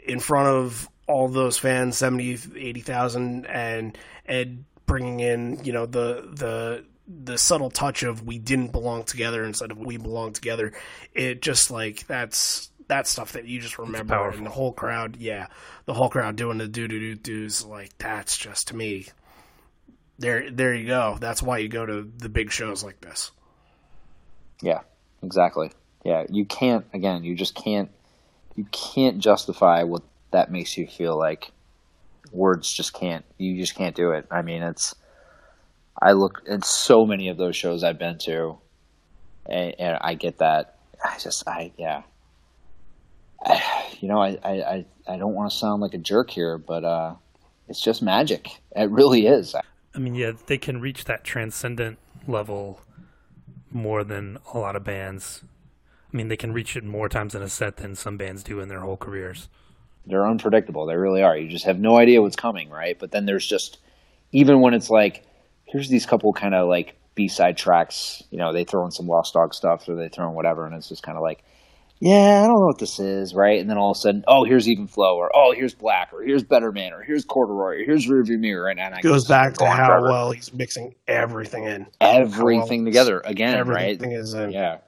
in 0.00 0.20
front 0.20 0.48
of 0.48 0.88
all 1.06 1.28
those 1.28 1.58
fans, 1.58 1.98
70, 1.98 2.38
80,000, 2.56 3.46
and 3.46 3.96
Ed 4.26 4.64
bringing 4.86 5.20
in, 5.20 5.62
you 5.64 5.72
know, 5.72 5.84
the 5.84 6.28
the 6.32 6.84
the 7.06 7.36
subtle 7.36 7.70
touch 7.70 8.02
of 8.02 8.26
we 8.26 8.38
didn't 8.38 8.72
belong 8.72 9.04
together 9.04 9.44
instead 9.44 9.70
of 9.70 9.78
we 9.78 9.98
belong 9.98 10.32
together. 10.32 10.72
It 11.12 11.42
just 11.42 11.70
like 11.70 12.06
that's 12.06 12.70
that 12.86 13.06
stuff 13.06 13.32
that 13.32 13.44
you 13.44 13.60
just 13.60 13.78
remember 13.78 14.30
and 14.30 14.46
the 14.46 14.50
whole 14.50 14.72
crowd, 14.72 15.18
yeah, 15.18 15.48
the 15.84 15.92
whole 15.92 16.08
crowd 16.08 16.36
doing 16.36 16.56
the 16.56 16.66
do 16.66 16.88
do 16.88 16.98
do 16.98 17.14
do's 17.16 17.66
like 17.66 17.90
that's 17.98 18.38
just 18.38 18.68
to 18.68 18.76
me 18.76 19.08
there 20.18 20.50
there 20.50 20.74
you 20.74 20.86
go. 20.86 21.16
That's 21.20 21.42
why 21.42 21.58
you 21.58 21.68
go 21.68 21.86
to 21.86 22.02
the 22.18 22.28
big 22.28 22.50
shows 22.50 22.82
like 22.82 23.00
this. 23.00 23.30
Yeah, 24.60 24.80
exactly. 25.22 25.70
Yeah, 26.04 26.24
you 26.28 26.44
can't 26.44 26.84
again, 26.92 27.24
you 27.24 27.34
just 27.34 27.54
can't 27.54 27.90
you 28.56 28.64
can't 28.72 29.18
justify 29.18 29.84
what 29.84 30.02
that 30.32 30.50
makes 30.50 30.76
you 30.76 30.86
feel 30.86 31.16
like. 31.16 31.52
Words 32.32 32.70
just 32.70 32.92
can't 32.92 33.24
you 33.38 33.56
just 33.60 33.74
can't 33.74 33.94
do 33.94 34.10
it. 34.10 34.26
I 34.30 34.42
mean, 34.42 34.62
it's 34.62 34.94
I 36.00 36.12
look 36.12 36.42
at 36.48 36.64
so 36.64 37.06
many 37.06 37.28
of 37.28 37.36
those 37.36 37.56
shows 37.56 37.84
I've 37.84 37.98
been 37.98 38.18
to 38.18 38.58
and, 39.46 39.74
and 39.78 39.98
I 40.00 40.14
get 40.14 40.38
that. 40.38 40.78
I 41.02 41.16
just 41.18 41.46
I 41.46 41.72
yeah. 41.78 42.02
I, 43.44 43.86
you 44.00 44.08
know, 44.08 44.20
I, 44.20 44.38
I, 44.44 44.86
I 45.06 45.16
don't 45.16 45.34
want 45.34 45.50
to 45.52 45.56
sound 45.56 45.80
like 45.80 45.94
a 45.94 45.98
jerk 45.98 46.30
here, 46.30 46.58
but 46.58 46.84
uh 46.84 47.14
it's 47.68 47.80
just 47.80 48.02
magic. 48.02 48.48
It 48.74 48.90
really 48.90 49.26
is. 49.26 49.54
I 49.94 49.98
mean, 49.98 50.14
yeah, 50.14 50.32
they 50.46 50.58
can 50.58 50.80
reach 50.80 51.04
that 51.04 51.24
transcendent 51.24 51.98
level 52.26 52.80
more 53.70 54.04
than 54.04 54.38
a 54.52 54.58
lot 54.58 54.76
of 54.76 54.84
bands. 54.84 55.42
I 56.12 56.16
mean, 56.16 56.28
they 56.28 56.36
can 56.36 56.52
reach 56.52 56.76
it 56.76 56.84
more 56.84 57.08
times 57.08 57.34
in 57.34 57.42
a 57.42 57.48
set 57.48 57.76
than 57.76 57.94
some 57.94 58.16
bands 58.16 58.42
do 58.42 58.60
in 58.60 58.68
their 58.68 58.80
whole 58.80 58.96
careers. 58.96 59.48
They're 60.06 60.26
unpredictable. 60.26 60.86
They 60.86 60.96
really 60.96 61.22
are. 61.22 61.36
You 61.36 61.48
just 61.48 61.66
have 61.66 61.78
no 61.78 61.96
idea 61.98 62.22
what's 62.22 62.36
coming, 62.36 62.70
right? 62.70 62.98
But 62.98 63.10
then 63.10 63.26
there's 63.26 63.46
just 63.46 63.78
even 64.32 64.60
when 64.60 64.74
it's 64.74 64.90
like 64.90 65.26
here's 65.66 65.88
these 65.88 66.06
couple 66.06 66.32
kind 66.32 66.54
of 66.54 66.68
like 66.68 66.96
B-side 67.14 67.56
tracks, 67.56 68.22
you 68.30 68.38
know, 68.38 68.52
they 68.52 68.64
throw 68.64 68.84
in 68.86 68.90
some 68.90 69.06
Lost 69.06 69.34
Dog 69.34 69.52
stuff 69.52 69.88
or 69.88 69.94
they 69.96 70.08
throw 70.08 70.28
in 70.28 70.34
whatever 70.34 70.64
and 70.64 70.74
it's 70.74 70.88
just 70.88 71.02
kind 71.02 71.18
of 71.18 71.22
like 71.22 71.44
yeah, 72.00 72.42
I 72.42 72.46
don't 72.46 72.60
know 72.60 72.66
what 72.66 72.78
this 72.78 73.00
is, 73.00 73.34
right? 73.34 73.60
And 73.60 73.68
then 73.68 73.76
all 73.76 73.90
of 73.90 73.96
a 73.96 74.00
sudden, 74.00 74.24
oh, 74.28 74.44
here's 74.44 74.68
Even 74.68 74.86
Flow, 74.86 75.16
or 75.16 75.30
oh, 75.34 75.52
here's 75.52 75.74
Black, 75.74 76.12
or 76.12 76.22
here's 76.22 76.44
Better 76.44 76.70
Man, 76.70 76.92
or 76.92 77.02
here's 77.02 77.24
Corduroy, 77.24 77.80
or 77.80 77.84
here's 77.84 78.06
Rearview 78.06 78.38
Mirror, 78.38 78.66
right? 78.66 78.78
And 78.78 78.94
it 78.94 79.02
goes 79.02 79.26
back 79.26 79.54
to 79.54 79.66
how 79.66 79.86
forever. 79.86 80.08
well 80.08 80.30
he's 80.30 80.52
mixing 80.52 80.94
everything 81.08 81.64
in, 81.64 81.86
everything 82.00 82.84
well 82.84 82.92
together 82.92 83.20
again, 83.24 83.56
everything 83.56 84.10
right? 84.10 84.18
Is 84.18 84.34
in. 84.34 84.52
Yeah, 84.52 84.78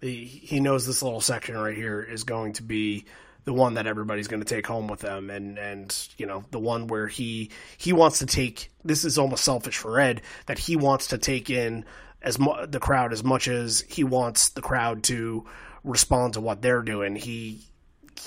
he, 0.00 0.24
he 0.24 0.60
knows 0.60 0.86
this 0.86 1.02
little 1.02 1.20
section 1.20 1.56
right 1.56 1.76
here 1.76 2.00
is 2.00 2.24
going 2.24 2.54
to 2.54 2.62
be 2.62 3.04
the 3.44 3.52
one 3.52 3.74
that 3.74 3.86
everybody's 3.86 4.26
going 4.26 4.42
to 4.42 4.54
take 4.54 4.66
home 4.66 4.88
with 4.88 5.00
them, 5.00 5.28
and 5.28 5.58
and 5.58 6.08
you 6.16 6.26
know 6.26 6.44
the 6.50 6.58
one 6.58 6.86
where 6.86 7.08
he 7.08 7.50
he 7.76 7.92
wants 7.92 8.20
to 8.20 8.26
take. 8.26 8.70
This 8.84 9.04
is 9.04 9.18
almost 9.18 9.44
selfish 9.44 9.76
for 9.76 10.00
Ed 10.00 10.22
that 10.46 10.58
he 10.58 10.76
wants 10.76 11.08
to 11.08 11.18
take 11.18 11.50
in 11.50 11.84
as 12.22 12.38
mu- 12.38 12.66
the 12.66 12.80
crowd 12.80 13.12
as 13.12 13.22
much 13.22 13.48
as 13.48 13.84
he 13.88 14.02
wants 14.02 14.50
the 14.50 14.62
crowd 14.62 15.02
to 15.04 15.44
respond 15.86 16.34
to 16.34 16.40
what 16.40 16.60
they're 16.60 16.82
doing. 16.82 17.16
He, 17.16 17.60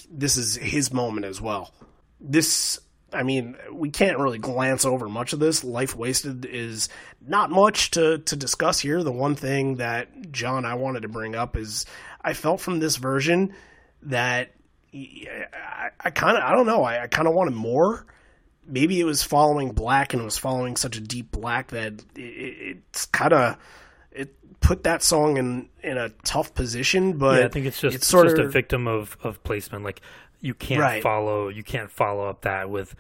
this 0.10 0.38
is 0.38 0.56
his 0.56 0.92
moment 0.92 1.26
as 1.26 1.40
well. 1.40 1.72
This, 2.20 2.80
I 3.14 3.24
mean, 3.24 3.56
we 3.72 3.90
can't 3.90 4.18
really 4.18 4.40
glance 4.40 4.86
over 4.86 5.08
much 5.08 5.34
of 5.34 5.40
this. 5.40 5.64
Life 5.64 5.96
Wasted 5.96 6.46
is 6.46 6.90
not 7.22 7.52
much 7.52 7.92
to, 7.92 8.20
to 8.20 8.36
discuss 8.36 8.80
here. 8.80 9.04
The 9.04 9.12
one 9.12 9.36
thing 9.36 9.76
that, 9.76 10.32
John, 10.32 10.66
I 10.66 10.76
wanted 10.76 11.02
to 11.02 11.10
bring 11.10 11.36
up 11.36 11.58
is 11.58 11.86
I 12.22 12.34
felt 12.34 12.62
from 12.62 12.80
this 12.80 12.96
version 12.96 13.54
that 14.04 14.52
I, 14.94 15.90
I 16.00 16.10
kind 16.10 16.38
of, 16.38 16.44
I 16.44 16.54
don't 16.54 16.66
know, 16.66 16.84
I, 16.84 17.04
I 17.04 17.08
kind 17.08 17.28
of 17.28 17.34
wanted 17.34 17.54
more. 17.54 18.06
Maybe 18.66 19.00
it 19.00 19.06
was 19.06 19.22
following 19.22 19.72
black 19.72 20.14
and 20.14 20.22
it 20.22 20.26
was 20.26 20.38
following 20.38 20.76
such 20.76 20.96
a 20.96 21.02
deep 21.02 21.32
black 21.32 21.70
that 21.70 21.94
it, 22.16 22.78
it's 22.88 23.06
kind 23.08 23.34
of 23.34 23.58
put 24.62 24.84
that 24.84 25.04
song 25.04 25.38
in 25.38 25.70
in 25.84 25.98
a 25.98 26.10
tough 26.24 26.54
position, 26.54 27.18
but 27.18 27.40
yeah, 27.40 27.46
I 27.46 27.50
think 27.50 27.66
it's 27.66 27.80
just 27.80 27.96
it's 27.96 28.08
sort 28.08 28.28
just 28.28 28.38
of, 28.38 28.48
a 28.48 28.50
victim 28.50 28.88
of 28.88 29.18
of 29.24 29.44
placement. 29.44 29.84
Like 29.84 30.02
you 30.42 30.54
can't 30.54 30.82
right. 30.82 31.04
follow 31.04 31.50
you 31.50 31.64
can't 31.64 31.92
follow 31.92 32.28
up 32.28 32.42
that 32.42 32.70
with 32.70 32.96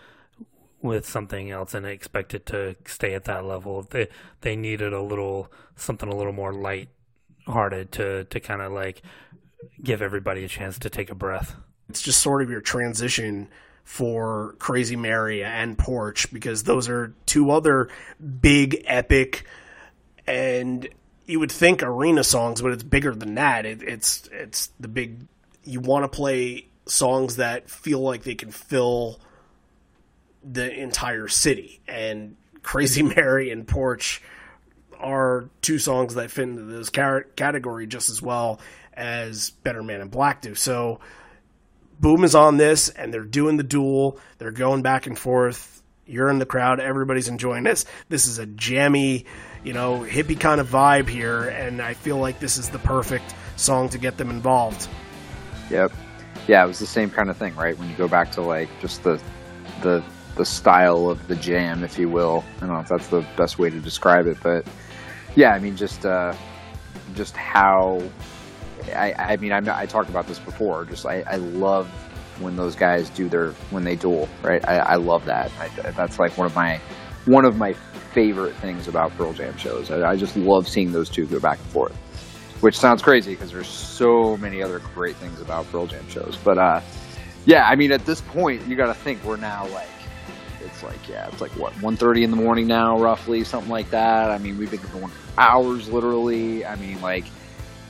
with 0.81 1.05
something 1.05 1.51
else 1.51 1.73
and 1.73 1.85
expect 1.85 2.33
it 2.33 2.45
to 2.47 2.75
stay 2.85 3.13
at 3.13 3.25
that 3.25 3.45
level. 3.45 3.85
They 3.89 4.07
they 4.41 4.55
needed 4.55 4.93
a 4.93 5.01
little 5.01 5.51
something 5.75 6.09
a 6.09 6.15
little 6.15 6.33
more 6.33 6.53
light 6.53 6.89
hearted 7.47 7.91
to 7.93 8.25
to 8.25 8.39
kind 8.39 8.61
of 8.61 8.71
like 8.71 9.01
give 9.81 10.01
everybody 10.01 10.43
a 10.43 10.47
chance 10.47 10.79
to 10.79 10.89
take 10.89 11.09
a 11.09 11.15
breath. 11.15 11.55
It's 11.89 12.01
just 12.01 12.21
sort 12.21 12.41
of 12.41 12.49
your 12.49 12.61
transition 12.61 13.49
for 13.83 14.55
Crazy 14.59 14.95
Mary 14.95 15.43
and 15.43 15.77
Porch 15.77 16.31
because 16.31 16.63
those 16.63 16.87
are 16.87 17.15
two 17.25 17.49
other 17.49 17.89
big 18.39 18.83
epic 18.85 19.45
and 20.27 20.87
you 21.29 21.39
would 21.39 21.51
think 21.51 21.83
arena 21.83 22.23
songs, 22.23 22.61
but 22.61 22.71
it's 22.71 22.83
bigger 22.83 23.13
than 23.13 23.35
that. 23.35 23.65
It, 23.65 23.83
it's 23.83 24.27
it's 24.31 24.71
the 24.79 24.87
big. 24.87 25.27
You 25.63 25.79
want 25.79 26.03
to 26.03 26.15
play 26.15 26.65
songs 26.87 27.35
that 27.35 27.69
feel 27.69 27.99
like 27.99 28.23
they 28.23 28.35
can 28.35 28.51
fill 28.51 29.19
the 30.43 30.71
entire 30.71 31.27
city, 31.27 31.81
and 31.87 32.35
Crazy 32.63 33.03
Mary 33.15 33.51
and 33.51 33.67
Porch 33.67 34.21
are 34.97 35.49
two 35.61 35.79
songs 35.79 36.15
that 36.15 36.31
fit 36.31 36.49
into 36.49 36.63
this 36.63 36.89
category 36.89 37.87
just 37.87 38.09
as 38.09 38.21
well 38.21 38.59
as 38.93 39.51
Better 39.51 39.83
Man 39.83 40.01
and 40.01 40.11
Black 40.11 40.41
do. 40.41 40.55
So 40.55 40.99
Boom 41.99 42.23
is 42.23 42.33
on 42.33 42.57
this, 42.57 42.89
and 42.89 43.13
they're 43.13 43.23
doing 43.23 43.57
the 43.57 43.63
duel. 43.63 44.19
They're 44.37 44.51
going 44.51 44.81
back 44.81 45.05
and 45.05 45.17
forth. 45.17 45.83
You're 46.09 46.29
in 46.29 46.39
the 46.39 46.45
crowd. 46.45 46.79
Everybody's 46.79 47.27
enjoying 47.27 47.63
this. 47.63 47.85
This 48.09 48.27
is 48.27 48.39
a 48.39 48.45
jammy 48.45 49.25
you 49.63 49.73
know, 49.73 49.99
hippie 50.01 50.39
kind 50.39 50.61
of 50.61 50.69
vibe 50.69 51.07
here, 51.07 51.49
and 51.49 51.81
I 51.81 51.93
feel 51.93 52.17
like 52.17 52.39
this 52.39 52.57
is 52.57 52.69
the 52.69 52.79
perfect 52.79 53.35
song 53.55 53.89
to 53.89 53.97
get 53.97 54.17
them 54.17 54.29
involved. 54.29 54.87
Yep. 55.69 55.91
Yeah, 56.47 56.63
it 56.63 56.67
was 56.67 56.79
the 56.79 56.87
same 56.87 57.09
kind 57.09 57.29
of 57.29 57.37
thing, 57.37 57.55
right? 57.55 57.77
When 57.77 57.89
you 57.89 57.95
go 57.95 58.07
back 58.07 58.31
to 58.33 58.41
like 58.41 58.69
just 58.81 59.03
the 59.03 59.21
the 59.81 60.03
the 60.35 60.45
style 60.45 61.09
of 61.09 61.27
the 61.27 61.35
jam, 61.35 61.83
if 61.83 61.99
you 61.99 62.09
will. 62.09 62.43
I 62.57 62.59
don't 62.61 62.69
know 62.69 62.79
if 62.79 62.87
that's 62.87 63.07
the 63.07 63.25
best 63.35 63.59
way 63.59 63.69
to 63.69 63.79
describe 63.79 64.25
it, 64.27 64.37
but 64.41 64.65
yeah, 65.35 65.53
I 65.53 65.59
mean 65.59 65.75
just 65.75 66.05
uh, 66.05 66.33
just 67.13 67.35
how 67.35 68.01
I, 68.95 69.13
I 69.13 69.37
mean 69.37 69.51
I, 69.51 69.81
I 69.81 69.85
talked 69.85 70.09
about 70.09 70.27
this 70.27 70.39
before. 70.39 70.85
Just 70.85 71.05
I, 71.05 71.23
I 71.27 71.35
love 71.35 71.89
when 72.39 72.55
those 72.55 72.75
guys 72.75 73.09
do 73.09 73.29
their 73.29 73.51
when 73.71 73.83
they 73.83 73.95
duel, 73.95 74.27
right? 74.41 74.65
I, 74.67 74.77
I 74.77 74.95
love 74.95 75.25
that. 75.25 75.51
I, 75.59 75.67
that's 75.91 76.19
like 76.19 76.37
one 76.37 76.45
of 76.45 76.55
my 76.55 76.79
one 77.25 77.45
of 77.45 77.57
my 77.57 77.73
favorite 78.13 78.55
things 78.55 78.87
about 78.87 79.15
Pearl 79.17 79.33
Jam 79.33 79.55
shows. 79.57 79.91
I, 79.91 80.11
I 80.11 80.15
just 80.15 80.35
love 80.35 80.67
seeing 80.67 80.91
those 80.91 81.09
two 81.09 81.25
go 81.27 81.39
back 81.39 81.59
and 81.59 81.67
forth, 81.67 81.95
which 82.61 82.77
sounds 82.77 83.01
crazy 83.01 83.33
because 83.33 83.51
there's 83.51 83.67
so 83.67 84.37
many 84.37 84.61
other 84.63 84.79
great 84.93 85.15
things 85.17 85.39
about 85.41 85.69
Pearl 85.71 85.87
Jam 85.87 86.07
shows. 86.09 86.37
But 86.43 86.57
uh, 86.57 86.81
yeah, 87.45 87.67
I 87.67 87.75
mean, 87.75 87.91
at 87.91 88.05
this 88.05 88.21
point, 88.21 88.65
you 88.67 88.75
got 88.75 88.87
to 88.87 88.93
think 88.93 89.23
we're 89.23 89.37
now 89.37 89.67
like 89.67 89.87
it's 90.61 90.83
like 90.83 91.07
yeah, 91.07 91.27
it's 91.27 91.41
like 91.41 91.51
what 91.51 91.73
1.30 91.75 92.23
in 92.23 92.31
the 92.31 92.37
morning 92.37 92.67
now, 92.67 92.99
roughly 92.99 93.43
something 93.43 93.71
like 93.71 93.89
that. 93.91 94.31
I 94.31 94.37
mean, 94.37 94.57
we've 94.57 94.71
been 94.71 94.81
going 94.91 95.11
hours 95.37 95.89
literally. 95.89 96.65
I 96.65 96.75
mean, 96.75 97.01
like 97.01 97.25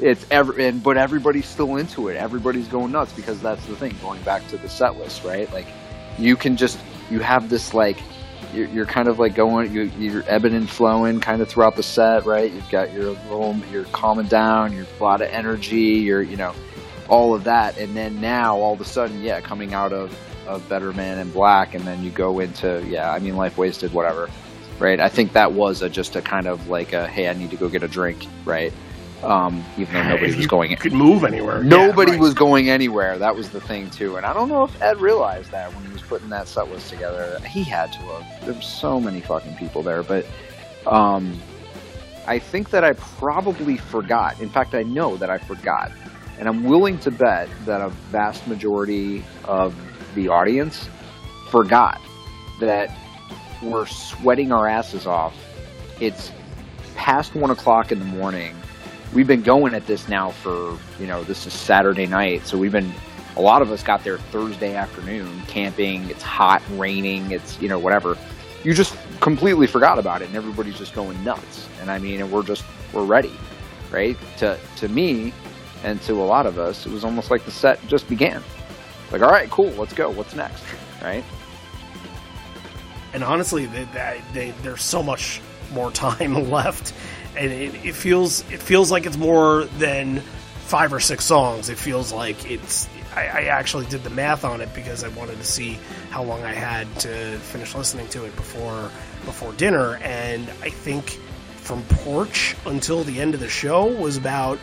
it's 0.02 0.26
ever 0.32 0.60
and 0.60 0.82
but 0.82 0.98
everybody's 0.98 1.48
still 1.48 1.76
into 1.78 2.08
it. 2.10 2.18
Everybody's 2.18 2.68
going 2.68 2.92
nuts 2.92 3.14
because 3.14 3.42
that's 3.42 3.66
the 3.66 3.76
thing. 3.76 3.96
Going 4.02 4.22
back 4.24 4.48
to 4.50 4.58
the 4.58 4.70
set 4.70 4.98
list, 4.98 5.24
right? 5.24 5.52
Like 5.54 5.68
you 6.18 6.36
can 6.36 6.58
just 6.58 6.80
you 7.10 7.20
have 7.20 7.50
this 7.50 7.74
like 7.74 7.98
you're, 8.54 8.68
you're 8.68 8.86
kind 8.86 9.08
of 9.08 9.20
like 9.20 9.36
going, 9.36 9.72
you're, 9.72 9.86
you're 9.86 10.24
ebbing 10.28 10.54
and 10.54 10.70
flowing 10.70 11.20
kind 11.20 11.42
of 11.42 11.48
throughout 11.48 11.76
the 11.76 11.84
set, 11.84 12.26
right? 12.26 12.52
You've 12.52 12.70
got 12.70 12.92
your 12.92 13.12
little, 13.12 13.56
you're 13.72 13.86
calming 13.86 14.28
down, 14.28 14.74
you're 14.74 14.86
a 15.00 15.04
lot 15.04 15.22
of 15.22 15.30
energy, 15.30 15.78
you're, 15.78 16.22
you 16.22 16.38
know, 16.38 16.54
all 17.08 17.34
of 17.34 17.44
that. 17.44 17.78
And 17.78 17.96
then 17.96 18.20
now 18.20 18.58
all 18.58 18.74
of 18.74 18.82
a 18.82 18.86
sudden, 18.86 19.22
yeah, 19.22 19.42
coming 19.42 19.74
out 19.74 19.94
of, 19.94 20.18
of 20.48 20.68
Better 20.68 20.92
Man 20.94 21.20
and 21.20 21.32
Black, 21.32 21.76
and 21.76 21.86
then 21.86 22.04
you 22.04 22.10
go 22.10 22.40
into, 22.40 22.84
yeah, 22.88 23.12
I 23.12 23.20
mean, 23.20 23.36
Life 23.36 23.58
Wasted, 23.58 23.94
whatever, 23.94 24.30
right? 24.80 25.00
I 25.00 25.10
think 25.10 25.34
that 25.34 25.52
was 25.52 25.82
a, 25.82 25.90
just 25.90 26.16
a 26.16 26.22
kind 26.22 26.48
of 26.48 26.70
like 26.70 26.94
a, 26.94 27.08
hey, 27.08 27.30
I 27.30 27.34
need 27.34 27.52
to 27.52 27.58
go 27.58 27.70
get 27.70 27.84
a 27.84 27.88
drink, 27.88 28.26
right? 28.46 28.74
Um, 29.24 29.66
even 29.78 29.94
though 29.94 30.04
nobody 30.04 30.36
was 30.36 30.48
going, 30.48 30.74
could 30.78 30.94
move 30.94 31.26
anywhere. 31.26 31.62
Nobody 31.62 32.12
yeah, 32.12 32.16
right. 32.16 32.22
was 32.22 32.34
going 32.34 32.70
anywhere. 32.70 33.18
That 33.18 33.36
was 33.36 33.50
the 33.50 33.60
thing 33.60 33.90
too, 33.90 34.16
and 34.16 34.26
I 34.26 34.34
don't 34.34 34.48
know 34.48 34.64
if 34.64 34.82
Ed 34.82 35.02
realized 35.02 35.52
that 35.52 35.74
when 35.74 35.86
he 35.86 35.92
was 35.92 36.02
putting 36.02 36.30
that 36.30 36.48
set 36.48 36.72
list 36.72 36.90
together. 36.90 37.38
He 37.46 37.64
had 37.64 37.92
to 37.94 38.00
have. 38.00 38.46
There's 38.46 38.66
so 38.66 39.00
many 39.00 39.20
fucking 39.20 39.56
people 39.56 39.84
there, 39.84 40.04
but 40.04 40.26
um, 40.88 41.38
I 42.28 42.40
think 42.40 42.70
that 42.70 42.86
I 42.86 42.94
probably 42.94 43.76
forgot. 43.76 44.40
In 44.40 44.50
fact, 44.50 44.74
I 44.74 44.84
know 44.84 45.18
that 45.18 45.30
I 45.30 45.38
forgot, 45.38 45.92
and 46.38 46.48
I'm 46.48 46.64
willing 46.64 46.98
to 47.00 47.12
bet 47.12 47.50
that 47.66 47.82
a 47.82 47.90
vast 47.90 48.48
majority 48.48 49.26
of 49.44 49.76
the 50.16 50.30
audience 50.30 50.88
forgot 51.50 52.00
that 52.62 52.98
we're 53.62 53.86
sweating 53.86 54.54
our 54.54 54.66
asses 54.66 55.06
off. 55.06 55.36
It's 56.00 56.32
past 56.96 57.36
one 57.36 57.50
o'clock 57.50 57.92
in 57.92 58.00
the 58.00 58.06
morning 58.06 58.56
we've 59.14 59.28
been 59.28 59.42
going 59.42 59.74
at 59.74 59.86
this 59.88 60.08
now 60.08 60.32
for 60.32 60.78
you 61.00 61.08
know 61.08 61.24
this 61.24 61.46
is 61.46 61.54
Saturday 61.54 62.06
night, 62.06 62.46
so 62.46 62.58
we've 62.58 62.72
been 62.72 62.92
a 63.38 63.42
lot 63.42 63.62
of 63.62 63.72
us 63.72 63.84
got 63.84 64.04
there 64.04 64.18
Thursday 64.18 64.76
afternoon 64.76 65.42
camping. 65.48 66.10
It's 66.10 66.24
hot, 66.24 66.62
raining, 66.72 67.32
it's 67.32 67.62
you 67.62 67.70
know 67.70 67.80
whatever. 67.80 68.18
You 68.64 68.74
just 68.74 68.96
completely 69.22 69.68
forgot 69.68 70.00
about 70.00 70.22
it, 70.22 70.28
and 70.28 70.36
everybody's 70.36 70.78
just 70.78 70.94
going 70.94 71.22
nuts. 71.24 71.68
And 71.82 71.90
I 71.90 72.00
mean, 72.00 72.22
and 72.22 72.32
we're 72.32 72.44
just 72.44 72.64
we're 72.94 73.06
ready, 73.06 73.34
right? 73.92 74.18
To 74.38 74.60
to 74.78 74.88
me, 74.88 75.34
and 75.84 76.02
to 76.04 76.14
a 76.14 76.26
lot 76.26 76.46
of 76.46 76.60
us, 76.60 76.86
it 76.86 76.92
was 76.92 77.04
almost 77.04 77.32
like 77.32 77.46
the 77.46 77.52
set 77.52 77.86
just 77.88 78.08
began. 78.10 78.44
Like, 79.12 79.22
all 79.22 79.32
right, 79.32 79.50
cool, 79.50 79.70
let's 79.72 79.94
go. 79.94 80.10
What's 80.10 80.36
next, 80.36 80.64
right? 81.02 81.24
And 83.12 83.24
honestly, 83.24 83.66
they, 83.66 84.22
they, 84.34 84.54
there's 84.62 84.84
so 84.84 85.02
much 85.02 85.42
more 85.74 85.92
time 85.92 86.50
left 86.50 86.94
and 87.36 87.52
it, 87.52 87.74
it 87.86 87.96
feels 87.96 88.42
it 88.52 88.62
feels 88.62 88.92
like 88.92 89.06
it's 89.06 89.18
more 89.18 89.66
than 89.78 90.22
five 90.70 90.94
or 90.94 91.00
six 91.00 91.26
songs. 91.26 91.70
It 91.70 91.78
feels 91.78 92.12
like 92.14 92.50
it's. 92.50 92.88
I, 93.16 93.22
I, 93.22 93.42
actually 93.46 93.88
did 93.88 94.04
the 94.04 94.12
math 94.12 94.46
on 94.46 94.62
it 94.62 94.70
because 94.76 95.04
I 95.04 95.08
wanted 95.10 95.38
to 95.38 95.44
see 95.44 95.80
how 96.12 96.24
long 96.24 96.44
I 96.44 96.54
had 96.54 96.88
to 97.00 97.40
finish 97.40 97.74
listening 97.74 98.08
to 98.10 98.26
it 98.26 98.36
before 98.36 98.92
before 99.26 99.52
dinner, 99.54 99.96
and 100.04 100.48
I 100.62 100.70
think 100.70 101.10
from 101.56 101.82
Porch 101.84 102.56
until 102.68 103.04
the 103.04 103.20
end 103.20 103.34
of 103.34 103.40
the 103.40 103.50
show 103.50 103.88
was 103.88 104.16
about 104.16 104.60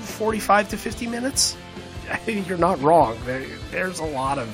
forty-five 0.00 0.70
to 0.70 0.78
fifty 0.78 1.06
minutes. 1.06 1.56
You're 2.26 2.56
not 2.56 2.80
wrong. 2.80 3.18
There, 3.26 3.44
there's 3.70 3.98
a 3.98 4.04
lot 4.04 4.38
of 4.38 4.48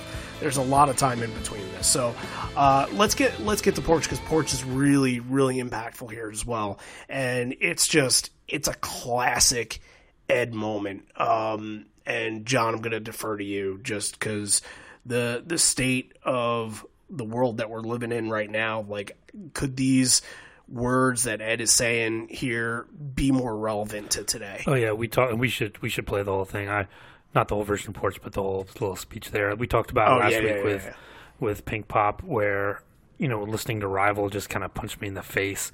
there's 0.45 0.59
a 0.59 0.63
lot 0.63 0.91
of 0.91 0.97
time 0.99 1.23
in 1.23 1.33
between 1.33 1.63
this. 1.73 1.87
So 1.87 2.15
uh, 2.55 2.87
let's 2.93 3.15
get 3.15 3.41
let's 3.41 3.63
get 3.63 3.77
to 3.77 3.81
Porch 3.81 4.03
because 4.03 4.21
Porch 4.21 4.53
is 4.53 4.63
really 4.63 5.19
really 5.19 5.57
impactful 5.57 6.11
here 6.11 6.31
as 6.31 6.45
well, 6.45 6.79
and 7.09 7.57
it's 7.61 7.89
just 7.89 8.31
it's 8.47 8.69
a 8.69 8.75
classic 8.75 9.81
Ed 10.29 10.53
moment. 10.53 11.07
Um, 11.17 11.87
and 12.05 12.45
John, 12.45 12.75
I'm 12.75 12.83
going 12.83 12.93
to 12.93 13.01
defer 13.01 13.39
to 13.39 13.45
you 13.45 13.81
just 13.83 14.19
because 14.21 14.61
the 15.07 15.43
the 15.47 15.57
state 15.57 16.13
of 16.23 16.85
the 17.09 17.25
world 17.25 17.57
that 17.57 17.71
we're 17.71 17.81
living 17.81 18.13
in 18.13 18.29
right 18.29 18.51
now, 18.51 18.83
like, 18.87 19.17
could 19.55 19.77
these 19.77 20.21
words 20.69 21.23
that 21.23 21.41
Ed 21.41 21.63
is 21.63 21.73
saying 21.73 22.29
here 22.31 22.87
be 23.15 23.33
more 23.33 23.57
relevant 23.57 24.11
to 24.11 24.25
today? 24.25 24.63
Oh 24.67 24.75
yeah, 24.75 24.93
we 24.93 25.09
talk. 25.09 25.33
We 25.33 25.49
should 25.49 25.81
we 25.81 25.89
should 25.89 26.07
play 26.07 26.23
the 26.23 26.33
whole 26.33 26.45
thing. 26.45 26.69
I 26.69 26.87
not 27.35 27.49
the 27.49 27.55
whole 27.55 27.65
version 27.65 27.91
of 27.91 27.95
Porch, 27.95 28.21
but 28.23 28.33
the 28.33 28.43
whole 28.43 28.67
little 28.81 28.97
speech 28.97 29.31
there. 29.31 29.55
We 29.57 29.67
talked 29.67 29.91
about 29.91 30.13
Oh, 30.13 30.17
last 30.19 30.33
yeah, 30.33 30.41
week 30.41 30.49
yeah, 30.57 30.65
with 30.65 30.83
yeah, 30.85 30.91
yeah. 30.91 30.97
with 31.41 31.65
Pinkpop, 31.65 32.23
where 32.23 32.83
you 33.19 33.29
know 33.29 33.43
listening 33.43 33.81
to 33.81 33.89
Rival 33.89 34.29
just 34.31 34.49
kind 34.49 34.65
of 34.65 34.73
punched 34.75 35.01
me 35.01 35.09
in 35.09 35.15
the 35.15 35.23
face, 35.23 35.73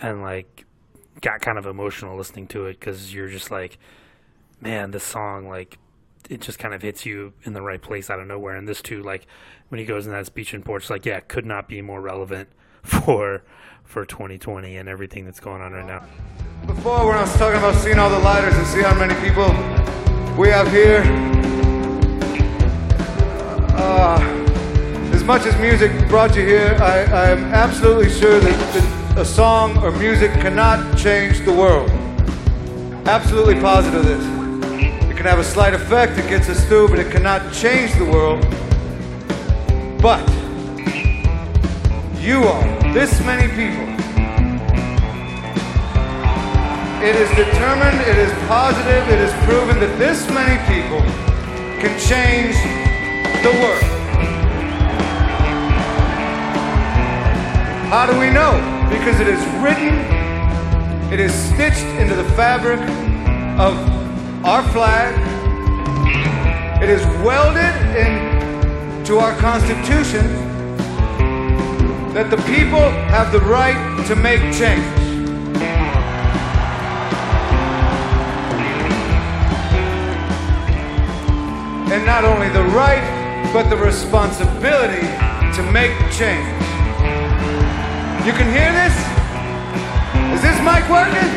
and 0.00 0.22
like 0.22 0.64
got 1.20 1.40
kind 1.40 1.58
of 1.58 1.66
emotional 1.66 2.16
listening 2.16 2.46
to 2.48 2.66
it 2.66 2.80
because 2.80 3.14
you're 3.14 3.28
just 3.28 3.50
like, 3.50 3.78
man, 4.60 4.90
this 4.90 5.04
song 5.04 5.48
like 5.48 5.78
it 6.30 6.40
just 6.40 6.58
kind 6.58 6.72
of 6.74 6.80
hits 6.80 7.04
you 7.04 7.34
in 7.44 7.52
the 7.52 7.60
right 7.60 7.82
place 7.82 8.08
out 8.08 8.18
of 8.18 8.26
nowhere. 8.26 8.56
And 8.56 8.66
this 8.66 8.80
too, 8.80 9.02
like 9.02 9.26
when 9.68 9.78
he 9.78 9.84
goes 9.84 10.06
in 10.06 10.12
that 10.12 10.26
speech 10.26 10.54
in 10.54 10.62
Porch, 10.62 10.88
like 10.88 11.04
yeah, 11.04 11.20
could 11.20 11.44
not 11.44 11.68
be 11.68 11.82
more 11.82 12.00
relevant 12.00 12.48
for 12.82 13.42
for 13.84 14.06
2020 14.06 14.78
and 14.78 14.88
everything 14.88 15.26
that's 15.26 15.40
going 15.40 15.60
on 15.60 15.72
right 15.72 15.86
now. 15.86 16.02
Before, 16.66 17.06
when 17.06 17.16
I 17.18 17.20
was 17.20 17.36
talking 17.36 17.58
about 17.58 17.74
seeing 17.74 17.98
all 17.98 18.08
the 18.08 18.18
lighters 18.20 18.54
and 18.56 18.66
see 18.66 18.80
how 18.80 18.98
many 18.98 19.14
people 19.20 19.44
we 20.36 20.48
have 20.48 20.68
here, 20.72 21.02
uh, 23.76 24.18
as 25.12 25.22
much 25.22 25.46
as 25.46 25.56
music 25.60 25.92
brought 26.08 26.34
you 26.34 26.44
here, 26.44 26.76
I, 26.80 27.30
am 27.30 27.44
absolutely 27.54 28.10
sure 28.10 28.40
that, 28.40 28.74
that 28.74 29.18
a 29.18 29.24
song 29.24 29.78
or 29.78 29.92
music 29.92 30.32
cannot 30.32 30.98
change 30.98 31.44
the 31.44 31.52
world. 31.52 31.88
Absolutely 33.06 33.60
positive 33.60 34.04
this. 34.04 34.24
It 35.08 35.16
can 35.16 35.26
have 35.26 35.38
a 35.38 35.44
slight 35.44 35.72
effect, 35.72 36.18
it 36.18 36.28
gets 36.28 36.48
us 36.48 36.64
through, 36.66 36.88
but 36.88 36.98
it 36.98 37.12
cannot 37.12 37.52
change 37.52 37.94
the 37.94 38.04
world. 38.04 38.40
But 40.02 40.28
you 42.20 42.42
all, 42.42 42.62
this 42.92 43.20
many 43.20 43.46
people, 43.54 43.86
it 47.04 47.16
is 47.16 47.28
determined, 47.36 48.00
it 48.08 48.16
is 48.16 48.32
positive, 48.48 49.06
it 49.10 49.20
is 49.20 49.30
proven 49.44 49.78
that 49.78 49.98
this 49.98 50.26
many 50.30 50.56
people 50.64 51.00
can 51.78 51.92
change 52.00 52.56
the 53.44 53.52
world. 53.60 53.84
How 57.92 58.06
do 58.10 58.18
we 58.18 58.30
know? 58.30 58.56
Because 58.88 59.20
it 59.20 59.28
is 59.28 59.38
written, 59.60 59.92
it 61.12 61.20
is 61.20 61.34
stitched 61.34 61.84
into 62.00 62.14
the 62.14 62.24
fabric 62.32 62.80
of 63.60 63.76
our 64.42 64.62
flag, 64.72 65.12
it 66.82 66.88
is 66.88 67.04
welded 67.22 67.76
into 68.00 69.18
our 69.18 69.36
Constitution 69.36 70.24
that 72.14 72.30
the 72.30 72.38
people 72.48 72.88
have 73.12 73.30
the 73.30 73.40
right 73.40 74.06
to 74.06 74.16
make 74.16 74.40
change. 74.54 75.04
And 81.94 82.04
not 82.04 82.24
only 82.24 82.48
the 82.48 82.64
right, 82.74 83.04
but 83.52 83.70
the 83.70 83.76
responsibility 83.76 85.06
to 85.54 85.62
make 85.70 85.92
change. 86.10 86.44
You 88.26 88.32
can 88.32 88.50
hear 88.50 88.72
this? 88.72 88.96
Is 90.34 90.42
this 90.42 90.58
mic 90.58 90.82
working? 90.90 91.30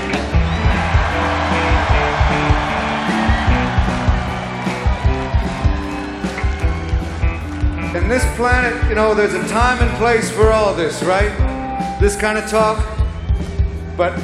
In 7.96 8.10
this 8.10 8.26
planet, 8.36 8.90
you 8.90 8.96
know, 8.96 9.14
there's 9.14 9.36
a 9.36 9.48
time 9.50 9.80
and 9.88 9.96
place 9.98 10.32
for 10.32 10.52
all 10.52 10.74
this, 10.74 11.04
right? 11.04 12.00
This 12.02 12.16
kind 12.16 12.36
of 12.36 12.50
talk. 12.50 12.84
But 13.96 14.16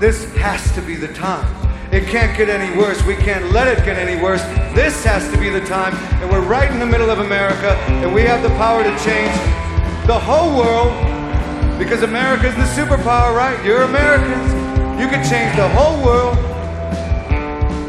this 0.00 0.24
has 0.36 0.72
to 0.74 0.80
be 0.80 0.94
the 0.94 1.08
time. 1.08 1.57
It 1.90 2.06
can't 2.06 2.36
get 2.36 2.50
any 2.50 2.76
worse. 2.76 3.02
We 3.04 3.14
can't 3.16 3.50
let 3.50 3.66
it 3.66 3.82
get 3.82 3.96
any 3.96 4.20
worse. 4.22 4.42
This 4.74 5.02
has 5.04 5.30
to 5.32 5.38
be 5.38 5.48
the 5.48 5.64
time. 5.64 5.94
And 6.20 6.30
we're 6.30 6.46
right 6.46 6.70
in 6.70 6.78
the 6.78 6.86
middle 6.86 7.08
of 7.08 7.20
America, 7.20 7.70
and 8.04 8.14
we 8.14 8.22
have 8.22 8.42
the 8.42 8.50
power 8.50 8.82
to 8.82 8.90
change 9.04 9.32
the 10.06 10.18
whole 10.18 10.54
world 10.58 10.92
because 11.78 12.02
America's 12.02 12.54
the 12.56 12.68
superpower, 12.76 13.34
right? 13.34 13.56
You're 13.64 13.82
Americans. 13.82 14.52
You 15.00 15.08
can 15.08 15.24
change 15.28 15.56
the 15.56 15.68
whole 15.70 16.04
world. 16.04 16.36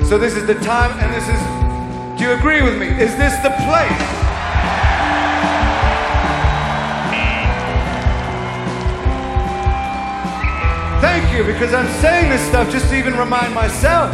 So 0.07 0.17
this 0.17 0.35
is 0.35 0.47
the 0.47 0.55
time, 0.55 0.97
and 0.99 1.13
this 1.13 1.27
is. 1.27 2.17
Do 2.17 2.25
you 2.25 2.31
agree 2.37 2.61
with 2.61 2.77
me? 2.79 2.87
Is 2.87 3.17
this 3.17 3.35
the 3.43 3.51
place? 3.67 4.18
You, 11.39 11.45
because 11.45 11.73
I'm 11.73 11.87
saying 12.01 12.29
this 12.29 12.41
stuff 12.49 12.69
just 12.69 12.89
to 12.89 12.97
even 12.97 13.15
remind 13.15 13.55
myself. 13.55 14.13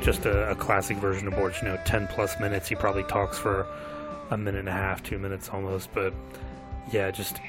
just 0.00 0.26
a, 0.26 0.50
a 0.50 0.54
classic 0.54 0.98
version 0.98 1.26
of 1.26 1.34
Porch. 1.34 1.62
You 1.62 1.68
know, 1.68 1.78
ten 1.84 2.06
plus 2.06 2.38
minutes. 2.38 2.68
He 2.68 2.76
probably 2.76 3.02
talks 3.02 3.36
for 3.36 3.66
a 4.30 4.38
minute 4.38 4.60
and 4.60 4.68
a 4.68 4.72
half, 4.72 5.02
two 5.02 5.18
minutes 5.18 5.48
almost. 5.48 5.92
But 5.92 6.14
yeah, 6.92 7.10
just 7.10 7.40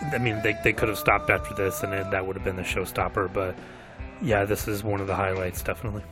I 0.00 0.16
mean, 0.16 0.40
they 0.42 0.56
they 0.64 0.72
could 0.72 0.88
have 0.88 0.96
stopped 0.96 1.28
after 1.28 1.52
this, 1.52 1.82
and 1.82 1.92
it, 1.92 2.10
that 2.10 2.26
would 2.26 2.36
have 2.36 2.44
been 2.44 2.56
the 2.56 2.62
showstopper. 2.62 3.30
But 3.30 3.54
yeah, 4.22 4.46
this 4.46 4.66
is 4.66 4.82
one 4.82 5.02
of 5.02 5.08
the 5.08 5.14
highlights, 5.14 5.60
definitely. 5.62 6.04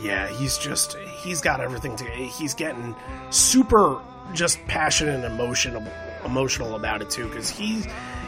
Yeah, 0.00 0.28
he's 0.36 0.56
just 0.56 0.96
he's 1.22 1.40
got 1.40 1.60
everything 1.60 1.96
to 1.96 2.04
he's 2.04 2.54
getting 2.54 2.94
super 3.30 4.00
just 4.32 4.64
passionate 4.66 5.14
and 5.16 5.24
emotional 5.24 5.82
emotional 6.24 6.76
about 6.76 7.02
it 7.02 7.10
too 7.10 7.28
cuz 7.30 7.48
he 7.48 7.84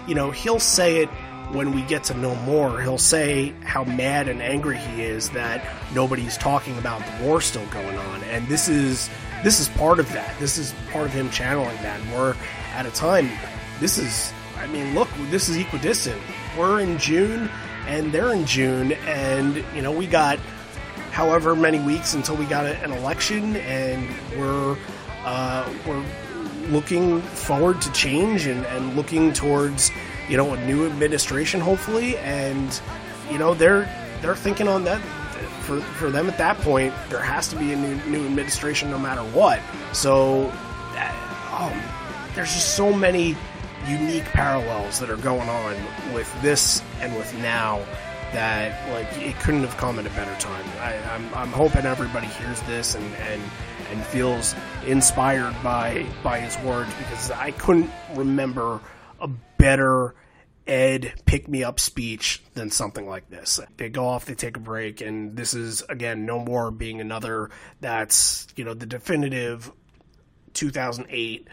you 0.06 0.14
know, 0.14 0.30
he'll 0.30 0.60
say 0.60 1.02
it 1.02 1.08
when 1.52 1.72
we 1.72 1.82
get 1.82 2.04
to 2.04 2.14
know 2.14 2.34
more. 2.36 2.80
He'll 2.80 2.98
say 2.98 3.52
how 3.62 3.84
mad 3.84 4.28
and 4.28 4.40
angry 4.42 4.78
he 4.78 5.02
is 5.02 5.30
that 5.30 5.64
nobody's 5.94 6.36
talking 6.36 6.76
about 6.78 7.04
the 7.04 7.24
war 7.24 7.40
still 7.40 7.66
going 7.66 7.96
on. 7.96 8.22
And 8.24 8.46
this 8.48 8.68
is 8.68 9.08
this 9.44 9.60
is 9.60 9.68
part 9.70 9.98
of 9.98 10.10
that. 10.12 10.38
This 10.38 10.58
is 10.58 10.74
part 10.92 11.06
of 11.06 11.12
him 11.12 11.30
channeling 11.30 11.76
that. 11.78 12.00
And 12.00 12.12
we're 12.12 12.34
at 12.74 12.86
a 12.86 12.90
time 12.90 13.30
this 13.80 13.98
is 13.98 14.32
I 14.58 14.66
mean, 14.68 14.94
look, 14.94 15.08
this 15.30 15.48
is 15.48 15.56
equidistant. 15.56 16.20
We're 16.56 16.80
in 16.80 16.98
June 16.98 17.50
and 17.86 18.12
they're 18.12 18.32
in 18.32 18.46
June 18.46 18.92
and 19.06 19.64
you 19.74 19.82
know, 19.82 19.92
we 19.92 20.06
got 20.06 20.38
however 21.12 21.54
many 21.54 21.78
weeks 21.78 22.14
until 22.14 22.34
we 22.36 22.46
got 22.46 22.66
an 22.66 22.90
election, 22.90 23.56
and 23.56 24.08
we're 24.36 24.76
uh, 25.24 25.72
we're 25.86 26.04
looking 26.70 27.20
forward 27.20 27.80
to 27.82 27.92
change 27.92 28.46
and, 28.46 28.64
and 28.66 28.96
looking 28.96 29.32
towards 29.32 29.90
you 30.28 30.36
know 30.36 30.54
a 30.54 30.66
new 30.66 30.86
administration 30.86 31.60
hopefully, 31.60 32.16
and 32.18 32.80
you 33.30 33.38
know 33.38 33.54
they're 33.54 33.88
they're 34.22 34.34
thinking 34.34 34.66
on 34.66 34.84
that 34.84 35.00
for 35.60 35.80
for 35.80 36.10
them 36.10 36.28
at 36.28 36.38
that 36.38 36.56
point 36.58 36.92
there 37.08 37.22
has 37.22 37.46
to 37.48 37.56
be 37.56 37.72
a 37.72 37.76
new 37.76 37.94
new 38.06 38.24
administration 38.24 38.90
no 38.90 38.98
matter 38.98 39.22
what. 39.30 39.60
So 39.92 40.50
um, 41.52 41.80
there's 42.34 42.52
just 42.52 42.74
so 42.74 42.92
many 42.92 43.36
unique 43.86 44.24
parallels 44.24 44.98
that 45.00 45.10
are 45.10 45.16
going 45.16 45.48
on 45.48 45.76
with 46.14 46.32
this 46.40 46.82
and 47.00 47.14
with 47.16 47.32
now 47.38 47.84
that 48.32 48.90
like 48.90 49.08
it 49.22 49.38
couldn't 49.40 49.62
have 49.62 49.76
come 49.76 49.98
at 49.98 50.06
a 50.06 50.10
better 50.10 50.34
time. 50.40 50.64
I, 50.80 50.96
I'm, 51.14 51.34
I'm 51.34 51.52
hoping 51.52 51.84
everybody 51.84 52.26
hears 52.26 52.60
this 52.62 52.94
and, 52.94 53.14
and 53.16 53.42
and 53.90 54.02
feels 54.06 54.54
inspired 54.86 55.54
by 55.62 56.06
by 56.22 56.40
his 56.40 56.58
words 56.64 56.92
because 56.94 57.30
I 57.30 57.50
couldn't 57.52 57.90
remember 58.14 58.80
a 59.20 59.28
better 59.58 60.14
Ed 60.66 61.14
pick 61.26 61.48
me 61.48 61.64
up 61.64 61.80
speech 61.80 62.42
than 62.54 62.70
something 62.70 63.06
like 63.08 63.28
this. 63.28 63.58
They 63.76 63.88
go 63.88 64.06
off, 64.06 64.26
they 64.26 64.34
take 64.34 64.56
a 64.56 64.60
break, 64.60 65.00
and 65.00 65.36
this 65.36 65.54
is 65.54 65.82
again 65.88 66.24
no 66.24 66.38
more 66.38 66.70
being 66.70 67.00
another 67.00 67.50
that's 67.80 68.46
you 68.56 68.64
know 68.64 68.74
the 68.74 68.86
definitive 68.86 69.70
2008 70.54 71.48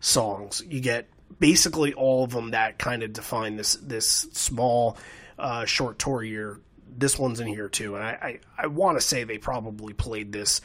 songs. 0.00 0.62
You 0.68 0.80
get 0.80 1.08
basically 1.38 1.94
all 1.94 2.24
of 2.24 2.30
them 2.30 2.50
that 2.50 2.78
kind 2.78 3.02
of 3.02 3.12
define 3.12 3.56
this 3.56 3.74
this 3.76 4.06
small 4.06 4.98
uh, 5.40 5.64
short 5.64 5.98
tour 5.98 6.22
year. 6.22 6.60
This 6.96 7.18
one's 7.18 7.40
in 7.40 7.46
here 7.46 7.68
too, 7.68 7.96
and 7.96 8.04
I 8.04 8.10
I, 8.10 8.64
I 8.64 8.66
want 8.66 8.98
to 8.98 9.04
say 9.04 9.24
they 9.24 9.38
probably 9.38 9.92
played 9.92 10.32
this 10.32 10.60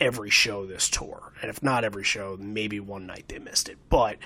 every 0.00 0.30
show 0.30 0.66
this 0.66 0.88
tour, 0.88 1.32
and 1.42 1.50
if 1.50 1.62
not 1.62 1.84
every 1.84 2.04
show, 2.04 2.36
maybe 2.40 2.80
one 2.80 3.06
night 3.06 3.26
they 3.28 3.38
missed 3.38 3.68
it. 3.68 3.78
But 3.88 4.16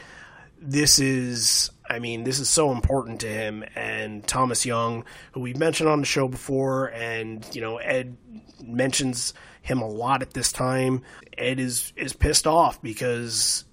this 0.61 0.99
is 0.99 1.71
I 1.89 1.99
mean, 1.99 2.25
this 2.25 2.41
is 2.41 2.49
so 2.49 2.73
important 2.73 3.21
to 3.21 3.29
him. 3.29 3.65
And 3.75 4.27
Thomas 4.27 4.65
Young, 4.65 5.05
who 5.33 5.41
we've 5.41 5.57
mentioned 5.57 5.89
on 5.89 6.01
the 6.01 6.07
show 6.07 6.29
before, 6.29 6.91
and 6.93 7.47
you 7.55 7.61
know 7.61 7.77
Ed 7.79 8.17
mentions 8.63 9.35
him 9.63 9.83
a 9.83 9.89
lot 9.89 10.23
at 10.23 10.33
this 10.33 10.53
time. 10.53 11.03
Ed 11.37 11.61
is 11.61 11.93
is 11.97 12.13
pissed 12.13 12.47
off 12.47 12.81
because 12.81 13.65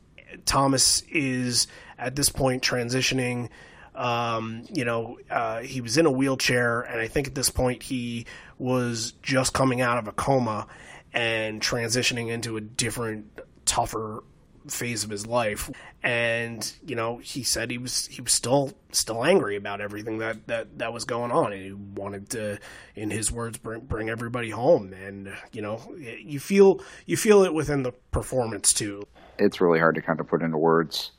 Thomas 0.46 1.02
is 1.10 1.68
at 1.98 2.16
this 2.16 2.30
point 2.30 2.64
transitioning. 2.64 3.50
Um, 3.96 4.64
you 4.74 4.86
know, 4.86 5.20
uh, 5.30 5.60
he 5.60 5.82
was 5.82 5.98
in 5.98 6.06
a 6.06 6.12
wheelchair, 6.12 6.82
and 6.82 7.00
I 7.00 7.08
think 7.08 7.28
at 7.28 7.36
this 7.36 7.50
point 7.50 7.84
he 7.84 8.26
was 8.58 9.14
just 9.22 9.54
coming 9.54 9.82
out 9.82 9.98
of 9.98 10.08
a 10.08 10.12
coma 10.12 10.68
and 11.14 11.62
transitioning 11.62 12.30
into 12.30 12.58
a 12.58 12.62
different, 12.62 13.26
tougher 13.66 14.24
phase 14.68 15.04
of 15.04 15.10
his 15.10 15.26
life. 15.26 15.70
And 16.04 16.72
you 16.86 16.96
know 16.96 17.18
he 17.18 17.44
said 17.44 17.72
he 17.72 17.78
was 17.78 18.08
he 18.08 18.22
was 18.22 18.32
still 18.32 18.74
still 18.92 19.24
angry 19.24 19.56
about 19.56 19.82
everything 19.82 20.20
that 20.20 20.48
that 20.48 20.80
that 20.80 20.94
was 20.94 21.06
going 21.06 21.32
on. 21.32 21.54
And 21.54 21.64
he 21.64 21.72
wanted 21.72 22.30
to 22.32 22.60
in 22.96 23.10
his 23.12 23.32
words 23.32 23.58
bring 23.58 23.82
bring 23.82 24.10
everybody 24.10 24.50
home. 24.50 24.94
And 24.94 25.32
you 25.52 25.62
know 25.62 25.96
you 25.98 26.40
feel 26.40 26.82
you 27.06 27.18
feel 27.18 27.44
it 27.44 27.54
within 27.54 27.84
the 27.84 27.92
performance 28.12 28.74
too. 28.74 29.04
It's 29.38 29.62
really 29.62 29.80
hard 29.80 29.96
to 29.96 30.02
kind 30.02 30.20
of 30.20 30.28
put 30.28 30.42
into 30.42 30.58
words. 30.58 31.12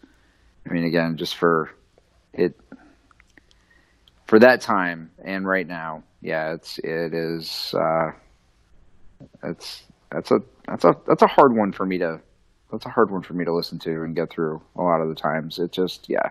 I 0.69 0.73
mean 0.73 0.85
again 0.85 1.17
just 1.17 1.37
for 1.37 1.71
it 2.33 2.59
for 4.27 4.39
that 4.39 4.61
time 4.61 5.11
and 5.25 5.47
right 5.47 5.67
now 5.67 6.03
yeah 6.21 6.53
it's 6.53 6.79
it 6.79 7.13
is 7.13 7.75
uh 7.75 8.11
it's 9.43 9.83
that's 10.11 10.31
a 10.31 10.41
that's 10.67 10.85
a 10.85 10.97
that's 11.07 11.23
a 11.23 11.27
hard 11.27 11.55
one 11.55 11.73
for 11.73 11.85
me 11.85 11.99
to 11.99 12.21
that's 12.73 12.87
a 12.87 12.89
hard 12.89 13.11
one 13.11 13.23
for 13.23 13.35
me 13.35 13.45
to 13.45 13.53
listen 13.53 13.79
to 13.81 14.03
and 14.03 14.17
get 14.17 14.31
through 14.31 14.61
a 14.77 14.83
lot 14.83 15.03
of 15.03 15.09
the 15.09 15.15
times. 15.15 15.59
It 15.59 15.71
just 15.71 16.09
yeah. 16.09 16.31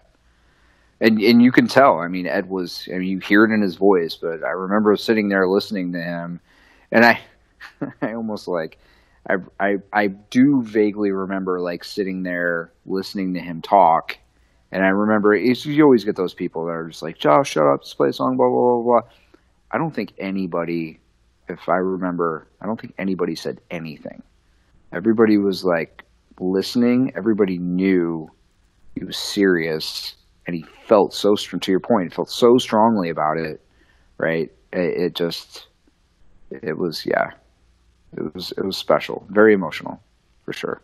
And 1.00 1.22
and 1.22 1.42
you 1.42 1.52
can 1.52 1.68
tell. 1.68 2.00
I 2.00 2.08
mean, 2.08 2.28
Ed 2.28 2.50
was. 2.50 2.90
I 2.94 2.98
mean, 2.98 3.08
you 3.08 3.20
hear 3.20 3.46
it 3.46 3.54
in 3.54 3.62
his 3.62 3.76
voice. 3.76 4.16
But 4.16 4.44
I 4.44 4.50
remember 4.50 4.96
sitting 4.98 5.30
there 5.30 5.48
listening 5.48 5.94
to 5.94 6.02
him, 6.02 6.40
and 6.92 7.06
I, 7.06 7.20
I 8.02 8.14
almost 8.14 8.48
like, 8.48 8.80
I 9.30 9.36
I 9.60 9.78
I 9.94 10.08
do 10.08 10.62
vaguely 10.64 11.12
remember 11.12 11.60
like 11.60 11.84
sitting 11.84 12.24
there 12.24 12.72
listening 12.86 13.34
to 13.36 13.40
him 13.40 13.62
talk, 13.62 14.18
and 14.72 14.84
I 14.84 14.88
remember 14.90 15.36
you 15.36 15.84
always 15.84 16.04
get 16.06 16.16
those 16.16 16.34
people 16.34 16.66
that 16.66 16.72
are 16.72 16.88
just 16.88 17.02
like, 17.02 17.18
Josh, 17.18 17.52
shut 17.52 17.68
up, 17.68 17.84
just 17.84 17.98
play 17.98 18.10
a 18.10 18.14
song, 18.14 18.38
blah 18.38 18.48
blah 18.48 18.76
blah 18.76 18.84
blah. 18.84 19.10
I 19.72 19.78
don't 19.78 19.92
think 19.94 20.14
anybody, 20.18 21.00
if 21.50 21.68
I 21.68 21.76
remember, 21.76 22.48
I 22.62 22.66
don't 22.66 22.80
think 22.80 22.94
anybody 22.98 23.36
said 23.36 23.60
anything. 23.70 24.22
Everybody 24.94 25.38
was 25.38 25.64
like 25.66 26.04
listening, 26.40 27.12
everybody 27.16 27.58
knew 27.58 28.30
he 28.96 29.04
was 29.04 29.18
serious, 29.18 30.16
and 30.48 30.56
he 30.56 30.66
felt 30.88 31.14
so. 31.14 31.36
To 31.36 31.72
your 31.72 31.80
point, 31.80 32.14
felt 32.14 32.30
so 32.30 32.58
strongly 32.58 33.10
about 33.10 33.38
it, 33.38 33.62
right? 34.18 34.52
It, 34.74 35.02
it 35.02 35.16
just, 35.16 35.68
it 36.50 36.78
was 36.78 37.06
yeah, 37.06 37.32
it 38.16 38.34
was 38.34 38.54
it 38.58 38.66
was 38.66 38.78
special, 38.78 39.26
very 39.30 39.54
emotional, 39.54 40.02
for 40.46 40.54
sure. 40.54 40.82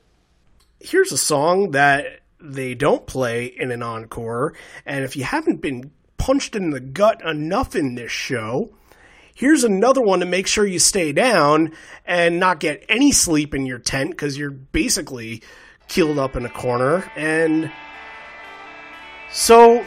Here's 0.80 1.12
a 1.12 1.18
song 1.18 1.72
that 1.72 2.20
they 2.40 2.76
don't 2.76 3.08
play 3.08 3.46
in 3.46 3.72
an 3.72 3.82
encore, 3.82 4.54
and 4.86 5.04
if 5.04 5.16
you 5.16 5.24
haven't 5.24 5.62
been 5.62 5.92
punched 6.18 6.56
in 6.56 6.72
the 6.72 6.80
gut 6.80 7.24
enough 7.24 7.76
in 7.76 7.96
this 7.96 8.12
show, 8.12 8.70
here's 9.34 9.64
another 9.64 10.02
one 10.02 10.20
to 10.20 10.26
make 10.26 10.48
sure 10.48 10.66
you 10.66 10.80
stay 10.80 11.12
down 11.12 11.72
and 12.06 12.40
not 12.40 12.60
get 12.60 12.84
any 12.90 13.12
sleep 13.12 13.54
in 13.54 13.66
your 13.66 13.80
tent 13.80 14.12
because 14.12 14.38
you're 14.38 14.52
basically 14.52 15.42
keeled 15.88 16.20
up 16.20 16.36
in 16.36 16.46
a 16.46 16.50
corner. 16.50 17.10
And 17.16 17.72
so, 19.32 19.86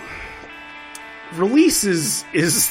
release 1.35 1.85
is 1.85 2.25
is 2.33 2.71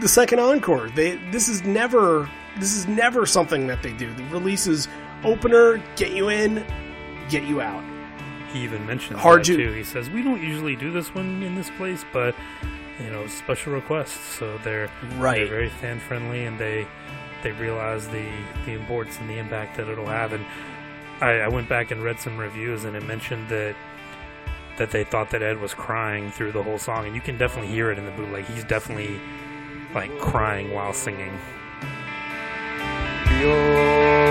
the 0.00 0.08
second 0.08 0.40
encore. 0.40 0.90
They 0.90 1.16
this 1.30 1.48
is 1.48 1.62
never 1.64 2.28
this 2.58 2.74
is 2.74 2.86
never 2.86 3.26
something 3.26 3.66
that 3.68 3.82
they 3.82 3.92
do. 3.92 4.12
The 4.14 4.24
release 4.24 4.66
is 4.66 4.88
opener, 5.24 5.82
get 5.96 6.12
you 6.12 6.28
in, 6.28 6.64
get 7.28 7.44
you 7.44 7.60
out. 7.60 7.91
He 8.52 8.60
even 8.60 8.86
mentions 8.86 9.18
Hard 9.18 9.40
that 9.40 9.46
to, 9.46 9.56
too. 9.56 9.72
He 9.72 9.84
says 9.84 10.10
we 10.10 10.22
don't 10.22 10.42
usually 10.42 10.76
do 10.76 10.90
this 10.90 11.14
one 11.14 11.42
in 11.42 11.54
this 11.54 11.70
place, 11.70 12.04
but 12.12 12.34
you 13.02 13.10
know 13.10 13.26
special 13.26 13.72
requests. 13.72 14.36
So 14.36 14.58
they're 14.58 14.90
right. 15.16 15.38
They're 15.38 15.46
very 15.46 15.68
fan 15.68 16.00
friendly, 16.00 16.44
and 16.44 16.58
they 16.58 16.86
they 17.42 17.52
realize 17.52 18.08
the 18.08 18.30
the 18.66 18.72
importance 18.72 19.18
and 19.18 19.28
the 19.28 19.38
impact 19.38 19.76
that 19.76 19.88
it'll 19.88 20.06
have. 20.06 20.32
And 20.32 20.44
I, 21.20 21.40
I 21.40 21.48
went 21.48 21.68
back 21.68 21.90
and 21.90 22.02
read 22.02 22.20
some 22.20 22.36
reviews, 22.36 22.84
and 22.84 22.96
it 22.96 23.04
mentioned 23.04 23.48
that 23.48 23.74
that 24.78 24.90
they 24.90 25.04
thought 25.04 25.30
that 25.30 25.42
Ed 25.42 25.60
was 25.60 25.74
crying 25.74 26.30
through 26.30 26.52
the 26.52 26.62
whole 26.62 26.78
song, 26.78 27.06
and 27.06 27.14
you 27.14 27.20
can 27.20 27.38
definitely 27.38 27.70
hear 27.70 27.90
it 27.90 27.98
in 27.98 28.04
the 28.04 28.12
bootleg. 28.12 28.44
He's 28.46 28.64
definitely 28.64 29.20
like 29.94 30.16
crying 30.18 30.72
while 30.72 30.92
singing. 30.92 31.38
this 33.42 34.21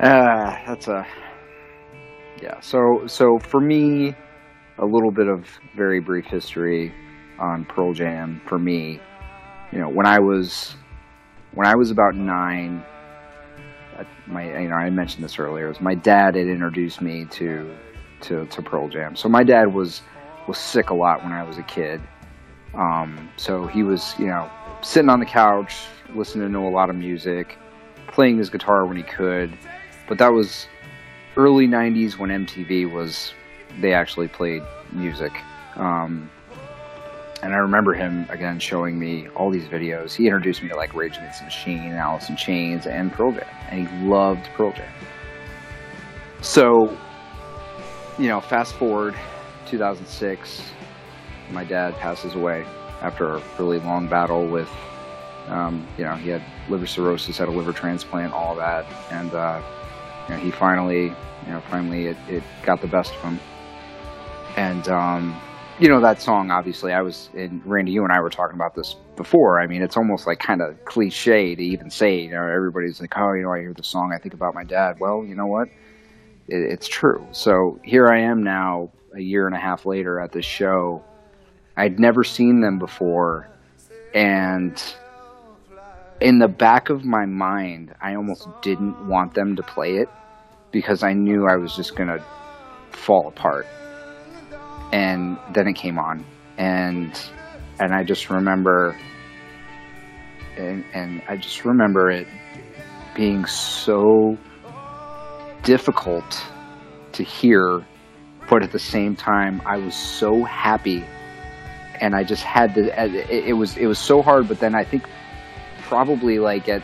you? 0.00 0.06
Uh, 0.06 0.58
that's 0.66 0.88
a 0.88 1.06
yeah. 2.42 2.60
So 2.60 3.06
so 3.06 3.38
for 3.38 3.60
me, 3.60 4.14
a 4.78 4.84
little 4.84 5.12
bit 5.12 5.28
of 5.28 5.46
very 5.76 6.00
brief 6.00 6.24
history 6.26 6.92
on 7.38 7.64
Pearl 7.64 7.92
Jam. 7.92 8.40
For 8.46 8.58
me, 8.58 9.00
you 9.70 9.78
know, 9.78 9.88
when 9.88 10.06
I 10.06 10.18
was 10.18 10.74
when 11.54 11.66
I 11.66 11.76
was 11.76 11.90
about 11.90 12.14
nine, 12.14 12.84
my 14.26 14.60
you 14.60 14.68
know 14.68 14.74
I 14.74 14.90
mentioned 14.90 15.24
this 15.24 15.38
earlier. 15.38 15.68
Was 15.68 15.80
my 15.80 15.94
dad 15.94 16.34
had 16.34 16.46
introduced 16.46 17.00
me 17.00 17.26
to 17.26 17.74
to 18.22 18.46
to 18.46 18.62
Pearl 18.62 18.88
Jam. 18.88 19.14
So 19.14 19.28
my 19.28 19.44
dad 19.44 19.72
was 19.72 20.02
was 20.48 20.58
sick 20.58 20.90
a 20.90 20.94
lot 20.94 21.22
when 21.22 21.32
I 21.32 21.44
was 21.44 21.58
a 21.58 21.62
kid, 21.62 22.00
um, 22.74 23.30
so 23.36 23.66
he 23.66 23.82
was, 23.82 24.14
you 24.18 24.26
know, 24.26 24.50
sitting 24.82 25.08
on 25.08 25.20
the 25.20 25.26
couch, 25.26 25.86
listening 26.14 26.52
to 26.52 26.58
a 26.58 26.68
lot 26.68 26.90
of 26.90 26.96
music, 26.96 27.58
playing 28.08 28.38
his 28.38 28.50
guitar 28.50 28.86
when 28.86 28.96
he 28.96 29.02
could. 29.02 29.56
But 30.08 30.18
that 30.18 30.32
was 30.32 30.66
early 31.36 31.66
90s 31.66 32.18
when 32.18 32.30
MTV 32.30 32.90
was, 32.90 33.32
they 33.80 33.92
actually 33.92 34.28
played 34.28 34.62
music. 34.92 35.32
Um, 35.76 36.30
and 37.42 37.52
I 37.52 37.56
remember 37.56 37.92
him 37.92 38.26
again 38.30 38.58
showing 38.58 38.98
me 38.98 39.28
all 39.34 39.50
these 39.50 39.64
videos. 39.64 40.14
He 40.14 40.26
introduced 40.26 40.62
me 40.62 40.68
to 40.68 40.76
like 40.76 40.94
Rage 40.94 41.16
Against 41.16 41.40
the 41.40 41.46
Machine, 41.46 41.92
Alice 41.92 42.28
in 42.28 42.36
Chains, 42.36 42.86
and 42.86 43.12
Pearl 43.12 43.32
Jam, 43.32 43.44
and 43.68 43.88
he 43.88 44.06
loved 44.06 44.46
Pearl 44.54 44.72
Jam. 44.72 44.92
So, 46.40 46.96
you 48.18 48.28
know, 48.28 48.40
fast 48.40 48.74
forward 48.74 49.14
2006, 49.66 50.62
my 51.52 51.64
dad 51.64 51.94
passes 51.96 52.34
away 52.34 52.64
after 53.00 53.36
a 53.36 53.42
really 53.58 53.78
long 53.80 54.06
battle 54.06 54.46
with, 54.46 54.70
um, 55.48 55.86
you 55.98 56.04
know, 56.04 56.14
he 56.14 56.28
had 56.28 56.42
liver 56.68 56.86
cirrhosis, 56.86 57.38
had 57.38 57.48
a 57.48 57.52
liver 57.52 57.72
transplant, 57.72 58.32
all 58.32 58.54
that, 58.56 58.86
and 59.10 59.34
uh, 59.34 59.60
you 60.28 60.34
know, 60.34 60.40
he 60.40 60.50
finally, 60.50 61.04
you 61.46 61.48
know, 61.52 61.60
finally 61.68 62.06
it, 62.06 62.16
it 62.28 62.42
got 62.64 62.80
the 62.80 62.86
best 62.86 63.14
of 63.14 63.20
him. 63.22 63.40
And 64.56 64.86
um, 64.88 65.40
you 65.78 65.88
know 65.88 66.00
that 66.00 66.20
song, 66.20 66.50
obviously, 66.50 66.92
I 66.92 67.02
was 67.02 67.30
and 67.34 67.64
Randy, 67.64 67.92
you 67.92 68.04
and 68.04 68.12
I 68.12 68.20
were 68.20 68.30
talking 68.30 68.54
about 68.54 68.74
this 68.74 68.94
before. 69.16 69.60
I 69.60 69.66
mean, 69.66 69.82
it's 69.82 69.96
almost 69.96 70.26
like 70.26 70.38
kind 70.38 70.60
of 70.60 70.84
cliche 70.84 71.54
to 71.54 71.62
even 71.62 71.90
say. 71.90 72.20
You 72.20 72.30
know, 72.30 72.46
everybody's 72.46 73.00
like, 73.00 73.12
"Oh, 73.16 73.32
you 73.32 73.42
know, 73.42 73.52
I 73.52 73.60
hear 73.60 73.74
the 73.74 73.82
song, 73.82 74.12
I 74.14 74.18
think 74.18 74.34
about 74.34 74.54
my 74.54 74.64
dad." 74.64 75.00
Well, 75.00 75.24
you 75.24 75.34
know 75.34 75.46
what? 75.46 75.68
It, 76.46 76.62
it's 76.62 76.86
true. 76.86 77.26
So 77.32 77.80
here 77.82 78.08
I 78.08 78.20
am 78.20 78.42
now, 78.42 78.90
a 79.14 79.20
year 79.20 79.46
and 79.46 79.56
a 79.56 79.58
half 79.58 79.86
later, 79.86 80.20
at 80.20 80.32
this 80.32 80.44
show 80.44 81.02
I'd 81.76 81.98
never 81.98 82.24
seen 82.24 82.60
them 82.60 82.78
before, 82.78 83.48
and 84.14 84.82
in 86.20 86.38
the 86.38 86.48
back 86.48 86.90
of 86.90 87.04
my 87.04 87.26
mind, 87.26 87.94
I 88.00 88.14
almost 88.14 88.46
didn't 88.62 89.08
want 89.08 89.34
them 89.34 89.56
to 89.56 89.62
play 89.62 89.96
it 89.96 90.08
because 90.70 91.02
I 91.02 91.12
knew 91.12 91.46
I 91.46 91.56
was 91.56 91.74
just 91.74 91.96
gonna 91.96 92.24
fall 92.90 93.28
apart. 93.28 93.66
And 94.92 95.38
then 95.54 95.66
it 95.66 95.74
came 95.74 95.98
on, 95.98 96.24
and 96.58 97.18
and 97.80 97.94
I 97.94 98.04
just 98.04 98.30
remember, 98.30 98.96
and 100.56 100.84
and 100.94 101.22
I 101.28 101.36
just 101.36 101.64
remember 101.64 102.10
it 102.10 102.26
being 103.14 103.44
so 103.46 104.36
difficult 105.62 106.44
to 107.12 107.22
hear, 107.22 107.84
but 108.48 108.62
at 108.62 108.72
the 108.72 108.78
same 108.78 109.16
time, 109.16 109.62
I 109.66 109.78
was 109.78 109.94
so 109.94 110.44
happy, 110.44 111.04
and 112.02 112.16
I 112.16 112.24
just 112.24 112.42
had 112.42 112.74
to. 112.74 112.90
Uh, 113.00 113.06
it, 113.06 113.44
it 113.46 113.52
was 113.52 113.76
it 113.76 113.86
was 113.86 113.98
so 113.98 114.20
hard, 114.20 114.48
but 114.48 114.58
then 114.58 114.74
I 114.74 114.84
think 114.84 115.08
probably 115.82 116.40
like 116.40 116.68
at 116.68 116.82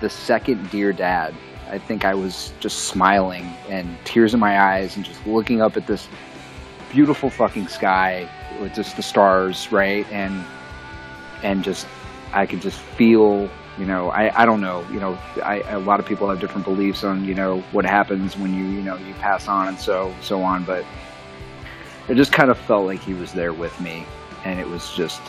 the 0.00 0.10
second 0.10 0.68
Dear 0.70 0.92
Dad, 0.92 1.32
I 1.70 1.78
think 1.78 2.04
I 2.04 2.14
was 2.14 2.52
just 2.58 2.88
smiling 2.88 3.44
and 3.68 3.96
tears 4.04 4.34
in 4.34 4.40
my 4.40 4.60
eyes 4.60 4.96
and 4.96 5.04
just 5.04 5.24
looking 5.26 5.62
up 5.62 5.76
at 5.76 5.86
this 5.86 6.08
beautiful 6.90 7.30
fucking 7.30 7.68
sky 7.68 8.28
with 8.60 8.74
just 8.74 8.96
the 8.96 9.02
stars, 9.02 9.70
right? 9.70 10.04
And 10.10 10.44
and 11.44 11.62
just 11.62 11.86
I 12.32 12.46
could 12.46 12.60
just 12.60 12.80
feel, 12.80 13.48
you 13.78 13.86
know, 13.86 14.10
I, 14.10 14.42
I 14.42 14.44
don't 14.44 14.60
know, 14.60 14.84
you 14.90 14.98
know, 14.98 15.16
I, 15.44 15.60
a 15.68 15.78
lot 15.78 16.00
of 16.00 16.06
people 16.06 16.28
have 16.28 16.40
different 16.40 16.66
beliefs 16.66 17.04
on, 17.04 17.24
you 17.24 17.34
know, 17.34 17.60
what 17.70 17.84
happens 17.84 18.36
when 18.36 18.54
you, 18.54 18.64
you 18.64 18.82
know, 18.82 18.96
you 18.96 19.14
pass 19.14 19.46
on 19.46 19.68
and 19.68 19.78
so 19.78 20.12
so 20.20 20.42
on, 20.42 20.64
but 20.64 20.84
it 22.10 22.16
just 22.16 22.32
kind 22.32 22.50
of 22.50 22.58
felt 22.58 22.86
like 22.86 23.00
he 23.00 23.14
was 23.14 23.32
there 23.32 23.52
with 23.52 23.78
me 23.80 24.04
and 24.44 24.58
it 24.58 24.66
was 24.66 24.92
just 24.94 25.20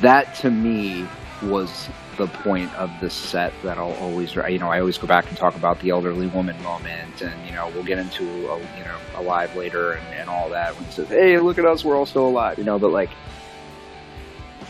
that 0.00 0.34
to 0.36 0.50
me 0.50 1.06
was 1.42 1.88
the 2.16 2.26
point 2.26 2.74
of 2.74 2.90
the 3.00 3.08
set 3.08 3.52
that 3.62 3.78
I'll 3.78 3.92
always, 3.94 4.34
you 4.34 4.58
know, 4.58 4.68
I 4.68 4.80
always 4.80 4.98
go 4.98 5.06
back 5.06 5.28
and 5.28 5.36
talk 5.36 5.54
about 5.54 5.78
the 5.80 5.90
elderly 5.90 6.26
woman 6.26 6.60
moment, 6.62 7.22
and 7.22 7.46
you 7.46 7.52
know, 7.52 7.70
we'll 7.74 7.84
get 7.84 7.98
into, 7.98 8.24
a, 8.24 8.58
you 8.58 8.84
know, 8.84 8.98
alive 9.14 9.54
later 9.54 9.92
and, 9.92 10.06
and 10.14 10.28
all 10.28 10.50
that 10.50 10.74
when 10.74 10.84
he 10.84 10.90
says, 10.90 11.08
"Hey, 11.08 11.38
look 11.38 11.58
at 11.58 11.64
us, 11.64 11.84
we're 11.84 11.96
all 11.96 12.06
still 12.06 12.26
alive," 12.26 12.58
you 12.58 12.64
know. 12.64 12.78
But 12.78 12.90
like, 12.90 13.10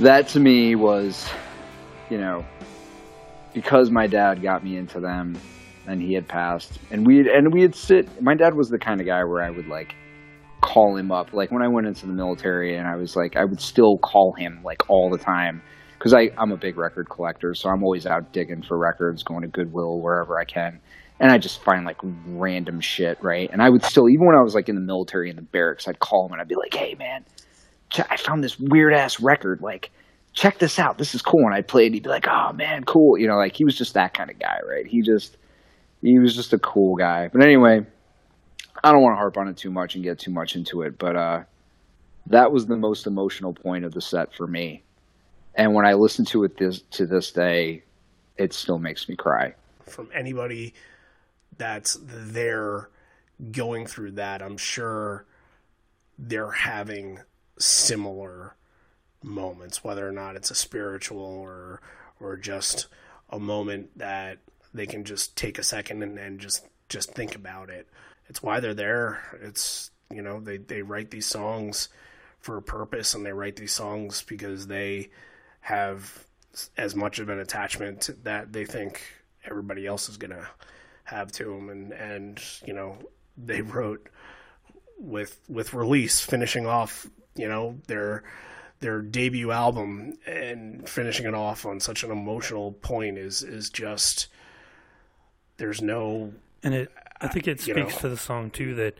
that 0.01 0.29
to 0.29 0.41
me 0.41 0.75
was, 0.75 1.27
you 2.11 2.19
know, 2.19 2.45
because 3.55 3.91
my 3.91 4.07
dad 4.07 4.43
got 4.43 4.63
me 4.63 4.77
into 4.77 5.01
them, 5.01 5.39
and 5.87 6.03
he 6.03 6.13
had 6.13 6.29
passed, 6.29 6.79
and 6.91 7.07
we 7.07 7.33
and 7.33 7.51
we 7.51 7.63
had 7.63 7.75
sit. 7.75 8.21
My 8.23 8.35
dad 8.35 8.55
was 8.55 8.69
the 8.69 8.79
kind 8.79 9.01
of 9.01 9.07
guy 9.07 9.25
where 9.25 9.43
I 9.43 9.49
would 9.49 9.69
like 9.69 9.95
call 10.61 10.97
him 10.97 11.13
up, 11.13 11.33
like 11.33 11.51
when 11.51 11.63
I 11.63 11.69
went 11.69 11.87
into 11.87 12.07
the 12.07 12.13
military, 12.13 12.77
and 12.77 12.87
I 12.87 12.97
was 12.97 13.17
like, 13.17 13.37
I 13.37 13.45
would 13.45 13.61
still 13.61 13.99
call 13.99 14.33
him 14.33 14.61
like 14.65 14.89
all 14.91 15.11
the 15.11 15.19
time 15.19 15.63
because 15.99 16.15
I'm 16.15 16.53
a 16.53 16.57
big 16.57 16.77
record 16.79 17.09
collector, 17.11 17.55
so 17.55 17.69
I'm 17.69 17.83
always 17.83 18.07
out 18.07 18.33
digging 18.33 18.63
for 18.63 18.79
records, 18.79 19.23
going 19.23 19.43
to 19.43 19.49
Goodwill 19.49 20.01
wherever 20.01 20.39
I 20.39 20.45
can, 20.45 20.81
and 21.21 21.33
I 21.33 21.39
just 21.39 21.63
find 21.63 21.85
like 21.85 21.97
random 22.03 22.81
shit, 22.81 23.23
right? 23.23 23.51
And 23.53 23.63
I 23.63 23.69
would 23.69 23.83
still, 23.83 24.09
even 24.09 24.27
when 24.27 24.37
I 24.37 24.43
was 24.43 24.55
like 24.55 24.69
in 24.69 24.75
the 24.75 24.81
military 24.81 25.31
in 25.31 25.37
the 25.37 25.43
barracks, 25.43 25.89
I'd 25.89 25.99
call 25.99 26.27
him 26.27 26.33
and 26.33 26.41
I'd 26.41 26.49
be 26.49 26.57
like, 26.57 26.75
"Hey, 26.75 26.95
man, 26.95 27.25
I 28.11 28.17
found 28.17 28.45
this 28.45 28.59
weird 28.59 28.95
ass 28.95 29.21
record, 29.21 29.61
like." 29.61 29.91
Check 30.35 30.59
this 30.59 30.79
out. 30.79 30.99
This 30.99 31.17
is 31.17 31.23
cool. 31.23 31.47
And 31.47 31.55
I 31.55 31.63
played. 31.63 31.95
He'd 31.95 32.05
be 32.05 32.11
like, 32.11 32.29
"Oh 32.29 32.53
man, 32.53 32.85
cool." 32.85 33.19
You 33.19 33.27
know, 33.27 33.37
like 33.37 33.57
he 33.57 33.65
was 33.65 33.77
just 33.77 33.95
that 33.95 34.15
kind 34.15 34.31
of 34.31 34.39
guy, 34.39 34.61
right? 34.69 34.87
He 34.87 35.03
just, 35.03 35.37
he 36.01 36.17
was 36.21 36.37
just 36.37 36.53
a 36.53 36.59
cool 36.61 36.95
guy. 36.95 37.29
But 37.33 37.43
anyway, 37.43 37.85
I 38.83 38.93
don't 38.93 39.03
want 39.03 39.15
to 39.15 39.19
harp 39.19 39.37
on 39.37 39.49
it 39.49 39.57
too 39.57 39.71
much 39.71 39.95
and 39.95 40.05
get 40.05 40.19
too 40.19 40.31
much 40.31 40.57
into 40.57 40.83
it, 40.83 40.99
but 40.99 41.17
uh, 41.17 41.43
that 42.27 42.53
was 42.53 42.67
the 42.67 42.77
most 42.77 43.07
emotional 43.07 43.53
point 43.53 43.85
of 43.85 43.93
the 43.93 44.01
set 44.01 44.35
for 44.35 44.47
me 44.47 44.83
and 45.59 45.75
when 45.75 45.85
I 45.85 45.95
listen 45.95 46.25
to 46.27 46.45
it 46.45 46.57
this 46.57 46.83
to 46.93 47.05
this 47.05 47.33
day, 47.33 47.83
it 48.37 48.53
still 48.55 48.79
makes 48.79 49.09
me 49.09 49.17
cry. 49.17 49.55
From 49.83 50.09
anybody 50.15 50.73
that's 51.59 51.99
there 52.01 52.89
going 53.51 53.87
through 53.87 54.13
that, 54.13 54.41
I'm 54.41 54.57
sure 54.57 55.27
they're 56.17 56.53
having 56.53 57.19
similar 57.59 58.55
moments, 59.21 59.83
whether 59.83 60.09
or 60.09 60.13
not 60.13 60.37
it's 60.37 60.53
a 60.53 60.55
spiritual 60.55 61.21
or 61.21 61.81
or 62.21 62.37
just 62.37 62.87
a 63.31 63.41
moment 63.41 63.99
that 63.99 64.39
they 64.73 64.87
can 64.87 65.05
just 65.05 65.37
take 65.37 65.59
a 65.59 65.65
second 65.65 66.05
and, 66.05 66.19
and 66.19 66.39
just 66.39 66.67
just 66.89 67.11
think 67.15 67.35
about 67.35 67.69
it. 67.69 67.89
It's 68.29 68.43
why 68.43 68.61
they're 68.61 68.75
there. 68.75 69.21
It's 69.43 69.91
you 70.13 70.23
know 70.23 70.41
they 70.41 70.59
they 70.59 70.83
write 70.83 71.11
these 71.11 71.27
songs 71.27 71.89
for 72.41 72.57
a 72.57 72.63
purpose 72.63 73.15
and 73.15 73.27
they 73.27 73.33
write 73.33 73.57
these 73.57 73.73
songs 73.73 74.23
because 74.23 74.67
they 74.67 75.11
have 75.61 76.27
as 76.77 76.95
much 76.95 77.19
of 77.19 77.29
an 77.29 77.39
attachment 77.39 78.11
that 78.25 78.53
they 78.53 78.65
think 78.65 79.03
everybody 79.45 79.87
else 79.87 80.09
is 80.09 80.17
to 80.17 80.49
have 81.05 81.33
to 81.33 81.45
them 81.45 81.69
and 81.69 81.93
and 81.93 82.43
you 82.67 82.73
know 82.73 82.99
they 83.37 83.63
wrote 83.63 84.09
with 84.99 85.41
with 85.49 85.75
release 85.75 86.21
finishing 86.21 86.67
off 86.67 87.07
you 87.35 87.49
know 87.49 87.79
their 87.87 88.25
their 88.81 89.01
debut 89.01 89.51
album 89.51 90.15
and 90.27 90.89
finishing 90.89 91.27
it 91.27 91.35
off 91.35 91.67
on 91.67 91.81
such 91.81 92.05
an 92.05 92.11
emotional 92.11 92.73
point 92.73 93.19
is 93.19 93.43
is 93.43 93.71
just 93.71 94.29
there's 95.57 95.81
no 95.81 96.33
and 96.63 96.75
it 96.75 96.93
I 97.21 97.29
think 97.29 97.49
it 97.49 97.61
speaks 97.61 97.95
know, 97.95 98.01
to 98.01 98.09
the 98.09 98.17
song 98.17 98.51
too 98.51 98.75
that 98.77 98.95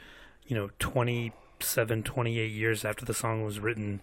you 0.47 0.57
know 0.57 0.71
27 0.79 2.03
28 2.03 2.51
years 2.51 2.85
after 2.85 3.05
the 3.05 3.15
song 3.15 3.45
was 3.45 3.61
written 3.61 4.01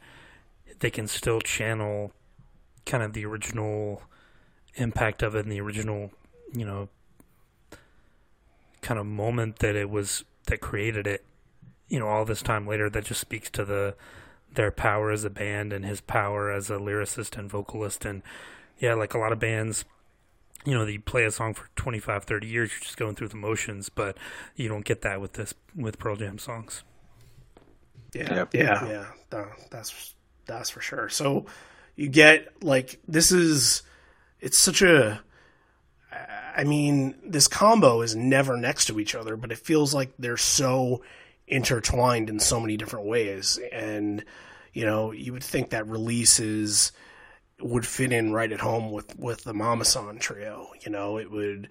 they 0.80 0.90
can 0.90 1.08
still 1.08 1.40
channel 1.42 2.12
kind 2.86 3.04
of 3.04 3.14
the 3.14 3.26
original 3.26 4.02
impact 4.76 5.24
of 5.24 5.36
it 5.36 5.46
and 5.46 5.52
the 5.52 5.62
original, 5.62 6.12
you 6.54 6.66
know, 6.66 6.90
kind 8.82 9.00
of 9.00 9.06
moment 9.06 9.60
that 9.60 9.76
it 9.76 9.90
was 9.90 10.24
that 10.48 10.62
created 10.62 11.08
it. 11.08 11.26
You 11.88 12.00
know, 12.00 12.08
all 12.08 12.26
this 12.26 12.42
time 12.42 12.68
later, 12.68 12.90
that 12.90 13.06
just 13.06 13.22
speaks 13.22 13.50
to 13.52 13.66
the 13.66 13.96
their 14.54 14.72
power 14.72 15.12
as 15.12 15.24
a 15.24 15.30
band 15.30 15.74
and 15.74 15.86
his 15.86 16.02
power 16.02 16.50
as 16.52 16.70
a 16.70 16.76
lyricist 16.76 17.38
and 17.38 17.50
vocalist. 17.50 18.06
And 18.06 18.22
yeah, 18.80 18.94
like 18.94 19.14
a 19.14 19.18
lot 19.18 19.32
of 19.32 19.40
bands, 19.40 19.86
you 20.66 20.74
know, 20.74 20.86
you 20.86 21.00
play 21.00 21.24
a 21.24 21.32
song 21.32 21.54
for 21.54 21.70
25, 21.76 22.24
30 22.24 22.48
years, 22.48 22.72
you're 22.72 22.82
just 22.82 22.98
going 22.98 23.16
through 23.16 23.30
the 23.30 23.36
motions, 23.36 23.90
but 23.90 24.18
you 24.56 24.68
don't 24.68 24.86
get 24.86 25.02
that 25.02 25.22
with 25.22 25.34
this 25.34 25.54
with 25.76 26.00
Pearl 26.00 26.16
Jam 26.16 26.38
songs. 26.38 26.84
Yeah, 28.14 28.46
yeah, 28.54 28.88
yeah. 28.88 29.06
yeah. 29.32 29.46
that's 29.70 30.16
that's 30.46 30.70
for 30.70 30.82
sure. 30.82 31.10
So 31.10 31.46
you 31.96 32.10
get 32.10 32.64
like 32.64 33.00
this 33.08 33.32
is 33.32 33.84
it's 34.40 34.58
such 34.58 34.82
a 34.82 35.22
I 36.56 36.64
mean, 36.64 37.16
this 37.26 37.48
combo 37.48 38.02
is 38.02 38.16
never 38.16 38.56
next 38.56 38.86
to 38.86 39.00
each 39.00 39.14
other, 39.14 39.36
but 39.36 39.52
it 39.52 39.58
feels 39.58 39.94
like 39.94 40.14
they're 40.18 40.38
so 40.38 41.02
intertwined 41.48 42.30
in 42.30 42.40
so 42.40 42.60
many 42.60 42.78
different 42.78 43.06
ways. 43.06 43.60
And, 43.72 44.24
you 44.74 44.86
know, 44.86 45.12
you 45.12 45.34
would 45.34 45.44
think 45.44 45.72
that 45.72 45.88
releases 45.88 46.94
would 47.62 47.86
fit 47.86 48.12
in 48.12 48.34
right 48.34 48.52
at 48.52 48.60
home 48.60 48.92
with, 48.92 49.18
with 49.18 49.44
the 49.44 49.54
Mamasan 49.54 50.20
trio. 50.20 50.68
You 50.82 50.92
know, 50.92 51.18
it 51.18 51.32
would, 51.32 51.70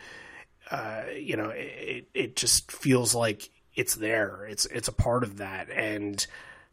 uh, 0.70 1.02
you 1.16 1.36
know, 1.36 1.50
it, 1.50 2.08
it 2.14 2.36
just 2.36 2.72
feels 2.72 3.14
like 3.14 3.50
it's 3.74 3.94
there. 3.94 4.46
It's, 4.48 4.66
it's 4.66 4.88
a 4.88 4.92
part 4.92 5.24
of 5.24 5.38
that. 5.38 5.70
And 5.70 6.24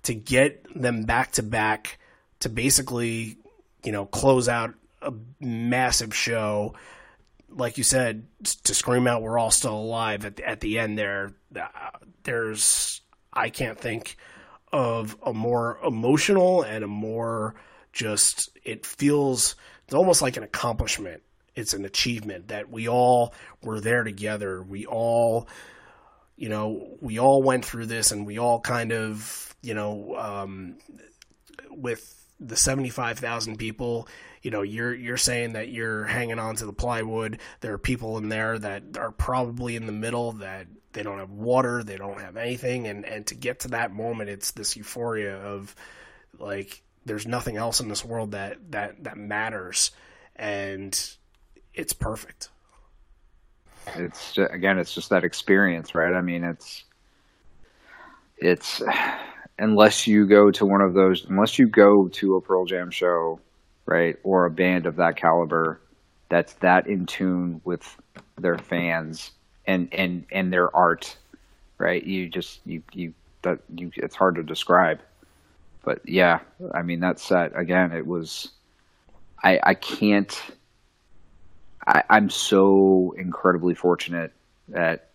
to 0.04 0.14
get 0.14 0.66
them 0.74 1.04
back 1.04 1.34
to 1.34 1.44
back 1.44 2.00
to 2.40 2.50
basically 2.50 3.38
you 3.84 3.92
know, 3.92 4.06
close 4.06 4.48
out 4.48 4.74
a 5.02 5.14
massive 5.40 6.16
show. 6.16 6.74
Like 7.50 7.78
you 7.78 7.84
said, 7.84 8.26
to 8.64 8.74
scream 8.74 9.08
out, 9.08 9.22
"We're 9.22 9.40
all 9.40 9.52
still 9.52 9.76
alive!" 9.76 10.26
at 10.26 10.38
the, 10.38 10.48
at 10.48 10.62
the 10.62 10.80
end 10.80 10.98
there, 10.98 11.34
uh, 11.56 11.68
there's 12.24 13.02
I 13.34 13.50
can't 13.50 13.80
think 13.80 14.18
of 14.72 15.18
a 15.26 15.34
more 15.34 15.80
emotional 15.86 16.62
and 16.62 16.84
a 16.84 16.88
more 16.88 17.56
just 17.94 18.58
it 18.64 18.86
feels 18.86 19.56
it's 19.86 19.94
almost 19.94 20.22
like 20.22 20.38
an 20.38 20.44
accomplishment. 20.44 21.22
It's 21.54 21.74
an 21.74 21.84
achievement 21.84 22.48
that 22.48 22.70
we 22.70 22.88
all 22.88 23.34
were 23.62 23.82
there 23.82 24.04
together. 24.04 24.64
We 24.64 24.86
all, 24.86 25.50
you 26.38 26.48
know, 26.48 26.96
we 27.02 27.20
all 27.20 27.44
went 27.44 27.66
through 27.66 27.88
this, 27.88 28.12
and 28.12 28.26
we 28.26 28.38
all 28.40 28.62
kind 28.62 28.94
of, 28.94 29.54
you 29.62 29.74
know, 29.74 30.16
um, 30.18 30.78
with 31.70 32.26
the 32.40 32.56
75,000 32.56 33.58
people, 33.58 34.08
you 34.42 34.50
know, 34.50 34.62
you're 34.62 34.94
you're 34.94 35.18
saying 35.18 35.54
that 35.54 35.70
you're 35.70 36.06
hanging 36.06 36.40
on 36.40 36.56
to 36.56 36.66
the 36.66 36.74
plywood. 36.74 37.40
There 37.60 37.74
are 37.74 37.78
people 37.78 38.18
in 38.18 38.30
there 38.30 38.58
that 38.58 38.98
are 38.98 39.12
probably 39.12 39.76
in 39.76 39.88
the 39.88 39.92
middle 39.92 40.32
that 40.34 40.68
they 40.94 41.04
don't 41.04 41.20
have 41.20 41.32
water, 41.32 41.84
they 41.84 41.98
don't 41.98 42.22
have 42.22 42.38
anything 42.38 42.88
and 42.88 43.06
and 43.06 43.28
to 43.28 43.36
get 43.36 43.60
to 43.62 43.68
that 43.70 43.94
moment 43.94 44.30
it's 44.30 44.52
this 44.52 44.76
euphoria 44.76 45.38
of 45.38 45.76
like 46.40 46.82
there's 47.06 47.28
nothing 47.28 47.58
else 47.58 47.80
in 47.80 47.88
this 47.88 48.06
world 48.06 48.32
that 48.32 48.58
that 48.72 49.04
that 49.04 49.18
matters 49.18 49.92
and 50.36 51.16
it's 51.74 51.94
perfect. 51.94 52.50
It's 53.96 54.34
just, 54.34 54.54
again 54.54 54.78
it's 54.78 54.94
just 54.94 55.10
that 55.10 55.24
experience, 55.24 55.96
right? 55.96 56.14
I 56.14 56.22
mean, 56.22 56.44
it's 56.44 56.84
it's 58.38 58.82
unless 59.60 60.08
you 60.08 60.28
go 60.28 60.52
to 60.52 60.66
one 60.66 60.82
of 60.82 60.94
those, 60.94 61.26
unless 61.26 61.60
you 61.60 61.68
go 61.68 62.08
to 62.08 62.36
a 62.36 62.42
Pearl 62.42 62.66
Jam 62.66 62.92
show 62.92 63.40
right? 63.86 64.18
Or 64.24 64.46
a 64.46 64.52
band 64.52 64.86
of 64.86 64.96
that 64.98 65.18
caliber 65.18 65.82
that's 66.30 66.54
that 66.56 66.88
in 66.88 67.06
tune 67.06 67.62
with 67.66 67.98
their 68.38 68.58
fans 68.58 69.32
and 69.66 69.94
and 69.94 70.26
and 70.32 70.52
their 70.52 70.74
art, 70.76 71.18
right? 71.78 72.04
You 72.04 72.30
just 72.30 72.62
you 72.66 72.82
you 72.94 73.14
that 73.42 73.60
you 73.76 73.92
it's 73.98 74.16
hard 74.16 74.36
to 74.36 74.44
describe. 74.44 75.02
But 75.84 76.02
yeah, 76.06 76.40
I 76.74 76.82
mean 76.84 77.00
that 77.02 77.20
set 77.20 77.56
uh, 77.56 77.60
again, 77.60 77.92
it 77.92 78.06
was 78.06 78.50
I 79.44 79.60
I 79.64 79.74
can't 79.74 80.40
I, 81.88 82.04
I'm 82.10 82.30
so 82.30 83.14
incredibly 83.18 83.74
fortunate 83.74 84.34
that 84.70 85.10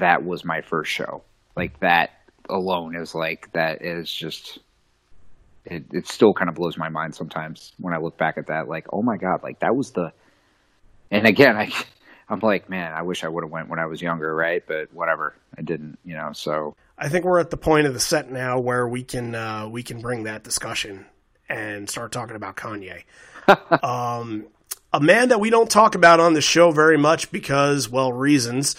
that 0.00 0.24
was 0.24 0.44
my 0.44 0.62
first 0.62 0.90
show. 0.90 1.22
Like 1.56 1.78
that 1.80 2.10
alone 2.48 2.96
is 2.96 3.14
like 3.14 3.52
that 3.52 3.82
is 3.82 4.10
just 4.12 4.58
it, 5.64 5.84
it 5.92 6.06
still 6.06 6.32
kind 6.32 6.48
of 6.48 6.54
blows 6.54 6.78
my 6.78 6.88
mind 6.88 7.14
sometimes 7.14 7.72
when 7.78 7.92
I 7.92 7.98
look 7.98 8.16
back 8.16 8.38
at 8.38 8.46
that. 8.46 8.68
Like, 8.68 8.86
oh 8.92 9.02
my 9.02 9.16
god, 9.16 9.42
like 9.42 9.60
that 9.60 9.76
was 9.76 9.90
the. 9.92 10.12
And 11.10 11.26
again, 11.26 11.56
I 11.56 11.70
I'm 12.28 12.40
like, 12.40 12.68
man, 12.68 12.92
I 12.92 13.02
wish 13.02 13.24
I 13.24 13.28
would 13.28 13.44
have 13.44 13.50
went 13.50 13.68
when 13.68 13.78
I 13.78 13.86
was 13.86 14.02
younger, 14.02 14.34
right? 14.34 14.62
But 14.66 14.92
whatever, 14.92 15.34
I 15.56 15.62
didn't, 15.62 15.98
you 16.04 16.14
know. 16.14 16.30
So 16.32 16.76
I 16.98 17.08
think 17.08 17.24
we're 17.24 17.38
at 17.38 17.50
the 17.50 17.56
point 17.56 17.86
of 17.86 17.94
the 17.94 18.00
set 18.00 18.30
now 18.30 18.58
where 18.58 18.86
we 18.88 19.04
can 19.04 19.34
uh, 19.34 19.68
we 19.68 19.82
can 19.82 20.00
bring 20.00 20.24
that 20.24 20.42
discussion 20.42 21.06
and 21.48 21.88
start 21.88 22.12
talking 22.12 22.36
about 22.36 22.56
Kanye. 22.56 23.04
um, 23.84 24.46
a 24.92 25.00
man 25.00 25.28
that 25.28 25.40
we 25.40 25.50
don't 25.50 25.70
talk 25.70 25.94
about 25.94 26.18
on 26.20 26.34
the 26.34 26.40
show 26.40 26.70
very 26.70 26.98
much 26.98 27.30
because, 27.30 27.88
well, 27.88 28.12
reasons. 28.12 28.74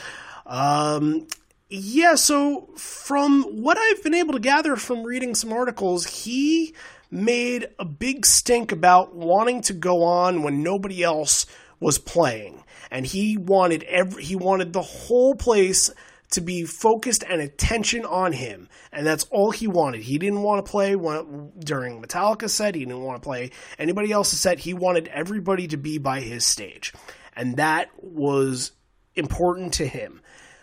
Um, 0.45 1.27
yeah, 1.69 2.15
so 2.15 2.69
from 2.75 3.43
what 3.43 3.77
I've 3.77 4.03
been 4.03 4.15
able 4.15 4.33
to 4.33 4.39
gather 4.39 4.75
from 4.75 5.03
reading 5.03 5.35
some 5.35 5.53
articles, 5.53 6.05
he 6.05 6.73
made 7.11 7.69
a 7.77 7.85
big 7.85 8.25
stink 8.25 8.71
about 8.71 9.15
wanting 9.15 9.61
to 9.61 9.73
go 9.73 10.03
on 10.03 10.43
when 10.43 10.63
nobody 10.63 11.03
else 11.03 11.45
was 11.79 11.97
playing. 11.97 12.63
And 12.91 13.05
he 13.05 13.37
wanted 13.37 13.83
every 13.83 14.23
he 14.23 14.35
wanted 14.35 14.73
the 14.73 14.81
whole 14.81 15.35
place 15.35 15.91
to 16.31 16.41
be 16.41 16.63
focused 16.63 17.23
and 17.27 17.41
attention 17.41 18.05
on 18.05 18.33
him. 18.33 18.69
And 18.91 19.05
that's 19.05 19.25
all 19.25 19.51
he 19.51 19.67
wanted. 19.67 20.01
He 20.01 20.17
didn't 20.17 20.43
want 20.43 20.63
to 20.63 20.69
play 20.69 20.95
when, 20.95 21.51
during 21.59 22.01
Metallica's 22.01 22.53
set, 22.53 22.75
he 22.75 22.85
didn't 22.85 23.01
want 23.01 23.21
to 23.21 23.27
play 23.27 23.51
anybody 23.77 24.11
else's 24.11 24.39
set. 24.39 24.59
He 24.59 24.73
wanted 24.73 25.07
everybody 25.07 25.67
to 25.67 25.77
be 25.77 25.97
by 25.97 26.21
his 26.21 26.45
stage. 26.45 26.93
And 27.35 27.57
that 27.57 27.89
was 27.97 28.71
important 29.15 29.73
to 29.75 29.87
him. 29.87 30.21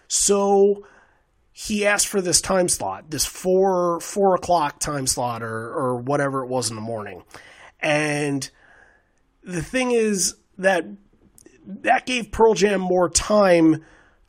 So 0.08 0.86
he 1.52 1.86
asked 1.86 2.06
for 2.06 2.20
this 2.20 2.40
time 2.40 2.68
slot, 2.68 3.10
this 3.10 3.24
four 3.24 3.98
four 4.00 4.34
o'clock 4.34 4.78
time 4.78 5.06
slot 5.06 5.42
or 5.42 5.72
or 5.72 5.96
whatever 5.96 6.44
it 6.44 6.48
was 6.48 6.70
in 6.70 6.76
the 6.76 6.82
morning. 6.82 7.24
And 7.80 8.48
the 9.42 9.62
thing 9.62 9.90
is 9.90 10.36
that 10.58 10.84
that 11.66 12.06
gave 12.06 12.30
Pearl 12.30 12.54
Jam 12.54 12.80
more 12.80 13.08
time 13.08 13.84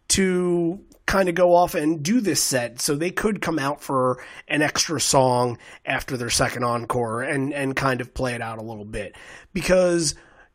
to 0.09 0.79
kind 1.07 1.29
of 1.29 1.35
go 1.35 1.55
off 1.55 1.73
and 1.73 2.03
do 2.03 2.21
this 2.21 2.43
set 2.43 2.79
so 2.81 2.93
they 2.93 3.09
could 3.09 3.41
come 3.41 3.57
out 3.57 3.81
for 3.81 4.21
an 4.47 4.61
extra 4.61 4.99
song 4.99 5.57
after 5.85 6.17
their 6.17 6.29
second 6.29 6.63
encore 6.63 7.23
and 7.23 7.53
and 7.53 7.75
kind 7.75 8.01
of 8.01 8.13
play 8.13 8.35
it 8.35 8.41
out 8.41 8.59
a 8.59 8.63
little 8.63 8.85
bit 8.85 9.15
because 9.53 10.13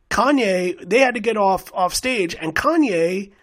Kanye 0.09 0.87
they 0.87 0.99
had 0.99 1.15
to 1.15 1.19
get 1.19 1.37
off 1.37 1.73
off 1.73 1.93
stage 1.93 2.35
and 2.39 2.55
Kanye 2.55 3.33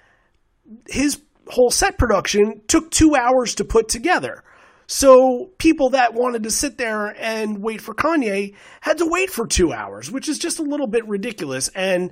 his 0.89 1.21
whole 1.49 1.71
set 1.71 1.99
production 1.99 2.63
took 2.69 2.91
two 2.91 3.17
hours 3.17 3.57
to 3.57 3.65
put 3.65 3.89
together. 3.89 4.45
So 4.87 5.51
people 5.59 5.91
that 5.91 6.15
wanted 6.15 6.45
to 6.45 6.51
sit 6.51 6.79
there 6.79 7.07
and 7.19 7.63
wait 7.63 7.81
for 7.81 7.95
Kanye 7.95 8.55
had 8.81 8.99
to 8.99 9.07
wait 9.09 9.31
for 9.31 9.47
two 9.47 9.73
hours, 9.73 10.11
which 10.11 10.29
is 10.29 10.39
just 10.39 10.59
a 10.61 10.65
little 10.65 10.87
bit 10.87 11.07
ridiculous. 11.09 11.69
And 11.75 12.11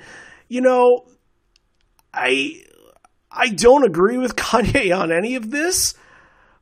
you 0.49 0.61
know, 0.61 1.07
I 2.13 2.65
I 3.31 3.49
don't 3.49 3.85
agree 3.85 4.19
with 4.19 4.37
Kanye 4.37 4.97
on 4.97 5.13
any 5.13 5.35
of 5.35 5.51
this, 5.51 5.95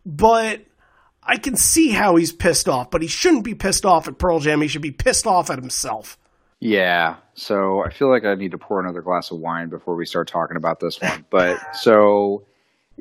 but 0.05 0.63
I 1.23 1.37
can 1.37 1.57
see 1.57 1.91
how 1.91 2.17
he's 2.17 2.33
pissed 2.33 2.69
off. 2.69 2.91
But 2.91 3.03
he 3.03 3.09
shouldn't 3.09 3.45
be 3.45 3.55
pissed 3.55 3.85
off 3.85 4.09
at 4.09 4.19
Pearl 4.19 4.41
Jam. 4.41 4.61
He 4.61 4.69
should 4.69 4.83
be 4.83 4.93
pissed 4.93 5.27
off 5.27 5.51
at 5.51 5.59
himself. 5.59 6.19
Yeah. 6.61 7.17
So 7.35 7.85
I 7.85 7.91
feel 7.91 8.11
like 8.11 8.25
I 8.25 8.35
need 8.35 8.53
to 8.53 8.59
pour 8.59 8.81
another 8.81 9.03
glass 9.03 9.31
of 9.31 9.39
wine 9.39 9.69
before 9.69 9.95
we 9.95 10.07
start 10.07 10.29
talking 10.29 10.57
about 10.57 10.81
this 10.81 11.01
one. 11.01 11.27
But 11.31 11.59
so 11.75 12.47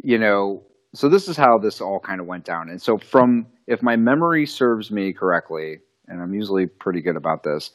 you 0.03 0.17
know, 0.17 0.63
so 0.93 1.09
this 1.09 1.27
is 1.27 1.37
how 1.37 1.57
this 1.57 1.81
all 1.81 1.99
kind 1.99 2.19
of 2.19 2.27
went 2.27 2.45
down. 2.45 2.69
And 2.69 2.81
so 2.81 2.97
from 2.97 3.47
if 3.67 3.81
my 3.81 3.95
memory 3.95 4.45
serves 4.45 4.91
me 4.91 5.13
correctly, 5.13 5.79
and 6.07 6.21
I'm 6.21 6.33
usually 6.33 6.67
pretty 6.67 7.01
good 7.01 7.15
about 7.15 7.43
this, 7.43 7.71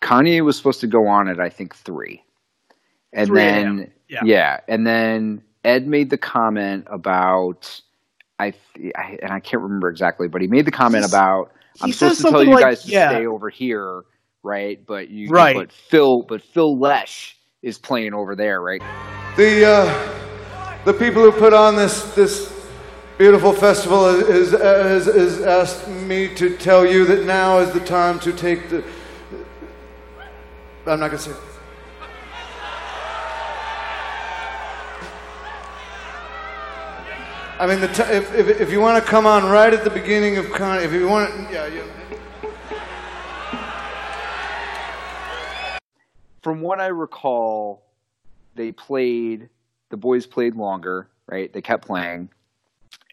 Kanye 0.00 0.44
was 0.44 0.56
supposed 0.56 0.80
to 0.80 0.86
go 0.86 1.06
on 1.06 1.28
at 1.28 1.40
I 1.40 1.48
think 1.48 1.74
three, 1.74 2.23
and 3.14 3.36
then 3.36 3.92
yeah. 4.08 4.20
yeah, 4.24 4.60
and 4.68 4.86
then 4.86 5.42
Ed 5.64 5.86
made 5.86 6.10
the 6.10 6.18
comment 6.18 6.86
about 6.90 7.80
I, 8.38 8.52
I, 8.96 9.18
and 9.22 9.32
I 9.32 9.40
can't 9.40 9.62
remember 9.62 9.88
exactly, 9.88 10.28
but 10.28 10.42
he 10.42 10.48
made 10.48 10.66
the 10.66 10.72
comment 10.72 11.04
He's, 11.04 11.12
about 11.12 11.52
I'm 11.80 11.92
supposed 11.92 12.20
to 12.20 12.30
tell 12.30 12.44
you 12.44 12.50
like, 12.50 12.60
guys 12.60 12.82
to 12.82 12.90
yeah. 12.90 13.10
stay 13.10 13.26
over 13.26 13.48
here, 13.48 14.04
right? 14.42 14.84
But 14.84 15.08
you 15.08 15.28
right. 15.28 15.56
but 15.56 15.72
Phil 15.72 16.22
but 16.22 16.42
Phil 16.42 16.78
Lesh 16.78 17.36
is 17.62 17.78
playing 17.78 18.12
over 18.12 18.36
there, 18.36 18.60
right? 18.60 18.82
The 19.36 19.64
uh 19.64 20.20
the 20.84 20.92
people 20.92 21.22
who 21.22 21.32
put 21.32 21.54
on 21.54 21.76
this, 21.76 22.14
this 22.14 22.52
beautiful 23.16 23.54
festival 23.54 24.06
is, 24.06 24.52
is, 24.52 25.06
is 25.06 25.40
asked 25.40 25.88
me 25.88 26.28
to 26.34 26.56
tell 26.58 26.84
you 26.84 27.06
that 27.06 27.24
now 27.24 27.58
is 27.58 27.72
the 27.72 27.80
time 27.80 28.20
to 28.20 28.32
take 28.32 28.68
the. 28.68 28.84
I'm 30.86 31.00
not 31.00 31.08
going 31.08 31.12
to 31.12 31.18
say 31.18 31.30
it. 31.30 31.53
I 37.58 37.68
mean, 37.68 37.80
the 37.80 37.88
t- 37.88 38.02
if, 38.02 38.34
if, 38.34 38.60
if 38.60 38.70
you 38.72 38.80
want 38.80 39.02
to 39.02 39.08
come 39.08 39.26
on 39.26 39.48
right 39.48 39.72
at 39.72 39.84
the 39.84 39.90
beginning 39.90 40.38
of 40.38 40.50
con, 40.50 40.82
if 40.82 40.92
you 40.92 41.08
want, 41.08 41.30
to, 41.30 41.52
yeah, 41.52 41.66
yeah. 41.68 41.82
From 46.42 46.60
what 46.60 46.80
I 46.80 46.88
recall, 46.88 47.84
they 48.56 48.72
played 48.72 49.48
the 49.90 49.96
boys 49.96 50.26
played 50.26 50.56
longer, 50.56 51.08
right? 51.26 51.52
They 51.52 51.62
kept 51.62 51.86
playing, 51.86 52.28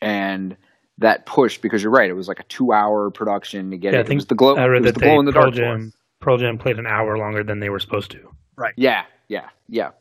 and 0.01 0.57
that 0.97 1.27
push 1.27 1.59
because 1.59 1.83
you're 1.83 1.91
right. 1.91 2.09
It 2.09 2.13
was 2.13 2.27
like 2.27 2.39
a 2.39 2.43
two-hour 2.43 3.11
production 3.11 3.69
to 3.69 3.77
get 3.77 3.93
yeah, 3.93 3.99
it. 3.99 4.01
I 4.01 4.05
think 4.05 4.13
it 4.13 4.23
was 4.23 4.25
the 4.25 4.35
glow. 4.35 4.55
I 4.55 4.65
read 4.65 4.83
that 4.83 4.95
the 4.95 5.01
glow 5.01 5.19
in 5.19 5.25
the 5.25 5.31
dark. 5.31 5.53
Jam, 5.53 5.93
Pearl 6.19 6.39
Jam 6.39 6.57
played 6.57 6.79
an 6.79 6.87
hour 6.87 7.17
longer 7.19 7.43
than 7.43 7.59
they 7.59 7.69
were 7.69 7.79
supposed 7.79 8.09
to. 8.11 8.31
Right. 8.55 8.73
Yeah. 8.75 9.03
Yeah. 9.27 9.49
Yeah. 9.69 9.91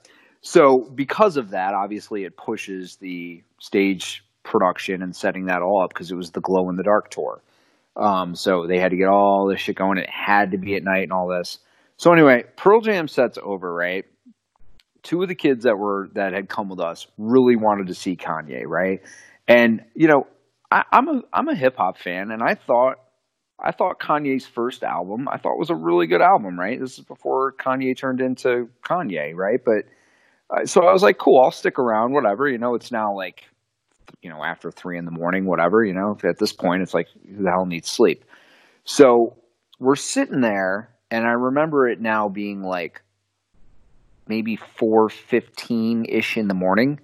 So 0.40 0.78
because 0.78 1.36
of 1.36 1.50
that, 1.50 1.74
obviously, 1.74 2.24
it 2.24 2.38
pushes 2.38 2.96
the 2.96 3.42
stage 3.58 4.24
production 4.42 5.02
and 5.02 5.14
setting 5.14 5.46
that 5.46 5.62
all 5.62 5.82
up 5.82 5.90
because 5.90 6.10
it 6.10 6.16
was 6.16 6.30
the 6.30 6.40
glow 6.40 6.68
in 6.70 6.76
the 6.76 6.82
dark 6.82 7.10
tour. 7.10 7.42
Um, 7.96 8.34
so 8.34 8.66
they 8.66 8.78
had 8.78 8.90
to 8.90 8.96
get 8.96 9.08
all 9.08 9.46
this 9.46 9.60
shit 9.60 9.76
going. 9.76 9.98
It 9.98 10.08
had 10.08 10.52
to 10.52 10.58
be 10.58 10.76
at 10.76 10.84
night 10.84 11.02
and 11.02 11.12
all 11.12 11.28
this. 11.28 11.58
So 11.96 12.12
anyway, 12.12 12.44
Pearl 12.56 12.80
Jam 12.80 13.08
sets 13.08 13.38
over, 13.42 13.72
right? 13.72 14.06
two 15.02 15.22
of 15.22 15.28
the 15.28 15.34
kids 15.34 15.64
that 15.64 15.76
were 15.76 16.10
that 16.14 16.32
had 16.32 16.48
come 16.48 16.68
with 16.68 16.80
us 16.80 17.06
really 17.18 17.56
wanted 17.56 17.88
to 17.88 17.94
see 17.94 18.16
Kanye, 18.16 18.64
right? 18.66 19.02
And 19.48 19.84
you 19.94 20.08
know, 20.08 20.26
I, 20.70 20.84
I'm 20.92 21.08
a 21.08 21.22
I'm 21.32 21.48
a 21.48 21.54
hip 21.54 21.76
hop 21.76 21.98
fan, 21.98 22.30
and 22.30 22.42
I 22.42 22.54
thought 22.54 22.96
I 23.58 23.72
thought 23.72 24.00
Kanye's 24.00 24.46
first 24.46 24.82
album 24.82 25.28
I 25.28 25.38
thought 25.38 25.58
was 25.58 25.70
a 25.70 25.74
really 25.74 26.06
good 26.06 26.22
album, 26.22 26.58
right? 26.58 26.78
This 26.80 26.98
is 26.98 27.04
before 27.04 27.52
Kanye 27.52 27.96
turned 27.96 28.20
into 28.20 28.68
Kanye, 28.82 29.34
right? 29.34 29.60
But 29.64 29.84
uh, 30.50 30.66
so 30.66 30.86
I 30.86 30.92
was 30.92 31.02
like, 31.02 31.18
cool, 31.18 31.40
I'll 31.40 31.50
stick 31.50 31.78
around, 31.78 32.12
whatever. 32.12 32.48
You 32.48 32.58
know, 32.58 32.74
it's 32.74 32.92
now 32.92 33.14
like 33.14 33.44
you 34.22 34.30
know 34.30 34.42
after 34.42 34.70
three 34.70 34.98
in 34.98 35.04
the 35.04 35.10
morning, 35.10 35.46
whatever. 35.46 35.84
You 35.84 35.94
know, 35.94 36.16
at 36.24 36.38
this 36.38 36.52
point, 36.52 36.82
it's 36.82 36.94
like 36.94 37.08
who 37.26 37.42
the 37.42 37.50
hell 37.50 37.66
needs 37.66 37.90
sleep? 37.90 38.24
So 38.84 39.36
we're 39.78 39.96
sitting 39.96 40.40
there, 40.40 40.90
and 41.10 41.26
I 41.26 41.32
remember 41.32 41.88
it 41.88 42.00
now 42.00 42.28
being 42.28 42.62
like 42.62 43.02
maybe 44.26 44.56
4:15 44.56 46.06
ish 46.08 46.36
in 46.36 46.48
the 46.48 46.54
morning. 46.54 47.00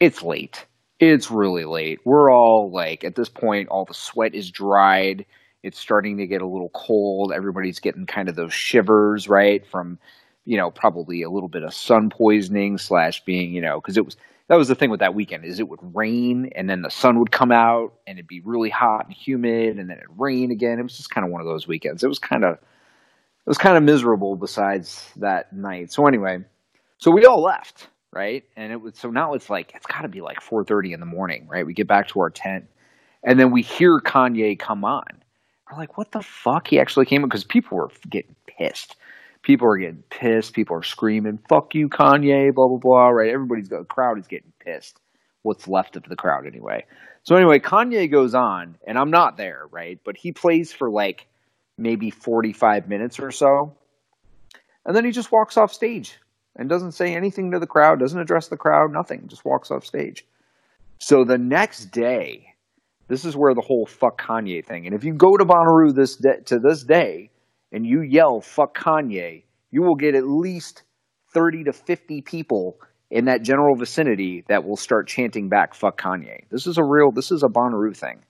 It's 0.00 0.22
late. 0.22 0.66
It's 1.00 1.30
really 1.30 1.64
late. 1.64 2.00
We're 2.04 2.30
all 2.30 2.70
like 2.70 3.04
at 3.04 3.14
this 3.14 3.28
point 3.28 3.68
all 3.68 3.84
the 3.84 3.94
sweat 3.94 4.34
is 4.34 4.50
dried. 4.50 5.26
It's 5.62 5.78
starting 5.78 6.18
to 6.18 6.26
get 6.26 6.42
a 6.42 6.46
little 6.46 6.70
cold. 6.74 7.32
Everybody's 7.32 7.80
getting 7.80 8.06
kind 8.06 8.28
of 8.28 8.36
those 8.36 8.52
shivers, 8.52 9.28
right? 9.28 9.66
From 9.66 9.98
you 10.44 10.56
know, 10.56 10.70
probably 10.70 11.22
a 11.22 11.30
little 11.30 11.48
bit 11.48 11.62
of 11.62 11.72
sun 11.72 12.10
poisoning 12.10 12.76
slash 12.76 13.24
being, 13.24 13.52
you 13.52 13.60
know, 13.60 13.80
because 13.80 13.96
it 13.96 14.04
was 14.04 14.16
that 14.48 14.56
was 14.56 14.68
the 14.68 14.74
thing 14.74 14.90
with 14.90 15.00
that 15.00 15.14
weekend 15.14 15.44
is 15.44 15.58
it 15.58 15.68
would 15.68 15.80
rain 15.94 16.50
and 16.54 16.68
then 16.68 16.82
the 16.82 16.90
sun 16.90 17.18
would 17.18 17.30
come 17.30 17.50
out 17.50 17.94
and 18.06 18.18
it'd 18.18 18.28
be 18.28 18.40
really 18.40 18.68
hot 18.70 19.06
and 19.06 19.14
humid 19.14 19.78
and 19.78 19.88
then 19.88 19.96
it'd 19.96 20.18
rain 20.18 20.50
again. 20.50 20.78
It 20.78 20.82
was 20.82 20.96
just 20.96 21.10
kind 21.10 21.24
of 21.24 21.30
one 21.32 21.40
of 21.40 21.46
those 21.46 21.66
weekends. 21.66 22.04
It 22.04 22.08
was 22.08 22.18
kind 22.18 22.44
of 22.44 22.54
it 22.54 23.50
was 23.50 23.58
kind 23.58 23.76
of 23.76 23.82
miserable 23.82 24.36
besides 24.36 25.10
that 25.16 25.52
night. 25.52 25.92
So 25.92 26.06
anyway, 26.06 26.38
so 26.98 27.10
we 27.10 27.26
all 27.26 27.42
left, 27.42 27.88
right? 28.12 28.44
And 28.56 28.72
it 28.72 28.80
was 28.80 28.96
so 28.96 29.10
now 29.10 29.34
it's 29.34 29.48
like 29.48 29.72
it's 29.74 29.86
got 29.86 30.02
to 30.02 30.08
be 30.08 30.20
like 30.20 30.40
4:30 30.40 30.92
in 30.92 31.00
the 31.00 31.06
morning, 31.06 31.46
right? 31.48 31.66
We 31.66 31.74
get 31.74 31.88
back 31.88 32.08
to 32.08 32.20
our 32.20 32.30
tent, 32.30 32.66
and 33.22 33.38
then 33.38 33.50
we 33.50 33.62
hear 33.62 34.00
Kanye 34.00 34.58
come 34.58 34.84
on. 34.84 35.04
We're 35.70 35.78
like, 35.78 35.96
"What 35.96 36.12
the 36.12 36.22
fuck?" 36.22 36.68
He 36.68 36.78
actually 36.78 37.06
came 37.06 37.22
because 37.22 37.44
people 37.44 37.78
were 37.78 37.90
getting 38.08 38.34
pissed 38.46 38.96
people 39.44 39.68
are 39.68 39.76
getting 39.76 40.02
pissed. 40.10 40.54
People 40.54 40.76
are 40.76 40.82
screaming, 40.82 41.38
"Fuck 41.48 41.74
you, 41.74 41.88
Kanye!" 41.88 42.52
Blah 42.52 42.68
blah 42.68 42.78
blah. 42.78 43.08
Right? 43.10 43.30
Everybody's 43.30 43.68
got 43.68 43.78
the 43.78 43.84
crowd 43.84 44.18
is 44.18 44.26
getting 44.26 44.52
pissed. 44.58 45.00
What's 45.42 45.68
left 45.68 45.94
of 45.96 46.02
the 46.04 46.16
crowd 46.16 46.46
anyway. 46.46 46.86
So 47.22 47.36
anyway, 47.36 47.58
Kanye 47.60 48.10
goes 48.10 48.34
on, 48.34 48.76
and 48.86 48.98
I'm 48.98 49.10
not 49.10 49.36
there, 49.36 49.66
right? 49.70 50.00
But 50.04 50.16
he 50.16 50.32
plays 50.32 50.72
for 50.72 50.90
like 50.90 51.26
maybe 51.78 52.10
45 52.10 52.88
minutes 52.88 53.18
or 53.20 53.30
so, 53.30 53.76
and 54.84 54.96
then 54.96 55.04
he 55.04 55.10
just 55.10 55.32
walks 55.32 55.56
off 55.56 55.72
stage 55.72 56.18
and 56.56 56.68
doesn't 56.68 56.92
say 56.92 57.14
anything 57.14 57.50
to 57.50 57.58
the 57.58 57.66
crowd, 57.66 57.98
doesn't 57.98 58.20
address 58.20 58.48
the 58.48 58.56
crowd, 58.56 58.92
nothing, 58.92 59.26
just 59.26 59.44
walks 59.44 59.70
off 59.70 59.84
stage. 59.84 60.24
So 60.98 61.24
the 61.24 61.38
next 61.38 61.86
day, 61.86 62.54
this 63.08 63.24
is 63.24 63.36
where 63.36 63.54
the 63.54 63.60
whole 63.60 63.86
fuck 63.86 64.20
Kanye 64.20 64.64
thing. 64.64 64.86
And 64.86 64.94
if 64.94 65.04
you 65.04 65.12
go 65.12 65.36
to 65.36 65.44
Bonnaroo 65.44 65.94
this 65.94 66.16
de- 66.16 66.42
to 66.42 66.58
this 66.58 66.84
day 66.84 67.30
and 67.74 67.84
you 67.84 68.02
yell 68.02 68.40
fuck 68.40 68.78
Kanye, 68.78 69.42
you 69.72 69.82
will 69.82 69.96
get 69.96 70.14
at 70.14 70.26
least 70.26 70.84
30 71.32 71.64
to 71.64 71.72
50 71.72 72.22
people 72.22 72.78
in 73.10 73.24
that 73.24 73.42
general 73.42 73.74
vicinity 73.74 74.44
that 74.48 74.64
will 74.64 74.76
start 74.76 75.08
chanting 75.08 75.48
back 75.48 75.74
fuck 75.74 76.00
Kanye. 76.00 76.44
This 76.50 76.68
is 76.68 76.78
a 76.78 76.84
real 76.84 77.10
this 77.10 77.32
is 77.32 77.42
a 77.42 77.48
Bonnaroo 77.48 77.96
thing. 77.96 78.20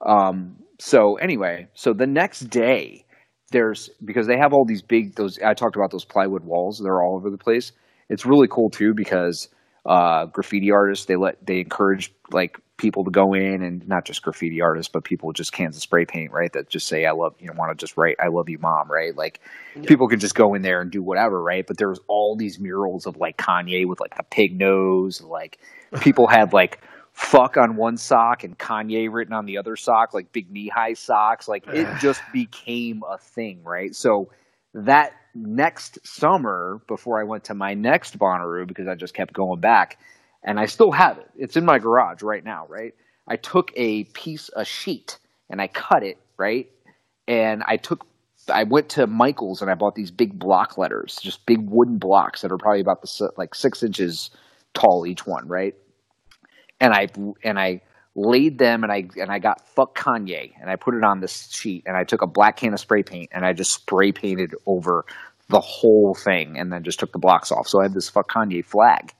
Um 0.00 0.56
so 0.78 1.16
anyway, 1.16 1.68
so 1.74 1.92
the 1.92 2.06
next 2.06 2.48
day 2.48 3.04
there's 3.50 3.90
because 4.02 4.26
they 4.26 4.38
have 4.38 4.54
all 4.54 4.64
these 4.64 4.82
big 4.82 5.16
those 5.16 5.38
I 5.38 5.52
talked 5.52 5.76
about 5.76 5.90
those 5.90 6.06
plywood 6.06 6.42
walls, 6.42 6.80
they're 6.82 7.02
all 7.02 7.16
over 7.16 7.28
the 7.28 7.36
place. 7.36 7.72
It's 8.08 8.24
really 8.24 8.48
cool 8.50 8.70
too 8.70 8.94
because 8.94 9.48
uh, 9.84 10.26
graffiti 10.26 10.70
artists. 10.70 11.06
They 11.06 11.16
let 11.16 11.44
they 11.44 11.60
encourage 11.60 12.12
like 12.30 12.58
people 12.76 13.04
to 13.04 13.10
go 13.10 13.34
in 13.34 13.62
and 13.62 13.86
not 13.86 14.04
just 14.04 14.22
graffiti 14.22 14.60
artists, 14.60 14.90
but 14.90 15.04
people 15.04 15.28
with 15.28 15.36
just 15.36 15.52
cans 15.52 15.76
of 15.76 15.82
spray 15.82 16.04
paint, 16.04 16.32
right? 16.32 16.52
That 16.52 16.68
just 16.68 16.86
say 16.86 17.06
I 17.06 17.12
love 17.12 17.34
you 17.38 17.46
know 17.46 17.54
want 17.56 17.76
to 17.76 17.80
just 17.80 17.96
write 17.96 18.16
I 18.20 18.28
love 18.28 18.48
you, 18.48 18.58
mom, 18.58 18.90
right? 18.90 19.16
Like 19.16 19.40
yeah. 19.74 19.82
people 19.86 20.08
can 20.08 20.20
just 20.20 20.34
go 20.34 20.54
in 20.54 20.62
there 20.62 20.80
and 20.80 20.90
do 20.90 21.02
whatever, 21.02 21.42
right? 21.42 21.66
But 21.66 21.78
there's 21.78 22.00
all 22.08 22.36
these 22.36 22.58
murals 22.58 23.06
of 23.06 23.16
like 23.16 23.36
Kanye 23.36 23.86
with 23.86 24.00
like 24.00 24.16
the 24.16 24.24
pig 24.24 24.58
nose, 24.58 25.20
like 25.22 25.58
people 26.00 26.26
had 26.26 26.52
like 26.52 26.80
fuck 27.12 27.56
on 27.56 27.76
one 27.76 27.96
sock 27.96 28.42
and 28.42 28.58
Kanye 28.58 29.08
written 29.10 29.34
on 29.34 29.46
the 29.46 29.58
other 29.58 29.76
sock, 29.76 30.14
like 30.14 30.32
big 30.32 30.50
knee 30.50 30.68
high 30.68 30.94
socks. 30.94 31.48
Like 31.48 31.66
it 31.68 31.88
just 32.00 32.22
became 32.32 33.02
a 33.08 33.18
thing, 33.18 33.62
right? 33.64 33.94
So 33.94 34.30
that 34.74 35.12
next 35.34 36.06
summer 36.06 36.80
before 36.86 37.20
I 37.20 37.24
went 37.24 37.44
to 37.44 37.54
my 37.54 37.74
next 37.74 38.18
Bonnaroo 38.18 38.66
because 38.66 38.88
I 38.88 38.94
just 38.94 39.14
kept 39.14 39.32
going 39.32 39.60
back, 39.60 39.98
and 40.42 40.58
I 40.58 40.66
still 40.66 40.92
have 40.92 41.18
it. 41.18 41.30
It's 41.36 41.56
in 41.56 41.64
my 41.64 41.78
garage 41.78 42.22
right 42.22 42.44
now, 42.44 42.66
right? 42.68 42.94
I 43.26 43.36
took 43.36 43.72
a 43.76 44.04
piece, 44.04 44.50
a 44.54 44.64
sheet, 44.64 45.18
and 45.48 45.60
I 45.60 45.68
cut 45.68 46.02
it, 46.02 46.18
right? 46.36 46.70
And 47.28 47.62
I 47.66 47.76
took, 47.76 48.06
I 48.52 48.64
went 48.64 48.88
to 48.90 49.06
Michael's 49.06 49.62
and 49.62 49.70
I 49.70 49.74
bought 49.74 49.94
these 49.94 50.10
big 50.10 50.38
block 50.38 50.76
letters, 50.76 51.18
just 51.22 51.46
big 51.46 51.60
wooden 51.60 51.98
blocks 51.98 52.42
that 52.42 52.50
are 52.50 52.58
probably 52.58 52.80
about 52.80 53.02
the 53.02 53.32
like 53.36 53.54
six 53.54 53.82
inches 53.82 54.30
tall 54.74 55.06
each 55.06 55.26
one, 55.26 55.46
right? 55.46 55.74
And 56.80 56.92
I 56.92 57.08
and 57.44 57.60
I 57.60 57.82
laid 58.14 58.58
them 58.58 58.82
and 58.82 58.92
I 58.92 59.08
and 59.18 59.30
I 59.30 59.38
got 59.38 59.66
fuck 59.68 59.96
Kanye 59.96 60.52
and 60.60 60.70
I 60.70 60.76
put 60.76 60.94
it 60.94 61.02
on 61.02 61.20
this 61.20 61.50
sheet 61.50 61.84
and 61.86 61.96
I 61.96 62.04
took 62.04 62.22
a 62.22 62.26
black 62.26 62.58
can 62.58 62.74
of 62.74 62.80
spray 62.80 63.02
paint 63.02 63.30
and 63.32 63.44
I 63.44 63.52
just 63.52 63.72
spray 63.72 64.12
painted 64.12 64.54
over 64.66 65.04
the 65.48 65.60
whole 65.60 66.14
thing 66.14 66.58
and 66.58 66.72
then 66.72 66.82
just 66.82 67.00
took 67.00 67.12
the 67.12 67.18
blocks 67.18 67.50
off. 67.50 67.68
So 67.68 67.80
I 67.80 67.84
had 67.84 67.94
this 67.94 68.08
fuck 68.08 68.30
Kanye 68.30 68.64
flag. 68.64 69.12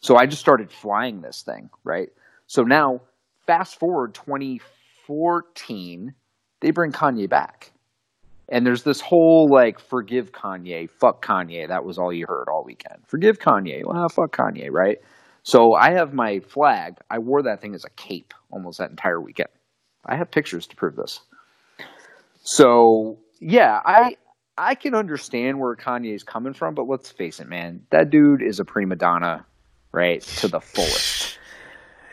So 0.00 0.16
I 0.16 0.26
just 0.26 0.40
started 0.40 0.70
flying 0.70 1.22
this 1.22 1.42
thing, 1.42 1.70
right? 1.82 2.10
So 2.46 2.62
now 2.62 3.00
fast 3.46 3.78
forward 3.78 4.14
2014, 4.14 6.14
they 6.60 6.70
bring 6.70 6.92
Kanye 6.92 7.28
back. 7.28 7.72
And 8.48 8.64
there's 8.64 8.84
this 8.84 9.00
whole 9.00 9.48
like 9.50 9.80
forgive 9.80 10.32
Kanye, 10.32 10.90
fuck 10.90 11.24
Kanye. 11.24 11.68
That 11.68 11.84
was 11.84 11.98
all 11.98 12.12
you 12.12 12.26
heard 12.26 12.48
all 12.48 12.64
weekend. 12.64 12.98
Forgive 13.06 13.38
Kanye. 13.38 13.84
Well, 13.84 14.08
fuck 14.08 14.36
Kanye, 14.36 14.70
right? 14.70 14.98
So 15.46 15.74
I 15.74 15.92
have 15.92 16.12
my 16.12 16.40
flag. 16.40 16.96
I 17.08 17.20
wore 17.20 17.44
that 17.44 17.60
thing 17.60 17.76
as 17.76 17.84
a 17.84 17.90
cape 17.90 18.34
almost 18.50 18.78
that 18.78 18.90
entire 18.90 19.20
weekend. 19.20 19.48
I 20.04 20.16
have 20.16 20.28
pictures 20.28 20.66
to 20.66 20.74
prove 20.74 20.96
this. 20.96 21.20
So 22.42 23.18
yeah, 23.38 23.78
I 23.84 24.16
I 24.58 24.74
can 24.74 24.96
understand 24.96 25.60
where 25.60 25.76
Kanye's 25.76 26.24
coming 26.24 26.52
from, 26.52 26.74
but 26.74 26.88
let's 26.88 27.12
face 27.12 27.38
it, 27.38 27.48
man, 27.48 27.82
that 27.90 28.10
dude 28.10 28.42
is 28.42 28.58
a 28.58 28.64
prima 28.64 28.96
donna, 28.96 29.46
right, 29.92 30.20
to 30.20 30.48
the 30.48 30.58
fullest. 30.58 31.38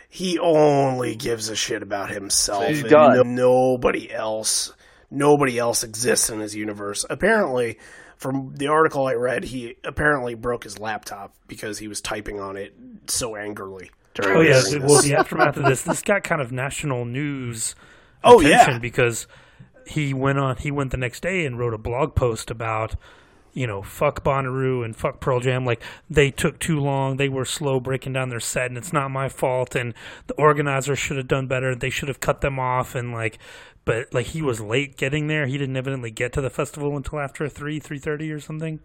He 0.10 0.38
only 0.38 1.15
gives 1.15 1.49
a 1.49 1.55
shit 1.55 1.81
about 1.81 2.11
himself. 2.11 2.68
He 2.68 2.84
does. 2.84 3.23
Nobody 3.26 4.14
else, 4.14 4.73
nobody 5.10 5.57
else 5.57 5.84
exists 5.84 6.30
in 6.30 6.39
his 6.39 6.55
universe. 6.55 7.03
Apparently, 7.10 7.80
from 8.18 8.56
the 8.56 8.68
article 8.68 9.07
I 9.07 9.14
read, 9.14 9.45
he 9.45 9.76
apparently 9.84 10.34
broke 10.35 10.64
his 10.64 10.80
laptop 10.80 11.34
because 11.48 11.80
he 11.80 11.88
was 11.88 12.02
typing 12.02 12.40
on 12.40 12.57
it 12.57 12.73
so 13.07 13.35
angrily. 13.35 13.91
oh 14.22 14.41
yeah, 14.41 14.61
well 14.81 15.02
the 15.02 15.15
aftermath 15.18 15.57
of 15.57 15.65
this, 15.65 15.81
this 15.84 16.02
got 16.02 16.23
kind 16.23 16.41
of 16.41 16.52
national 16.52 17.06
news. 17.06 17.76
Oh 18.26 18.40
yeah, 18.40 18.80
because 18.80 19.27
he 19.85 20.14
went 20.14 20.40
on. 20.40 20.56
He 20.56 20.72
went 20.72 20.91
the 20.91 20.98
next 20.98 21.22
day 21.23 21.45
and 21.45 21.60
wrote 21.60 21.73
a 21.73 21.77
blog 21.77 22.15
post 22.15 22.49
about 22.49 22.95
you 23.53 23.68
know, 23.68 23.84
fuck 23.84 24.23
Bonnaroo 24.23 24.84
and 24.84 24.95
fuck 24.95 25.19
Pearl 25.19 25.40
Jam. 25.40 25.65
Like 25.65 25.81
they 26.10 26.31
took 26.31 26.60
too 26.60 26.80
long. 26.80 27.18
They 27.18 27.30
were 27.30 27.45
slow 27.45 27.80
breaking 27.80 28.14
down 28.14 28.30
their 28.30 28.40
set, 28.40 28.68
and 28.68 28.77
it's 28.77 28.91
not 28.91 29.11
my 29.11 29.30
fault. 29.30 29.76
And 29.76 29.94
the 30.27 30.34
organizers 30.35 30.99
should 30.99 31.18
have 31.18 31.27
done 31.27 31.48
better. 31.48 31.76
They 31.76 31.91
should 31.91 32.07
have 32.07 32.19
cut 32.19 32.41
them 32.41 32.60
off. 32.60 32.95
And 32.95 33.11
like 33.11 33.38
but 33.85 34.14
like 34.14 34.27
he 34.27 34.41
was 34.41 34.61
late 34.61 34.97
getting 34.97 35.27
there. 35.27 35.45
He 35.45 35.57
didn't 35.57 35.77
evidently 35.77 36.11
get 36.11 36.34
to 36.34 36.41
the 36.41 36.49
festival 36.49 36.95
until 36.95 37.19
after 37.19 37.47
three 37.49 37.80
three 37.80 37.99
thirty 37.99 38.31
or 38.31 38.39
something. 38.39 38.80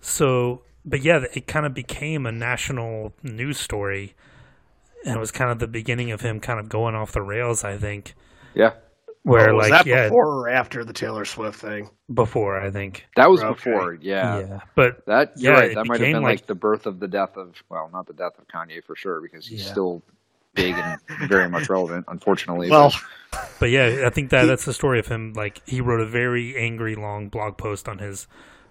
So, 0.00 0.62
but 0.84 1.02
yeah, 1.02 1.24
it 1.34 1.46
kind 1.46 1.66
of 1.66 1.74
became 1.74 2.26
a 2.26 2.32
national 2.32 3.12
news 3.22 3.58
story, 3.58 4.14
and 5.04 5.16
it 5.16 5.20
was 5.20 5.30
kind 5.30 5.50
of 5.50 5.58
the 5.58 5.68
beginning 5.68 6.10
of 6.10 6.20
him 6.20 6.40
kind 6.40 6.60
of 6.60 6.68
going 6.68 6.94
off 6.94 7.12
the 7.12 7.22
rails. 7.22 7.64
I 7.64 7.76
think. 7.76 8.14
Yeah. 8.54 8.72
Where 9.22 9.50
oh, 9.50 9.56
like 9.56 9.70
that 9.70 9.86
yeah, 9.86 10.04
before 10.04 10.26
or 10.26 10.48
after 10.48 10.82
the 10.82 10.94
Taylor 10.94 11.26
Swift 11.26 11.60
thing? 11.60 11.90
Before, 12.12 12.58
I 12.58 12.70
think 12.70 13.06
that 13.16 13.30
was 13.30 13.42
okay. 13.42 13.52
before. 13.52 13.94
Yeah, 14.00 14.38
yeah. 14.38 14.60
But 14.74 15.04
that 15.04 15.32
yeah, 15.36 15.50
right. 15.50 15.74
That 15.74 15.86
might 15.86 16.00
have 16.00 16.12
been 16.12 16.22
like, 16.22 16.40
like, 16.40 16.46
the 16.46 16.54
birth 16.54 16.86
of 16.86 17.00
the 17.00 17.08
death 17.08 17.36
of 17.36 17.62
well, 17.68 17.90
not 17.92 18.06
the 18.06 18.14
death 18.14 18.38
of 18.38 18.48
Kanye 18.48 18.82
for 18.82 18.96
sure 18.96 19.20
because 19.20 19.46
he's 19.46 19.64
yeah. 19.64 19.70
still 19.70 20.02
big 20.54 20.74
and 20.74 21.00
very 21.28 21.48
much 21.48 21.68
relevant, 21.68 22.06
unfortunately. 22.08 22.70
Well, 22.70 22.92
but. 23.30 23.50
but 23.60 23.70
yeah, 23.70 24.04
I 24.06 24.10
think 24.10 24.30
that 24.30 24.46
that's 24.46 24.64
the 24.64 24.74
story 24.74 24.98
of 24.98 25.06
him. 25.06 25.32
Like 25.34 25.66
he 25.66 25.80
wrote 25.80 26.00
a 26.00 26.06
very 26.06 26.56
angry, 26.56 26.94
long 26.94 27.28
blog 27.28 27.56
post 27.56 27.88
on 27.88 27.98
his 27.98 28.26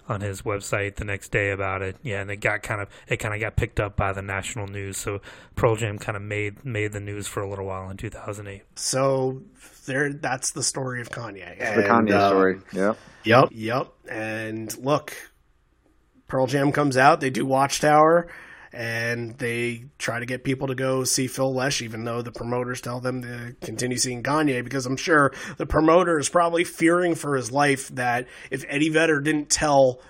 on 0.10 0.22
his 0.22 0.41
website 0.41 0.95
the 0.95 1.06
next 1.06 1.31
day 1.31 1.51
about 1.51 1.81
it. 1.81 1.95
Yeah, 2.01 2.22
and 2.22 2.31
it 2.31 2.38
got 2.38 2.64
kind 2.64 2.81
of 2.81 2.89
it 3.07 3.18
kind 3.18 3.34
of 3.34 3.39
got 3.39 3.56
picked 3.56 3.80
up 3.80 3.95
by 3.95 4.11
the 4.11 4.22
national 4.22 4.68
news. 4.68 4.97
So 4.97 5.22
Pearl 5.56 5.76
Jam 5.76 5.99
kind 5.99 6.15
of 6.15 6.23
made 6.23 6.65
made 6.65 6.91
the 6.91 6.99
news 6.99 7.27
for 7.27 7.41
a 7.41 7.49
little 7.49 7.65
while 7.65 7.89
in 7.89 7.97
2008. 7.97 8.64
So 8.76 9.41
there, 9.85 10.11
that's 10.11 10.51
the 10.51 10.64
story 10.64 11.01
of 11.01 11.10
Kanye. 11.10 11.56
It's 11.60 11.76
the 11.76 11.84
Kanye 11.84 12.14
um, 12.14 12.30
story. 12.30 12.60
Yeah. 12.73 12.93
Yep. 13.23 13.49
Yep. 13.51 13.88
And 14.10 14.77
look, 14.80 15.15
Pearl 16.27 16.47
Jam 16.47 16.72
comes 16.72 16.97
out. 16.97 17.22
They 17.22 17.30
do 17.30 17.45
Watchtower 17.45 18.27
and 18.72 19.38
they 19.38 19.86
try 19.98 20.20
to 20.20 20.26
get 20.26 20.44
people 20.44 20.68
to 20.68 20.76
go 20.76 21.04
see 21.04 21.28
Phil 21.28 21.54
Lesh, 21.54 21.82
even 21.82 22.04
though 22.04 22.22
the 22.22 22.32
promoters 22.32 22.82
tell 22.82 23.00
them 23.00 23.22
to 23.24 23.56
continue 23.62 23.98
seeing 23.98 24.24
Kanye, 24.24 24.64
because 24.64 24.86
I'm 24.86 24.98
sure 24.98 25.34
the 25.58 25.66
promoter 25.66 26.20
is 26.20 26.30
probably 26.30 26.64
fearing 26.64 27.16
for 27.16 27.36
his 27.36 27.52
life 27.52 27.90
that 27.90 28.28
if 28.52 28.64
Eddie 28.68 28.90
Vedder 28.90 29.22
didn't 29.22 29.50
tell 29.50 30.02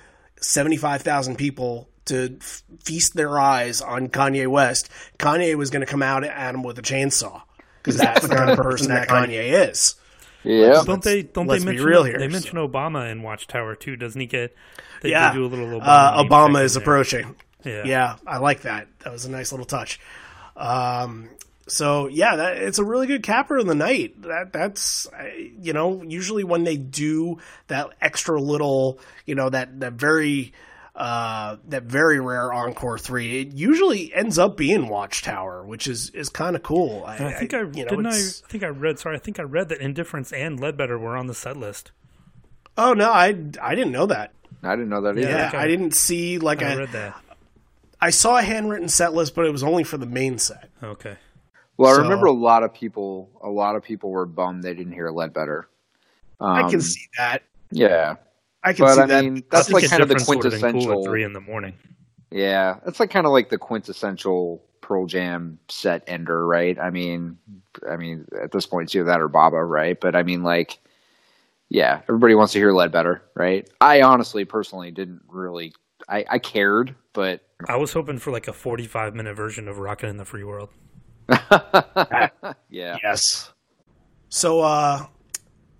75,000 0.42 1.38
people 1.38 1.90
to 2.06 2.38
f- 2.42 2.64
feast 2.84 3.14
their 3.16 3.40
eyes 3.40 3.82
on 3.82 4.10
Kanye 4.10 4.48
West, 4.48 4.90
Kanye 5.18 5.56
was 5.56 5.70
going 5.70 5.86
to 5.86 5.92
come 5.92 6.04
out 6.04 6.24
at 6.24 6.54
him 6.54 6.64
with 6.64 6.78
a 6.80 6.82
chainsaw, 6.82 7.42
because 7.82 7.98
that's 7.98 8.28
the 8.28 8.36
kind 8.36 8.50
of 8.50 8.58
person 8.58 8.90
that 8.90 9.08
Kanye 9.08 9.70
is. 9.70 9.96
Yeah. 10.44 10.84
Don't 10.86 11.04
they? 11.04 11.24
Don't 11.24 11.48
they 11.48 11.60
mention? 11.60 11.86
Real 11.86 12.04
here, 12.04 12.18
they 12.18 12.28
so. 12.28 12.32
mention 12.32 12.58
Obama 12.58 13.12
in 13.12 13.24
Watchtower 13.24 13.76
too? 13.76 13.98
Doesn't 13.98 14.20
he 14.20 14.28
get? 14.28 14.56
They, 15.02 15.10
yeah. 15.10 15.30
They 15.30 15.38
do 15.38 15.46
a 15.46 15.48
little 15.48 15.68
Obama. 15.68 15.84
Uh, 15.86 16.24
Obama 16.24 16.64
is 16.64 16.78
approaching. 16.78 17.36
Yeah. 17.64 17.84
yeah, 17.86 18.16
I 18.26 18.38
like 18.38 18.62
that. 18.62 18.88
That 19.00 19.12
was 19.12 19.26
a 19.26 19.32
nice 19.32 19.52
little 19.52 19.66
touch. 19.66 20.00
Um, 20.56 21.30
so 21.68 22.08
yeah, 22.08 22.36
that, 22.36 22.58
it's 22.58 22.80
a 22.80 22.84
really 22.84 23.08
good 23.08 23.24
capper 23.24 23.58
of 23.58 23.68
the 23.68 23.76
night. 23.76 24.22
That 24.22 24.54
that's 24.54 25.08
you 25.60 25.74
know 25.74 26.04
usually 26.04 26.44
when 26.44 26.64
they 26.64 26.78
do 26.78 27.40
that 27.68 27.90
extra 28.02 28.40
little 28.40 29.00
you 29.26 29.36
know 29.36 29.50
that 29.50 29.80
that 29.80 29.94
very 29.94 30.54
uh, 30.96 31.58
that 31.70 31.84
very 31.84 32.20
rare 32.20 32.52
encore 32.52 32.98
three, 32.98 33.42
it 33.42 33.54
usually 33.54 34.14
ends 34.14 34.38
up 34.38 34.58
being 34.58 34.90
Watchtower, 34.90 35.66
which 35.66 35.88
is 35.88 36.10
is 36.10 36.30
kind 36.30 36.56
of 36.56 36.64
cool. 36.64 37.04
I, 37.06 37.28
I, 37.28 37.34
think 37.34 37.54
I, 37.54 37.60
I 37.60 37.62
you 37.62 37.86
know, 37.86 37.90
didn't 37.90 38.08
I, 38.08 38.18
I 38.18 38.48
think 38.50 38.64
I 38.64 38.68
read 38.68 39.00
sorry 39.00 39.16
I 39.16 39.20
think 39.20 39.40
I 39.40 39.44
read 39.44 39.70
that 39.70 39.80
Indifference 39.80 40.34
and 40.34 40.60
Ledbetter 40.60 40.98
were 41.00 41.16
on 41.16 41.28
the 41.28 41.34
set 41.34 41.56
list. 41.56 41.92
Oh 42.78 42.94
no, 42.94 43.10
I 43.12 43.30
I 43.62 43.76
didn't 43.76 43.92
know 43.92 44.08
that. 44.08 44.34
I 44.62 44.76
didn't 44.76 44.90
know 44.90 45.02
that 45.02 45.18
either. 45.18 45.30
Yeah, 45.30 45.52
I, 45.54 45.68
didn't 45.68 45.96
see 45.96 46.38
like 46.38 46.62
I 46.62 46.76
read 46.76 46.92
that. 46.92 47.16
I 48.02 48.10
saw 48.12 48.38
a 48.38 48.42
handwritten 48.42 48.90
set 48.90 49.14
list, 49.14 49.36
but 49.36 49.46
it 49.46 49.52
was 49.52 49.64
only 49.64 49.84
for 49.84 49.98
the 49.98 50.06
main 50.06 50.38
set. 50.38 50.70
Okay. 50.82 51.18
Well, 51.78 51.92
I 51.92 51.96
so, 51.96 52.02
remember 52.02 52.28
a 52.28 52.32
lot 52.32 52.64
of 52.64 52.74
people. 52.74 53.30
A 53.42 53.50
lot 53.50 53.76
of 53.76 53.84
people 53.84 54.10
were 54.10 54.26
bummed 54.26 54.64
they 54.64 54.74
didn't 54.74 54.94
hear 54.94 55.10
Ledbetter. 55.12 55.68
Um, 56.40 56.50
I 56.52 56.62
can 56.64 56.76
um, 56.76 56.82
see 56.82 57.08
that. 57.18 57.44
Yeah, 57.72 58.16
I 58.64 58.74
can 58.74 58.86
but, 58.86 58.96
see 58.96 59.02
I 59.02 59.06
that. 59.06 59.24
Mean, 59.24 59.44
that's 59.50 59.70
like 59.70 59.90
kind 59.90 60.02
of 60.02 60.10
the 60.10 60.16
quintessential 60.16 60.94
cool 60.94 61.06
three 61.06 61.24
in 61.24 61.34
the 61.34 61.42
morning. 61.42 61.74
Yeah, 62.32 62.80
it's 62.86 63.00
like 63.00 63.10
kind 63.10 63.26
of 63.26 63.32
like 63.32 63.50
the 63.50 63.58
quintessential 63.58 64.64
Pearl 64.82 65.06
Jam 65.06 65.60
set 65.70 66.04
ender, 66.08 66.46
right? 66.46 66.78
I 66.80 66.90
mean, 66.90 67.38
I 67.90 67.96
mean, 67.96 68.26
at 68.42 68.52
this 68.52 68.66
point, 68.66 68.88
it's 68.88 68.96
either 68.96 69.06
that 69.06 69.22
or 69.22 69.28
Baba, 69.28 69.64
right? 69.64 70.00
But 70.00 70.16
I 70.16 70.24
mean, 70.24 70.44
like, 70.44 70.80
yeah, 71.70 72.02
everybody 72.10 72.36
wants 72.36 72.54
to 72.54 72.60
hear 72.60 72.74
Ledbetter, 72.74 73.22
right? 73.36 73.70
I 73.80 74.02
honestly, 74.02 74.46
personally, 74.46 74.92
didn't 74.92 75.22
really. 75.28 75.74
I, 76.10 76.26
I 76.30 76.40
cared, 76.40 76.96
but 77.14 77.42
I 77.68 77.76
was 77.78 77.94
hoping 77.94 78.18
for 78.18 78.32
like 78.32 78.48
a 78.48 78.54
forty-five 78.54 79.16
minute 79.16 79.36
version 79.36 79.68
of 79.68 79.78
Rockin' 79.78 80.10
in 80.10 80.18
the 80.18 80.26
Free 80.26 80.44
World. 80.44 80.70
yeah. 81.30 82.98
Yes. 83.04 83.54
So, 84.30 84.62
uh, 84.62 85.06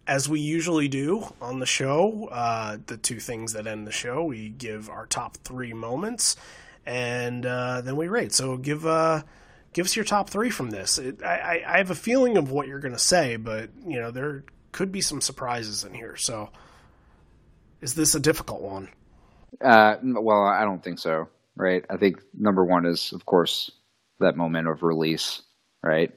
as 0.08 0.28
we 0.28 0.40
usually 0.40 0.88
do 0.88 1.24
on 1.42 1.60
the 1.60 1.66
show, 1.66 2.28
uh, 2.32 2.78
the 2.86 2.98
two 2.98 3.20
things 3.20 3.54
that 3.54 3.68
end 3.68 3.86
the 3.86 3.92
show, 3.92 4.24
we 4.24 4.50
give 4.50 4.90
our 4.90 5.06
top 5.06 5.38
three 5.38 5.74
moments 5.74 6.36
and 6.90 7.46
uh, 7.46 7.82
then 7.82 7.96
we 7.96 8.08
rate. 8.08 8.34
So 8.34 8.58
give 8.58 8.86
uh, 8.86 9.22
give 9.74 9.86
us 9.86 9.96
your 9.96 10.06
top 10.06 10.30
three 10.30 10.50
from 10.50 10.72
this. 10.72 10.98
It, 10.98 11.24
I, 11.24 11.64
I 11.66 11.78
have 11.78 11.92
a 11.92 11.96
feeling 11.96 12.38
of 12.38 12.52
what 12.52 12.68
you're 12.68 12.80
going 12.80 12.96
to 12.96 13.00
say, 13.00 13.36
but 13.36 13.70
you 13.86 14.02
know 14.02 14.10
there 14.10 14.44
could 14.72 14.92
be 14.92 15.02
some 15.02 15.22
surprises 15.22 15.84
in 15.84 15.94
here. 15.94 16.16
So 16.16 16.50
is 17.82 17.94
this 17.94 18.16
a 18.16 18.20
difficult 18.20 18.62
one? 18.62 18.90
Uh, 19.62 19.96
well, 20.04 20.44
I 20.44 20.64
don't 20.64 20.84
think 20.84 21.00
so. 21.00 21.28
Right. 21.56 21.86
I 21.90 21.98
think 21.98 22.22
number 22.34 22.64
one 22.64 22.86
is, 22.86 23.12
of 23.12 23.26
course, 23.26 23.70
that 24.20 24.38
moment 24.38 24.68
of 24.68 24.84
release. 24.84 25.42
Right. 25.84 26.14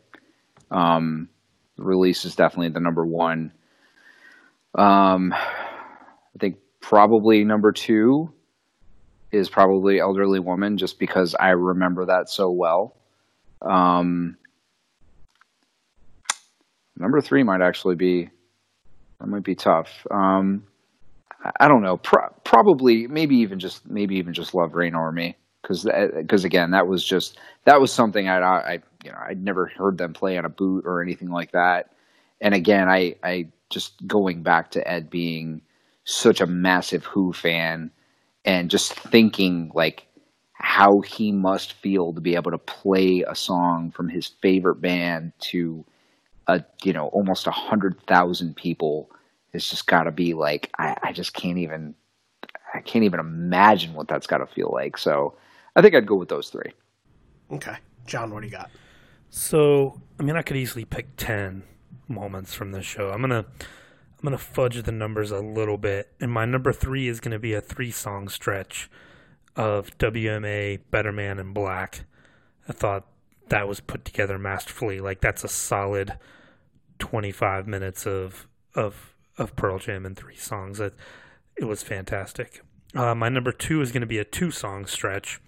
Um, 0.71 1.29
release 1.77 2.25
is 2.25 2.37
definitely 2.37 2.71
the 2.71 2.81
number 2.81 3.05
one. 3.05 3.53
Um, 4.75 5.33
I 5.33 6.39
think 6.39 6.57
probably 6.81 7.45
number 7.45 7.73
two 7.73 8.33
is 9.31 9.49
probably 9.49 9.99
elderly 9.99 10.39
woman 10.39 10.77
just 10.79 10.99
because 10.99 11.35
I 11.35 11.51
remember 11.51 12.07
that 12.07 12.29
so 12.29 12.51
well. 12.51 12.97
Um, 13.61 14.37
number 16.97 17.21
three 17.21 17.43
might 17.43 17.63
actually 17.63 17.95
be 17.97 18.31
that 19.21 19.27
might 19.27 19.45
be 19.45 19.55
tough. 19.55 20.07
Um, 20.11 20.65
I 21.59 21.69
don't 21.69 21.83
know. 21.83 21.97
Pro- 21.97 22.33
probably, 22.45 23.07
maybe 23.07 23.37
even 23.37 23.59
just 23.59 23.89
maybe 23.89 24.17
even 24.17 24.33
just 24.33 24.55
love 24.55 24.75
Reign 24.75 24.95
Over 24.95 25.13
Me 25.13 25.37
because 25.63 25.85
because 26.17 26.45
uh, 26.45 26.47
again 26.47 26.71
that 26.73 26.87
was 26.87 27.05
just 27.05 27.39
that 27.65 27.81
was 27.81 27.93
something 27.93 28.29
I 28.29 28.39
I 28.39 28.73
you 29.05 29.11
know 29.11 29.19
I'd 29.19 29.43
never 29.43 29.71
heard 29.77 29.99
them 29.99 30.13
play 30.13 30.37
on 30.39 30.45
a 30.45 30.49
boot 30.49 30.85
or 30.87 31.03
anything 31.03 31.31
like 31.31 31.53
that. 31.53 31.91
And 32.41 32.55
again, 32.55 32.89
I 32.89 33.17
I 33.23 33.49
just 33.71 34.07
going 34.07 34.43
back 34.43 34.73
to 34.73 34.89
Ed 34.89 35.11
being 35.11 35.63
such 36.05 36.41
a 36.41 36.47
massive 36.47 37.05
Who 37.07 37.33
fan 37.33 37.91
and 38.45 38.71
just 38.71 38.95
thinking 38.95 39.71
like 39.75 40.07
how 40.53 41.01
he 41.01 41.33
must 41.33 41.73
feel 41.75 42.13
to 42.13 42.21
be 42.21 42.35
able 42.35 42.51
to 42.53 42.59
play 42.59 43.25
a 43.27 43.35
song 43.35 43.91
from 43.91 44.09
his 44.09 44.29
favorite 44.43 44.81
band 44.81 45.33
to 45.51 45.85
a 46.47 46.63
you 46.83 46.93
know 46.93 47.07
almost 47.09 47.47
a 47.47 47.53
hundred 47.53 48.01
thousand 48.07 48.57
people 48.57 49.11
it's 49.53 49.69
just 49.69 49.87
got 49.87 50.05
to 50.05 50.11
be 50.11 50.35
like 50.35 50.71
I, 50.79 50.97
I 51.03 51.13
just 51.13 51.35
can't 51.35 51.59
even 51.59 51.95
I 52.75 52.81
can't 52.81 53.05
even 53.05 53.21
imagine 53.21 53.95
what 53.95 54.09
that's 54.09 54.27
got 54.27 54.39
to 54.39 54.47
feel 54.47 54.71
like. 54.73 54.97
So 54.97 55.37
I 55.77 55.83
think 55.83 55.95
I'd 55.95 56.07
go 56.07 56.17
with 56.17 56.29
those 56.29 56.49
three. 56.49 56.73
Okay, 57.51 57.77
John, 58.07 58.33
what 58.33 58.41
do 58.41 58.47
you 58.47 58.53
got? 58.53 58.71
So 59.31 60.01
I 60.19 60.23
mean, 60.23 60.37
I 60.37 60.43
could 60.43 60.57
easily 60.57 60.85
pick 60.85 61.17
ten 61.17 61.63
moments 62.09 62.55
from 62.55 62.73
this 62.73 62.85
show. 62.85 63.11
I'm 63.11 63.21
gonna 63.21 63.45
I'm 64.23 64.29
going 64.29 64.39
to 64.39 64.45
fudge 64.45 64.81
the 64.81 64.93
numbers 64.93 65.33
a 65.33 65.41
little 65.41 65.77
bit. 65.77 66.13
And 66.21 66.31
my 66.31 66.45
number 66.45 66.73
three 66.73 67.09
is 67.09 67.19
going 67.19 67.33
to 67.33 67.41
be 67.41 67.55
a 67.55 67.61
three 67.61 67.91
song 67.91 68.29
stretch 68.29 68.89
of 69.57 69.99
WMA, 69.99 70.79
Better 70.93 71.11
Man, 71.11 71.41
and 71.41 71.53
Black. 71.53 72.05
I 72.69 72.73
thought 72.73 73.09
that 73.49 73.67
was 73.67 73.81
put 73.81 74.05
together 74.05 74.39
masterfully. 74.39 75.01
Like, 75.01 75.21
that's 75.21 75.43
a 75.43 75.49
solid 75.49 76.17
25 77.01 77.67
minutes 77.67 78.07
of, 78.07 78.47
of, 78.77 79.12
of 79.43 79.57
Pearl 79.57 79.79
Jam 79.79 80.07
in 80.07 80.15
three 80.15 80.37
songs. 80.37 80.81
It, 80.81 80.95
it 81.57 81.65
was 81.65 81.83
fantastic. 81.83 82.63
Uh, 82.95 83.15
my 83.15 83.29
number 83.29 83.53
two 83.53 83.81
is 83.81 83.93
going 83.93 84.03
to 84.03 84.07
be 84.07 84.19
a 84.19 84.25
two 84.25 84.51
song 84.51 84.87
stretch. 84.87 85.41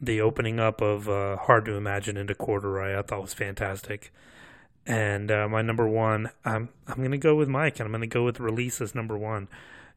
The 0.00 0.20
opening 0.20 0.60
up 0.60 0.80
of 0.80 1.08
uh, 1.08 1.36
Hard 1.36 1.64
to 1.66 1.72
Imagine 1.72 2.16
into 2.16 2.34
Corduroy 2.34 2.98
I 2.98 3.02
thought 3.02 3.22
was 3.22 3.34
fantastic. 3.34 4.12
And 4.86 5.30
uh, 5.30 5.48
my 5.48 5.62
number 5.62 5.88
one, 5.88 6.30
I'm 6.44 6.68
I'm 6.86 7.02
gonna 7.02 7.18
go 7.18 7.34
with 7.34 7.48
Mike, 7.48 7.80
and 7.80 7.86
I'm 7.86 7.92
gonna 7.92 8.06
go 8.06 8.24
with 8.24 8.38
Release 8.38 8.80
as 8.80 8.94
number 8.94 9.18
one. 9.18 9.48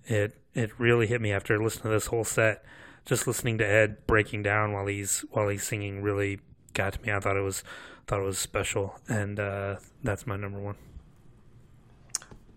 It 0.05 0.35
it 0.55 0.71
really 0.79 1.05
hit 1.05 1.21
me 1.21 1.31
after 1.31 1.61
listening 1.61 1.83
to 1.83 1.89
this 1.89 2.07
whole 2.07 2.23
set. 2.23 2.65
Just 3.05 3.27
listening 3.27 3.59
to 3.59 3.67
Ed 3.67 4.07
breaking 4.07 4.41
down 4.41 4.73
while 4.73 4.87
he's 4.87 5.23
while 5.29 5.47
he's 5.49 5.63
singing 5.63 6.01
really 6.01 6.39
got 6.73 6.93
to 6.93 7.01
me. 7.01 7.11
I 7.11 7.19
thought 7.19 7.37
it 7.37 7.41
was 7.41 7.63
thought 8.07 8.19
it 8.19 8.25
was 8.25 8.39
special, 8.39 8.99
and 9.07 9.39
uh, 9.39 9.75
that's 10.03 10.25
my 10.25 10.37
number 10.37 10.59
one. 10.59 10.75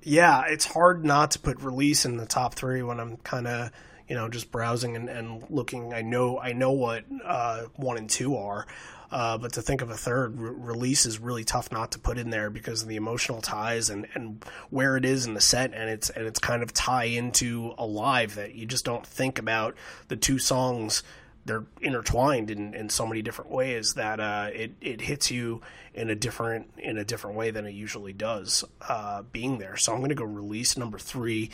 Yeah, 0.03 0.45
it's 0.49 0.65
hard 0.65 1.05
not 1.05 1.33
to 1.33 1.39
put 1.39 1.61
Release 1.61 2.05
in 2.05 2.17
the 2.17 2.27
top 2.27 2.55
three 2.55 2.83
when 2.83 3.01
I'm 3.01 3.17
kind 3.19 3.47
of 3.47 3.71
you 4.09 4.17
know 4.17 4.29
just 4.29 4.51
browsing 4.51 4.97
and, 4.97 5.09
and 5.09 5.45
looking. 5.49 5.95
I 5.95 6.03
know 6.03 6.39
I 6.39 6.53
know 6.53 6.73
what 6.73 7.05
uh, 7.25 7.65
one 7.77 7.99
and 7.99 8.11
two 8.11 8.37
are. 8.37 8.67
Uh, 9.11 9.37
but 9.37 9.53
to 9.53 9.61
think 9.61 9.83
of 9.83 9.91
a 9.91 9.95
third 9.95 10.41
re- 10.41 10.55
release 10.57 11.05
is 11.05 11.19
really 11.19 11.45
tough 11.45 11.71
not 11.71 11.93
to 11.93 11.99
put 11.99 12.17
in 12.17 12.31
there 12.31 12.49
because 12.49 12.81
of 12.81 12.89
the 12.89 12.97
emotional 12.97 13.43
ties 13.43 13.91
and, 13.91 14.09
and 14.15 14.43
where 14.71 14.97
it 14.97 15.05
is 15.05 15.27
in 15.27 15.35
the 15.35 15.41
set 15.41 15.75
and 15.75 15.91
it's 15.91 16.09
and 16.09 16.27
it's 16.27 16.39
kind 16.39 16.63
of 16.63 16.73
tie 16.73 17.05
into 17.05 17.75
Alive 17.77 18.37
that 18.37 18.55
you 18.55 18.65
just 18.65 18.87
don't 18.87 19.07
think 19.07 19.39
about 19.39 19.77
the 20.09 20.17
two 20.17 20.39
songs 20.39 21.03
they're 21.45 21.65
intertwined 21.81 22.51
in, 22.51 22.75
in 22.75 22.89
so 22.89 23.07
many 23.07 23.23
different 23.23 23.51
ways 23.51 23.95
that 23.95 24.21
uh, 24.21 24.49
it 24.53 24.73
it 24.81 25.01
hits 25.01 25.31
you 25.31 25.61
in 25.95 26.11
a 26.11 26.15
different 26.15 26.71
in 26.79 26.99
a 26.99 27.05
different 27.05 27.37
way 27.37 27.51
than 27.51 27.67
it 27.67 27.73
usually 27.73 28.13
does 28.13 28.65
uh, 28.89 29.23
being 29.33 29.59
there. 29.59 29.77
So 29.77 29.93
I'm 29.93 29.99
going 29.99 30.11
to 30.11 30.15
go 30.15 30.25
release 30.25 30.77
number 30.77 30.99
three. 30.99 31.51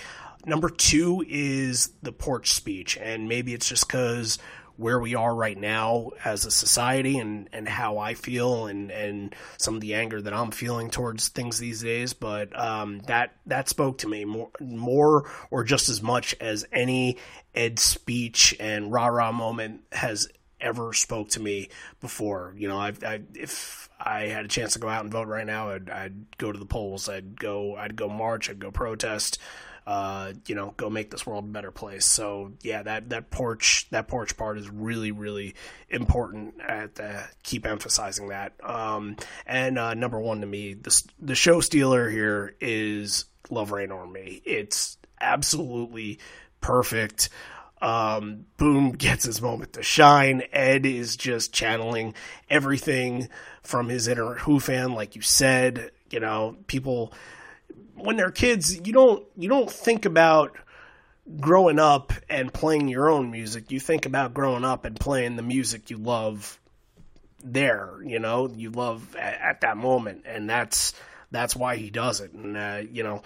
Number 0.46 0.70
two 0.70 1.24
is 1.28 1.90
the 2.02 2.12
porch 2.12 2.52
speech, 2.52 2.96
and 2.96 3.28
maybe 3.28 3.54
it's 3.54 3.68
just 3.68 3.86
because 3.86 4.38
where 4.78 5.00
we 5.00 5.16
are 5.16 5.34
right 5.34 5.58
now 5.58 6.12
as 6.24 6.46
a 6.46 6.52
society 6.52 7.18
and, 7.18 7.48
and 7.52 7.68
how 7.68 7.98
I 7.98 8.14
feel 8.14 8.68
and, 8.68 8.92
and 8.92 9.34
some 9.58 9.74
of 9.74 9.80
the 9.80 9.94
anger 9.94 10.22
that 10.22 10.32
I'm 10.32 10.52
feeling 10.52 10.88
towards 10.88 11.28
things 11.28 11.58
these 11.58 11.82
days. 11.82 12.12
But 12.12 12.58
um, 12.58 13.00
that 13.00 13.34
that 13.46 13.68
spoke 13.68 13.98
to 13.98 14.08
me 14.08 14.24
more 14.24 14.50
more 14.60 15.28
or 15.50 15.64
just 15.64 15.88
as 15.88 16.00
much 16.00 16.34
as 16.40 16.64
any 16.72 17.18
Ed 17.54 17.80
speech 17.80 18.56
and 18.60 18.92
rah 18.92 19.08
rah 19.08 19.32
moment 19.32 19.82
has 19.90 20.28
ever 20.60 20.92
spoke 20.92 21.30
to 21.30 21.40
me 21.40 21.70
before. 22.00 22.54
You 22.56 22.68
know, 22.68 22.78
I, 22.78 22.92
I 23.04 23.20
if 23.34 23.88
I 23.98 24.22
had 24.22 24.44
a 24.44 24.48
chance 24.48 24.74
to 24.74 24.78
go 24.78 24.88
out 24.88 25.02
and 25.02 25.12
vote 25.12 25.26
right 25.26 25.46
now, 25.46 25.70
I'd, 25.70 25.90
I'd 25.90 26.38
go 26.38 26.52
to 26.52 26.58
the 26.58 26.66
polls. 26.66 27.08
I'd 27.08 27.38
go 27.38 27.74
I'd 27.74 27.96
go 27.96 28.08
march. 28.08 28.48
I'd 28.48 28.60
go 28.60 28.70
protest 28.70 29.38
uh, 29.88 30.34
you 30.46 30.54
know, 30.54 30.74
go 30.76 30.90
make 30.90 31.10
this 31.10 31.26
world 31.26 31.44
a 31.44 31.48
better 31.48 31.70
place. 31.70 32.04
So 32.04 32.52
yeah, 32.60 32.82
that 32.82 33.08
that 33.08 33.30
porch 33.30 33.86
that 33.90 34.06
porch 34.06 34.36
part 34.36 34.58
is 34.58 34.68
really 34.68 35.12
really 35.12 35.54
important. 35.88 36.60
At 36.60 37.00
uh, 37.00 37.22
keep 37.42 37.66
emphasizing 37.66 38.28
that. 38.28 38.52
Um, 38.62 39.16
and 39.46 39.78
uh, 39.78 39.94
number 39.94 40.20
one 40.20 40.42
to 40.42 40.46
me, 40.46 40.74
the 40.74 41.02
the 41.18 41.34
show 41.34 41.60
stealer 41.62 42.10
here 42.10 42.54
is 42.60 43.24
Love 43.48 43.72
Reign 43.72 43.90
Over 43.90 44.06
Me. 44.06 44.42
It's 44.44 44.98
absolutely 45.22 46.18
perfect. 46.60 47.30
Um, 47.80 48.44
Boom 48.58 48.92
gets 48.98 49.24
his 49.24 49.40
moment 49.40 49.72
to 49.72 49.82
shine. 49.82 50.42
Ed 50.52 50.84
is 50.84 51.16
just 51.16 51.54
channeling 51.54 52.12
everything 52.50 53.30
from 53.62 53.88
his 53.88 54.06
inner 54.06 54.34
Who 54.34 54.60
fan, 54.60 54.92
like 54.92 55.16
you 55.16 55.22
said. 55.22 55.92
You 56.10 56.20
know, 56.20 56.58
people 56.66 57.14
when 58.00 58.16
they're 58.16 58.30
kids, 58.30 58.74
you 58.86 58.92
don't 58.92 59.24
you 59.36 59.48
don't 59.48 59.70
think 59.70 60.04
about 60.04 60.56
growing 61.40 61.78
up 61.78 62.12
and 62.28 62.52
playing 62.52 62.88
your 62.88 63.10
own 63.10 63.30
music. 63.30 63.70
You 63.70 63.80
think 63.80 64.06
about 64.06 64.34
growing 64.34 64.64
up 64.64 64.84
and 64.84 64.98
playing 64.98 65.36
the 65.36 65.42
music 65.42 65.90
you 65.90 65.98
love 65.98 66.58
there. 67.42 67.94
You 68.04 68.18
know, 68.18 68.48
you 68.48 68.70
love 68.70 69.14
at, 69.16 69.40
at 69.40 69.60
that 69.62 69.76
moment, 69.76 70.24
and 70.26 70.48
that's 70.48 70.94
that's 71.30 71.54
why 71.54 71.76
he 71.76 71.90
does 71.90 72.20
it. 72.20 72.32
And 72.32 72.56
uh, 72.56 72.82
you 72.90 73.02
know, 73.02 73.22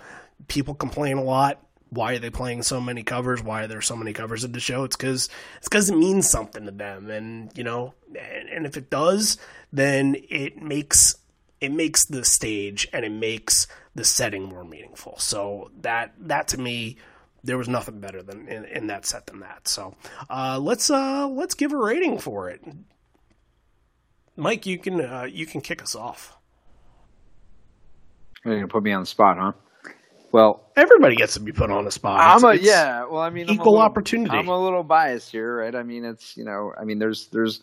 people 0.48 0.74
complain 0.74 1.18
a 1.18 1.22
lot. 1.22 1.60
Why 1.90 2.14
are 2.14 2.18
they 2.18 2.30
playing 2.30 2.62
so 2.62 2.80
many 2.80 3.02
covers? 3.02 3.42
Why 3.42 3.64
are 3.64 3.66
there 3.66 3.82
so 3.82 3.96
many 3.96 4.14
covers 4.14 4.44
at 4.44 4.54
the 4.54 4.60
show? 4.60 4.84
It's 4.84 4.96
because 4.96 5.28
it's 5.58 5.68
because 5.68 5.90
it 5.90 5.96
means 5.96 6.28
something 6.28 6.64
to 6.64 6.70
them, 6.70 7.10
and 7.10 7.50
you 7.56 7.64
know, 7.64 7.94
and, 8.08 8.48
and 8.48 8.66
if 8.66 8.76
it 8.76 8.88
does, 8.88 9.36
then 9.72 10.16
it 10.30 10.62
makes 10.62 11.16
it 11.60 11.70
makes 11.70 12.04
the 12.04 12.24
stage 12.24 12.88
and 12.92 13.04
it 13.04 13.12
makes 13.12 13.68
the 13.94 14.04
setting 14.04 14.44
more 14.44 14.64
meaningful. 14.64 15.18
So 15.18 15.70
that 15.80 16.12
that 16.20 16.48
to 16.48 16.58
me, 16.58 16.96
there 17.44 17.58
was 17.58 17.68
nothing 17.68 18.00
better 18.00 18.22
than 18.22 18.48
in, 18.48 18.64
in 18.64 18.86
that 18.88 19.04
set 19.06 19.26
than 19.26 19.40
that. 19.40 19.68
So 19.68 19.94
uh, 20.30 20.58
let's 20.60 20.90
uh, 20.90 21.28
let's 21.28 21.54
give 21.54 21.72
a 21.72 21.76
rating 21.76 22.18
for 22.18 22.48
it. 22.48 22.62
Mike, 24.36 24.64
you 24.66 24.78
can 24.78 25.00
uh, 25.00 25.26
you 25.30 25.46
can 25.46 25.60
kick 25.60 25.82
us 25.82 25.94
off. 25.94 26.36
You're 28.44 28.56
gonna 28.56 28.68
put 28.68 28.82
me 28.82 28.92
on 28.92 29.02
the 29.02 29.06
spot, 29.06 29.36
huh? 29.38 29.52
Well, 30.32 30.64
Everybody 30.76 31.14
gets 31.14 31.34
to 31.34 31.40
be 31.40 31.52
put 31.52 31.70
on 31.70 31.84
the 31.84 31.90
spot. 31.90 32.18
I'm 32.20 32.42
a 32.42 32.54
it's- 32.54 32.66
yeah. 32.66 33.04
Well, 33.04 33.20
I 33.20 33.28
mean, 33.28 33.48
I'm 33.48 33.54
equal 33.54 33.72
little- 33.72 33.84
opportunity. 33.84 34.34
I'm 34.36 34.48
a 34.48 34.58
little 34.58 34.82
biased 34.82 35.30
here, 35.30 35.58
right? 35.58 35.74
I 35.74 35.82
mean, 35.82 36.04
it's 36.06 36.36
you 36.36 36.44
know, 36.44 36.72
I 36.80 36.84
mean, 36.84 36.98
there's 36.98 37.26
there's 37.28 37.62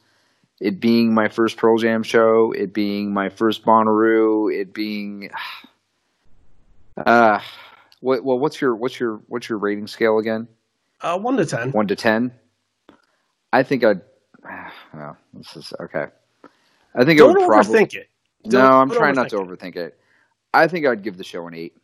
it 0.62 0.80
being 0.80 1.14
my 1.14 1.30
first 1.30 1.58
Pearl 1.58 1.78
Jam 1.78 2.04
show, 2.04 2.52
it 2.52 2.74
being 2.74 3.14
my 3.14 3.30
first 3.30 3.66
Bonnaroo, 3.66 4.54
it 4.54 4.74
being 4.74 5.32
uh 7.06 7.40
what 8.02 8.24
well 8.24 8.40
what's 8.40 8.60
your 8.62 8.76
what's 8.76 9.00
your 9.00 9.22
what's 9.28 9.50
your 9.50 9.58
rating 9.58 9.88
scale 9.88 10.20
again? 10.20 10.48
Uh, 11.02 11.18
one 11.18 11.38
to 11.38 11.46
ten. 11.46 11.72
One 11.72 11.88
to 11.88 11.96
ten? 11.96 12.32
I 13.54 13.64
think 13.64 13.84
I'd 13.84 14.02
no, 14.94 15.16
this 15.34 15.56
is 15.56 15.74
okay. 15.80 16.08
I 16.96 17.06
think 17.06 17.20
Don't 17.20 17.38
I 17.38 17.40
would 17.40 17.48
probably 17.48 17.80
overthink 17.82 17.94
it. 17.96 18.10
No, 18.46 18.52
Don't- 18.52 18.72
I'm 18.74 18.90
trying 18.92 19.16
not 19.16 19.30
to 19.30 19.38
overthink 19.38 19.74
overthink 19.74 19.76
it. 19.78 20.00
I 20.54 20.68
think 20.68 20.86
I'd 20.86 21.04
give 21.04 21.18
the 21.18 21.24
show 21.24 21.48
an 21.48 21.54
eight. 21.54 21.76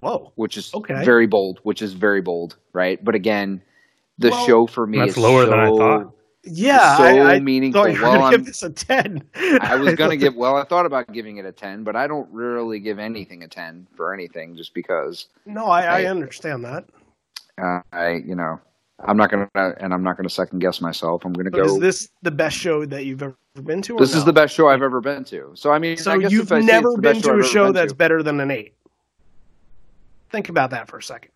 Whoa. 0.00 0.32
which 0.34 0.58
is 0.58 0.72
Okay. 0.74 1.02
very 1.02 1.26
bold, 1.26 1.60
which 1.62 1.80
is 1.80 1.94
very 1.94 2.20
bold, 2.20 2.56
right? 2.74 3.02
But 3.02 3.14
again, 3.14 3.62
the 4.18 4.28
Well, 4.30 4.46
show 4.46 4.66
for 4.66 4.86
me 4.86 4.98
That's 4.98 5.12
is 5.12 5.18
lower 5.18 5.44
so, 5.44 5.50
than 5.50 5.58
I 5.58 5.68
thought. 5.68 6.12
Yeah, 6.46 6.96
So 6.98 7.04
I, 7.04 7.34
I 7.34 7.40
meaningful. 7.40 7.88
you 7.88 8.00
were 8.02 8.08
Well, 8.08 8.30
to 8.30 8.36
give 8.36 8.46
this 8.46 8.62
a 8.62 8.70
ten. 8.70 9.22
I 9.62 9.76
was 9.76 9.94
gonna 9.94 10.16
give. 10.18 10.34
Well, 10.34 10.56
I 10.56 10.64
thought 10.64 10.84
about 10.84 11.10
giving 11.12 11.38
it 11.38 11.46
a 11.46 11.52
ten, 11.52 11.84
but 11.84 11.96
I 11.96 12.06
don't 12.06 12.28
really 12.32 12.80
give 12.80 12.98
anything 12.98 13.42
a 13.44 13.48
ten 13.48 13.86
for 13.96 14.12
anything, 14.12 14.54
just 14.56 14.74
because 14.74 15.26
No, 15.46 15.66
I, 15.66 16.02
I 16.02 16.04
understand 16.04 16.64
that. 16.64 16.84
uh, 17.56 17.80
I, 17.92 18.16
you 18.26 18.34
know, 18.34 18.60
I'm 19.00 19.16
not 19.16 19.30
gonna, 19.30 19.48
and 19.54 19.94
I'm 19.94 20.02
not 20.02 20.18
gonna 20.18 20.28
second 20.28 20.58
guess 20.58 20.80
myself. 20.82 21.24
I'm 21.24 21.32
gonna 21.32 21.50
But 21.50 21.64
go. 21.64 21.74
is 21.76 21.78
this 21.78 22.08
the 22.22 22.30
best 22.30 22.56
show 22.58 22.84
that 22.86 23.06
you've 23.06 23.22
ever 23.22 23.36
been 23.62 23.80
to? 23.82 23.94
Or 23.94 24.00
this 24.00 24.12
no? 24.12 24.18
is 24.18 24.24
the 24.26 24.32
best 24.32 24.54
show 24.54 24.68
I've 24.68 24.82
ever 24.82 25.00
been 25.00 25.24
to. 25.24 25.52
So 25.54 25.72
I 25.72 25.78
mean, 25.78 25.96
So 25.96 26.12
I 26.12 26.18
guess 26.18 26.30
you've 26.30 26.50
never 26.50 26.96
been 26.98 27.22
to 27.22 27.38
a 27.38 27.42
show 27.42 27.72
that's 27.72 27.92
to- 27.92 27.96
better 27.96 28.22
than 28.22 28.38
an 28.40 28.50
eight. 28.50 28.74
Think 30.30 30.50
about 30.50 30.70
that 30.70 30.88
for 30.88 30.98
a 30.98 31.02
second. 31.02 31.30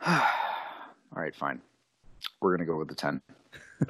All 0.06 0.22
right, 1.14 1.34
fine. 1.34 1.60
We're 2.40 2.56
gonna 2.56 2.66
go 2.66 2.76
with 2.78 2.88
the 2.88 2.94
ten. 2.94 3.20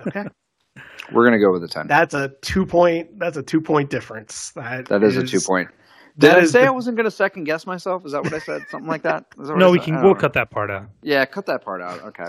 Okay, 0.06 0.24
We're 1.12 1.24
gonna 1.24 1.38
go 1.38 1.52
with 1.52 1.62
the 1.62 1.68
ten. 1.68 1.86
that's 1.86 2.14
a 2.14 2.32
two 2.42 2.66
point. 2.66 3.18
That's 3.18 3.36
a 3.36 3.42
two 3.42 3.60
point 3.60 3.90
difference. 3.90 4.50
That 4.52 4.86
that 4.86 5.02
is, 5.02 5.16
a 5.16 5.26
two 5.26 5.40
point. 5.40 5.68
Did 6.18 6.30
that 6.32 6.38
I 6.40 6.44
say 6.44 6.60
the- 6.62 6.66
I 6.66 6.70
wasn't 6.70 6.96
gonna 6.96 7.10
second 7.10 7.44
guess 7.44 7.66
myself? 7.66 8.04
Is 8.04 8.12
that 8.12 8.22
what 8.22 8.32
I 8.34 8.38
said? 8.38 8.62
Something 8.70 8.88
like 8.88 9.02
that? 9.02 9.26
Is 9.40 9.48
that 9.48 9.56
No, 9.56 9.70
we 9.70 9.78
can. 9.78 10.02
We'll 10.02 10.14
know. 10.14 10.20
cut 10.20 10.34
that 10.34 10.50
part 10.50 10.70
out. 10.70 10.88
Yeah, 11.02 11.24
cut 11.24 11.46
that 11.46 11.62
part 11.64 11.80
out. 11.80 12.02
Okay. 12.02 12.28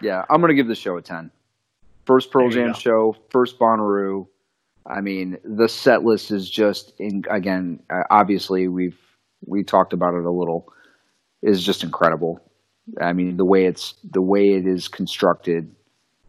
Yeah, 0.00 0.24
I'm 0.30 0.40
gonna 0.40 0.54
give 0.54 0.66
the 0.68 0.74
show 0.74 0.96
a 0.96 1.02
ten. 1.02 1.30
First 2.06 2.30
Pearl 2.30 2.48
Jam 2.50 2.68
go. 2.68 2.72
show, 2.78 3.16
first 3.30 3.58
Bonnaroo. 3.58 4.26
I 4.86 5.00
mean, 5.02 5.36
the 5.44 5.68
set 5.68 6.02
list 6.02 6.30
is 6.30 6.48
just 6.50 6.94
in, 6.98 7.22
again. 7.30 7.80
Uh, 7.90 8.02
obviously, 8.10 8.66
we've 8.68 8.98
we 9.46 9.62
talked 9.62 9.92
about 9.92 10.14
it 10.14 10.24
a 10.24 10.30
little. 10.30 10.72
Is 11.42 11.62
just 11.64 11.84
incredible. 11.84 12.40
I 13.00 13.12
mean, 13.12 13.36
the 13.36 13.44
way 13.44 13.66
it's 13.66 13.94
the 14.10 14.22
way 14.22 14.50
it 14.54 14.66
is 14.66 14.88
constructed 14.88 15.74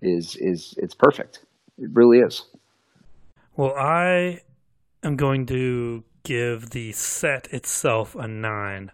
is 0.02 0.36
is 0.36 0.74
it's 0.78 0.96
perfect. 0.96 1.40
It 1.78 1.90
really 1.94 2.20
is. 2.20 2.44
Well, 3.56 3.74
I 3.78 4.42
am 5.04 5.16
going 5.16 5.46
to 5.48 6.04
give 6.24 6.72
the 6.72 6.92
set 6.92 7.48
itself 7.54 8.16
a 8.16 8.28
nine, 8.28 8.92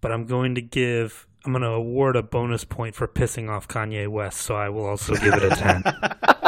but 0.00 0.12
I'm 0.12 0.26
going 0.26 0.54
to 0.54 0.62
give. 0.62 1.26
I'm 1.44 1.52
going 1.52 1.62
to 1.62 1.68
award 1.68 2.16
a 2.16 2.22
bonus 2.22 2.64
point 2.64 2.94
for 2.94 3.06
pissing 3.08 3.48
off 3.48 3.68
Kanye 3.68 4.08
West, 4.08 4.40
so 4.40 4.56
I 4.56 4.68
will 4.68 4.84
also 4.84 5.14
give 5.14 5.34
it 5.34 5.44
a 5.44 5.50
ten. 5.50 5.82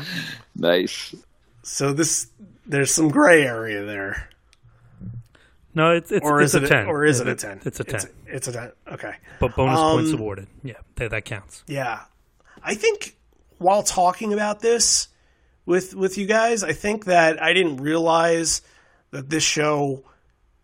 Nice. 0.60 1.14
So 1.62 1.94
this 1.94 2.28
there's 2.66 2.92
some 2.92 3.08
gray 3.08 3.42
area 3.44 3.82
there, 3.84 4.28
No, 5.74 5.92
it's 5.92 6.10
it's, 6.10 6.24
or 6.24 6.40
it's 6.40 6.54
is 6.54 6.62
a 6.62 6.64
it 6.64 6.68
ten. 6.68 6.86
or 6.86 7.04
is 7.04 7.20
it 7.20 7.28
a 7.28 7.34
ten? 7.36 7.60
It's 7.64 7.78
a 7.80 7.84
ten, 7.84 7.94
It's, 7.96 8.06
it's 8.26 8.48
a 8.48 8.52
ten. 8.52 8.72
Okay. 8.92 9.14
but 9.38 9.54
bonus 9.54 9.78
points 9.78 10.12
Um, 10.12 10.18
awarded. 10.20 10.48
Yeah, 10.64 10.74
that, 10.96 11.10
that 11.10 11.24
counts. 11.24 11.62
Yeah, 11.66 12.00
I 12.62 12.74
think 12.74 13.16
while 13.58 13.82
talking 13.82 14.32
about 14.32 14.60
this 14.60 15.08
with 15.66 15.94
with 15.94 16.18
you 16.18 16.26
guys, 16.26 16.64
I 16.64 16.72
think 16.72 17.04
that 17.04 17.40
I 17.42 17.52
didn't 17.52 17.76
realize 17.76 18.62
that 19.12 19.30
this 19.30 19.44
show 19.44 20.04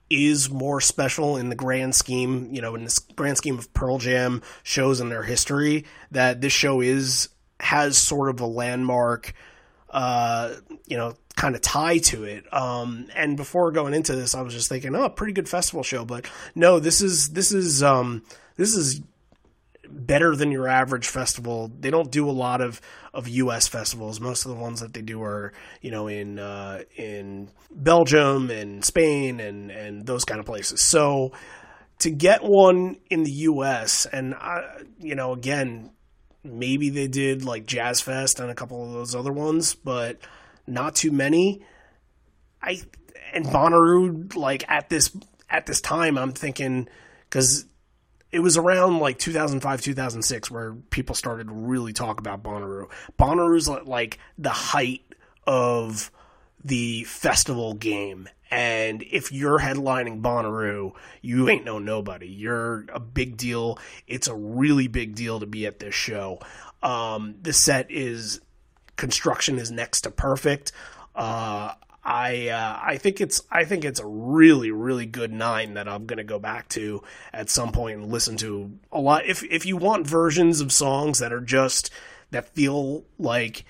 is 0.09 0.51
more 0.51 0.81
special 0.81 1.37
in 1.37 1.49
the 1.49 1.57
grand 1.57 1.95
scheme, 1.95 2.49
you 2.53 2.61
know, 2.63 2.75
in 2.75 2.85
this 2.85 2.99
grand 2.99 3.37
scheme 3.37 3.59
of 3.59 3.73
Pearl 3.75 3.99
Jam 3.99 4.41
shows 4.63 5.01
in 5.01 5.09
their 5.09 5.23
history. 5.25 5.85
That 6.11 6.41
this 6.41 6.53
show 6.53 6.81
is 6.81 7.29
has 7.61 7.97
sort 7.97 8.29
of 8.29 8.41
a 8.41 8.47
landmark, 8.47 9.35
uh, 9.97 10.55
you 10.87 10.99
know, 10.99 11.15
kind 11.37 11.55
of 11.55 11.63
tie 11.63 11.97
to 11.97 12.25
it. 12.25 12.45
Um, 12.53 13.09
and 13.17 13.35
before 13.35 13.73
going 13.73 13.95
into 13.95 14.15
this, 14.15 14.35
I 14.35 14.43
was 14.43 14.53
just 14.53 14.69
thinking, 14.69 14.95
oh, 14.95 15.09
pretty 15.09 15.33
good 15.33 15.49
festival 15.49 15.83
show, 15.83 16.05
but 16.05 16.31
no, 16.55 16.79
this 16.79 17.01
is 17.01 17.31
this 17.31 17.51
is 17.51 17.83
um, 17.83 18.23
this 18.57 18.77
is 18.77 19.01
better 19.89 20.37
than 20.37 20.53
your 20.53 20.69
average 20.69 21.07
festival. 21.09 21.73
They 21.81 21.89
don't 21.89 22.11
do 22.11 22.29
a 22.29 22.33
lot 22.33 22.61
of, 22.61 22.83
of 23.15 23.27
U.S. 23.27 23.69
festivals. 23.69 24.21
Most 24.21 24.45
of 24.45 24.51
the 24.51 24.61
ones 24.61 24.81
that 24.81 24.93
they 24.93 25.01
do 25.01 25.23
are, 25.23 25.55
you 25.81 25.91
know, 25.91 26.09
in 26.09 26.39
uh, 26.39 26.83
in 26.97 27.49
Belgium 27.71 28.51
and 28.51 28.85
Spain 28.85 29.41
and 29.41 29.71
and 29.71 30.05
those 30.05 30.27
kind 30.27 30.41
of 30.41 30.45
places. 30.45 30.83
So 30.83 31.33
to 32.01 32.11
get 32.11 32.43
one 32.43 32.99
in 33.09 33.23
the 33.23 33.33
U.S. 33.33 34.05
and 34.05 34.35
I, 34.35 34.83
you 34.99 35.15
know, 35.15 35.33
again, 35.33 35.93
maybe 36.47 36.91
they 36.91 37.09
did 37.09 37.45
like 37.45 37.67
Jazz 37.67 38.01
Fest 38.01 38.41
and 38.41 38.51
a 38.51 38.55
couple 38.55 38.85
of 38.85 38.93
those 38.93 39.15
other 39.15 39.33
ones, 39.33 39.75
but 39.75 40.19
not 40.67 40.95
too 40.95 41.11
many. 41.11 41.65
I 42.63 42.83
and 43.33 43.47
Bonnaroo 43.47 44.35
like 44.35 44.65
at 44.69 44.89
this 44.89 45.17
at 45.51 45.67
this 45.67 45.81
time, 45.81 46.19
I'm 46.19 46.33
thinking 46.33 46.89
because 47.29 47.67
it 48.33 48.41
was 48.41 48.57
around 48.57 48.99
like 48.99 49.19
2005 49.19 49.81
2006 49.81 50.51
where 50.51 50.75
people 50.91 51.15
started 51.15 51.49
to 51.49 51.55
really 51.55 51.93
talk 51.93 52.21
about 52.21 52.43
Bonnaroo. 52.43 52.89
Bonnaroo's 53.19 53.69
like 53.69 54.19
the 54.37 54.51
height 54.51 55.03
of 55.47 56.11
the 56.65 57.05
festival 57.05 57.75
game. 57.75 58.29
And 58.51 59.03
if 59.03 59.33
you're 59.33 59.59
headlining 59.59 60.23
Bonnaroo, 60.23 60.93
you 61.21 61.49
ain't 61.49 61.65
no 61.65 61.79
nobody. 61.79 62.29
You're 62.29 62.87
a 62.93 63.01
big 63.01 63.37
deal. 63.37 63.79
It's 64.07 64.29
a 64.29 64.35
really 64.35 64.87
big 64.87 65.15
deal 65.15 65.41
to 65.41 65.47
be 65.47 65.67
at 65.67 65.81
this 65.81 65.95
show. 65.95 66.39
Um, 66.83 67.37
the 67.43 67.53
set 67.53 67.91
is 67.91 68.41
construction 68.97 69.59
is 69.59 69.71
next 69.71 70.03
to 70.03 70.11
perfect. 70.11 70.73
Uh, 71.15 71.73
I 72.07 72.49
uh, 72.49 72.79
I 72.81 72.99
think 72.99 73.21
it's 73.21 73.43
I 73.51 73.65
think 73.65 73.85
it's 73.85 73.99
a 73.99 74.07
really 74.07 74.71
really 74.71 75.07
good 75.07 75.33
nine 75.33 75.75
that 75.75 75.89
I'm 75.89 76.07
gonna 76.07 76.23
go 76.23 76.39
back 76.39 76.69
to 76.71 77.03
at 77.33 77.51
some 77.51 77.73
point 77.73 77.99
and 77.99 78.13
listen 78.13 78.37
to 78.39 78.79
a 78.93 79.01
lot. 79.01 79.27
If 79.27 79.43
if 79.43 79.67
you 79.67 79.77
want 79.77 80.07
versions 80.07 80.61
of 80.61 80.71
songs 80.71 81.19
that 81.19 81.33
are 81.33 81.41
just 81.41 81.91
that 82.31 82.55
feel 82.55 83.05
like 83.19 83.65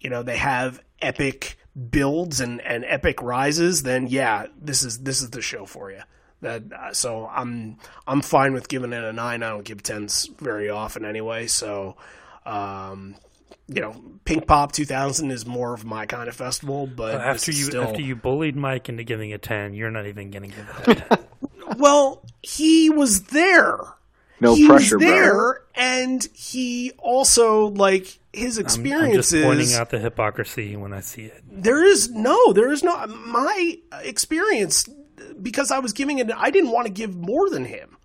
you 0.00 0.08
know 0.08 0.22
they 0.22 0.38
have 0.38 0.82
epic 1.02 1.58
builds 1.90 2.40
and, 2.40 2.60
and 2.60 2.84
epic 2.86 3.22
rises, 3.22 3.82
then 3.82 4.06
yeah, 4.06 4.46
this 4.60 4.82
is 4.82 4.98
this 4.98 5.22
is 5.22 5.30
the 5.30 5.42
show 5.42 5.66
for 5.66 5.90
you. 5.90 6.00
That 6.40 6.62
uh, 6.72 6.92
so 6.92 7.26
I'm 7.26 7.78
I'm 8.06 8.22
fine 8.22 8.52
with 8.52 8.68
giving 8.68 8.92
it 8.92 9.02
a 9.02 9.12
nine. 9.12 9.42
I 9.42 9.50
don't 9.50 9.64
give 9.64 9.82
tens 9.82 10.28
very 10.38 10.68
often 10.68 11.04
anyway. 11.04 11.46
So 11.46 11.96
um, 12.46 13.16
you 13.68 13.80
know, 13.80 13.94
Pinkpop 14.26 14.72
2000 14.72 15.30
is 15.30 15.46
more 15.46 15.72
of 15.74 15.84
my 15.84 16.06
kind 16.06 16.28
of 16.28 16.36
festival, 16.36 16.86
but 16.86 17.14
after 17.14 17.50
you 17.50 17.64
still, 17.64 17.84
after 17.84 18.02
you 18.02 18.14
bullied 18.14 18.56
Mike 18.56 18.88
into 18.88 19.04
giving 19.04 19.32
a 19.32 19.38
ten, 19.38 19.72
you're 19.74 19.90
not 19.90 20.06
even 20.06 20.30
going 20.30 20.50
to 20.50 20.56
give 20.56 20.68
it 20.68 20.88
a 20.88 20.94
ten. 20.94 21.18
well, 21.78 22.22
he 22.42 22.90
was 22.90 23.24
there. 23.24 23.94
No 24.44 24.54
he 24.54 24.66
pressure, 24.66 24.96
was 24.98 25.04
there, 25.06 25.32
bro. 25.34 25.52
and 25.74 26.28
he 26.34 26.92
also 26.98 27.68
like 27.68 28.18
his 28.32 28.58
I'm, 28.58 28.62
I'm 28.62 28.66
experiences. 28.66 29.30
just 29.30 29.44
pointing 29.44 29.74
out 29.74 29.90
the 29.90 29.98
hypocrisy 29.98 30.76
when 30.76 30.92
I 30.92 31.00
see 31.00 31.24
it. 31.24 31.42
there 31.50 31.84
is 31.84 32.10
no, 32.10 32.52
there 32.52 32.70
is 32.70 32.82
no. 32.82 33.06
My 33.06 33.78
experience 34.02 34.88
because 35.40 35.70
I 35.70 35.78
was 35.78 35.92
giving 35.92 36.18
it. 36.18 36.30
I 36.36 36.50
didn't 36.50 36.70
want 36.70 36.86
to 36.86 36.92
give 36.92 37.16
more 37.16 37.50
than 37.50 37.64
him. 37.64 37.96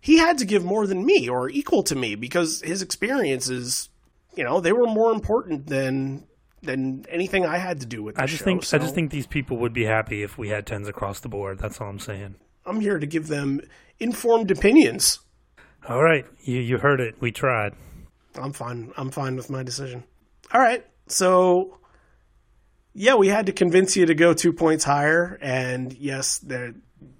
He 0.00 0.18
had 0.18 0.38
to 0.38 0.44
give 0.44 0.64
more 0.64 0.86
than 0.86 1.04
me 1.04 1.28
or 1.28 1.50
equal 1.50 1.82
to 1.84 1.96
me 1.96 2.14
because 2.14 2.60
his 2.62 2.82
experiences, 2.82 3.88
you 4.36 4.44
know, 4.44 4.60
they 4.60 4.72
were 4.72 4.86
more 4.86 5.12
important 5.12 5.66
than 5.66 6.24
than 6.62 7.04
anything 7.08 7.44
I 7.46 7.58
had 7.58 7.80
to 7.80 7.86
do 7.86 8.02
with. 8.02 8.16
The 8.16 8.22
I 8.22 8.26
just 8.26 8.40
show, 8.40 8.44
think 8.44 8.74
I 8.74 8.78
just 8.78 8.94
think 8.94 9.10
these 9.10 9.26
people 9.26 9.58
would 9.58 9.72
be 9.72 9.84
happy 9.84 10.22
if 10.22 10.38
we 10.38 10.48
had 10.48 10.66
tens 10.66 10.88
across 10.88 11.20
the 11.20 11.28
board. 11.28 11.58
That's 11.58 11.80
all 11.80 11.88
I'm 11.88 11.98
saying. 11.98 12.36
I'm 12.68 12.80
here 12.80 12.98
to 12.98 13.06
give 13.06 13.28
them 13.28 13.60
informed 13.98 14.50
opinions. 14.50 15.20
All 15.88 16.02
right, 16.02 16.26
you 16.42 16.60
you 16.60 16.78
heard 16.78 17.00
it. 17.00 17.16
We 17.20 17.32
tried. 17.32 17.72
I'm 18.34 18.52
fine. 18.52 18.92
I'm 18.96 19.10
fine 19.10 19.36
with 19.36 19.48
my 19.50 19.62
decision. 19.62 20.04
All 20.52 20.60
right. 20.60 20.84
So, 21.06 21.78
yeah, 22.94 23.14
we 23.14 23.28
had 23.28 23.46
to 23.46 23.52
convince 23.52 23.96
you 23.96 24.06
to 24.06 24.14
go 24.14 24.34
two 24.34 24.52
points 24.52 24.84
higher, 24.84 25.38
and 25.40 25.92
yes, 25.94 26.38
there 26.38 26.74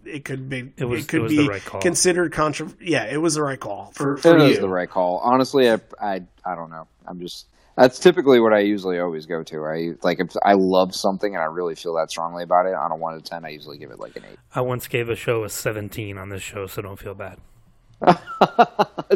it 0.05 0.25
could 0.25 0.49
be. 0.49 0.73
It 0.77 0.85
was- 0.85 1.07
could 1.07 1.21
it 1.21 1.23
was 1.23 1.33
be 1.33 1.37
the 1.39 1.49
right 1.49 1.65
call. 1.65 1.81
considered 1.81 2.33
contra. 2.33 2.69
Yeah, 2.81 3.05
it 3.05 3.17
was 3.19 3.35
the 3.35 3.43
right 3.43 3.59
call 3.59 3.93
for 3.95 4.17
for 4.19 4.37
It 4.37 4.43
you. 4.43 4.47
is 4.49 4.59
the 4.59 4.69
right 4.69 4.89
call. 4.91 5.19
Honestly, 5.19 5.71
I, 5.71 5.81
I 6.01 6.23
I 6.45 6.55
don't 6.55 6.71
know. 6.71 6.87
I'm 7.07 7.21
just 7.21 7.47
That's 7.79 7.99
typically 7.99 8.41
what 8.41 8.53
I 8.53 8.61
usually 8.61 8.99
always 8.99 9.25
go 9.27 9.43
to. 9.45 9.65
I 9.65 9.93
like 10.03 10.21
if 10.21 10.37
I 10.45 10.55
love 10.55 10.95
something 10.95 11.35
and 11.35 11.43
I 11.43 11.47
really 11.47 11.75
feel 11.75 11.95
that 11.95 12.11
strongly 12.11 12.43
about 12.43 12.67
it 12.67 12.75
on 12.75 12.91
a 12.91 12.97
one 12.97 13.15
to 13.15 13.23
ten, 13.23 13.45
I 13.45 13.51
usually 13.51 13.79
give 13.79 13.91
it 13.91 14.01
like 14.01 14.17
an 14.17 14.25
eight. 14.31 14.39
I 14.55 14.61
once 14.63 14.89
gave 14.89 15.09
a 15.09 15.17
show 15.17 15.45
a 15.45 15.49
17 15.49 16.19
on 16.19 16.29
this 16.29 16.43
show, 16.43 16.67
so 16.67 16.83
don't 16.83 16.99
feel 16.99 17.15
bad. 17.15 17.39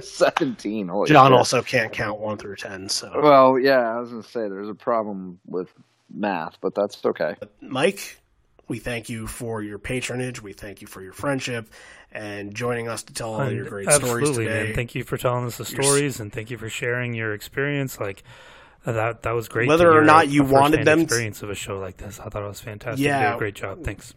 Seventeen. 0.03 0.89
Holy 0.89 1.09
John 1.09 1.31
shit. 1.31 1.39
also 1.39 1.63
can't 1.63 1.93
count 1.93 2.19
one 2.19 2.37
through 2.39 2.57
ten. 2.57 2.89
So, 2.89 3.13
Well, 3.23 3.59
yeah, 3.59 3.97
I 3.97 4.01
was 4.01 4.11
gonna 4.11 4.23
say 4.23 4.49
there's 4.49 4.69
a 4.69 4.75
problem 4.75 5.39
with 5.47 5.69
math, 6.13 6.57
but 6.61 6.75
that's 6.75 7.05
okay. 7.05 7.37
Mike, 7.61 8.21
we 8.69 8.79
thank 8.79 9.09
you 9.09 9.27
for 9.27 9.63
your 9.63 9.79
patronage. 9.79 10.43
We 10.43 10.53
thank 10.53 10.81
you 10.81 10.87
for 10.87 11.01
your 11.03 11.13
friendship 11.13 11.69
and 12.11 12.55
joining 12.55 12.89
us 12.89 13.03
to 13.05 13.15
tell 13.15 13.35
all 13.35 13.51
your 13.51 13.67
great 13.67 13.91
stories 13.91 14.37
today. 14.37 14.65
man. 14.65 14.75
Thank 14.75 14.95
you 14.95 15.05
for 15.05 15.17
telling 15.17 15.47
us 15.47 15.59
the 15.59 15.65
stories, 15.65 16.21
and 16.21 16.33
thank 16.33 16.51
you 16.51 16.59
for 16.59 16.69
sharing 16.69 17.15
your 17.15 17.35
experience. 17.35 18.01
Like 18.01 18.23
that, 18.85 19.23
that 19.23 19.31
was 19.33 19.49
great. 19.49 19.69
Whether 19.69 19.87
to 19.87 19.91
or 19.99 20.03
not 20.05 20.25
a- 20.25 20.29
you 20.29 20.43
a 20.43 20.47
wanted 20.47 20.79
firsthand 20.79 20.87
them 20.87 20.99
to- 20.99 21.05
experience 21.05 21.43
of 21.43 21.51
a 21.51 21.55
show 21.55 21.79
like 21.79 21.97
this, 21.99 22.19
I 22.21 22.29
thought 22.29 22.43
it 22.43 22.49
was 22.49 22.61
fantastic. 22.61 23.01
You 23.01 23.07
Yeah. 23.07 23.31
did 23.31 23.35
a 23.37 23.39
great 23.39 23.55
job. 23.55 23.85
Thanks. 23.85 24.15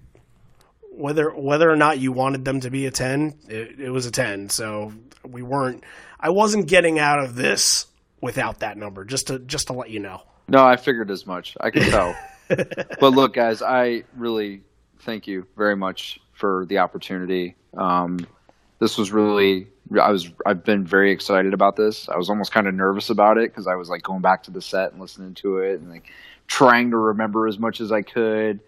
whether 0.92 1.30
whether 1.32 1.70
or 1.70 1.76
not 1.76 2.00
you 2.00 2.12
wanted 2.14 2.46
them 2.46 2.62
to 2.62 2.70
be 2.70 2.86
a 2.86 2.92
10 2.92 3.34
it, 3.50 3.80
it 3.82 3.90
was 3.90 4.06
a 4.06 4.12
10 4.12 4.48
so 4.50 4.94
we 5.28 5.42
weren't 5.42 5.84
i 6.22 6.30
wasn't 6.30 6.66
getting 6.70 7.00
out 7.00 7.20
of 7.20 7.36
this 7.36 7.88
without 8.22 8.60
that 8.60 8.78
number 8.78 9.04
just 9.04 9.28
to 9.28 9.40
just 9.40 9.68
to 9.68 9.74
let 9.74 9.90
you 9.90 10.00
know 10.00 10.22
No, 10.48 10.64
I 10.66 10.78
figured 10.78 11.12
as 11.12 11.28
much. 11.28 11.58
I 11.60 11.70
can 11.70 11.84
tell. 11.90 12.16
but 12.48 13.10
look, 13.10 13.34
guys, 13.34 13.62
I 13.62 14.04
really 14.16 14.62
thank 15.00 15.28
you 15.28 15.46
very 15.58 15.76
much 15.76 16.20
for 16.34 16.66
the 16.68 16.78
opportunity. 16.78 17.56
Um, 17.76 18.20
this 18.80 18.98
was 18.98 19.12
really, 19.12 19.68
I 20.02 20.10
was, 20.12 20.30
I've 20.46 20.64
been 20.64 20.86
very 20.86 21.12
excited 21.12 21.54
about 21.54 21.76
this. 21.76 22.10
I 22.10 22.18
was 22.18 22.30
almost 22.30 22.52
kind 22.52 22.68
of 22.68 22.74
nervous 22.74 23.10
about 23.10 23.38
it 23.38 23.52
because 23.52 23.68
I 23.68 23.76
was 23.76 23.90
like 23.90 24.02
going 24.02 24.22
back 24.22 24.44
to 24.44 24.52
the 24.52 24.62
set 24.62 24.92
and 24.92 25.00
listening 25.00 25.36
to 25.36 25.60
it 25.60 25.80
and 25.80 25.90
like 25.90 26.12
trying 26.48 26.92
to 26.92 26.98
remember 26.98 27.48
as 27.48 27.60
much 27.60 27.82
as 27.82 27.92
I 27.92 28.02
could. 28.02 28.60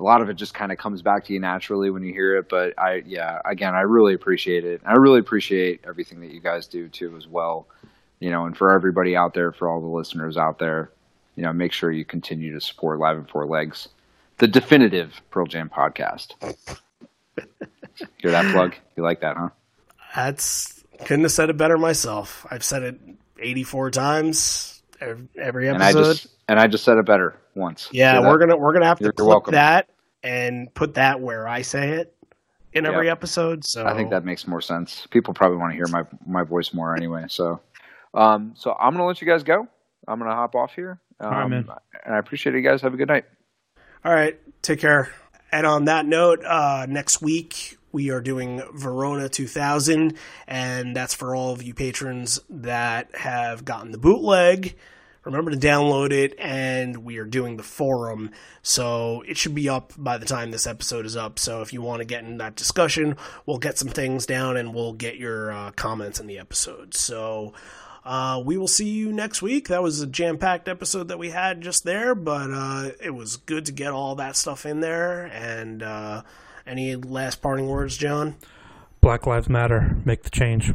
A 0.00 0.02
lot 0.02 0.20
of 0.20 0.28
it 0.28 0.34
just 0.34 0.54
kind 0.54 0.72
of 0.72 0.78
comes 0.78 1.02
back 1.02 1.24
to 1.26 1.32
you 1.32 1.38
naturally 1.38 1.90
when 1.90 2.02
you 2.02 2.12
hear 2.12 2.36
it. 2.36 2.48
But 2.48 2.74
I, 2.78 3.04
yeah, 3.06 3.40
again, 3.44 3.74
I 3.74 3.82
really 3.82 4.14
appreciate 4.14 4.64
it. 4.64 4.80
I 4.84 4.94
really 4.94 5.20
appreciate 5.20 5.80
everything 5.86 6.20
that 6.20 6.32
you 6.32 6.40
guys 6.40 6.66
do 6.66 6.88
too, 6.88 7.16
as 7.16 7.28
well. 7.28 7.68
You 8.18 8.30
know, 8.30 8.46
and 8.46 8.56
for 8.56 8.72
everybody 8.72 9.14
out 9.14 9.34
there, 9.34 9.52
for 9.52 9.68
all 9.68 9.80
the 9.80 9.86
listeners 9.86 10.36
out 10.36 10.58
there, 10.58 10.90
you 11.36 11.42
know, 11.42 11.52
make 11.52 11.72
sure 11.72 11.92
you 11.92 12.04
continue 12.04 12.52
to 12.52 12.60
support 12.60 12.98
Live 12.98 13.16
on 13.16 13.26
Four 13.26 13.46
Legs, 13.46 13.88
the 14.38 14.48
definitive 14.48 15.20
Pearl 15.30 15.46
Jam 15.46 15.68
podcast. 15.68 16.32
Hear 18.18 18.30
that 18.30 18.52
plug? 18.52 18.74
You 18.96 19.02
like 19.02 19.20
that, 19.20 19.36
huh? 19.36 19.50
That's 20.14 20.82
couldn't 21.04 21.22
have 21.22 21.32
said 21.32 21.50
it 21.50 21.56
better 21.56 21.76
myself 21.76 22.46
i've 22.50 22.64
said 22.64 22.82
it 22.82 23.00
84 23.38 23.90
times 23.90 24.82
ev- 25.00 25.26
every 25.36 25.68
And 25.68 25.82
I 25.82 25.90
episode 25.90 26.12
just 26.14 26.26
and 26.48 26.60
I 26.60 26.66
just 26.66 26.84
said 26.84 26.98
it 26.98 27.06
better 27.06 27.36
once. 27.54 27.88
yeah 27.92 28.20
Hear 28.20 28.28
we're 28.28 28.38
gonna 28.38 28.56
we're 28.56 28.72
gonna 28.72 28.86
have 28.86 28.98
to 28.98 29.04
You're 29.04 29.12
clip 29.12 29.28
welcome. 29.28 29.52
that 29.52 29.88
and 30.22 30.72
put 30.74 30.94
that 30.94 31.20
where 31.20 31.46
i 31.48 31.62
say 31.62 31.90
it 31.94 32.14
in 32.72 32.86
every 32.86 33.06
Yeah. 33.06 33.12
episode 33.12 33.64
so 33.64 33.84
I 33.86 33.94
think 33.94 34.10
that 34.10 34.24
makes 34.24 34.46
more 34.48 34.60
sense. 34.60 35.06
People 35.10 35.32
probably 35.34 35.58
want 35.58 35.72
to 35.72 35.76
hear 35.76 35.86
my 35.88 36.04
my 36.26 36.42
voice 36.42 36.74
more 36.74 36.96
anyway. 36.96 37.26
So, 37.28 37.60
um, 38.14 38.54
so 38.56 38.72
I'm 38.80 38.92
gonna 38.94 39.06
let 39.06 39.20
you 39.20 39.28
guys 39.28 39.44
go. 39.44 39.68
I'm 40.08 40.18
gonna 40.18 40.34
hop 40.34 40.56
off 40.56 40.74
here. 40.74 40.98
Um, 41.20 41.30
right, 41.30 41.46
man. 41.48 41.68
And 42.04 42.14
I 42.16 42.18
appreciate 42.18 42.56
it, 42.56 42.58
you 42.58 42.68
guys. 42.68 42.82
Have 42.82 42.92
a 42.92 42.96
good 42.96 43.06
night. 43.06 43.26
All 44.04 44.12
right, 44.12 44.36
take 44.60 44.80
care. 44.80 45.12
And 45.52 45.68
on 45.68 45.84
that 45.84 46.04
note, 46.06 46.42
uh, 46.44 46.86
next 46.88 47.22
week 47.22 47.78
we 47.94 48.10
are 48.10 48.20
doing 48.20 48.60
Verona 48.74 49.28
2000, 49.28 50.14
and 50.48 50.96
that's 50.96 51.14
for 51.14 51.32
all 51.32 51.52
of 51.52 51.62
you 51.62 51.72
patrons 51.72 52.40
that 52.50 53.14
have 53.14 53.64
gotten 53.64 53.92
the 53.92 53.98
bootleg. 53.98 54.76
Remember 55.22 55.52
to 55.52 55.56
download 55.56 56.10
it, 56.10 56.34
and 56.38 56.98
we 56.98 57.18
are 57.18 57.24
doing 57.24 57.56
the 57.56 57.62
forum, 57.62 58.32
so 58.62 59.22
it 59.28 59.38
should 59.38 59.54
be 59.54 59.68
up 59.68 59.92
by 59.96 60.18
the 60.18 60.26
time 60.26 60.50
this 60.50 60.66
episode 60.66 61.06
is 61.06 61.16
up. 61.16 61.38
So 61.38 61.62
if 61.62 61.72
you 61.72 61.82
want 61.82 62.00
to 62.00 62.04
get 62.04 62.24
in 62.24 62.38
that 62.38 62.56
discussion, 62.56 63.16
we'll 63.46 63.58
get 63.58 63.78
some 63.78 63.88
things 63.88 64.26
down, 64.26 64.56
and 64.56 64.74
we'll 64.74 64.92
get 64.92 65.16
your 65.16 65.52
uh, 65.52 65.70
comments 65.70 66.18
in 66.18 66.26
the 66.26 66.40
episode. 66.40 66.94
So 66.94 67.54
uh, 68.04 68.42
we 68.44 68.58
will 68.58 68.68
see 68.68 68.88
you 68.88 69.12
next 69.12 69.40
week. 69.40 69.68
That 69.68 69.84
was 69.84 70.00
a 70.00 70.06
jam 70.08 70.36
packed 70.36 70.68
episode 70.68 71.08
that 71.08 71.18
we 71.20 71.30
had 71.30 71.60
just 71.60 71.84
there, 71.84 72.16
but 72.16 72.50
uh, 72.50 72.90
it 73.00 73.14
was 73.14 73.36
good 73.36 73.66
to 73.66 73.72
get 73.72 73.92
all 73.92 74.16
that 74.16 74.36
stuff 74.36 74.66
in 74.66 74.80
there. 74.80 75.26
And 75.26 75.80
uh, 75.80 76.22
any 76.66 76.96
last 76.96 77.42
parting 77.42 77.68
words, 77.68 77.96
John? 77.96 78.36
Black 79.00 79.26
Lives 79.26 79.48
Matter. 79.48 79.96
Make 80.04 80.22
the 80.22 80.30
change. 80.30 80.72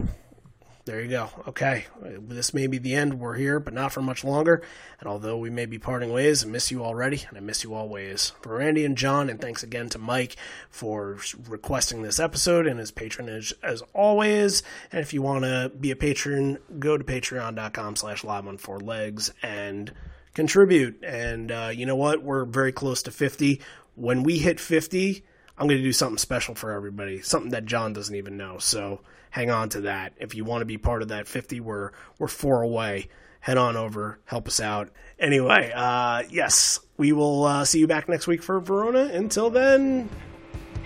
There 0.89 1.01
you 1.01 1.09
go. 1.09 1.29
Okay. 1.47 1.85
This 2.01 2.51
may 2.51 2.65
be 2.65 2.79
the 2.79 2.95
end. 2.95 3.19
We're 3.19 3.35
here, 3.35 3.59
but 3.59 3.75
not 3.75 3.91
for 3.91 4.01
much 4.01 4.23
longer. 4.23 4.63
And 4.99 5.07
although 5.07 5.37
we 5.37 5.51
may 5.51 5.67
be 5.67 5.77
parting 5.77 6.11
ways, 6.11 6.43
I 6.43 6.47
miss 6.47 6.71
you 6.71 6.83
already, 6.83 7.25
and 7.29 7.37
I 7.37 7.41
miss 7.41 7.63
you 7.63 7.75
always. 7.75 8.31
For 8.41 8.57
Randy 8.57 8.83
and 8.85 8.97
John, 8.97 9.29
and 9.29 9.39
thanks 9.39 9.61
again 9.61 9.89
to 9.89 9.99
Mike 9.99 10.35
for 10.71 11.19
requesting 11.47 12.01
this 12.01 12.19
episode 12.19 12.65
and 12.65 12.79
his 12.79 12.89
patronage 12.89 13.53
as 13.61 13.83
always. 13.93 14.63
And 14.91 15.01
if 15.01 15.13
you 15.13 15.21
want 15.21 15.43
to 15.43 15.71
be 15.79 15.91
a 15.91 15.95
patron, 15.95 16.57
go 16.79 16.97
to 16.97 17.03
patreon.com 17.03 17.95
slash 17.95 18.23
live 18.23 18.47
on 18.47 18.57
four 18.57 18.79
legs 18.79 19.31
and 19.43 19.93
contribute. 20.33 21.03
And 21.03 21.51
uh, 21.51 21.71
you 21.71 21.85
know 21.85 21.95
what? 21.95 22.23
We're 22.23 22.45
very 22.45 22.71
close 22.71 23.03
to 23.03 23.11
50. 23.11 23.61
When 23.93 24.23
we 24.23 24.39
hit 24.39 24.59
50, 24.59 25.23
I'm 25.59 25.67
going 25.67 25.77
to 25.77 25.83
do 25.83 25.91
something 25.91 26.17
special 26.17 26.55
for 26.55 26.71
everybody, 26.71 27.21
something 27.21 27.51
that 27.51 27.65
John 27.65 27.91
doesn't 27.91 28.15
even 28.15 28.37
know. 28.37 28.59
So 28.59 29.01
hang 29.29 29.51
on 29.51 29.67
to 29.69 29.81
that. 29.81 30.13
If 30.17 30.33
you 30.33 30.45
want 30.45 30.61
to 30.61 30.65
be 30.65 30.77
part 30.77 31.01
of 31.01 31.09
that 31.09 31.27
50, 31.27 31.59
we're 31.59 31.91
we're 32.17 32.29
four 32.29 32.61
away. 32.61 33.09
Head 33.41 33.57
on 33.57 33.75
over, 33.75 34.19
help 34.25 34.47
us 34.47 34.59
out. 34.59 34.89
Anyway, 35.17 35.71
uh, 35.75 36.23
yes, 36.29 36.79
we 36.97 37.11
will 37.11 37.43
uh, 37.43 37.65
see 37.65 37.79
you 37.79 37.87
back 37.87 38.07
next 38.07 38.25
week 38.27 38.41
for 38.41 38.59
Verona. 38.59 39.05
Until 39.13 39.49
then, 39.49 40.09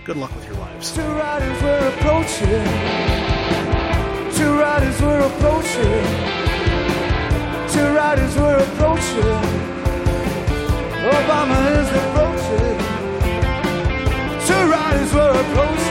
good 0.04 0.16
luck 0.16 0.34
with 0.34 0.44
your 0.44 0.54
lives. 0.54 0.92
Two 0.92 1.02
riders 1.02 1.62
were 1.62 1.88
approaching. 1.96 2.64
Two 4.34 4.58
riders 4.58 5.00
were 5.00 5.20
approaching. 5.20 6.04
Two 7.72 7.94
riders 7.94 8.36
were 8.36 8.56
approaching. 8.56 9.74
Obama 11.10 11.80
is 11.80 11.90
the 11.90 12.33
for 15.14 15.30
a 15.30 15.44
close 15.54 15.83